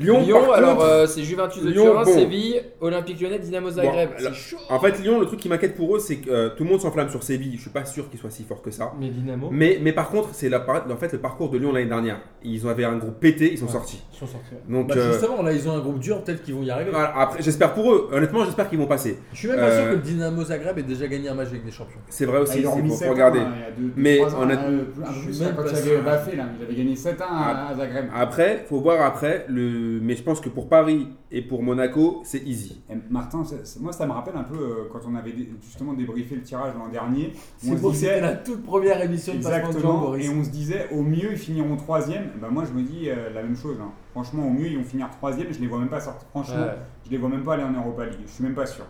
Lyon, 0.00 0.20
Lyon, 0.22 0.40
par 0.46 0.52
alors 0.54 0.74
contre, 0.76 0.86
euh, 0.88 1.06
c'est 1.06 1.22
Juventus 1.22 1.62
de 1.62 1.70
Lyon, 1.70 1.84
Turin, 1.84 2.04
bon. 2.04 2.12
Séville, 2.14 2.62
Olympique 2.80 3.20
Lyonnais, 3.20 3.38
Dynamo 3.38 3.70
Zagreb. 3.70 4.10
Bon, 4.10 4.14
c'est 4.18 4.34
chaud. 4.34 4.56
En 4.68 4.80
fait, 4.80 4.98
Lyon, 5.00 5.20
le 5.20 5.26
truc 5.26 5.40
qui 5.40 5.48
m'inquiète 5.48 5.74
pour 5.76 5.94
eux, 5.96 5.98
c'est 5.98 6.16
que 6.16 6.30
euh, 6.30 6.48
tout 6.56 6.64
le 6.64 6.70
monde 6.70 6.80
s'enflamme 6.80 7.08
sur 7.10 7.22
Séville. 7.22 7.56
Je 7.56 7.60
suis 7.62 7.70
pas 7.70 7.84
sûr 7.84 8.08
qu'il 8.10 8.18
soit 8.18 8.30
si 8.30 8.44
fort 8.44 8.62
que 8.62 8.70
ça. 8.70 8.92
Mais 8.98 9.10
Dynamo, 9.10 9.48
Mais, 9.52 9.78
mais 9.82 9.92
par 9.92 10.08
contre, 10.10 10.30
c'est 10.32 10.48
la, 10.48 10.60
par- 10.60 10.86
en 10.90 10.96
fait, 10.96 11.12
le 11.12 11.18
parcours 11.18 11.50
de 11.50 11.58
Lyon 11.58 11.72
l'année 11.72 11.86
dernière. 11.88 12.20
Ils 12.42 12.66
avaient 12.66 12.84
un 12.84 12.96
groupe 12.96 13.20
pété, 13.20 13.52
ils 13.52 13.58
sont 13.58 13.66
Ouais. 13.66 13.72
sortis. 13.72 14.02
ils 14.12 14.18
sont 14.18 14.26
sortis. 14.26 14.52
ouais. 14.54 14.72
Donc, 14.74 14.88
Bah, 14.88 14.94
euh, 14.96 15.12
justement, 15.12 15.42
là, 15.42 15.52
ils 15.52 15.68
ont 15.68 15.72
un 15.72 15.80
groupe 15.80 15.98
dur, 15.98 16.22
peut-être 16.24 16.42
qu'ils 16.42 16.54
vont 16.54 16.62
y 16.62 16.70
arriver. 16.70 16.90
voilà, 16.90 17.12
après, 17.18 17.42
j'espère 17.42 17.74
pour 17.74 17.92
eux. 17.92 18.08
Honnêtement, 18.12 18.44
j'espère 18.44 18.68
qu'ils 18.68 18.78
vont 18.78 18.86
passer. 18.86 19.18
Je 19.32 19.38
suis 19.38 19.48
même 19.48 19.58
pas 19.58 19.64
Euh, 19.66 19.80
sûr 19.82 19.90
que 19.90 19.96
le 19.96 20.02
Dynamo 20.02 20.44
Zagreb 20.44 20.78
ait 20.78 20.82
déjà 20.82 21.06
gagné 21.06 21.28
un 21.28 21.34
match 21.34 21.48
avec 21.48 21.64
des 21.64 21.70
champions. 21.70 22.00
C'est 22.08 22.24
vrai 22.24 22.38
Ah, 22.38 22.42
aussi, 22.42 22.62
7 22.62 22.64
faut 22.64 23.10
regarder. 23.10 23.38
il 23.40 23.42
y 23.42 23.64
a 23.64 23.70
deux- 23.76 23.92
Mais 23.96 24.20
honnêtement, 24.20 24.66
euh, 24.68 25.04
un 25.06 25.12
je 25.12 25.32
suis 25.32 25.42
même 25.44 25.54
quand 25.56 25.62
pas 25.64 25.68
il 25.70 25.76
sûr. 25.76 25.92
avait 25.92 26.00
Baffé, 26.02 26.36
là. 26.36 26.44
Il 26.58 26.64
avait 26.64 26.74
gagné 26.74 26.96
7-1 26.96 27.24
à, 27.28 27.68
à 27.68 27.74
Zagreb. 27.74 28.06
Après, 28.14 28.64
faut 28.68 28.80
voir 28.80 29.02
après. 29.04 29.44
Le... 29.48 29.89
Mais 30.02 30.14
je 30.14 30.22
pense 30.22 30.40
que 30.40 30.48
pour 30.48 30.68
Paris 30.68 31.08
et 31.30 31.42
pour 31.42 31.62
Monaco, 31.62 32.20
c'est 32.24 32.42
easy. 32.46 32.82
Et 32.90 32.94
Martin, 33.10 33.42
moi 33.80 33.92
ça 33.92 34.06
me 34.06 34.12
rappelle 34.12 34.36
un 34.36 34.44
peu 34.44 34.56
euh, 34.56 34.88
quand 34.92 35.00
on 35.08 35.14
avait 35.16 35.34
justement 35.62 35.94
débriefé 35.94 36.36
le 36.36 36.42
tirage 36.42 36.74
l'an 36.78 36.88
dernier. 36.88 37.32
C'est 37.56 37.80
pour 37.80 37.94
c'était 37.94 38.20
la 38.20 38.34
toute 38.34 38.62
première 38.62 39.00
émission 39.02 39.32
de 39.32 39.38
exactement, 39.38 39.98
Boris. 40.00 40.26
et 40.26 40.28
on 40.30 40.44
se 40.44 40.50
disait 40.50 40.88
au 40.92 41.02
mieux 41.02 41.32
ils 41.32 41.38
finiront 41.38 41.76
troisième. 41.76 42.30
Ben 42.40 42.48
moi 42.50 42.64
je 42.64 42.72
me 42.78 42.82
dis 42.82 43.08
euh, 43.08 43.30
la 43.34 43.42
même 43.42 43.56
chose. 43.56 43.78
hein. 43.80 43.90
Franchement 44.12 44.46
au 44.46 44.50
mieux 44.50 44.66
ils 44.68 44.76
vont 44.78 44.84
finir 44.84 45.08
troisième. 45.10 45.52
Je 45.52 45.60
les 45.60 45.66
vois 45.66 45.78
même 45.78 45.88
pas 45.88 46.00
sortir. 46.00 46.28
Franchement, 46.30 46.56
Ouais. 46.62 46.76
je 47.06 47.10
les 47.10 47.18
vois 47.18 47.28
même 47.28 47.42
pas 47.42 47.54
aller 47.54 47.64
en 47.64 47.72
Europa 47.72 48.04
League. 48.06 48.20
Je 48.26 48.30
suis 48.32 48.44
même 48.44 48.54
pas 48.54 48.66
sûr. 48.66 48.84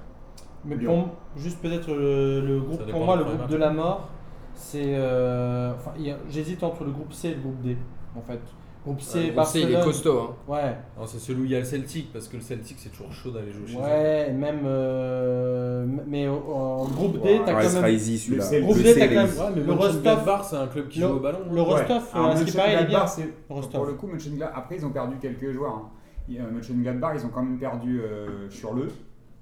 Mais 0.64 0.74
Lyon. 0.76 1.08
pour, 1.34 1.40
juste 1.42 1.58
peut-être 1.62 1.88
le, 1.88 2.40
le 2.46 2.60
groupe, 2.60 2.84
pour 2.90 3.04
moi, 3.04 3.16
le 3.16 3.24
groupe 3.24 3.46
de 3.48 3.56
la 3.56 3.70
mort, 3.70 4.10
c'est. 4.54 4.82
euh, 4.94 5.72
enfin, 5.74 5.92
j'hésite 6.28 6.62
entre 6.62 6.84
le 6.84 6.90
groupe 6.90 7.12
C 7.14 7.28
et 7.28 7.34
le 7.34 7.40
groupe 7.40 7.62
D, 7.62 7.76
en 8.14 8.20
fait. 8.20 8.40
Groupe 8.82 9.00
C, 9.02 9.18
Ouais, 9.18 9.26
le 9.26 9.32
groupe 9.32 9.44
C, 9.44 9.60
il 9.60 9.68
est 9.68 9.72
Barcelone. 9.74 9.84
costaud. 9.84 10.18
hein. 10.20 10.34
Ouais, 10.48 10.76
c'est 11.06 11.18
celui 11.18 11.42
où 11.42 11.44
il 11.44 11.50
y 11.50 11.54
a 11.54 11.58
le 11.58 11.64
Celtic, 11.66 12.12
parce 12.14 12.28
que 12.28 12.36
le 12.36 12.42
Celtic, 12.42 12.78
c'est 12.78 12.88
toujours 12.88 13.12
chaud 13.12 13.30
d'aller 13.30 13.52
jouer 13.52 13.66
chez 13.66 13.76
eux. 13.76 13.80
ouais, 13.80 14.32
même. 14.32 14.60
euh, 14.64 15.86
mais 16.06 16.28
au- 16.28 16.42
en 16.54 16.84
groupe 16.86 17.20
D, 17.22 17.40
t'as 17.44 17.62
quand 17.62 17.80
même. 17.82 17.92
easy 17.94 18.18
celui-là. 18.18 18.44
Le 18.52 18.60
Groupe 18.62 18.78
D, 18.78 18.94
t'as 18.94 19.06
quand 19.08 19.24
easy. 19.26 19.38
même. 19.40 19.52
Mais 19.56 19.60
Le 19.62 19.72
Rostov- 19.72 20.44
c'est 20.48 20.56
un 20.56 20.66
club 20.66 20.88
qui 20.88 21.00
joue 21.00 21.06
au 21.08 21.20
ballon. 21.20 21.38
le 21.52 21.60
Rostov, 21.62 22.02
ce 22.36 22.44
qui 22.44 22.56
paraît, 22.56 22.74
il 22.74 22.80
est 22.80 22.86
bien. 22.86 23.04
Pour 23.48 23.84
le 23.86 23.92
coup, 23.94 24.06
Mönchengladbach, 24.06 24.52
après 24.56 24.76
ils 24.76 24.86
ont 24.86 24.90
perdu 24.90 25.16
quelques 25.20 25.52
joueurs. 25.52 25.74
Hein. 25.74 25.88
Euh, 26.32 26.50
Mönchengladbach, 26.50 27.12
ils 27.16 27.26
ont 27.26 27.30
quand 27.30 27.42
même 27.42 27.58
perdu 27.58 28.00
euh, 28.00 28.48
sur 28.50 28.72
le 28.74 28.88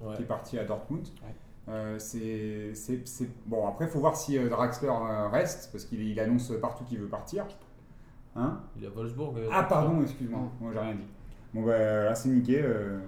Ouais. 0.01 0.15
qui 0.17 0.23
est 0.23 0.27
parti 0.27 0.59
à 0.59 0.65
Dortmund. 0.65 1.07
Euh, 1.69 1.97
c'est, 1.99 2.73
Bon, 3.47 3.67
après, 3.69 3.85
il 3.87 3.91
faut 3.91 3.99
voir 4.01 4.17
si 4.17 4.39
euh, 4.39 4.49
Draxler 4.49 4.89
euh, 4.89 5.29
reste, 5.29 5.69
parce 5.73 5.85
qu'il 5.85 6.01
il 6.03 6.19
annonce 6.19 6.51
partout 6.61 6.85
qu'il 6.85 6.99
veut 6.99 7.09
partir. 7.09 7.45
Hein 8.37 8.59
Il 8.77 8.85
y 8.85 8.87
a 8.87 8.91
Wolfsburg. 8.91 9.35
euh, 9.39 9.49
ah, 9.53 9.65
pardon, 9.65 10.03
excuse-moi, 10.03 10.41
moi 10.61 10.71
j'ai 10.73 10.79
rien 10.81 10.93
dit. 10.95 11.07
Bon, 11.55 11.63
bah 11.63 11.79
là, 12.05 12.15
c'est 12.15 12.29
niqué. 12.29 12.61
Euh, 12.63 12.99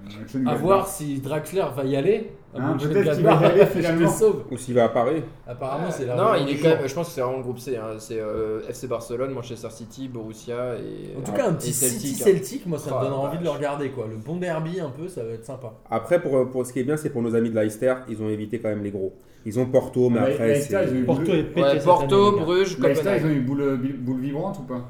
À 0.47 0.55
voir 0.55 0.89
si 0.89 1.21
Draxler 1.21 1.67
va 1.77 1.85
y 1.85 1.95
aller. 1.95 2.33
à 2.55 2.59
Hein, 2.59 2.77
peut-être 2.81 3.15
qu'il 3.15 3.23
va 3.25 3.33
y 3.35 3.45
aller, 3.45 3.61
Je 3.67 3.67
finalement. 3.67 4.09
sauve. 4.11 4.45
Ou 4.51 4.57
s'il 4.57 4.75
va 4.75 4.85
à 4.85 4.89
Paris. 4.89 5.23
Apparemment, 5.47 5.91
c'est 5.91 6.07
la 6.07 6.17
Non, 6.17 6.35
il 6.41 6.49
est 6.49 6.57
quand 6.57 6.71
même. 6.71 6.89
Je 6.89 6.95
pense 6.95 7.09
que 7.09 7.13
c'est 7.13 7.21
vraiment 7.21 7.37
le 7.37 7.43
groupe 7.43 7.59
C. 7.59 7.77
hein. 7.77 7.97
C'est 7.99 8.19
euh, 8.19 8.67
FC 8.67 8.87
Barcelone, 8.89 9.33
Manchester 9.35 9.69
City, 9.69 10.09
Borussia 10.09 10.77
et. 10.77 11.19
En 11.19 11.21
tout 11.21 11.33
cas, 11.33 11.49
un 11.49 11.53
et 11.53 11.57
petit 11.57 11.75
City 11.75 12.17
hein. 12.19 12.25
Celtic, 12.25 12.67
moi 12.67 12.79
ça 12.79 12.97
me 12.97 13.01
donne 13.03 13.11
la 13.11 13.17
envie 13.19 13.39
de 13.39 13.45
le 13.45 13.51
regarder 13.51 13.91
quoi. 13.91 14.07
Le 14.09 14.17
bon 14.17 14.37
derby 14.37 14.81
un 14.81 14.89
peu, 14.89 15.07
ça 15.07 15.23
va 15.23 15.33
être 15.33 15.45
sympa. 15.45 15.75
Après, 15.91 16.19
pour, 16.21 16.51
pour 16.51 16.65
ce 16.65 16.73
qui 16.73 16.81
est 16.81 16.85
bien, 16.85 16.97
c'est 16.97 17.11
pour 17.11 17.21
nos 17.21 17.35
amis 17.35 17.51
de 17.51 17.61
Leicester, 17.61 17.95
ils 18.09 18.23
ont 18.23 18.31
évité 18.31 18.59
quand 18.59 18.71
même 18.71 18.83
les 18.83 18.91
gros. 18.91 19.13
Ils 19.45 19.59
ont 19.61 19.67
Porto, 19.67 20.09
mais 20.09 20.19
après, 20.21 20.49
Leicester, 20.49 20.79
c'est. 20.85 20.91
ils 20.93 20.97
ont 20.97 21.01
eu 21.01 21.05
Porto 21.05 21.33
est 21.35 21.85
Porto. 21.85 22.33
Bruges, 22.41 22.79
Leicester, 22.79 23.17
ils 23.19 23.27
ont 23.27 23.31
eu 23.31 23.41
boule, 23.41 23.79
boule 23.99 24.21
vibrante 24.21 24.59
ou 24.61 24.63
pas? 24.63 24.89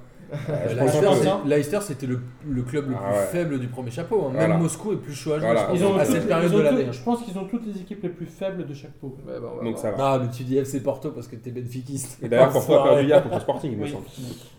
Leicester, 0.69 1.09
c'est- 1.23 1.49
Leicester, 1.49 1.79
c'était 1.81 2.07
le, 2.07 2.21
le 2.49 2.63
club 2.63 2.89
le 2.89 2.95
plus 2.95 3.05
Ah 3.05 3.11
ouais. 3.13 3.27
faible 3.33 3.59
du 3.59 3.67
premier 3.69 3.91
chapeau. 3.91 4.23
hein. 4.27 4.29
Même 4.33 4.37
Voilà. 4.37 4.57
Moscou 4.59 4.93
est 4.93 4.97
plus 4.97 5.15
chaud 5.15 5.33
à 5.33 5.39
jouer 5.39 5.47
Voilà. 5.47 5.69
Ils 5.75 5.85
ont 5.85 5.97
à 5.97 6.05
toutes- 6.05 6.15
cette 6.15 6.29
période 6.29 6.53
de 6.53 6.61
l'année. 6.61 6.85
toutes- 6.85 6.93
Je 6.95 7.03
pense 7.03 7.23
qu'ils 7.23 7.39
ont 7.39 7.45
toutes 7.45 7.67
les 7.67 7.81
équipes 7.81 8.03
les 8.03 8.09
plus 8.09 8.27
faibles 8.27 8.67
de 8.67 8.75
chaque 8.75 8.93
poule. 8.93 9.11
Ouais, 9.27 9.41
bah, 9.41 9.49
on 9.53 9.57
va 9.59 9.65
Donc 9.65 9.73
voir. 9.79 9.79
ça 9.79 9.91
va. 9.93 10.13
Ah, 10.13 10.19
mais 10.23 10.31
tu 10.31 10.43
dis 10.45 10.57
FC 10.57 10.81
Porto 10.83 11.11
parce 11.11 11.27
que 11.29 11.37
t'es 11.37 11.51
benfiquiste. 11.51 12.19
Et 12.23 12.29
d'ailleurs, 12.29 12.51
Porto 12.51 12.75
a 12.75 12.85
perdu 12.85 13.05
hier 13.07 13.23
contre 13.23 13.35
le 13.37 13.41
Sporting, 13.41 13.73
il 13.73 13.79
me 13.79 13.87
semble. 13.87 14.05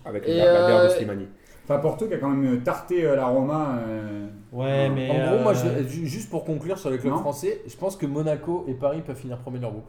Avec 0.05 0.27
la, 0.27 0.33
la 0.35 0.43
guerre 0.67 0.83
de 0.83 0.87
euh, 0.87 0.89
Slimani. 0.89 1.27
Enfin, 1.63 1.77
Porto 1.79 2.07
qui 2.07 2.13
a 2.15 2.17
quand 2.17 2.29
même 2.29 2.61
tarté 2.63 3.05
euh, 3.05 3.15
la 3.15 3.25
Roma 3.27 3.77
euh, 3.87 4.27
Ouais, 4.51 4.89
mais. 4.89 5.09
En 5.09 5.33
gros, 5.35 5.43
moi, 5.43 5.53
euh, 5.53 5.83
je- 5.87 6.05
juste 6.05 6.29
pour 6.29 6.43
conclure 6.43 6.77
sur 6.77 6.89
les 6.89 6.97
clubs 6.97 7.13
Non. 7.13 7.19
français, 7.19 7.61
je 7.67 7.75
pense 7.77 7.95
que 7.95 8.05
Monaco 8.05 8.65
et 8.67 8.73
Paris 8.73 9.01
peuvent 9.05 9.15
finir 9.15 9.37
premier 9.37 9.57
de 9.57 9.61
leur 9.63 9.71
groupe. 9.71 9.85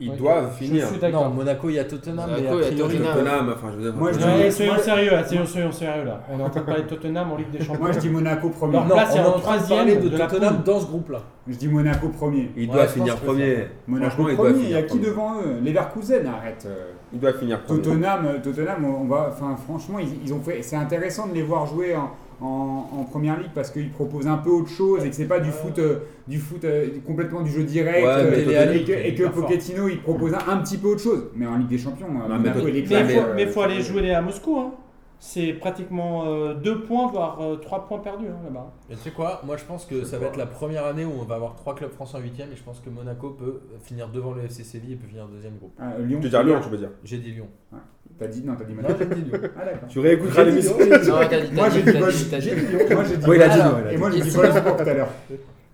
Ils 0.00 0.10
Ouais, 0.10 0.16
doivent 0.16 0.50
je 0.58 0.64
finir. 0.64 0.86
suis 0.86 0.96
Non, 0.96 1.00
d'accord. 1.00 1.30
Monaco, 1.30 1.68
il 1.68 1.74
y 1.76 1.78
a 1.78 1.84
Tottenham, 1.84 2.16
Monaco, 2.16 2.32
mais 2.34 2.36
a 2.36 2.40
il 2.40 2.44
y 2.44 2.48
a 2.48 2.72
priori, 2.72 2.96
Tottenham. 2.98 3.14
Tottenham, 3.14 3.54
enfin, 3.56 3.66
je 3.70 3.76
veux 3.76 3.82
dire. 3.92 3.94
Moi, 4.00 4.10
je 4.12 4.18
dis- 4.18 4.52
soyons 4.52 4.78
sérieux, 4.78 5.10
là, 5.12 5.24
soyons, 5.24 5.46
soyons 5.46 5.72
sérieux 5.72 6.04
là. 6.04 6.20
On 6.32 6.40
est 6.40 6.42
en 6.42 6.50
train 6.50 6.60
de 6.60 6.66
parler 6.66 6.82
de 6.82 6.88
Tottenham 6.88 7.30
en 7.32 7.36
Ligue 7.36 7.50
des 7.50 7.58
Champions. 7.64 7.80
Moi, 7.82 7.92
je 7.92 7.98
dis 8.00 8.08
Monaco 8.08 8.48
premier. 8.48 8.72
Non. 8.76 8.88
Là, 8.96 9.06
c'est 9.08 9.20
en 9.20 9.38
troisième 9.38 10.00
de, 10.00 10.08
Tottenham 10.08 10.62
dans 10.64 10.80
ce 10.80 10.86
groupe-là. 10.86 11.20
Je 11.46 11.54
dis 11.54 11.68
Monaco 11.68 12.08
premier. 12.08 12.50
Ils 12.56 12.68
Ouais, 12.68 12.74
doivent 12.74 12.88
je 12.88 12.92
finir 12.94 13.16
premier. 13.16 13.68
Monaco 13.86 14.10
Franchement, 14.10 14.28
ils 14.30 14.36
doivent 14.36 14.52
premier. 14.52 14.64
Il 14.64 14.70
y 14.70 14.74
a 14.74 14.82
qui 14.82 14.88
premier. 14.88 15.06
devant 15.06 15.34
eux? 15.36 15.60
Leverkusen, 15.64 16.26
arrête. 16.26 16.68
Ils 17.12 17.20
doivent 17.20 17.38
finir 17.38 17.60
premier. 17.62 17.80
Tottenham, 17.82 18.26
Tottenham, 18.42 18.84
on 18.84 19.04
va, 19.04 19.28
enfin 19.30 19.54
franchement, 19.64 19.98
ils, 20.00 20.08
ils 20.24 20.34
ont 20.34 20.40
fait. 20.40 20.60
C'est 20.62 20.74
intéressant 20.76 21.28
de 21.28 21.34
les 21.34 21.42
voir 21.42 21.66
jouer 21.66 21.94
en, 21.94 22.10
en, 22.40 22.88
en 22.92 23.04
première 23.04 23.38
ligue 23.38 23.50
parce 23.54 23.70
qu'ils 23.70 23.90
proposent 23.90 24.26
un 24.26 24.38
peu 24.38 24.50
autre 24.50 24.68
chose 24.70 25.04
et 25.04 25.10
que 25.10 25.14
c'est 25.16 25.26
pas 25.26 25.40
du 25.40 25.50
foot, 25.50 25.78
euh, 25.78 26.00
du 26.26 26.38
foot 26.38 26.64
euh, 26.64 26.86
complètement 27.06 27.42
du 27.42 27.50
jeu 27.50 27.64
direct 27.64 28.04
Ouais, 28.04 28.12
euh, 28.12 28.30
mais 28.30 28.42
et, 28.42 28.84
que, 28.84 28.92
et 28.92 29.14
que 29.14 29.22
hyper 29.22 29.32
fort. 29.32 29.46
Pochettino 29.46 29.88
il 29.88 30.00
propose 30.00 30.34
un, 30.34 30.38
un 30.52 30.56
petit 30.58 30.76
peu 30.78 30.88
autre 30.88 31.02
chose. 31.02 31.24
Mais 31.34 31.46
en 31.46 31.56
Ligue 31.56 31.68
des 31.68 31.78
Champions, 31.78 32.08
Non, 32.08 32.28
mais 32.28 32.50
Monaco 32.50 32.68
il 32.68 32.76
est 32.78 32.90
Mais 32.90 33.14
faut, 33.14 33.26
mais 33.34 33.46
faut 33.46 33.60
aller 33.62 33.80
jouer 33.82 34.02
les 34.02 34.10
à 34.12 34.22
Moscou. 34.22 34.58
Hein. 34.58 34.72
C'est 35.26 35.54
pratiquement 35.54 36.52
2 36.54 36.82
points, 36.82 37.06
voire 37.10 37.38
3 37.62 37.86
points 37.86 37.98
perdus 38.00 38.26
hein, 38.28 38.36
là-bas. 38.44 38.70
Et 38.90 38.94
tu 38.94 39.00
sais 39.00 39.10
quoi? 39.10 39.40
Moi, 39.44 39.56
je 39.56 39.64
pense 39.64 39.86
que 39.86 40.00
Je 40.00 40.04
ça 40.04 40.18
va 40.18 40.26
être 40.26 40.36
la 40.36 40.44
première 40.44 40.84
année 40.84 41.06
où 41.06 41.12
on 41.18 41.24
va 41.24 41.36
avoir 41.36 41.54
trois 41.56 41.74
clubs 41.74 41.90
français 41.90 42.18
en 42.18 42.20
huitième 42.20 42.52
et 42.52 42.56
je 42.56 42.62
pense 42.62 42.80
que 42.80 42.90
Monaco 42.90 43.30
peut 43.30 43.62
finir 43.82 44.08
devant 44.10 44.32
le 44.32 44.42
FC 44.44 44.64
Séville 44.64 44.92
et 44.92 44.96
peut 44.96 45.06
finir 45.08 45.26
deuxième 45.26 45.56
groupe. 45.56 45.72
ah, 45.80 45.94
Lyon. 45.98 46.18
Tu 46.18 46.24
veux 46.24 46.28
dire 46.28 46.42
Lyon, 46.42 46.60
tu 46.62 46.68
veux 46.68 46.76
dire? 46.76 46.90
J'ai 47.04 47.16
dit 47.18 47.30
Lyon. 47.32 47.48
T'as 48.18 48.26
dit 48.26 48.44
non, 48.44 48.54
t'as 48.54 48.64
dit 48.64 48.74
Non, 48.74 48.82
Monaco. 48.82 48.98
j'ai 49.00 49.14
dit 49.14 49.30
Lyon. 49.30 49.40
Ah 49.58 49.64
d'accord. 49.64 49.88
Tu 49.88 49.98
réécouteras 49.98 50.44
J'ai 50.44 50.50
dit 50.50 50.56
l'émission. 50.58 50.78
Lyon, 50.78 50.88
j'ai 50.92 51.00
dit 51.00 51.06
Lyon. 51.06 51.16
t'as 51.30 51.40
dit, 51.40 51.52
Moi, 51.54 51.68
j'ai 51.70 51.82
dit. 51.82 51.98
Moi 51.98 53.04
j'ai 53.04 53.16
dit. 53.16 53.24
Oui, 53.26 53.36
il 53.36 53.42
a 53.42 53.48
dit 53.48 53.54
dit. 53.88 53.94
Et 53.94 53.96
moi 53.96 54.10
j'ai 54.10 54.20
dit 54.20 54.30
Wolfsburg 54.30 54.76
tout 54.76 54.88
à 54.88 54.94
l'heure. 54.94 55.08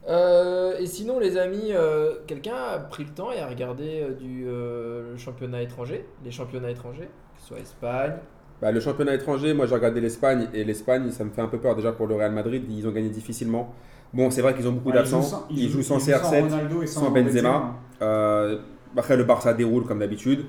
Euh, 0.08 0.78
et 0.78 0.86
sinon, 0.86 1.18
les 1.18 1.36
amis, 1.36 1.72
euh, 1.72 2.14
quelqu'un 2.26 2.54
a 2.54 2.78
pris 2.78 3.04
le 3.04 3.10
temps 3.10 3.30
et 3.32 3.40
a 3.40 3.46
regardé 3.48 4.00
euh, 4.00 4.14
du 4.14 4.44
euh, 4.46 5.12
le 5.12 5.16
championnat 5.18 5.60
étranger, 5.62 6.06
les 6.24 6.30
championnats 6.30 6.70
étrangers, 6.70 7.08
que 7.34 7.40
ce 7.42 7.48
soit 7.48 7.58
Espagne. 7.58 8.14
Bah, 8.60 8.70
le 8.72 8.80
championnat 8.80 9.14
étranger, 9.14 9.54
moi 9.54 9.66
j'ai 9.66 9.74
regardé 9.74 10.00
l'Espagne 10.00 10.48
et 10.52 10.64
l'Espagne, 10.64 11.10
ça 11.10 11.24
me 11.24 11.30
fait 11.30 11.40
un 11.40 11.46
peu 11.48 11.58
peur 11.58 11.74
déjà 11.76 11.92
pour 11.92 12.06
le 12.06 12.14
Real 12.14 12.32
Madrid. 12.32 12.62
Ils 12.68 12.86
ont 12.86 12.90
gagné 12.92 13.08
difficilement. 13.08 13.72
Bon, 14.12 14.30
c'est 14.30 14.42
vrai 14.42 14.54
qu'ils 14.54 14.68
ont 14.68 14.72
beaucoup 14.72 14.90
Ouais, 14.90 14.96
ils 15.00 15.06
jouent 15.06 15.16
d'absents. 15.16 15.22
sans- 15.22 15.46
Ils, 15.50 15.68
jouent 15.68 15.82
sans 15.82 15.98
ils 15.98 16.12
CR7, 16.12 16.42
Ronaldo 16.42 16.82
et 16.82 16.86
sans 16.86 17.10
Benzema. 17.10 17.76
Euh, 18.02 18.58
après, 18.96 19.16
le 19.16 19.24
Barça 19.24 19.54
déroule 19.54 19.84
comme 19.84 20.00
d'habitude. 20.00 20.46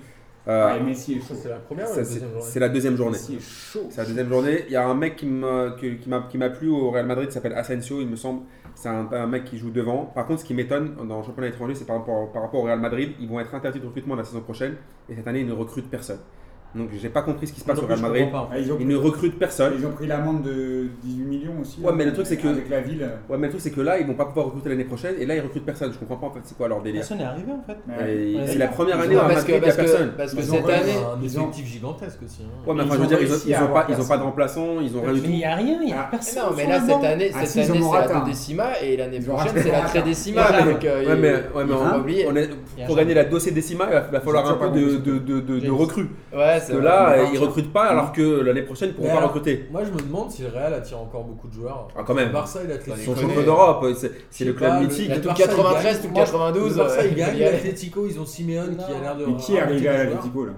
Euh, 0.48 0.74
Ouais, 0.74 0.80
Messi 0.84 1.22
c'est 1.22 1.50
la 1.50 1.58
première 1.58 1.86
ou 1.86 1.94
ça, 1.94 1.98
la 2.00 2.04
c'est 2.04 2.14
deuxième 2.16 2.30
journée 2.32 2.46
c'est 2.50 2.60
la 2.60 2.70
deuxième 2.70 2.96
journée. 2.98 3.18
C'est 3.20 3.98
la 3.98 4.06
deuxième 4.06 4.28
journée. 4.30 4.64
Il 4.68 4.74
y 4.74 4.76
a 4.76 4.88
un 4.88 4.96
mec 4.96 5.16
qui 5.16 5.28
m'a 5.28 5.76
qui 5.78 6.38
plu 6.58 6.70
au 6.70 6.90
Real 6.90 7.06
Madrid, 7.06 7.28
qui 7.28 7.34
s'appelle 7.36 7.54
Asensio, 7.54 8.02
il 8.02 8.08
me 8.08 8.16
semble. 8.16 8.42
C'est 8.74 8.90
un, 8.90 9.08
un 9.12 9.28
mec 9.28 9.44
qui 9.46 9.60
joue 9.60 9.70
devant. 9.70 10.06
Par 10.06 10.26
contre, 10.26 10.40
ce 10.42 10.46
qui 10.46 10.56
m'étonne 10.56 10.96
dans 11.08 11.18
le 11.20 11.24
championnat 11.24 11.50
étranger, 11.50 11.76
c'est 11.76 11.86
par 11.86 11.98
rapport 12.00 12.56
au 12.56 12.62
Real 12.64 12.80
Madrid, 12.80 13.12
ils 13.20 13.30
vont 13.30 13.40
être 13.40 13.54
interdits 13.54 13.80
de 13.80 13.86
recrutement 13.86 14.16
la 14.16 14.24
saison 14.24 14.42
prochaine. 14.42 14.76
Et 15.10 15.16
cette 15.16 15.28
année, 15.28 15.42
ils 15.42 15.48
ne 15.48 15.54
recrutent 15.54 15.90
personne. 15.92 16.20
Donc, 16.74 16.90
j'ai 17.02 17.10
pas 17.10 17.22
compris 17.22 17.48
ce 17.48 17.54
qui 17.54 17.60
se 17.60 17.66
passe 17.66 17.80
au 17.80 17.86
Real 17.86 18.00
Madrid. 18.00 18.28
Ah, 18.34 18.58
ils, 18.58 18.72
ont 18.72 18.78
Ils 18.80 18.88
ne 18.88 18.96
recrutent 18.96 19.38
personne. 19.38 19.74
Ils 19.78 19.86
ont 19.86 19.92
pris 19.92 20.08
l'amende 20.08 20.44
de 20.44 20.88
18 21.04 21.24
millions 21.24 21.54
aussi. 21.62 21.82
Ouais, 21.82 21.92
mais 21.94 22.06
le 22.06 22.14
truc, 22.14 22.26
c'est 22.28 22.38
que- 22.38 22.48
Avec 22.48 22.70
la 22.70 22.80
ville. 22.82 23.10
Ouais, 23.30 23.38
mais 23.38 23.48
le 23.48 23.50
truc, 23.50 23.62
c'est 23.62 23.72
que 23.72 23.82
là, 23.82 24.00
ils 24.00 24.08
vont 24.08 24.14
pas 24.14 24.26
pouvoir 24.26 24.46
recruter 24.48 24.70
l'année 24.70 24.86
prochaine. 24.86 25.16
Et 25.20 25.26
là, 25.26 25.36
ils 25.36 25.42
recrutent 25.42 25.66
personne. 25.66 25.92
Je 25.92 25.98
comprends 25.98 26.16
pas 26.18 26.28
en 26.28 26.32
fait 26.32 26.40
c'est 26.46 26.58
quoi 26.58 26.68
leur 26.70 26.82
délire. 26.82 27.02
Personne 27.02 27.18
n'est 27.20 27.24
arrivé 27.26 27.52
en 27.52 27.62
fait. 27.64 27.78
Ouais. 27.88 28.36
Ouais, 28.40 28.48
c'est 28.48 28.58
la 28.58 28.68
première 28.70 29.00
année 29.00 29.16
que, 29.16 29.20
Madrid, 29.22 29.44
il 29.48 29.54
y 29.54 29.58
a 29.58 29.60
personne. 29.74 30.12
parce 30.16 30.34
que 30.34 30.42
cette 30.42 30.54
année, 30.70 30.92
un 30.94 31.20
ils 31.22 31.40
ont- 31.40 31.44
effectif 31.44 31.66
gigantesque 31.68 32.20
aussi. 32.24 32.42
hein. 32.44 32.70
Ouais, 32.70 32.74
mais 32.76 32.84
enfin, 32.84 32.96
je 32.96 33.00
veux 33.02 33.08
dire, 33.08 33.20
ils 33.22 33.34
ont, 33.64 33.68
pas, 33.74 33.86
ils 33.90 34.00
ont 34.02 34.08
pas 34.08 34.18
de 34.18 34.24
remplaçants, 34.24 34.80
ils 34.82 34.96
ont 34.98 35.02
rien 35.02 35.14
du 35.14 35.20
tout. 35.22 35.26
il 35.30 35.36
n'y 35.36 35.46
a 35.46 35.56
rien, 35.56 35.80
il 35.82 35.86
n'y 35.88 35.94
a 35.94 36.02
Ah, 36.04 36.08
personne. 36.12 36.44
non, 36.44 36.50
mais 36.56 36.68
là, 36.68 36.80
cette 36.80 37.04
année, 37.04 37.32
Ah, 37.34 37.46
cette 37.46 37.70
année 37.70 37.80
c'est 37.82 37.84
la 37.84 37.88
raté 38.00 38.14
un. 38.14 38.20
dodécima 38.20 38.80
et 38.82 38.98
l'année 38.98 39.20
prochaine, 39.20 39.52
c'est 39.56 39.72
la 39.72 39.82
trédécima. 39.82 40.42
Y 40.42 40.66
Donc, 40.72 40.86
euh, 40.86 41.06
Ouais, 41.06 41.16
mais, 41.16 41.32
ouais, 41.34 41.40
il 41.56 41.66
mais 41.66 41.74
on- 41.74 41.90
pas 41.90 41.98
oublier. 42.00 42.26
on 42.30 42.36
est- 42.36 42.50
Il 42.78 42.80
y 42.82 42.84
a 42.84 42.88
pour 42.88 42.96
gagner 42.96 43.14
la 43.14 43.26
dossier 43.26 43.52
décima, 43.52 43.86
il 43.88 43.94
va, 43.94 44.02
va 44.02 44.20
falloir 44.22 44.50
un 44.50 44.54
peu 44.56 44.70
de, 44.70 45.70
recrues. 45.70 46.10
Ouais, 46.34 46.60
que 46.68 46.74
vrai. 46.74 46.82
là, 46.84 47.18
Non. 47.18 47.30
ils 47.34 47.40
recrutent 47.40 47.74
pas 47.74 47.84
alors 47.86 48.12
que 48.12 48.42
l'année 48.42 48.62
prochaine, 48.64 48.90
ils 48.90 48.94
pourront 48.96 49.08
Mais 49.08 49.14
pas 49.14 49.18
alors, 49.20 49.30
recruter. 49.34 49.68
Moi, 49.72 49.82
je 49.86 49.92
me 49.92 50.00
demande 50.00 50.32
si 50.32 50.42
le 50.44 50.50
Real 50.50 50.74
attire 50.74 51.00
encore 51.00 51.24
beaucoup 51.24 51.48
de 51.48 51.54
joueurs. 51.54 51.88
Ah, 51.98 52.02
quand 52.06 52.14
même. 52.14 52.32
Barça 52.32 52.60
et 52.64 52.68
Ils 52.88 53.04
sont 53.04 53.16
champions 53.16 53.42
d'Europe, 53.44 53.86
c'est 54.30 54.46
le 54.46 54.54
club 54.54 54.82
mythique. 54.82 55.12
Il 55.14 55.22
tout 55.22 55.28
Barça, 55.30 55.44
il 55.44 55.48
93, 55.50 55.84
gagne. 55.94 56.02
tout 56.02 56.14
Moi, 56.14 56.24
92. 56.26 56.72
Le 56.72 56.78
Barça, 56.84 57.00
euh, 57.00 57.08
il 57.08 57.16
gagne. 57.16 57.38
y 57.38 57.44
aller. 57.44 57.52
L'Atlético, 57.54 58.06
ils 58.10 58.20
ont 58.20 58.26
Simeone 58.26 58.78
qui 58.78 58.94
a 58.94 59.00
l'air 59.02 59.16
de. 59.18 59.26
Mais 59.26 59.36
qui 59.36 59.56
est 59.56 59.60
arrivé 59.60 59.88
à 59.88 60.04
l'Atletico 60.04 60.46
là? 60.46 60.54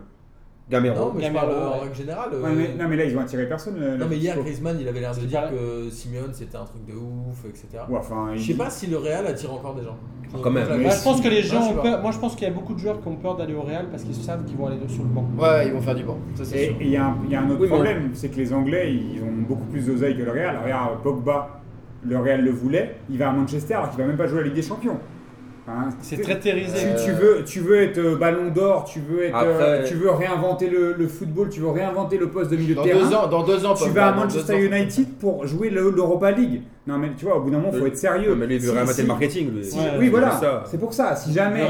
Gamero. 0.70 0.96
Non, 0.96 1.14
mais 1.16 1.24
je 1.28 1.34
parle 1.34 1.52
en 1.52 1.80
règle 1.80 1.96
générale. 1.96 2.30
euh, 2.34 2.42
Ouais, 2.42 2.50
mais- 2.56 2.82
Non, 2.82 2.90
mais 2.90 2.96
là, 2.96 3.04
ils 3.06 3.18
ont 3.18 3.20
attiré 3.20 3.48
personne. 3.48 3.78
le- 3.80 3.98
Non 3.98 4.06
mais 4.10 4.18
hier. 4.18 4.38
Griezmann 4.40 4.78
il 4.80 4.88
avait 4.88 5.02
l'air 5.02 5.14
de 5.14 5.20
dire 5.26 5.50
que 5.50 5.90
Simeone 5.90 6.30
c'était 6.34 6.56
un 6.58 6.64
truc 6.66 6.86
de 6.86 6.94
ouf 6.94 7.44
etc. 7.48 7.84
Ouais, 7.90 7.98
enfin, 8.00 8.32
Je 8.36 8.42
sais 8.42 8.54
pas 8.54 8.70
si 8.70 8.88
le 8.88 8.98
Real 8.98 9.28
attire 9.28 9.54
encore 9.54 9.76
des 9.76 9.84
gens. 9.84 9.98
Ah, 10.34 10.38
quand 10.42 10.50
même. 10.50 10.68
Bah, 10.68 10.78
Messi- 10.78 11.00
je 11.00 11.04
pense 11.04 11.22
que 11.22 11.28
les 11.28 11.44
gens 11.44 11.62
ont 11.70 11.74
peur. 11.76 12.02
Moi, 12.02 12.12
je 12.12 12.18
pense 12.18 12.36
qu'il 12.36 12.48
y 12.48 12.50
a 12.50 12.54
beaucoup 12.54 12.74
de 12.74 12.80
joueurs 12.80 13.02
qui 13.02 13.08
ont 13.08 13.16
peur 13.18 13.36
d'aller 13.36 13.54
au 13.54 13.62
Real 13.62 13.88
parce 13.92 14.04
qu'ils 14.04 14.16
savent 14.16 14.46
qu'ils 14.46 14.58
vont 14.58 14.68
aller 14.68 14.78
sur 14.88 15.04
le 15.04 15.10
banc. 15.10 15.28
Ouais, 15.38 15.68
ils 15.68 15.74
vont 15.74 15.82
faire 15.82 15.96
du 15.96 16.04
banc, 16.04 16.18
ça 16.34 16.44
Et 16.56 16.76
il 16.80 16.90
y, 16.90 16.98
a 16.98 17.06
un- 17.08 17.18
il 17.26 17.32
y 17.32 17.36
a 17.36 17.42
un 17.42 17.50
autre 17.50 17.62
Oui, 17.62 17.68
problème, 17.68 18.10
c'est 18.14 18.30
que 18.30 18.38
les 18.38 18.52
Anglais, 18.54 18.94
ils 18.96 19.22
ont 19.22 19.32
beaucoup 19.48 19.66
plus 19.66 19.86
d'oseille 19.86 20.18
que 20.18 20.24
le 20.24 20.32
Real. 20.32 20.58
Regarde, 20.64 21.02
Pogba, 21.04 21.60
le 22.04 22.18
Real 22.18 22.42
le 22.44 22.52
voulait, 22.52 22.96
il 23.10 23.18
va 23.20 23.30
à 23.30 23.34
Manchester 23.34 23.76
alors 23.76 23.90
qu'il 23.92 24.00
va 24.00 24.08
même 24.08 24.18
pas 24.18 24.26
jouer 24.28 24.40
à 24.40 24.42
la 24.42 24.48
Ligue 24.48 24.56
des 24.56 24.62
Champions. 24.64 24.98
Enfin, 25.66 25.90
C'est 26.02 26.22
très 26.22 26.38
terrorisé. 26.40 26.88
Tu, 26.98 27.06
tu 27.06 27.12
veux, 27.14 27.44
tu 27.46 27.60
veux 27.62 27.82
être 27.82 27.98
euh, 27.98 28.16
ballon 28.18 28.50
d'or, 28.54 28.84
tu 28.84 29.00
veux 29.00 29.24
être, 29.24 29.36
euh, 29.42 29.78
Après- 29.78 29.88
tu 29.88 29.94
veux 29.96 30.10
réinventer 30.12 30.70
le, 30.70 30.94
le 30.98 31.08
football, 31.08 31.48
tu 31.50 31.62
veux 31.62 31.70
réinventer 31.70 32.18
le 32.18 32.30
poste 32.30 32.52
de 32.52 32.58
milieu 32.58 32.72
de 32.74 32.80
Dans 32.80 32.84
terrain. 32.84 33.00
deux 33.10 33.16
ans, 33.16 33.28
dans 33.28 33.44
deux 33.44 33.66
ans, 33.66 33.74
tu 33.74 33.90
vas 33.90 34.08
à 34.08 34.12
Manchester. 34.12 34.62
United 34.62 35.08
pour 35.20 35.48
jouer 35.48 35.70
le- 35.70 35.90
l'Europa 35.90 36.32
League. 36.32 36.64
Non 36.86 36.98
mais 36.98 37.12
tu 37.18 37.24
vois, 37.24 37.38
au 37.38 37.42
bout 37.42 37.50
d'un 37.50 37.60
moment, 37.60 37.72
faut 37.72 37.80
Le- 37.80 37.88
être 37.88 37.98
sérieux. 37.98 38.32
Non, 38.32 38.36
mais 38.36 38.46
lui, 38.48 38.56
il 38.56 38.60
veut 38.62 38.68
Si- 38.68 38.74
réinventer 38.74 38.94
si- 38.96 39.02
le 39.04 39.08
marketing, 39.08 39.56
lui. 39.56 39.64
si- 39.64 39.78
Ouais, 39.80 39.84
oui, 40.00 40.10
voilà. 40.10 40.64
C'est 40.66 40.78
pour 40.80 40.94
ça. 40.94 41.16
Si 41.16 41.30
Il 41.30 41.34
jamais, 41.36 41.62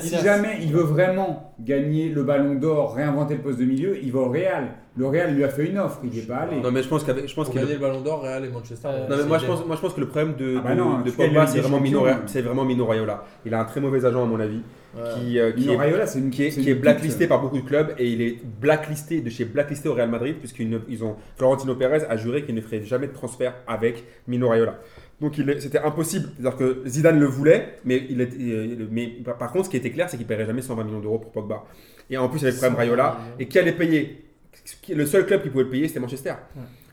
si 0.00 0.16
jamais 0.18 0.58
il 0.62 0.72
veut 0.72 0.82
vraiment 0.82 1.52
gagner 1.60 2.08
le 2.08 2.24
Ballon 2.24 2.56
d'Or, 2.56 2.94
réinventer 2.96 3.34
le 3.34 3.40
poste 3.42 3.60
de 3.60 3.64
milieu, 3.64 3.96
il 4.02 4.10
va 4.10 4.18
au 4.20 4.28
Real. 4.28 4.64
Le 4.98 5.06
Real 5.06 5.34
lui 5.34 5.44
a 5.44 5.48
fait 5.50 5.66
une 5.66 5.78
offre, 5.78 6.00
il 6.04 6.10
n'y 6.10 6.20
est 6.20 6.22
pas 6.26 6.36
allé. 6.38 6.58
Non, 6.60 6.70
mais 6.70 6.82
je 6.82 6.88
pense 6.88 7.04
qu'avec. 7.04 7.28
Je 7.28 7.34
pense 7.34 7.46
Pour 7.50 7.54
qu'il 7.60 7.68
le 7.68 7.76
Ballon 7.78 8.00
d'Or 8.00 8.22
Real 8.22 8.44
et 8.44 8.48
Manchester. 8.48 8.88
Euh, 8.88 9.08
Non, 9.08 9.16
mais 9.18 9.24
moi 9.24 9.36
je, 9.38 9.44
pense, 9.46 9.66
moi 9.66 9.76
je 9.76 9.80
pense 9.82 9.92
que 9.92 10.00
le 10.00 10.08
problème 10.08 10.34
de, 10.36 10.54
Ah 10.58 10.60
bah 10.62 10.74
de- 10.74 10.80
non, 10.80 11.02
Pogba, 11.16 11.46
c'est 11.46 11.60
vraiment, 11.60 11.80
Mino, 11.80 12.06
c'est 12.26 12.40
vraiment 12.40 12.64
Mino 12.64 12.86
Raiola. 12.86 13.24
Il 13.44 13.52
a 13.52 13.60
un 13.60 13.64
très 13.66 13.80
mauvais 13.80 14.04
agent, 14.06 14.22
à 14.22 14.26
mon 14.26 14.40
avis, 14.40 14.62
Ouais. 14.96 15.02
qui, 15.14 15.38
euh, 15.38 15.52
qui 15.52 15.60
Mino 15.60 15.74
est, 15.74 15.76
Raiola, 15.76 16.06
c'est 16.06 16.18
une 16.18 16.30
qui 16.30 16.44
est, 16.44 16.50
c'est 16.50 16.62
qui 16.62 16.70
est 16.70 16.72
une 16.72 16.80
blacklisté 16.80 17.26
par 17.26 17.42
beaucoup 17.42 17.58
de 17.60 17.66
clubs 17.66 17.92
et 17.98 18.08
il 18.08 18.22
est 18.22 18.38
blacklisté 18.60 19.20
de 19.20 19.28
chez 19.28 19.44
blacklisté 19.44 19.90
au 19.90 19.94
Real 19.94 20.08
Madrid, 20.08 20.36
puisqu'ils 20.38 20.80
ils 20.88 21.04
ont, 21.04 21.16
Florentino 21.36 21.74
Pérez 21.74 22.04
a 22.08 22.16
juré 22.16 22.44
qu'il 22.44 22.54
ne 22.54 22.62
ferait 22.62 22.82
jamais 22.82 23.06
de 23.08 23.12
transfert 23.12 23.52
avec 23.66 24.02
Mino 24.26 24.48
Raiola. 24.48 24.78
Donc 25.20 25.38
est- 25.38 25.60
c'était 25.60 25.78
impossible. 25.78 26.28
C'est-à-dire 26.40 26.58
que 26.58 26.82
Zidane 26.86 27.18
le 27.20 27.26
voulait, 27.26 27.74
mais, 27.84 28.02
il 28.08 28.20
était, 28.22 28.36
euh, 28.40 28.86
mais 28.90 29.08
par 29.38 29.52
contre, 29.52 29.66
ce 29.66 29.70
qui 29.70 29.76
était 29.76 29.90
clair, 29.90 30.08
c'est 30.08 30.16
qu'il 30.16 30.24
ne 30.24 30.28
paierait 30.28 30.46
jamais 30.46 30.62
120 30.62 30.84
millions 30.84 31.00
d'euros 31.00 31.18
pour 31.18 31.32
Pogba. 31.32 31.64
Et 32.08 32.16
en 32.16 32.28
plus, 32.30 32.38
il 32.38 32.44
y 32.44 32.46
avait 32.46 32.52
le 32.52 32.56
problème 32.58 32.74
120 32.76 32.78
Raiola. 32.84 33.18
Et 33.38 33.46
qui 33.48 33.58
allait 33.58 33.72
payer 33.72 34.22
Le 34.88 35.06
seul 35.06 35.26
club 35.26 35.42
qui 35.42 35.50
pouvait 35.50 35.64
le 35.64 35.70
payer, 35.70 35.88
c'était 35.88 36.00
Manchester. 36.00 36.34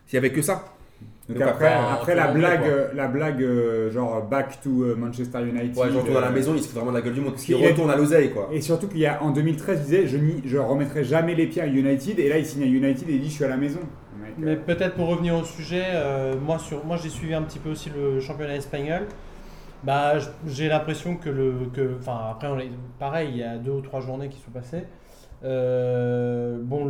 S'il 0.06 0.18
n'y 0.20 0.26
avait 0.26 0.34
que 0.34 0.42
ça. 0.42 0.64
Donc 1.28 1.38
Donc 1.38 1.48
après, 1.48 1.72
après, 1.72 2.14
la 2.14 2.26
blague, 2.28 2.66
euh, 2.66 2.88
la 2.94 3.08
blague 3.08 3.42
euh, 3.42 3.90
genre 3.90 4.22
back 4.22 4.60
to 4.62 4.82
euh, 4.82 4.94
Manchester 4.94 5.40
United. 5.40 5.76
Ouais, 5.76 5.88
je 5.90 5.96
retourne 5.96 6.18
à 6.18 6.20
la 6.20 6.26
euh, 6.26 6.32
maison, 6.32 6.52
il 6.54 6.60
se 6.60 6.66
fout 6.68 6.76
vraiment 6.76 6.90
de 6.90 6.96
la 6.96 7.02
gueule 7.02 7.14
du 7.14 7.20
monde. 7.22 7.32
Parce 7.32 7.44
qu'il 7.44 7.56
retourne 7.56 7.90
à 7.90 7.96
l'oseille, 7.96 8.30
quoi. 8.30 8.50
Et 8.52 8.60
surtout 8.60 8.88
qu'il 8.88 8.98
y 8.98 9.06
a 9.06 9.22
en 9.22 9.30
2013, 9.30 9.78
il 9.78 9.84
disait 9.84 10.06
je 10.06 10.18
n'y 10.18 10.42
je 10.44 10.58
remettrai 10.58 11.02
jamais 11.02 11.34
les 11.34 11.46
pieds 11.46 11.62
à 11.62 11.66
United 11.66 12.18
et 12.18 12.28
là 12.28 12.38
il 12.38 12.44
signe 12.44 12.64
à 12.64 12.66
United 12.66 13.08
et 13.08 13.14
il 13.14 13.20
dit 13.22 13.30
je 13.30 13.34
suis 13.34 13.44
à 13.44 13.48
la 13.48 13.56
maison. 13.56 13.80
Mec, 14.22 14.34
Mais 14.36 14.50
euh, 14.50 14.56
peut-être 14.56 14.96
pour 14.96 15.08
revenir 15.08 15.34
au 15.34 15.44
sujet, 15.44 15.84
euh, 15.94 16.34
moi, 16.38 16.58
sur, 16.58 16.84
moi 16.84 16.98
j'ai 17.02 17.08
suivi 17.08 17.32
un 17.32 17.42
petit 17.42 17.58
peu 17.58 17.70
aussi 17.70 17.90
le 17.90 18.20
championnat 18.20 18.56
espagnol. 18.56 19.06
Bah, 19.82 20.14
j'ai 20.46 20.68
l'impression 20.68 21.16
que 21.16 21.30
le, 21.30 21.54
que, 21.74 21.96
enfin 22.00 22.18
après 22.32 22.48
on 22.48 22.58
est, 22.58 22.70
pareil, 22.98 23.30
il 23.32 23.38
y 23.38 23.42
a 23.42 23.56
deux 23.56 23.72
ou 23.72 23.80
trois 23.80 24.00
journées 24.00 24.28
qui 24.28 24.40
sont 24.40 24.50
passées. 24.50 24.84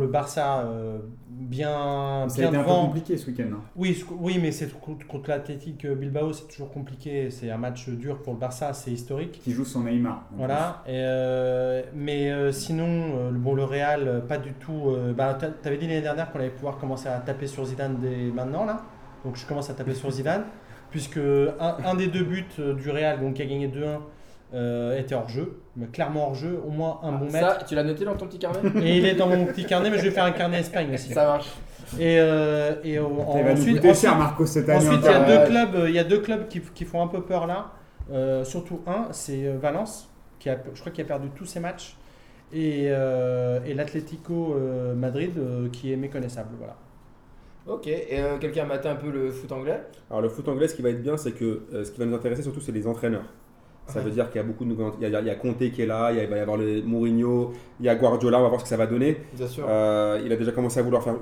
Euh, 0.05 0.07
le 0.07 0.11
Barça 0.11 0.59
euh, 0.65 0.99
bien, 1.29 2.27
ça 2.29 2.35
a 2.35 2.41
bien 2.41 2.47
été 2.49 2.57
un 2.57 2.63
peu 2.63 2.69
compliqué 2.87 3.17
ce 3.17 3.27
week-end. 3.27 3.45
hein. 3.53 3.59
Oui, 3.75 4.03
oui, 4.19 4.39
mais 4.41 4.51
c'est 4.51 4.71
contre, 4.79 5.29
l'Athletic 5.29 5.85
Bilbao, 5.87 6.31
c'est 6.33 6.47
toujours 6.47 6.71
compliqué. 6.71 7.29
C'est 7.31 7.49
un 7.49 7.57
match 7.57 7.89
dur 7.89 8.21
pour 8.21 8.33
le 8.33 8.39
Barça, 8.39 8.73
c'est 8.73 8.91
historique. 8.91 9.39
Qui 9.43 9.51
joue 9.51 9.65
son 9.65 9.81
Neymar. 9.83 10.23
Voilà. 10.37 10.83
Et, 10.87 10.91
euh, 10.93 11.81
mais 11.93 12.31
euh, 12.31 12.51
sinon, 12.51 12.85
euh, 13.17 13.31
le- 13.31 13.37
bon, 13.39 13.53
le 13.53 13.63
Real, 13.63 14.07
euh, 14.07 14.19
pas 14.21 14.37
du 14.37 14.53
tout. 14.53 14.89
euh, 14.89 15.13
bah, 15.13 15.33
t'a- 15.33 15.47
T'avais 15.49 15.77
dit 15.77 15.87
l'année 15.87 16.01
dernière 16.01 16.31
qu'on 16.31 16.39
allait 16.39 16.49
pouvoir 16.49 16.77
commencer 16.77 17.07
à 17.09 17.19
taper 17.19 17.47
sur 17.47 17.65
Zidane 17.65 17.97
dès 18.01 18.31
maintenant, 18.33 18.65
là. 18.65 18.83
Donc 19.23 19.35
je 19.37 19.45
commence 19.45 19.69
à 19.69 19.73
taper 19.73 19.95
sur 19.95 20.11
Zidane, 20.11 20.43
puisque 20.91 21.17
un, 21.17 21.77
un 21.83 21.95
des 21.95 22.07
deux 22.07 22.23
buts 22.23 22.45
euh, 22.59 22.73
du 22.75 22.89
Real, 22.91 23.19
donc 23.19 23.33
qui 23.35 23.41
a 23.41 23.45
gagné 23.45 23.67
2-1, 23.67 23.99
euh, 24.55 24.97
était 24.97 25.13
hors 25.15 25.29
jeu, 25.29 25.59
mais 25.75 25.85
clairement 25.87 26.27
hors 26.29 26.35
jeu, 26.35 26.59
au 26.65 26.69
moins 26.71 26.99
un 27.03 27.11
bon 27.11 27.25
mètre. 27.25 27.59
Ça, 27.59 27.63
tu 27.67 27.75
l'as 27.75 27.83
noté 27.83 28.05
dans 28.05 28.15
ton 28.15 28.25
petit 28.27 28.39
carnet 28.39 28.59
Et 28.83 28.97
il 28.97 29.05
est 29.05 29.15
dans 29.15 29.27
mon 29.27 29.45
petit 29.45 29.65
carnet, 29.65 29.89
mais 29.89 29.97
je 29.99 30.03
vais 30.03 30.11
faire 30.11 30.23
un 30.23 30.31
carnet 30.31 30.59
Espagne 30.61 30.93
aussi. 30.93 31.13
Ça 31.13 31.25
marche. 31.25 31.51
Et, 31.99 32.17
euh, 32.19 32.75
et 32.83 32.97
euh, 32.97 33.03
en- 33.05 33.51
ensuite, 33.51 33.77
ensuite, 33.79 33.95
cher 33.95 34.17
Marcos 34.17 34.45
cette 34.47 34.67
année. 34.69 34.87
Ensuite, 34.87 35.01
il 35.03 35.11
y 35.11 35.13
a 35.13 35.23
deux 35.25 35.45
clubs, 35.49 35.85
il 35.87 35.93
y 35.93 35.99
a 35.99 36.03
deux 36.03 36.19
clubs 36.19 36.47
qui, 36.47 36.61
qui 36.61 36.85
font 36.85 37.01
un 37.03 37.07
peu 37.07 37.21
peur 37.21 37.45
là. 37.45 37.71
Euh, 38.11 38.43
surtout 38.43 38.81
un, 38.87 39.07
c'est 39.11 39.47
Valence, 39.53 40.09
qui 40.39 40.49
a, 40.49 40.57
je 40.73 40.79
crois 40.79 40.91
qu'il 40.91 41.03
a 41.03 41.07
perdu 41.07 41.29
tous 41.35 41.45
ses 41.45 41.59
matchs, 41.59 41.97
et, 42.53 42.85
euh, 42.89 43.59
et 43.65 43.73
l'Atlético 43.73 44.55
euh, 44.55 44.93
Madrid, 44.95 45.31
euh, 45.37 45.69
qui 45.69 45.91
est 45.91 45.95
méconnaissable. 45.95 46.49
Voilà. 46.57 46.75
Ok, 47.67 47.87
et 47.87 48.07
euh, 48.19 48.37
quelqu'un 48.37 48.61
a 48.63 48.65
maté 48.67 48.87
un 48.87 48.95
peu 48.95 49.09
le 49.09 49.31
foot 49.31 49.51
anglais? 49.51 49.81
Alors 50.11 50.21
le 50.21 50.29
foot 50.29 50.47
anglais, 50.47 50.67
ce 50.67 50.75
qui 50.75 50.83
va 50.83 50.89
être 50.89 51.01
bien, 51.01 51.17
c'est 51.17 51.31
que 51.31 51.63
euh, 51.73 51.83
ce 51.83 51.91
qui 51.91 51.99
va 51.99 52.05
nous 52.05 52.15
intéresser 52.15 52.43
surtout, 52.43 52.61
c'est 52.61 52.71
les 52.71 52.85
entraîneurs. 52.85 53.25
Ça 53.87 53.99
Ouais. 53.99 54.05
veut 54.05 54.11
dire 54.11 54.29
qu'il 54.31 54.37
y 54.41 54.43
a 54.43 54.47
beaucoup 54.47 54.63
de 54.63 54.69
nouveaux. 54.69 54.91
Il 54.99 55.07
y 55.07 55.15
a, 55.15 55.19
il 55.21 55.27
y 55.27 55.29
a 55.29 55.35
Conte 55.35 55.59
qui 55.71 55.81
est 55.81 55.85
là, 55.85 56.11
il, 56.11 56.17
y 56.17 56.19
a- 56.19 56.23
il 56.23 56.29
va 56.29 56.37
y 56.37 56.39
avoir 56.39 56.57
le 56.57 56.81
Mourinho, 56.81 57.51
il 57.79 57.85
y 57.85 57.89
a 57.89 57.95
Guardiola, 57.95 58.39
on 58.39 58.43
va 58.43 58.47
voir 58.49 58.59
ce 58.59 58.65
que 58.65 58.69
ça 58.69 58.77
va 58.77 58.87
donner. 58.87 59.17
Bien 59.35 59.47
sûr. 59.47 59.65
Euh, 59.69 60.19
il 60.25 60.31
a 60.31 60.35
déjà 60.35 60.51
commencé 60.51 60.79
à 60.79 60.83
vouloir 60.83 61.03
faire 61.03 61.15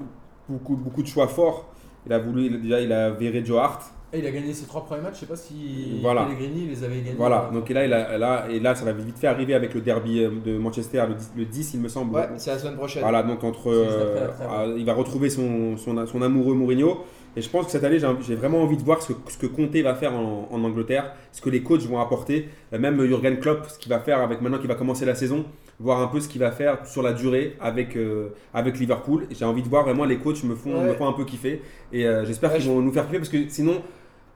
beaucoup, 0.48 0.76
beaucoup 0.78 1.02
de 1.04 1.08
choix 1.08 1.28
forts. 1.28 1.70
Il 2.06 2.14
a 2.14 2.20
voulu, 2.20 2.46
il 2.46 2.56
a- 2.56 2.58
déjà, 2.58 2.82
il 2.82 2.92
a 2.94 3.12
viré 3.12 3.44
Joe 3.44 3.60
Hart. 3.60 3.82
Et 4.16 4.20
il 4.20 4.28
a 4.28 4.32
gagné 4.32 4.54
ses 4.54 4.68
trois 4.68 4.86
premiers 4.86 5.02
matchs, 5.02 5.16
je 5.16 5.20
sais 5.22 5.26
pas 5.26 5.36
si 5.36 5.98
Voilà. 6.02 6.26
Pellegrini 6.26 6.68
les 6.68 6.84
avait 6.84 6.98
gagnés. 7.02 7.16
Voilà, 7.18 7.50
donc 7.52 7.70
et 7.72 7.74
là, 7.74 7.84
il 7.86 7.92
a, 7.94 8.18
là, 8.18 8.46
et 8.50 8.60
là, 8.60 8.76
ça 8.76 8.86
va 8.86 8.92
vite 8.94 9.18
fait 9.18 9.26
arriver 9.28 9.56
avec 9.56 9.74
le 9.74 9.82
derby 9.82 10.24
euh, 10.24 10.30
de 10.46 10.56
Manchester, 10.58 11.04
le 11.10 11.16
10, 11.16 11.32
le 11.36 11.46
10, 11.46 11.74
il 11.74 11.80
me 11.82 11.88
semble. 11.90 12.16
Ouais, 12.16 12.30
c'est 12.38 12.52
la 12.52 12.60
semaine 12.60 12.76
prochaine. 12.76 13.02
Voilà, 13.02 13.24
donc 13.24 13.44
entre, 13.44 13.72
euh, 13.72 14.76
il 14.78 14.86
va 14.86 14.94
retrouver 14.94 15.30
son, 15.32 15.78
son, 15.78 16.06
son 16.06 16.22
amoureux 16.22 16.54
Mourinho. 16.54 17.00
Et 17.36 17.42
je 17.42 17.50
pense 17.50 17.66
que 17.66 17.72
cette 17.72 17.84
année, 17.84 17.98
j'ai 18.00 18.36
vraiment 18.36 18.62
envie 18.62 18.78
de 18.78 18.84
voir 18.84 19.02
ce 19.02 19.14
que, 19.14 19.32
ce 19.32 19.38
que 19.38 19.48
Conte 19.48 19.76
va 19.78 19.96
faire 19.96 20.14
en, 20.14 20.48
en 20.52 20.64
Angleterre, 20.64 21.14
ce 21.32 21.42
que 21.42 21.50
les 21.50 21.64
coachs 21.64 21.82
vont 21.82 22.00
apporter, 22.00 22.48
Euh, 22.74 22.80
même 22.80 23.04
Jurgen 23.06 23.40
Klopp, 23.40 23.66
ce 23.70 23.80
qu'il 23.80 23.90
va 23.92 24.00
faire 24.00 24.20
avec 24.22 24.42
maintenant 24.42 24.60
qu'il 24.60 24.68
va 24.68 24.76
commencer 24.76 25.06
la 25.06 25.16
saison, 25.16 25.46
voir 25.80 26.00
un 26.02 26.08
peu 26.08 26.20
ce 26.20 26.28
qu'il 26.28 26.40
va 26.42 26.52
faire 26.52 26.86
sur 26.86 27.02
la 27.02 27.14
durée 27.14 27.56
avec, 27.60 27.96
euh, 27.96 28.30
avec 28.54 28.78
Liverpool. 28.80 29.26
J'ai 29.32 29.46
envie 29.46 29.64
de 29.64 29.68
voir 29.70 29.84
vraiment 29.84 30.06
les 30.06 30.18
coachs 30.18 30.44
me 30.44 30.56
font, 30.56 30.76
Ouais. 30.76 30.90
me 30.90 30.94
font 30.94 31.08
un 31.08 31.14
peu 31.14 31.26
kiffer. 31.26 31.62
Et 31.92 32.06
euh, 32.06 32.24
j'espère 32.26 32.52
Ouais, 32.52 32.58
qu'ils 32.58 32.66
je- 32.66 32.72
vont 32.72 32.82
nous 32.82 32.92
faire 32.92 33.06
kiffer 33.06 33.18
parce 33.18 33.30
que 33.30 33.50
sinon, 33.50 33.82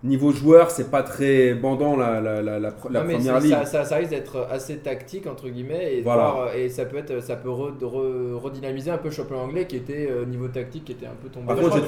niveau 0.03 0.31
joueur, 0.31 0.69
c'est 0.69 0.91
pas 0.91 1.01
très 1.03 1.55
bandant 1.55 1.95
la, 1.95 2.21
la, 2.21 2.41
la, 2.43 2.59
la, 2.59 2.69
la 2.89 3.01
Non, 3.01 3.05
mais 3.07 3.13
première 3.15 3.39
ligue. 3.39 3.51
ça, 3.51 3.65
ça, 3.65 3.85
ça 3.85 3.95
risque 3.95 4.11
d'être 4.11 4.47
assez 4.51 4.77
tactique 4.77 5.25
entre 5.27 5.49
guillemets 5.49 5.95
et, 5.95 6.01
Voilà. 6.01 6.21
voir, 6.31 6.37
euh, 6.49 6.53
et 6.55 6.69
ça 6.69 6.85
peut 6.85 6.97
être 6.97 7.19
ça 7.21 7.35
peut 7.35 7.49
re- 7.49 7.77
re- 7.79 8.33
redynamiser 8.35 8.91
un 8.91 8.97
peu 8.99 9.05
le 9.09 9.13
championnat 9.13 9.41
anglais 9.41 9.65
qui 9.65 9.75
était 9.75 10.07
euh, 10.09 10.25
niveau 10.25 10.47
tactique 10.49 10.85
qui 10.85 10.91
était 10.91 11.07
un 11.07 11.15
peu 11.21 11.29
tombé 11.29 11.47
Par 11.47 11.55
contre, 11.57 11.81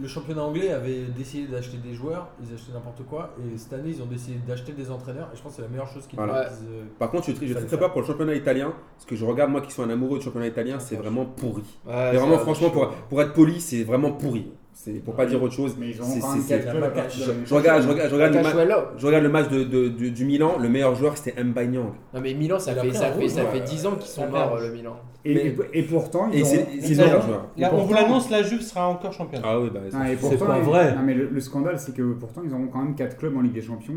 Le 0.00 0.08
championnat 0.08 0.42
anglais 0.42 0.70
avait 0.72 1.02
décidé 1.16 1.46
d'acheter 1.46 1.76
des 1.76 1.94
joueurs, 1.94 2.28
ils 2.42 2.52
achetaient 2.52 2.72
n'importe 2.72 3.04
quoi, 3.04 3.30
et 3.38 3.56
cette 3.56 3.72
année 3.74 3.90
ils 3.90 4.02
ont 4.02 4.06
décidé 4.06 4.38
d'acheter 4.46 4.72
des 4.72 4.90
entraîneurs, 4.90 5.30
et 5.32 5.36
je 5.36 5.42
pense 5.42 5.52
que 5.52 5.56
c'est 5.56 5.62
la 5.62 5.68
meilleure 5.68 5.88
chose 5.88 6.06
qu'ils 6.08 6.18
Voilà. 6.18 6.46
euh, 6.46 6.84
Par 6.98 7.10
contre, 7.10 7.28
je 7.30 7.46
je 7.46 7.54
très 7.54 7.78
peur 7.78 7.92
pour 7.92 8.00
le 8.00 8.06
championnat 8.06 8.34
italien, 8.34 8.72
parce 8.96 9.06
que 9.06 9.14
je 9.16 9.24
regarde 9.24 9.50
moi 9.50 9.60
qui 9.60 9.70
suis 9.72 9.82
un 9.82 9.90
amoureux 9.90 10.18
du 10.18 10.24
championnat 10.24 10.48
italien, 10.48 10.78
c'est 10.80 10.96
vraiment 10.96 11.24
pourri. 11.24 11.62
ouais. 11.86 12.16
Vraiment, 12.16 12.38
franchement, 12.38 12.70
pour, 12.70 12.88
pour 13.08 13.22
être 13.22 13.32
poli, 13.32 13.60
c'est 13.60 13.84
vraiment 13.84 14.12
pourri. 14.12 14.52
C'est 14.76 14.92
pour 15.04 15.14
pas 15.14 15.24
dire 15.24 15.40
autre 15.42 15.54
chose. 15.54 15.76
Mais 15.78 15.90
ils 15.90 16.02
ont 16.02 16.04
C'est- 16.04 16.18
quand 16.20 16.26
c'est- 16.30 16.34
même 16.36 16.42
c'est- 16.42 16.58
4 16.64 16.70
clubs 16.72 16.84
à 16.84 16.86
je- 17.08 17.54
regarde, 17.54 17.82
je 17.82 17.88
regarde, 17.88 18.10
je 18.10 18.14
regarde 18.14 18.32
le, 18.34 18.38
ma- 18.42 18.42
Cacciuelo. 18.50 18.76
je 18.98 19.06
regarde 19.06 19.22
le 19.24 19.30
match 19.30 19.48
de, 19.48 19.62
de- 19.64 19.88
du, 19.88 20.10
du 20.10 20.24
Milan, 20.24 20.56
le 20.60 20.68
meilleur 20.68 20.94
joueur 20.96 21.16
c'était 21.16 21.42
Mbanyang. 21.42 21.92
Non 22.12 22.20
mais 22.20 22.34
Milan 22.34 22.58
ça 22.58 22.74
fait 22.74 22.92
ça 22.92 23.12
fait 23.12 23.28
ça 23.28 23.44
fait 23.46 23.60
10 23.60 23.86
ans 23.86 23.92
qu'ils 23.94 24.10
sont 24.10 24.26
morts 24.28 24.58
le 24.60 24.70
Milan. 24.72 24.96
Et, 25.26 25.34
Mais- 25.34 25.56
et, 25.72 25.78
et 25.78 25.82
pourtant, 25.84 26.28
ils 26.30 26.40
Et 26.40 26.42
ont- 26.42 26.44
c'est 26.44 26.66
ils 26.74 26.82
c'est 26.82 26.94
le 26.96 27.00
ont- 27.00 27.04
meilleur 27.06 27.22
joueur. 27.22 27.46
Là, 27.56 27.70
Et 27.70 27.74
on 27.74 27.84
vous 27.84 27.94
l'annonce, 27.94 28.28
la 28.30 28.42
Juve 28.42 28.60
sera 28.60 28.88
encore 28.90 29.10
championne. 29.14 29.40
Ah 29.42 29.58
oui, 29.58 29.70
bah, 29.72 29.80
Ah, 29.94 30.04
C'est 30.20 30.38
pas 30.38 30.58
vrai. 30.58 30.94
Non, 30.94 31.00
mais 31.02 31.14
le, 31.14 31.28
le 31.32 31.40
scandale, 31.40 31.78
c'est 31.78 31.94
que 31.94 32.02
pourtant, 32.12 32.42
ils 32.44 32.52
auront 32.52 32.66
quand 32.66 32.80
même 32.82 32.94
4 32.94 33.16
clubs 33.16 33.34
en 33.34 33.40
Ligue 33.40 33.54
des 33.54 33.62
Champions 33.62 33.94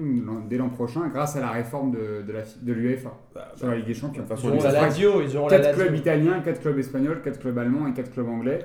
dès 0.49 0.55
l'an 0.55 0.69
prochain, 0.69 1.01
grâce 1.13 1.35
à 1.35 1.41
la 1.41 1.49
réforme 1.49 1.91
de, 1.91 2.21
de 2.25 2.31
la 2.31 2.43
de 2.61 2.71
l'UEFA 2.73 3.11
bah, 3.35 3.51
sur 3.57 3.67
la 3.67 3.75
Ligue 3.75 3.87
des 3.87 3.93
Champions. 3.93 4.23
De 4.23 4.27
toute 4.29 4.41
Ils 4.41 4.47
auront 4.51 4.63
la 4.63 4.71
Lazio, 4.71 5.21
ils 5.21 5.35
auront 5.35 5.47
la 5.49 5.57
4 5.57 5.65
Lazio. 5.71 5.83
clubs 5.83 5.95
italiens, 5.97 6.39
4 6.45 6.61
clubs 6.61 6.79
espagnols, 6.79 7.21
4 7.21 7.39
clubs 7.39 7.57
allemands 7.57 7.87
et 7.87 7.93
4 7.93 8.11
clubs 8.11 8.29
anglais. 8.29 8.59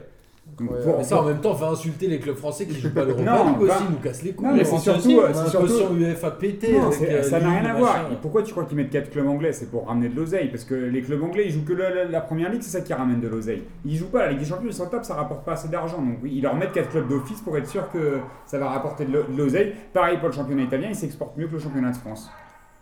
Donc, 0.58 0.70
Ouais, 0.70 0.82
pour- 0.82 0.98
Mais 0.98 1.04
ça 1.04 1.20
en 1.22 1.24
même 1.24 1.40
temps, 1.40 1.54
fait 1.54 1.64
insulter 1.64 2.08
les 2.08 2.18
clubs 2.18 2.36
français 2.36 2.66
qui 2.66 2.74
jouent 2.78 2.92
pas 2.92 3.04
l'Europa 3.04 3.24
Non, 3.24 3.48
League 3.52 3.60
aussi, 3.62 3.68
pas- 3.70 3.80
ils 3.88 3.90
nous 3.92 3.98
cassent 4.00 4.22
les 4.22 4.32
couilles. 4.32 4.48
Non, 4.48 4.54
mais 4.54 4.64
c'est 4.64 4.78
surtout- 4.78 4.98
aussi, 5.00 5.16
on 5.16 5.94
a 5.94 5.94
un 5.94 5.96
UEFA 5.98 6.30
pété. 6.32 6.72
Non, 6.74 6.86
avec, 6.88 6.94
c'est- 6.98 7.10
euh, 7.10 7.22
ça 7.22 7.40
n'a 7.40 7.50
rien 7.60 7.64
à 7.70 7.74
voir. 7.74 8.08
Pourquoi 8.20 8.42
tu 8.42 8.50
crois 8.52 8.64
qu'ils 8.66 8.76
mettent 8.76 8.90
4 8.90 9.08
clubs 9.10 9.26
anglais? 9.26 9.52
C'est 9.52 9.70
pour 9.70 9.86
ramener 9.86 10.08
de 10.10 10.16
l'oseille. 10.16 10.48
Parce 10.50 10.64
que 10.64 10.74
les 10.74 11.00
clubs 11.00 11.22
anglais, 11.22 11.44
ils 11.46 11.52
jouent 11.52 11.64
que 11.64 11.72
la, 11.72 11.88
la- 11.90 12.04
la 12.04 12.20
première 12.20 12.50
ligue, 12.50 12.60
c'est 12.62 12.70
ça 12.76 12.80
qui 12.82 12.92
ramène 12.92 13.20
de 13.20 13.28
l'oseille. 13.28 13.62
Ils 13.86 13.96
jouent 13.96 14.10
pas 14.10 14.26
la 14.26 14.30
Ligue 14.32 14.40
des 14.40 14.44
Champions, 14.44 14.66
ils 14.66 14.74
s'en 14.74 14.86
tapent, 14.88 15.04
ça 15.04 15.14
rapporte 15.14 15.44
pas 15.44 15.52
assez 15.52 15.68
d'argent. 15.68 15.98
Donc 16.02 16.18
oui, 16.22 16.32
ils 16.36 16.42
leur 16.42 16.54
mettent 16.54 16.72
4 16.72 16.90
clubs 16.90 17.08
d'office 17.08 17.40
pour 17.40 17.56
être 17.56 17.68
sûr 17.68 17.90
que 17.90 18.18
ça 18.44 18.58
va 18.58 18.68
rapporter 18.68 19.04
de 19.06 19.12
l'o- 19.12 19.24
de 19.26 19.36
l'oseille. 19.38 19.72
Pareil 19.94 20.18
pour 20.18 20.28
le 20.28 20.34
championnat 20.34 20.64
italien, 20.64 20.88
il 20.90 20.96
s'exporte 20.96 21.36
mieux 21.38 21.46
que 21.46 21.52
le 21.54 21.60
championnat 21.60 21.92
de 21.92 21.96
France. 21.96 22.28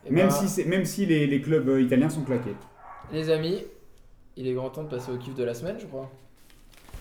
Et 0.06 0.10
Même 0.12 0.28
ben, 0.28 0.30
si, 0.32 0.64
même 0.64 0.84
si 0.86 1.06
les, 1.06 1.26
les 1.26 1.40
clubs 1.40 1.68
euh, 1.68 1.80
italiens 1.82 2.08
sont 2.08 2.22
claqués. 2.22 2.56
les 3.12 3.30
amis, 3.30 3.64
il 4.36 4.48
est 4.48 4.54
grand 4.54 4.70
temps 4.70 4.82
de 4.82 4.88
passer 4.88 5.12
au 5.12 5.18
kiff 5.18 5.34
de 5.36 5.44
la 5.44 5.54
semaine, 5.54 5.76
je 5.78 5.86
crois. 5.86 6.10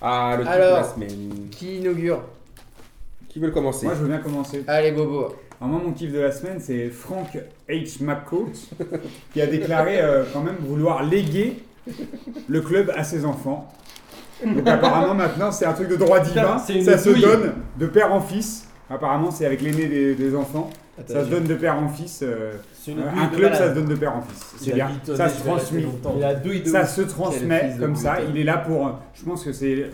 Ah, 0.01 0.35
le 0.37 0.43
truc 0.43 0.55
Alors. 0.55 0.77
de 0.77 0.81
la 0.81 0.93
semaine. 0.93 1.47
Qui 1.51 1.77
inaugure 1.77 2.23
Qui 3.27 3.39
veut 3.39 3.47
le 3.47 3.51
commencer 3.53 3.85
Moi, 3.85 3.95
je 3.95 4.01
veux 4.01 4.07
bien 4.07 4.19
commencer. 4.19 4.63
Allez 4.67 4.91
Bobo. 4.91 5.35
Alors 5.61 5.73
moi, 5.73 5.81
mon 5.85 5.91
kiff 5.91 6.11
de 6.13 6.19
la 6.19 6.31
semaine, 6.31 6.59
c'est 6.59 6.89
Frank 6.89 7.37
H. 7.69 8.01
McCourt 8.03 8.51
qui 9.33 9.41
a 9.41 9.47
déclaré 9.47 9.99
euh, 10.01 10.23
quand 10.31 10.41
même 10.41 10.55
vouloir 10.61 11.03
léguer 11.03 11.61
le 12.47 12.61
club 12.61 12.91
à 12.95 13.03
ses 13.03 13.25
enfants. 13.25 13.69
Donc 14.45 14.65
apparemment 14.65 15.13
maintenant, 15.15 15.51
c'est 15.51 15.65
un 15.65 15.73
truc 15.73 15.89
de 15.89 15.97
droit 15.97 16.21
divin. 16.21 16.57
C'est 16.59 16.75
une 16.75 16.83
Ça 16.85 16.97
se 16.97 17.09
douille. 17.09 17.21
donne 17.21 17.53
de 17.77 17.87
père 17.87 18.13
en 18.13 18.21
fils. 18.21 18.67
Apparemment, 18.89 19.31
c'est 19.31 19.45
avec 19.45 19.61
l'aîné 19.61 19.87
des, 19.87 20.15
des 20.15 20.33
enfants. 20.35 20.69
Ça 21.07 21.23
se 21.25 21.29
donne 21.29 21.43
de 21.45 21.55
père 21.55 21.77
en 21.77 21.87
fils. 21.89 22.21
euh, 22.23 22.51
un 23.17 23.27
club, 23.35 23.53
ça 23.53 23.69
se 23.69 23.75
donne 23.75 23.87
de 23.87 23.95
père 23.95 24.15
en 24.15 24.21
fils. 24.21 24.53
C'est 24.57 24.65
bien. 24.75 24.87
Ça 25.15 25.29
se 25.29 25.41
transmet. 25.49 25.81
Ça 26.71 26.85
se 26.85 27.01
transmet 27.01 27.59
comme 27.79 27.95
ça. 27.95 28.17
Il 28.33 28.39
est 28.39 28.43
là 28.43 28.57
pour. 28.57 28.99
Je 29.13 29.23
pense 29.25 29.43
que 29.43 29.51
c'est. 29.53 29.89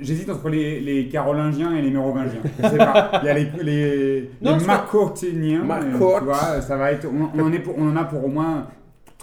J'hésite 0.00 0.30
entre 0.30 0.48
les, 0.48 0.80
les 0.80 1.06
Carolingiens 1.08 1.76
et 1.76 1.82
les 1.82 1.90
Mérovingiens. 1.90 2.40
Je 2.62 2.68
sais 2.68 2.78
pas. 2.78 3.20
Il 3.22 3.26
y 3.26 3.28
a 3.28 3.34
les, 3.34 3.48
les, 3.62 4.30
les 4.50 4.64
ça 6.62 6.76
va 6.76 6.92
être. 6.92 7.06
On, 7.06 7.38
on 7.38 7.44
en, 7.46 7.52
est 7.52 7.58
pour- 7.58 7.74
on 7.78 7.90
en 7.90 7.96
a 7.96 8.04
pour 8.04 8.24
au 8.24 8.28
moins 8.28 8.66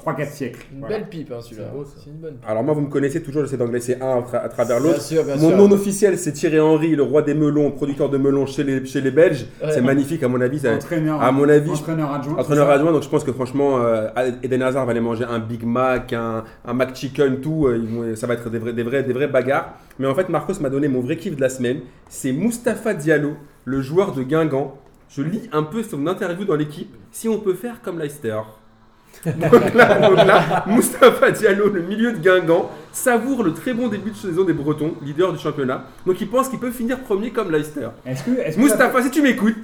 3-4 0.06 0.30
siècles. 0.32 0.66
Une 0.74 0.80
Voilà. 0.80 0.98
belle 1.00 1.10
pipe 1.10 1.32
hein, 1.32 1.42
celui-là. 1.42 1.68
C'est 1.72 1.78
beau, 1.78 1.84
ça. 1.86 1.92
C'est 2.04 2.10
une 2.10 2.18
bonne 2.18 2.34
pipe. 2.36 2.46
Alors 2.50 2.64
moi, 2.64 2.74
vous 2.74 2.82
me 2.82 2.90
connaissez 2.90 3.22
toujours, 3.22 3.44
j'essaie 3.44 3.58
d'englisser 3.58 3.96
un 4.02 4.18
à, 4.18 4.22
tra- 4.22 4.44
à 4.44 4.50
travers 4.50 4.80
Bien 4.80 4.90
l'autre. 4.90 5.02
sûr, 5.02 5.24
bien 5.24 5.36
Mon 5.36 5.50
sûr. 5.50 5.58
nom 5.58 5.72
officiel, 5.72 6.18
c'est 6.18 6.32
Thierry 6.34 6.60
Henry, 6.60 6.96
le 6.96 7.04
roi 7.04 7.22
des 7.22 7.34
melons, 7.34 7.72
producteur 7.72 8.10
de 8.10 8.18
melons 8.18 8.46
chez 8.46 8.64
les, 8.64 8.86
chez 8.86 9.02
les 9.02 9.12
Belges. 9.12 9.46
Ouais. 9.64 9.72
C'est 9.72 9.82
magnifique, 9.82 10.24
à 10.24 10.28
mon 10.28 10.40
avis. 10.42 10.60
ça- 10.60 10.74
Entraîneur, 10.74 11.22
à 11.22 11.32
mon 11.32 11.48
avis, 11.50 11.72
entraîneur 11.72 12.12
adjoint. 12.14 12.38
Entraîneur 12.38 12.70
adjoint, 12.70 12.92
donc 12.92 13.04
je 13.04 13.10
pense 13.10 13.24
que 13.24 13.32
franchement, 13.34 13.78
euh, 13.80 14.08
Eden 14.44 14.62
Hazard 14.62 14.86
va 14.86 14.92
aller 14.92 15.00
manger 15.02 15.26
un 15.26 15.40
Big 15.40 15.64
Mac, 15.64 16.14
un, 16.14 16.44
un 16.66 16.74
McChicken, 16.74 17.42
tout. 17.42 17.68
euh, 17.68 17.78
ils 17.78 17.88
vont- 17.88 18.16
ça 18.16 18.28
va 18.28 18.36
être 18.36 18.50
des 18.50 18.60
vrais, 18.60 18.74
des, 18.74 18.84
vrais, 18.84 19.04
des 19.04 19.14
vrais 19.14 19.28
bagarres. 19.28 19.74
Mais 20.00 20.08
en 20.08 20.16
fait, 20.16 20.30
Marcos 20.30 20.54
m'a 20.62 20.70
donné 20.70 20.88
mon 20.88 21.02
vrai 21.02 21.18
kiff 21.18 21.36
de 21.36 21.42
la 21.42 21.50
semaine. 21.50 21.80
C'est 22.10 22.32
Mustapha 22.32 22.94
Diallo, 22.94 23.34
le 23.66 23.82
joueur 23.82 24.14
de 24.14 24.24
Guingamp. 24.24 24.76
Je 25.10 25.22
lis 25.24 25.50
un 25.52 25.64
peu 25.64 25.82
son 25.84 26.06
interview 26.08 26.46
dans 26.46 26.56
l'équipe. 26.56 26.94
Si 27.12 27.28
on 27.28 27.40
peut 27.40 27.56
faire 27.56 27.82
comme 27.82 27.98
Leicester. 28.00 28.38
Donc, 29.26 29.74
là, 29.74 30.08
donc 30.10 30.18
là, 30.26 30.64
Mustapha 30.68 31.32
Diallo, 31.32 31.70
le 31.70 31.82
milieu 31.82 32.14
de 32.14 32.18
Guingamp, 32.18 32.70
savoure 32.92 33.44
le 33.44 33.54
très 33.54 33.74
bon 33.74 33.88
début 33.88 34.12
de 34.12 34.16
saison 34.16 34.44
des 34.44 34.54
Bretons, 34.54 34.94
leader 35.02 35.34
du 35.34 35.40
championnat. 35.40 35.84
Donc 36.06 36.20
il 36.22 36.30
pense 36.30 36.48
qu'il 36.50 36.60
peut 36.60 36.72
finir 36.72 37.00
premier 37.02 37.32
comme 37.32 37.52
Leicester. 37.52 37.88
Est-ce 38.06 38.24
que. 38.24 39.02
Si 39.04 39.12
tu 39.12 39.22
m'écoutes, 39.22 39.56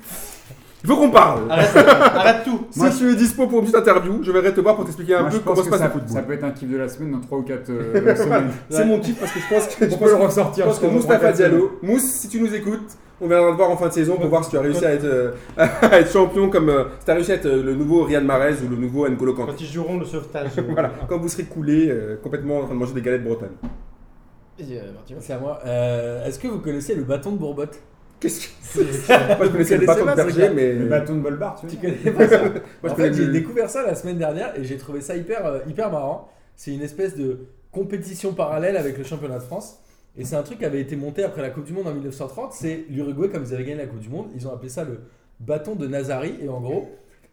il 0.83 0.87
faut 0.89 0.97
qu'on 0.97 1.09
parle. 1.09 1.49
Arrête, 1.49 1.75
arrête 1.77 2.43
tout. 2.45 2.67
Si 2.69 2.97
tu 2.99 3.09
es 3.11 3.15
dispo 3.15 3.47
pour 3.47 3.59
une 3.59 3.65
petite 3.65 3.77
interview, 3.77 4.19
je 4.21 4.31
vais 4.31 4.51
te 4.51 4.61
voir 4.61 4.75
pour 4.75 4.85
t'expliquer 4.85 5.15
un 5.15 5.21
Moi, 5.21 5.29
peu 5.31 5.39
comment 5.39 5.55
pense 5.55 5.63
se 5.63 5.65
que 5.65 5.71
passe 5.71 5.79
ça, 5.79 5.85
le 5.87 5.91
football. 5.93 6.13
ça 6.15 6.21
peut 6.21 6.33
être 6.33 6.43
un 6.43 6.51
kiff 6.51 6.69
de 6.69 6.77
la 6.77 6.87
semaine 6.89 7.11
dans 7.11 7.19
3 7.21 7.37
ou 7.39 7.41
4 7.41 7.65
semaines. 8.17 8.51
C'est 8.69 8.85
mon 8.85 8.99
kiff 8.99 9.19
parce 9.19 9.31
que 9.31 9.39
je 9.39 9.53
pense 9.53 9.67
que, 9.75 9.89
je 9.89 9.95
peut 9.95 10.05
le 10.05 10.15
ressortir. 10.15 10.65
je 10.65 10.69
pense 10.69 10.79
que 10.79 10.85
sur 10.85 10.93
Moustapha 10.93 11.17
3 11.17 11.29
ou 11.29 11.33
4 11.33 11.37
semaines. 11.37 11.51
Diallo, 11.51 11.79
Mousse, 11.81 12.03
si 12.03 12.27
tu 12.29 12.39
nous 12.39 12.53
écoutes, 12.53 12.91
on 13.21 13.27
viendra 13.27 13.51
te 13.51 13.55
voir 13.55 13.69
en 13.71 13.77
fin 13.77 13.87
de 13.87 13.93
saison 13.93 14.17
pour 14.17 14.27
voir 14.27 14.43
si 14.43 14.49
tu 14.51 14.57
as 14.57 14.61
réussi 14.61 14.85
à 14.85 14.93
être, 14.93 15.05
euh, 15.05 15.31
à 15.57 15.99
être 15.99 16.11
champion 16.11 16.49
comme 16.49 16.69
euh, 16.69 16.83
si 16.99 17.05
tu 17.05 17.11
as 17.11 17.13
réussi 17.15 17.31
à 17.31 17.35
être 17.35 17.45
euh, 17.45 17.63
le 17.63 17.73
nouveau 17.75 18.03
Riyad 18.03 18.23
Mahrez 18.25 18.55
ou 18.65 18.69
le 18.69 18.75
nouveau 18.77 19.07
N'Golo 19.07 19.33
Kanté. 19.33 19.51
Quand 19.51 19.61
ils 19.61 19.67
joueront 19.67 19.97
le 19.97 20.05
sauvetage. 20.05 20.49
Voilà, 20.69 20.91
quand 21.07 21.17
vous 21.17 21.29
serez 21.29 21.43
coulé 21.43 21.87
euh, 21.89 22.17
complètement 22.21 22.59
en 22.59 22.65
train 22.65 22.73
de 22.73 22.79
manger 22.79 22.93
des 22.93 23.01
galettes 23.01 23.23
bretonnes. 23.23 23.55
C'est 25.19 25.33
à 25.33 25.39
moi. 25.39 25.59
Euh, 25.65 26.25
Est-ce 26.25 26.39
que 26.39 26.47
vous 26.47 26.59
connaissez 26.59 26.95
le 26.95 27.03
bâton 27.03 27.31
de 27.31 27.37
Bourbotte? 27.37 27.79
Qu'est-ce 28.19 28.47
que 28.47 28.53
c'est 28.93 29.17
Moi 29.37 29.45
je 29.45 29.49
connaissais 29.49 29.77
le 29.77 29.85
bâton 29.85 30.05
pas 30.05 30.11
de 30.11 30.15
berger, 30.15 30.49
mais. 30.55 30.73
Le 30.73 30.85
bâton 30.85 31.15
de 31.15 31.19
Bolbar, 31.21 31.59
tu 31.59 31.67
Tu 31.67 31.75
connais 31.77 32.11
pas 32.11 32.27
ça? 32.27 32.39
Moi, 32.81 32.91
En 32.91 32.95
fait, 32.95 33.13
j'ai 33.13 33.25
le- 33.25 33.33
découvert 33.33 33.69
ça 33.69 33.83
la 33.85 33.93
semaine 33.95 34.17
dernière 34.17 34.57
et 34.57 34.63
j'ai 34.63 34.77
trouvé 34.77 35.01
ça 35.01 35.15
hyper, 35.17 35.61
hyper 35.67 35.91
marrant. 35.91 36.29
C'est 36.55 36.73
une 36.73 36.81
espèce 36.81 37.17
de 37.17 37.39
compétition 37.71 38.33
parallèle 38.33 38.77
avec 38.77 38.97
le 38.97 39.03
championnat 39.03 39.39
de 39.39 39.43
France. 39.43 39.81
Et 40.17 40.23
c'est 40.23 40.35
un 40.35 40.43
truc 40.43 40.59
qui 40.59 40.65
avait 40.65 40.81
été 40.81 40.95
monté 40.95 41.23
après 41.23 41.41
la 41.41 41.49
Coupe 41.49 41.65
du 41.65 41.73
Monde 41.73 41.87
en 41.87 41.93
1930. 41.93 42.53
C'est 42.53 42.85
l'Uruguay, 42.89 43.29
comme 43.29 43.43
ils 43.43 43.53
avaient 43.53 43.63
gagné 43.63 43.77
la 43.77 43.87
Coupe 43.87 43.99
du 43.99 44.09
Monde, 44.09 44.27
ils 44.35 44.47
ont 44.47 44.53
appelé 44.53 44.69
ça 44.69 44.83
le 44.83 45.01
bâton 45.39 45.75
de 45.75 45.87
Nazari. 45.87 46.35
Et 46.41 46.47
en 46.47 46.61
gros, 46.61 46.89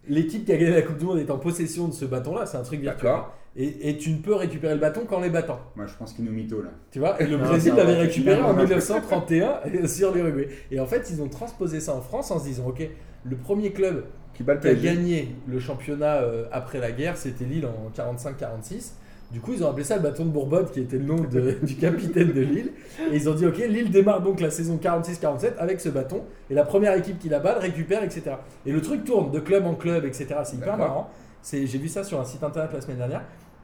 l'équipe 0.08 0.44
qui 0.44 0.52
a 0.52 0.56
gagné 0.56 0.72
la 0.72 0.82
Coupe 0.82 0.98
du 0.98 1.04
Monde 1.04 1.18
est 1.18 1.30
en 1.30 1.38
possession 1.38 1.88
de 1.88 1.92
ce 1.92 2.04
bâton-là. 2.04 2.46
C'est 2.46 2.56
un 2.56 2.62
truc 2.62 2.80
virtuel. 2.80 3.12
Et, 3.54 3.90
et 3.90 3.98
tu 3.98 4.10
ne 4.10 4.18
peux 4.18 4.34
récupérer 4.34 4.74
le 4.74 4.80
bâton 4.80 5.02
qu'en 5.04 5.20
les 5.20 5.28
battant. 5.28 5.60
Moi, 5.76 5.86
je 5.86 5.94
pense 5.94 6.14
qu'il 6.14 6.24
nous 6.24 6.32
mytho 6.32 6.62
là. 6.62 6.70
Tu 6.90 6.98
vois, 6.98 7.20
et 7.20 7.26
le 7.26 7.36
Non, 7.36 7.44
Brésil 7.44 7.74
l'avait 7.76 7.98
récupéré 7.98 8.40
en 8.40 8.54
finalement. 8.54 8.62
1931 8.62 9.60
sur 9.86 10.12
l'Uruguay. 10.12 10.48
Et 10.70 10.80
en 10.80 10.86
fait, 10.86 11.10
ils 11.10 11.20
ont 11.20 11.28
transposé 11.28 11.80
ça 11.80 11.94
en 11.94 12.00
France 12.00 12.30
en 12.30 12.38
se 12.38 12.44
disant 12.44 12.68
ok, 12.68 12.88
le 13.24 13.36
premier 13.36 13.72
club 13.72 14.04
Qui 14.34 14.42
a 14.50 14.74
gagné 14.74 15.36
le 15.46 15.60
championnat 15.60 16.22
euh, 16.22 16.46
après 16.50 16.80
la 16.80 16.92
guerre, 16.92 17.18
c'était 17.18 17.44
Lille 17.44 17.66
en 17.66 17.90
45-46. 17.94 18.92
Du 19.32 19.40
coup, 19.40 19.52
ils 19.54 19.64
ont 19.64 19.70
appelé 19.70 19.82
ça 19.84 19.96
le 19.96 20.02
bâton 20.02 20.26
de 20.26 20.30
Bourbonne, 20.30 20.66
qui 20.70 20.80
était 20.80 20.98
le 20.98 21.04
nom 21.04 21.16
de- 21.16 21.56
du 21.62 21.74
capitaine 21.76 22.32
de 22.32 22.40
Lille. 22.42 22.70
Et 23.10 23.16
ils 23.16 23.28
ont 23.30 23.34
dit, 23.34 23.46
ok, 23.46 23.56
Lille 23.58 23.90
démarre 23.90 24.20
donc 24.20 24.40
la 24.40 24.50
saison 24.50 24.76
46-47 24.82 25.52
avec 25.58 25.80
ce 25.80 25.88
bâton. 25.88 26.22
Et 26.50 26.54
la 26.54 26.64
première 26.64 26.94
équipe 26.94 27.18
qui 27.18 27.28
la 27.30 27.38
bat 27.40 27.54
le 27.54 27.60
récupère, 27.60 28.02
etc. 28.04 28.22
Et 28.66 28.72
le 28.72 28.80
truc 28.82 29.04
tourne 29.04 29.30
de 29.30 29.40
club 29.40 29.64
en 29.66 29.74
club, 29.74 30.04
etc. 30.04 30.26
C'est 30.44 30.56
hyper 30.56 30.76
marrant. 30.76 31.10
J'ai 31.50 31.64
vu 31.64 31.88
ça 31.88 32.04
sur 32.04 32.20
un 32.20 32.24
site 32.24 32.42
internet 32.44 32.70
la 32.74 32.80
semaine 32.82 32.98
dernière. 32.98 33.22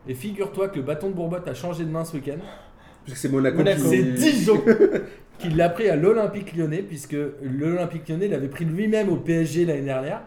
Et 0.08 0.14
figure-toi 0.14 0.68
que 0.68 0.76
le 0.76 0.82
bâton 0.82 1.08
de 1.10 1.14
Bourbonne 1.14 1.42
a 1.46 1.54
changé 1.54 1.84
de 1.84 1.90
main 1.90 2.04
ce 2.04 2.16
week-end. 2.16 2.38
Puisque 3.04 3.18
c'est 3.18 3.28
Monaco, 3.28 3.58
Monaco. 3.58 3.82
qui. 3.82 3.88
C'est 3.88 4.02
Dijon 4.02 4.62
qui 5.38 5.50
l'a 5.50 5.68
pris 5.68 5.88
à 5.90 5.96
l'Olympique 5.96 6.56
lyonnais, 6.56 6.82
puisque 6.82 7.16
l'Olympique 7.42 8.08
lyonnais 8.08 8.28
l'avait 8.28 8.48
pris 8.48 8.64
lui-même 8.64 9.10
au 9.10 9.16
PSG 9.16 9.66
l'année 9.66 9.82
dernière. 9.82 10.22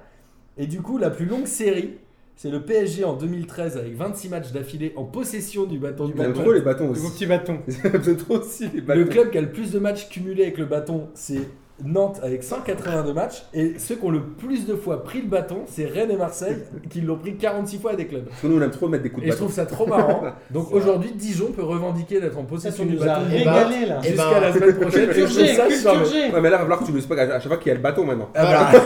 Et 0.58 0.68
du 0.68 0.82
coup, 0.82 0.98
la 1.00 1.10
plus 1.10 1.26
longue 1.26 1.48
série, 1.48 1.98
c'est 2.36 2.50
le 2.50 2.62
PSG 2.62 3.04
en 3.04 3.14
2013 3.14 3.78
avec 3.78 3.96
26 3.96 4.30
matchs 4.30 4.52
d'affilée 4.52 4.94
en 4.96 5.04
possession 5.04 5.66
du 5.66 5.78
bâton 5.78 6.06
du 6.08 6.14
Ils 6.16 6.22
aiment 6.22 6.28
bâton. 6.32 6.42
trop 6.42 6.54
les 6.54 6.62
bâtons 6.62 6.88
Vos 6.88 6.94
aussi. 6.94 7.12
petits 7.12 7.26
bâtons. 7.28 7.60
Ils 7.68 7.76
aiment 7.86 8.18
trop 8.18 8.38
aussi 8.40 8.64
les 8.74 8.80
Le 8.80 8.82
bâtons. 8.82 9.06
club 9.12 9.30
qui 9.32 9.38
a 9.38 9.42
le 9.42 9.52
plus 9.52 9.72
de 9.72 9.80
matchs 9.80 10.10
cumulés 10.10 10.44
avec 10.44 10.58
le 10.58 10.66
bâton, 10.66 11.10
c'est 11.14 11.42
Nantes 11.84 12.20
avec 12.22 12.44
182 12.44 13.12
matchs. 13.12 13.44
Et 13.56 13.74
ceux 13.80 13.96
qui 13.96 14.06
ont 14.06 14.12
le 14.12 14.22
plus 14.22 14.68
de 14.68 14.76
fois 14.76 15.04
pris 15.04 15.20
le 15.24 15.28
bâton, 15.28 15.62
c'est 15.68 15.86
Rennes 15.86 16.12
et 16.12 16.16
Marseille 16.16 16.58
qui 16.92 17.02
l'ont 17.02 17.16
pris 17.18 17.36
46 17.38 17.80
fois 17.80 17.94
à 17.94 17.96
des 17.96 18.06
clubs. 18.06 18.26
Parce 18.26 18.40
que 18.42 18.46
nous, 18.46 18.60
on 18.60 18.62
aime 18.62 18.70
trop 18.70 18.88
mettre 18.88 19.02
des 19.02 19.10
coups 19.10 19.24
de 19.24 19.28
Et 19.28 19.32
je 19.32 19.36
bâton. 19.36 19.46
trouve 19.46 19.56
ça 19.56 19.66
trop 19.66 19.88
marrant. 19.88 20.26
Donc 20.52 20.72
aujourd'hui, 20.74 21.12
Dijon 21.16 21.48
peut 21.52 21.64
revendiquer 21.64 22.22
d'être 22.22 22.38
en 22.38 22.44
possession 22.44 22.86
du 22.86 22.98
bâton 22.98 23.22
Eh 23.34 23.44
ben, 23.44 23.52
régalé 23.52 23.86
là. 23.88 24.00
eh 24.04 24.08
jusqu'à 24.10 24.30
ben, 24.32 24.42
la 24.42 24.54
semaine 24.54 24.76
prochaine. 24.76 25.10
Culture 25.10 26.06
G. 26.06 26.32
Ouais, 26.32 26.40
mais 26.40 26.42
là, 26.42 26.48
il 26.50 26.52
va 26.52 26.58
falloir 26.60 26.80
que 26.82 26.86
tu 26.86 26.92
nous 26.92 26.98
expliques 26.98 27.20
à 27.20 27.24
à 27.24 27.40
chaque 27.40 27.48
fois 27.48 27.58
qu'il 27.58 27.70
y 27.70 27.72
a 27.72 27.76
le 27.76 27.82
bâton 27.82 28.06
maintenant. 28.06 28.30
Ah 28.36 28.70
bah, 28.72 28.80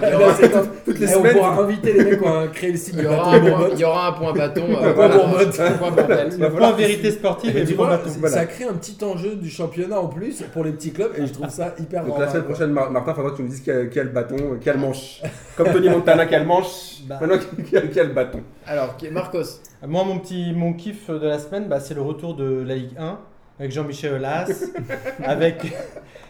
Les 1.00 1.12
Eh, 1.12 1.16
on 1.16 1.22
pourra 1.22 1.62
inviter 1.62 1.92
les 1.92 2.04
mecs 2.04 2.22
ont 2.24 2.48
créé 2.52 2.70
le 2.72 2.76
site 2.76 2.94
il 2.94 3.00
du 3.00 3.04
y 3.04 3.08
aura 3.08 3.32
bâton 3.32 3.46
un 3.46 3.50
point- 3.56 3.68
il 3.72 3.78
y 3.80 3.84
aura 3.84 4.08
un 4.08 4.12
point 4.12 4.32
bâton. 4.32 4.62
euh, 4.70 4.92
Point 4.92 4.92
voilà. 4.94 5.14
Un 5.16 5.72
point. 5.78 5.90
Le 6.38 6.50
point 6.50 6.72
vérité 6.72 7.10
sportive 7.10 7.56
Et 7.56 7.60
et 7.60 7.64
du 7.64 7.74
vois, 7.74 7.88
bâton. 7.88 8.10
voilà. 8.18 8.36
ça 8.36 8.46
crée 8.46 8.64
un 8.64 8.74
petit 8.74 8.96
enjeu 9.04 9.34
du 9.36 9.50
championnat 9.50 9.98
en 10.00 10.06
plus 10.08 10.42
pour 10.52 10.64
les 10.64 10.72
petits 10.72 10.92
clubs 10.92 11.12
et 11.16 11.26
je 11.26 11.32
trouve 11.32 11.48
ça 11.48 11.74
hyper 11.78 12.04
Donc 12.04 12.18
la 12.18 12.28
semaine 12.28 12.44
prochaine, 12.44 12.70
Mar- 12.70 12.90
Martin, 12.90 13.12
il 13.12 13.14
faudra 13.14 13.30
que 13.30 13.36
tu 13.36 13.42
nous 13.42 13.48
dises 13.48 13.62
le 14.04 14.10
bâton, 14.10 14.36
qui 14.60 14.68
a 14.70 14.72
le 14.74 14.78
manche. 14.80 15.22
Comme 15.56 15.72
Tony 15.72 15.88
Montana 15.88 16.26
qui 16.26 16.34
a 16.34 16.38
le 16.40 16.46
manche, 16.46 17.00
Bah. 17.06 17.18
maintenant 17.20 17.36
qui 17.68 17.76
a, 17.76 17.80
qui 17.82 18.00
a 18.00 18.04
le 18.04 18.12
bâton. 18.12 18.40
Alors, 18.66 18.96
Marcos. 19.10 19.60
Moi, 19.86 20.04
mon 20.04 20.18
petit 20.18 20.52
mon 20.54 20.74
kiff 20.74 21.08
de 21.10 21.26
la 21.26 21.38
semaine, 21.38 21.66
bah, 21.68 21.80
c'est 21.80 21.94
le 21.94 22.02
retour 22.02 22.34
de 22.34 22.62
la 22.66 22.74
Ligue 22.74 22.96
1 22.98 23.18
avec 23.60 23.70
Jean-Michel 23.72 24.14
Aulas, 24.14 24.46
avec, 25.24 25.72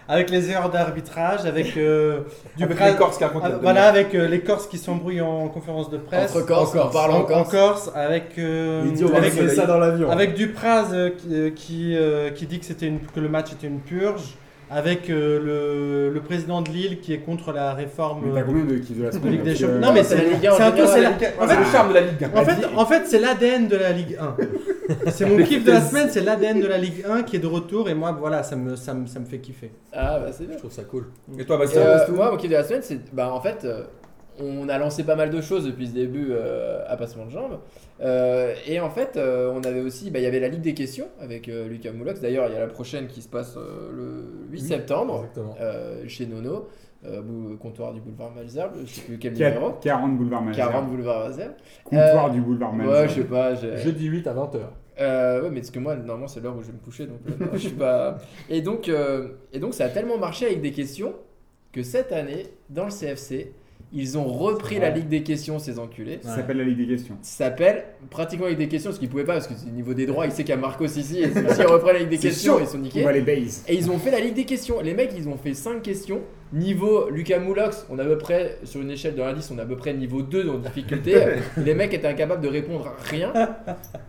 avec 0.09 0.31
les 0.31 0.51
erreurs 0.51 0.69
d'arbitrage, 0.69 1.47
avec 1.47 1.77
euh, 1.77 2.23
du 2.57 2.65
Avec 2.65 2.77
bras- 2.77 2.91
les 2.91 2.97
Corses 2.97 3.19
qui 3.19 3.25
racontent 3.25 3.47
Ah, 3.49 3.59
voilà, 3.63 3.85
avec 3.89 4.15
euh, 4.15 4.27
les 4.27 4.41
Corses 4.41 4.67
qui 4.67 4.79
s'embrouillent 4.79 5.21
en 5.21 5.49
conférence 5.49 5.89
de 5.91 5.97
presse. 5.99 6.35
Entre 6.35 6.45
Corse, 6.45 6.75
on 6.75 6.89
parle 6.91 7.13
en, 7.13 7.19
en 7.21 7.23
Corse. 7.23 7.51
Corse, 7.53 7.93
avec, 7.95 8.37
euh, 8.39 8.83
Il 8.87 8.95
dit 8.95 9.05
on 9.05 9.09
va 9.09 9.19
avec, 9.19 9.33
ça 9.33 9.65
dans 9.67 9.79
l'avion. 9.79 10.11
avec 10.11 10.35
Dupraz 10.35 10.89
euh, 10.93 11.11
qui, 11.55 11.97
euh, 11.97 12.31
qui, 12.31 12.35
qui 12.41 12.47
dit 12.47 12.59
que, 12.59 12.67
c'était 12.67 12.87
une, 12.89 12.99
que 13.01 13.21
le 13.21 13.29
match 13.29 13.53
était 13.53 13.69
une 13.69 13.81
purge, 13.81 14.35
avec 14.73 15.11
euh, 15.11 15.41
le, 16.09 16.15
le 16.15 16.21
président 16.21 16.63
de 16.63 16.71
Lille 16.71 17.01
qui 17.01 17.13
est 17.13 17.19
contre 17.19 17.53
la 17.53 17.75
réforme 17.75 18.23
Mais 18.27 18.41
t'as 18.41 18.47
combien 18.47 18.65
de 18.65 18.71
la 18.71 19.11
de 19.11 19.29
Ligue 19.29 19.43
des 19.43 19.57
Champions? 19.57 19.79
Non, 19.81 19.93
mais 19.93 20.05
c'est 20.05 20.17
c'est 20.17 20.25
la 20.25 20.31
Ligue 20.31 20.47
1 20.47 20.53
en 20.53 20.57
c'est 20.57 20.63
un 20.63 20.71
peu 20.71 20.87
c'est 20.87 20.95
général. 20.95 21.15
la- 21.21 21.45
En 21.45 21.49
fait, 21.49 21.57
le 21.59 21.65
charme 21.65 21.89
de 21.89 21.95
la 21.95 22.01
Ligue 22.03 22.25
1. 22.25 22.39
en 22.39 22.45
fait, 22.45 22.67
en 22.77 22.87
fait 22.87 23.03
c'est 23.07 23.19
l'ADN 23.19 23.69
de 23.69 23.77
la 23.77 23.93
Ligue 23.93 24.17
1. 24.21 24.37
C'est 25.11 25.27
mon 25.27 25.43
kiff 25.45 25.65
de 25.65 25.71
la 25.73 25.81
semaine, 25.81 26.09
c'est 26.11 26.21
l'ADN 26.21 26.61
de 26.61 26.67
la 26.67 26.79
Ligue 26.79 27.05
1 27.09 27.23
qui 27.25 27.37
est 27.37 27.41
de 27.41 27.47
retour 27.47 27.89
et 27.89 27.95
moi 27.95 28.17
voilà, 28.19 28.43
ça 28.43 28.55
me, 28.57 28.77
ça 28.77 28.95
me, 28.95 29.07
ça 29.07 29.19
me 29.21 29.25
fait 29.25 29.39
kiffer. 29.39 29.71
Ah, 29.93 30.19
bah 30.21 30.31
c'est 30.33 30.45
bien. 30.47 30.55
Je 30.55 30.59
trouve 30.61 30.73
ça 30.73 30.83
cool. 30.85 31.07
Et 31.39 31.45
toi, 31.45 31.59
Bastien 31.59 31.83
euh, 31.83 31.99
moi, 32.15 32.31
mon 32.31 32.37
kiff 32.37 32.51
de 32.51 32.55
la 32.57 32.65
semaine, 32.65 32.83
c'est. 32.83 32.99
Bah, 33.13 33.33
en 33.33 33.41
fait, 33.41 33.65
euh, 33.65 33.83
on 34.39 34.69
a 34.69 34.79
lancé 34.79 35.05
pas 35.05 35.17
mal 35.17 35.31
de 35.31 35.41
choses 35.41 35.65
depuis 35.67 35.89
ce 35.89 35.93
début 35.95 36.29
euh, 36.31 36.83
à 36.87 36.97
passement 36.97 37.27
de 37.27 37.31
jambes. 37.31 37.59
Euh, 38.01 38.55
et 38.67 38.81
en 38.81 38.91
fait, 38.91 39.17
euh, 39.17 39.53
on 39.55 39.63
avait 39.63 39.81
aussi. 39.81 40.11
Bah, 40.11 40.19
il 40.19 40.23
y 40.23 40.27
avait 40.27 40.41
la 40.41 40.49
Ligue 40.49 40.63
des 40.63 40.75
questions 40.75 41.09
avec 41.21 41.49
euh, 41.49 41.67
Lucas 41.69 41.93
Moulox. 41.93 42.21
D'ailleurs, 42.21 42.47
il 42.49 42.55
y 42.55 42.57
a 42.57 42.61
la 42.61 42.67
prochaine 42.69 43.07
qui 43.07 43.21
se 43.23 43.29
passe 43.29 43.57
euh, 43.57 43.91
le 43.95 44.25
8 44.53 44.61
septembre 44.61 45.27
euh, 45.61 46.03
chez 46.09 46.27
Nono, 46.27 46.69
euh, 47.05 47.57
comptoir 47.59 47.93
du 47.93 48.01
boulevard 48.01 48.31
Malzerbe. 48.35 48.73
Je 48.85 48.91
sais 48.91 49.03
plus 49.03 49.19
quel 49.19 49.35
numéro. 49.35 49.73
40 49.83 50.17
boulevard 50.17 50.43
Malesherbes. 50.43 50.71
40 50.73 50.89
boulevard 50.91 51.21
Malzerbe. 51.25 51.53
Comptoir 51.85 52.27
Euh, 52.27 52.31
du 52.31 52.41
boulevard 52.41 52.73
Ouais, 52.73 52.79
Malesherbes. 52.87 53.09
je 53.09 53.15
sais 53.15 53.25
pas. 53.29 53.55
Jeudi 53.77 54.07
8 54.07 54.27
à 54.27 54.35
20h. 54.35 54.59
Euh, 55.01 55.43
ouais, 55.43 55.49
mais 55.51 55.61
parce 55.61 55.71
que 55.71 55.79
moi, 55.79 55.95
normalement, 55.97 56.27
c'est 56.29 56.41
l'heure 56.41 56.55
où 56.57 56.61
je 56.63 56.67
vais 56.67 56.75
me 56.75 56.79
coucher, 56.85 57.07
donc 57.07 57.21
euh, 57.27 57.33
non, 57.45 57.51
je 57.55 57.59
suis 57.59 57.71
pas. 57.71 58.19
Et 58.51 58.61
donc, 58.61 58.87
euh, 58.89 59.29
et 59.53 59.59
donc, 59.59 59.73
ça 59.73 59.87
a 59.87 59.89
tellement 59.89 60.19
marché 60.19 60.45
avec 60.47 60.61
des 60.61 60.73
questions 60.73 61.15
que 61.73 61.83
cette 61.83 62.13
année, 62.13 62.49
dans 62.69 62.85
le 62.85 62.91
CFC, 62.91 63.53
ils 63.93 64.17
ont 64.19 64.25
repris 64.25 64.79
la 64.79 64.91
Ligue 64.91 65.09
des 65.09 65.23
questions, 65.23 65.59
ces 65.59 65.79
enculés. 65.79 66.21
Ça 66.23 66.37
s'appelle 66.37 66.59
la 66.59 66.65
Ligue 66.65 66.79
des 66.79 66.87
questions. 66.87 67.17
Ça 67.23 67.45
s'appelle 67.47 67.85
pratiquement 68.11 68.47
Ligue 68.47 68.59
des 68.59 68.69
questions, 68.69 68.91
parce 68.91 68.99
qu'ils 69.01 69.09
pouvaient 69.09 69.25
pas, 69.25 69.35
parce 69.35 69.49
que 69.49 69.55
au 69.67 69.71
niveau 69.73 69.95
des 69.95 70.07
droits, 70.07 70.27
il 70.27 70.33
sait 70.33 70.43
qu'il 70.45 70.51
y 70.55 70.59
a 70.59 70.61
Marcos 70.61 70.85
ici, 70.87 71.19
et 71.21 71.31
s'ils 71.55 71.67
reprennent 71.67 71.95
la 71.95 71.99
Ligue 72.01 72.09
des 72.11 72.19
questions, 72.19 72.55
chaud. 72.59 72.61
ils 72.63 72.69
sont 72.69 72.79
On 72.79 72.83
niqués. 72.83 73.03
va 73.03 73.13
les 73.13 73.21
base. 73.21 73.65
Et 73.69 73.75
ils 73.75 73.91
ont 73.91 73.99
fait 73.99 74.11
la 74.11 74.21
Ligue 74.21 74.35
des 74.35 74.45
questions. 74.45 74.81
Les 74.81 74.95
mecs, 74.95 75.13
ils 75.17 75.29
ont 75.29 75.37
fait 75.37 75.55
5 75.55 75.83
questions. 75.83 76.21
Niveau 76.53 77.09
Lucas 77.11 77.39
Moulox, 77.39 77.87
on 77.91 77.99
est 78.01 78.03
à 78.03 78.07
peu 78.07 78.19
près, 78.19 78.59
sur 78.65 78.81
une 78.81 78.91
échelle 78.91 79.15
de 79.15 79.21
l'indice, 79.23 79.53
on 79.55 79.59
est 79.59 79.63
à 79.63 79.65
peu 79.67 79.77
près 79.77 79.93
niveau 79.95 80.21
2 80.23 80.43
dans 80.43 80.59
difficulté. 80.59 81.15
les 81.57 81.75
mecs 81.75 81.95
étaient 81.95 82.09
incapables 82.09 82.43
de 82.43 82.49
répondre 82.49 82.89
à 82.89 83.09
rien. 83.09 83.33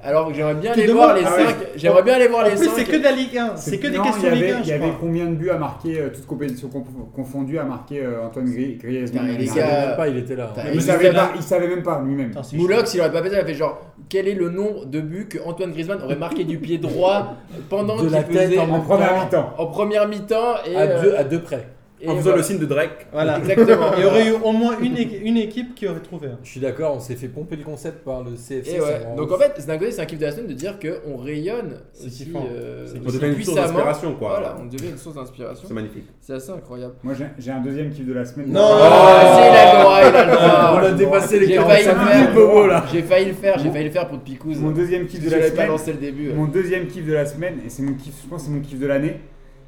Alors 0.03 0.27
que 0.29 0.33
j'aimerais 0.33 0.55
bien 0.55 0.71
Tu 0.73 0.81
aller 0.81 0.91
voir 0.91 1.13
les 1.15 1.21
Ah 1.23 1.35
ouais. 1.35 1.45
5. 1.45 1.55
J'aimerais 1.75 2.01
bien 2.01 2.15
aller 2.15 2.27
voir 2.27 2.41
En 2.43 2.49
les 2.49 2.55
plus, 2.55 2.65
5. 2.65 2.71
c'est 2.75 2.85
que 2.85 2.97
de 2.97 3.03
la 3.03 3.11
Ligue 3.11 3.37
1, 3.37 3.55
c'est 3.57 3.77
que 3.77 3.87
des 3.87 3.97
Non, 3.97 4.03
questions 4.05 4.27
avait, 4.27 4.35
Ligue 4.37 4.51
1, 4.53 4.59
Il 4.63 4.67
y 4.69 4.71
avait 4.71 4.91
combien 4.99 5.25
de 5.27 5.35
buts 5.35 5.51
à 5.51 5.57
marquer, 5.59 5.99
euh, 6.01 6.09
toutes 6.11 6.25
compétitions 6.25 6.69
conf- 6.69 7.13
confondues, 7.15 7.59
à 7.59 7.63
marquer 7.63 8.01
euh, 8.03 8.25
Antoine 8.25 8.45
Gri- 8.49 8.77
Griezmann? 8.81 9.27
Il 9.33 9.37
les 9.37 9.45
savait 9.45 9.87
même 9.87 9.95
pas, 9.95 10.07
il 10.07 10.17
était 10.17 10.35
là. 10.35 10.51
Il 10.67 10.75
il 10.75 10.81
savait 10.81 11.13
pas, 11.13 11.31
il 11.35 11.43
savait 11.43 11.67
même 11.67 11.83
pas 11.83 12.01
lui-même. 12.03 12.31
Moulox, 12.53 12.91
il 12.95 13.01
aurait 13.01 13.11
pas 13.11 13.21
fait 13.21 13.29
ça, 13.29 13.35
il 13.35 13.41
a 13.41 13.45
fait 13.45 13.53
genre 13.53 13.79
quel 14.09 14.27
est 14.27 14.33
le 14.33 14.49
nombre 14.49 14.85
de 14.87 14.99
buts 14.99 15.27
que 15.29 15.37
Antoine 15.45 15.73
Griezmann 15.73 16.01
aurait 16.01 16.15
marqué 16.15 16.43
du 16.43 16.57
pied 16.57 16.79
droit 16.79 17.35
pendant 17.69 17.97
De 17.97 18.01
qu'il 18.01 18.09
la 18.09 18.23
tête 18.23 18.49
faisait 18.49 18.57
en 18.57 18.79
première 18.81 19.23
mi-temps. 19.25 19.53
en 19.59 19.65
première 19.67 20.07
mi-temps 20.07 20.55
et, 20.65 20.75
À 20.75 20.79
euh, 20.81 21.01
deux, 21.03 21.15
à 21.15 21.23
deux 21.23 21.41
près. 21.41 21.67
Et 22.03 22.07
En 22.07 22.11
faisant 22.15 22.21
voilà. 22.23 22.37
le 22.37 22.43
signe 22.43 22.57
de 22.57 22.65
Drake. 22.65 23.07
Voilà. 23.11 23.37
Exactement. 23.39 23.91
Il 23.97 24.03
y 24.03 24.05
aurait 24.05 24.27
eu 24.27 24.31
au 24.43 24.51
moins 24.51 24.77
une, 24.81 24.97
une 25.23 25.37
équipe 25.37 25.75
qui 25.75 25.87
aurait 25.87 25.99
trouvé. 25.99 26.27
un. 26.27 26.39
Je 26.43 26.49
suis 26.49 26.59
d'accord, 26.59 26.95
on 26.95 26.99
s'est 26.99 27.15
fait 27.15 27.27
pomper 27.27 27.55
le 27.55 27.63
concept 27.63 28.03
par 28.03 28.23
le 28.23 28.31
CFC. 28.31 28.75
Et 28.75 28.81
ouais. 28.81 29.01
Donc 29.15 29.31
en 29.31 29.37
fait, 29.37 29.53
c'est 29.57 29.67
d'un 29.67 29.77
côté, 29.77 29.91
c'est 29.91 30.01
un 30.01 30.05
kiff 30.05 30.19
de 30.19 30.25
la 30.25 30.31
semaine 30.31 30.47
de 30.47 30.53
dire 30.53 30.77
qu'on 30.79 31.17
rayonne 31.17 31.75
C'est 31.93 32.07
aussi, 32.07 32.31
euh, 32.35 32.85
C'est 32.87 32.99
On 32.99 33.05
devient 33.05 33.37
une 33.37 33.43
source 33.43 33.55
d'inspiration, 33.57 34.15
quoi. 34.15 34.29
Voilà, 34.29 34.57
on 34.61 34.65
devient 34.65 34.89
une 34.91 34.97
source 34.97 35.15
d'inspiration. 35.15 35.63
C'est 35.67 35.73
magnifique. 35.73 36.05
C'est 36.21 36.33
assez 36.33 36.51
incroyable. 36.51 36.93
Moi 37.03 37.13
j'ai- 37.37 37.51
un 37.51 37.61
deuxième 37.61 37.89
kiff 37.91 38.05
de 38.05 38.13
la 38.13 38.25
semaine. 38.25 38.47
Non. 38.51 38.61
Ah, 38.63 39.35
si, 39.35 39.49
il 39.49 39.55
a 39.55 39.73
le 39.75 39.81
droit, 39.81 39.99
il 40.01 40.15
a 40.15 40.25
le 40.25 40.31
droit. 40.31 40.81
on 40.81 40.85
a 40.85 40.91
dépassé 40.91 41.39
les 41.39 41.47
J'ai 41.47 41.55
failli 41.57 41.85
45 41.85 41.93
le 42.13 42.15
minutes. 42.19 42.33
Bobo 42.35 42.67
là. 42.67 42.85
J'ai 42.91 43.01
failli 43.03 43.25
le 43.27 43.33
faire, 43.33 43.59
j'ai 43.59 43.69
failli 43.69 43.85
le 43.85 43.91
faire 43.91 44.07
pour 44.07 44.19
Picouz. 44.19 44.57
Mon 44.59 44.71
deuxième 44.71 45.05
kiff 45.05 45.19
de 45.19 45.25
je 45.25 45.31
la 45.31 45.37
l'avais 45.37 45.49
pas 45.51 45.55
semaine. 45.55 45.67
lancé 45.69 45.91
le 45.93 45.99
début. 45.99 46.31
Mon 46.33 46.45
deuxième 46.45 46.87
kiff 46.87 47.05
de 47.05 47.13
la 47.13 47.25
semaine, 47.25 47.55
et 47.65 47.69
c'est 47.69 47.83
mon 47.83 47.93
kiff, 47.93 48.13
je 48.23 48.29
pense 48.29 48.41
que 48.43 48.47
c'est 48.47 48.53
mon 48.53 48.61
kiff 48.61 48.79
de 48.79 48.87
l'année, 48.87 49.17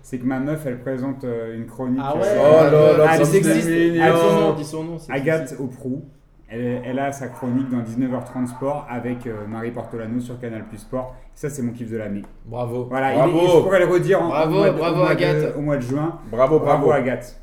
c'est 0.04 0.20
que 0.20 0.26
ma 0.26 0.39
meuf 0.39 0.64
elle 0.68 0.80
présente 0.80 1.24
euh, 1.24 1.56
une 1.58 1.66
chronique. 1.66 1.99
Ah 2.04 2.16
ouais. 2.16 2.22
euh, 2.24 2.93
Oh 2.95 2.97
là 2.97 3.18
là, 3.18 3.26
sexiste. 3.26 3.68
mignon. 3.68 4.54
Dis 4.56 4.64
son 4.66 4.84
nom, 4.84 4.97
Agathe 5.10 5.47
sexiste. 5.47 5.60
Auprou. 5.60 6.04
Elle, 6.49 6.82
elle 6.86 6.99
a 6.99 7.12
sa 7.12 7.30
chronique 7.30 7.68
dans 7.72 7.80
19h30 7.80 8.45
Sport 8.47 8.86
avec 8.88 9.26
euh, 9.26 9.47
Marie 9.47 9.72
Portolano 9.72 10.20
sur 10.20 10.39
Canal 10.39 10.66
Plus 10.66 10.78
Sport. 10.78 11.16
Ça, 11.34 11.49
c'est 11.49 11.64
mon 11.64 11.72
kiff 11.72 11.89
de 11.89 11.97
l'année. 11.97 12.22
Bravo. 12.45 12.86
Voilà, 12.91 13.14
Bravo. 13.16 13.32
il 13.39 13.43
est- 13.43 13.47
je 13.47 13.60
pourrais 13.64 13.80
le 13.80 13.86
redire 13.88 14.22
en, 14.22 14.28
Bravo, 14.28 14.51
au, 14.51 14.58
mois 14.60 14.70
de, 14.70 14.78
bravo, 14.78 14.93
au 14.93 14.97
mois 14.99 15.08
de- 15.08 15.12
Agathe. 15.24 15.56
au 15.58 15.62
mois 15.62 15.78
de 15.78 15.82
juin. 15.82 16.20
Bravo, 16.30 16.60
Bravo, 16.60 16.86
bravo. 16.86 16.91
Agathe. 16.91 17.39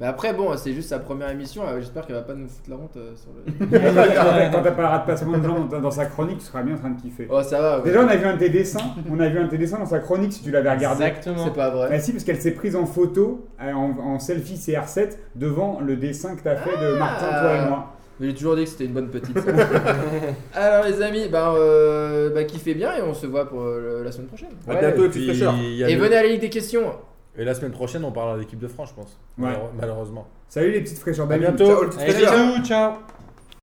Mais 0.00 0.06
après, 0.06 0.32
bon, 0.32 0.56
c'est 0.56 0.72
juste 0.72 0.88
sa 0.88 0.98
première 0.98 1.28
émission. 1.28 1.62
euh, 1.68 1.78
J'espère 1.78 2.06
qu'elle 2.06 2.16
va 2.16 2.22
pas 2.22 2.32
nous 2.34 2.48
foutre 2.48 2.70
la 2.70 2.76
honte 2.76 2.96
euh, 2.96 3.12
sur 3.14 3.30
le. 3.36 4.50
Quand 4.50 4.62
t'as 4.62 4.70
pas 4.70 4.98
de 4.98 5.06
passement 5.06 5.36
de 5.38 5.44
jambes 5.44 5.68
dans, 5.68 5.80
dans 5.80 5.90
sa 5.90 6.06
chronique, 6.06 6.38
tu 6.38 6.46
seras 6.46 6.62
bien 6.62 6.74
en 6.74 6.78
train 6.78 6.90
de 6.90 7.00
kiffer. 7.00 7.28
Oh, 7.30 7.42
ça 7.42 7.60
va. 7.60 7.78
ouais. 7.78 7.84
Déjà, 7.84 8.02
on 8.02 8.08
a 8.08 8.16
vu 8.16 8.24
un 8.24 8.32
de 8.34 8.38
tes 8.38 8.48
dessins. 8.48 8.80
On 9.10 9.20
a 9.20 9.28
vu 9.28 9.38
un 9.38 9.44
de 9.44 9.50
tes 9.50 9.58
dessins 9.58 9.78
dans 9.78 9.84
sa 9.86 9.98
chronique 9.98 10.32
si 10.32 10.42
tu 10.42 10.50
l'avais 10.50 10.70
regardé. 10.72 11.04
Exactement. 11.04 11.44
C'est 11.44 11.52
pas 11.54 11.68
vrai. 11.70 11.90
Bah 11.90 11.98
si, 12.00 12.12
parce 12.12 12.24
qu'elle 12.24 12.40
s'est 12.40 12.52
prise 12.54 12.76
en 12.76 12.86
photo, 12.86 13.46
euh, 13.62 13.72
en, 13.72 13.90
en 13.98 14.18
selfie 14.18 14.54
CR7, 14.54 15.10
devant 15.36 15.80
le 15.80 15.96
dessin 15.96 16.34
que 16.34 16.42
t'as 16.42 16.56
fait 16.56 16.76
de 16.82 16.96
Martin, 16.98 17.28
toi 17.28 17.54
et 17.56 17.68
moi. 17.68 17.92
Mais 18.20 18.26
J'ai 18.28 18.34
toujours 18.34 18.56
dit 18.56 18.64
que 18.64 18.70
c'était 18.70 18.84
une 18.84 18.92
bonne 18.92 19.08
petite. 19.08 19.36
Alors, 20.54 20.84
les 20.84 21.00
amis, 21.02 21.28
bah, 21.30 21.52
euh, 21.56 22.30
bah, 22.34 22.44
kiffez 22.44 22.74
bien 22.74 22.94
et 22.96 23.02
on 23.02 23.14
se 23.14 23.26
voit 23.26 23.48
pour 23.48 23.62
euh, 23.62 24.02
la 24.04 24.12
semaine 24.12 24.26
prochaine. 24.28 24.48
À 24.68 24.74
bientôt, 24.76 25.04
et 25.04 25.08
puis, 25.08 25.26
y 25.26 25.84
a 25.84 25.88
Et 25.88 25.94
le- 25.94 26.00
venez 26.02 26.16
à 26.16 26.22
la 26.22 26.28
Ligue 26.28 26.40
des 26.40 26.50
questions. 26.50 26.92
Et 27.40 27.44
la 27.44 27.54
semaine 27.54 27.72
prochaine, 27.72 28.04
on 28.04 28.12
parlera 28.12 28.36
de 28.36 28.40
l'équipe 28.42 28.58
de 28.58 28.68
France, 28.68 28.90
je 28.90 28.94
pense. 29.02 29.18
Ouais. 29.38 29.46
Malheure- 29.46 29.70
Malheureusement. 29.80 30.26
Salut 30.46 30.72
les 30.72 30.82
petites 30.82 30.98
fraîcheurs 30.98 31.24
À 31.30 31.38
bientôt. 31.38 31.64
Ciao, 31.90 32.62
ciao. 32.62 32.92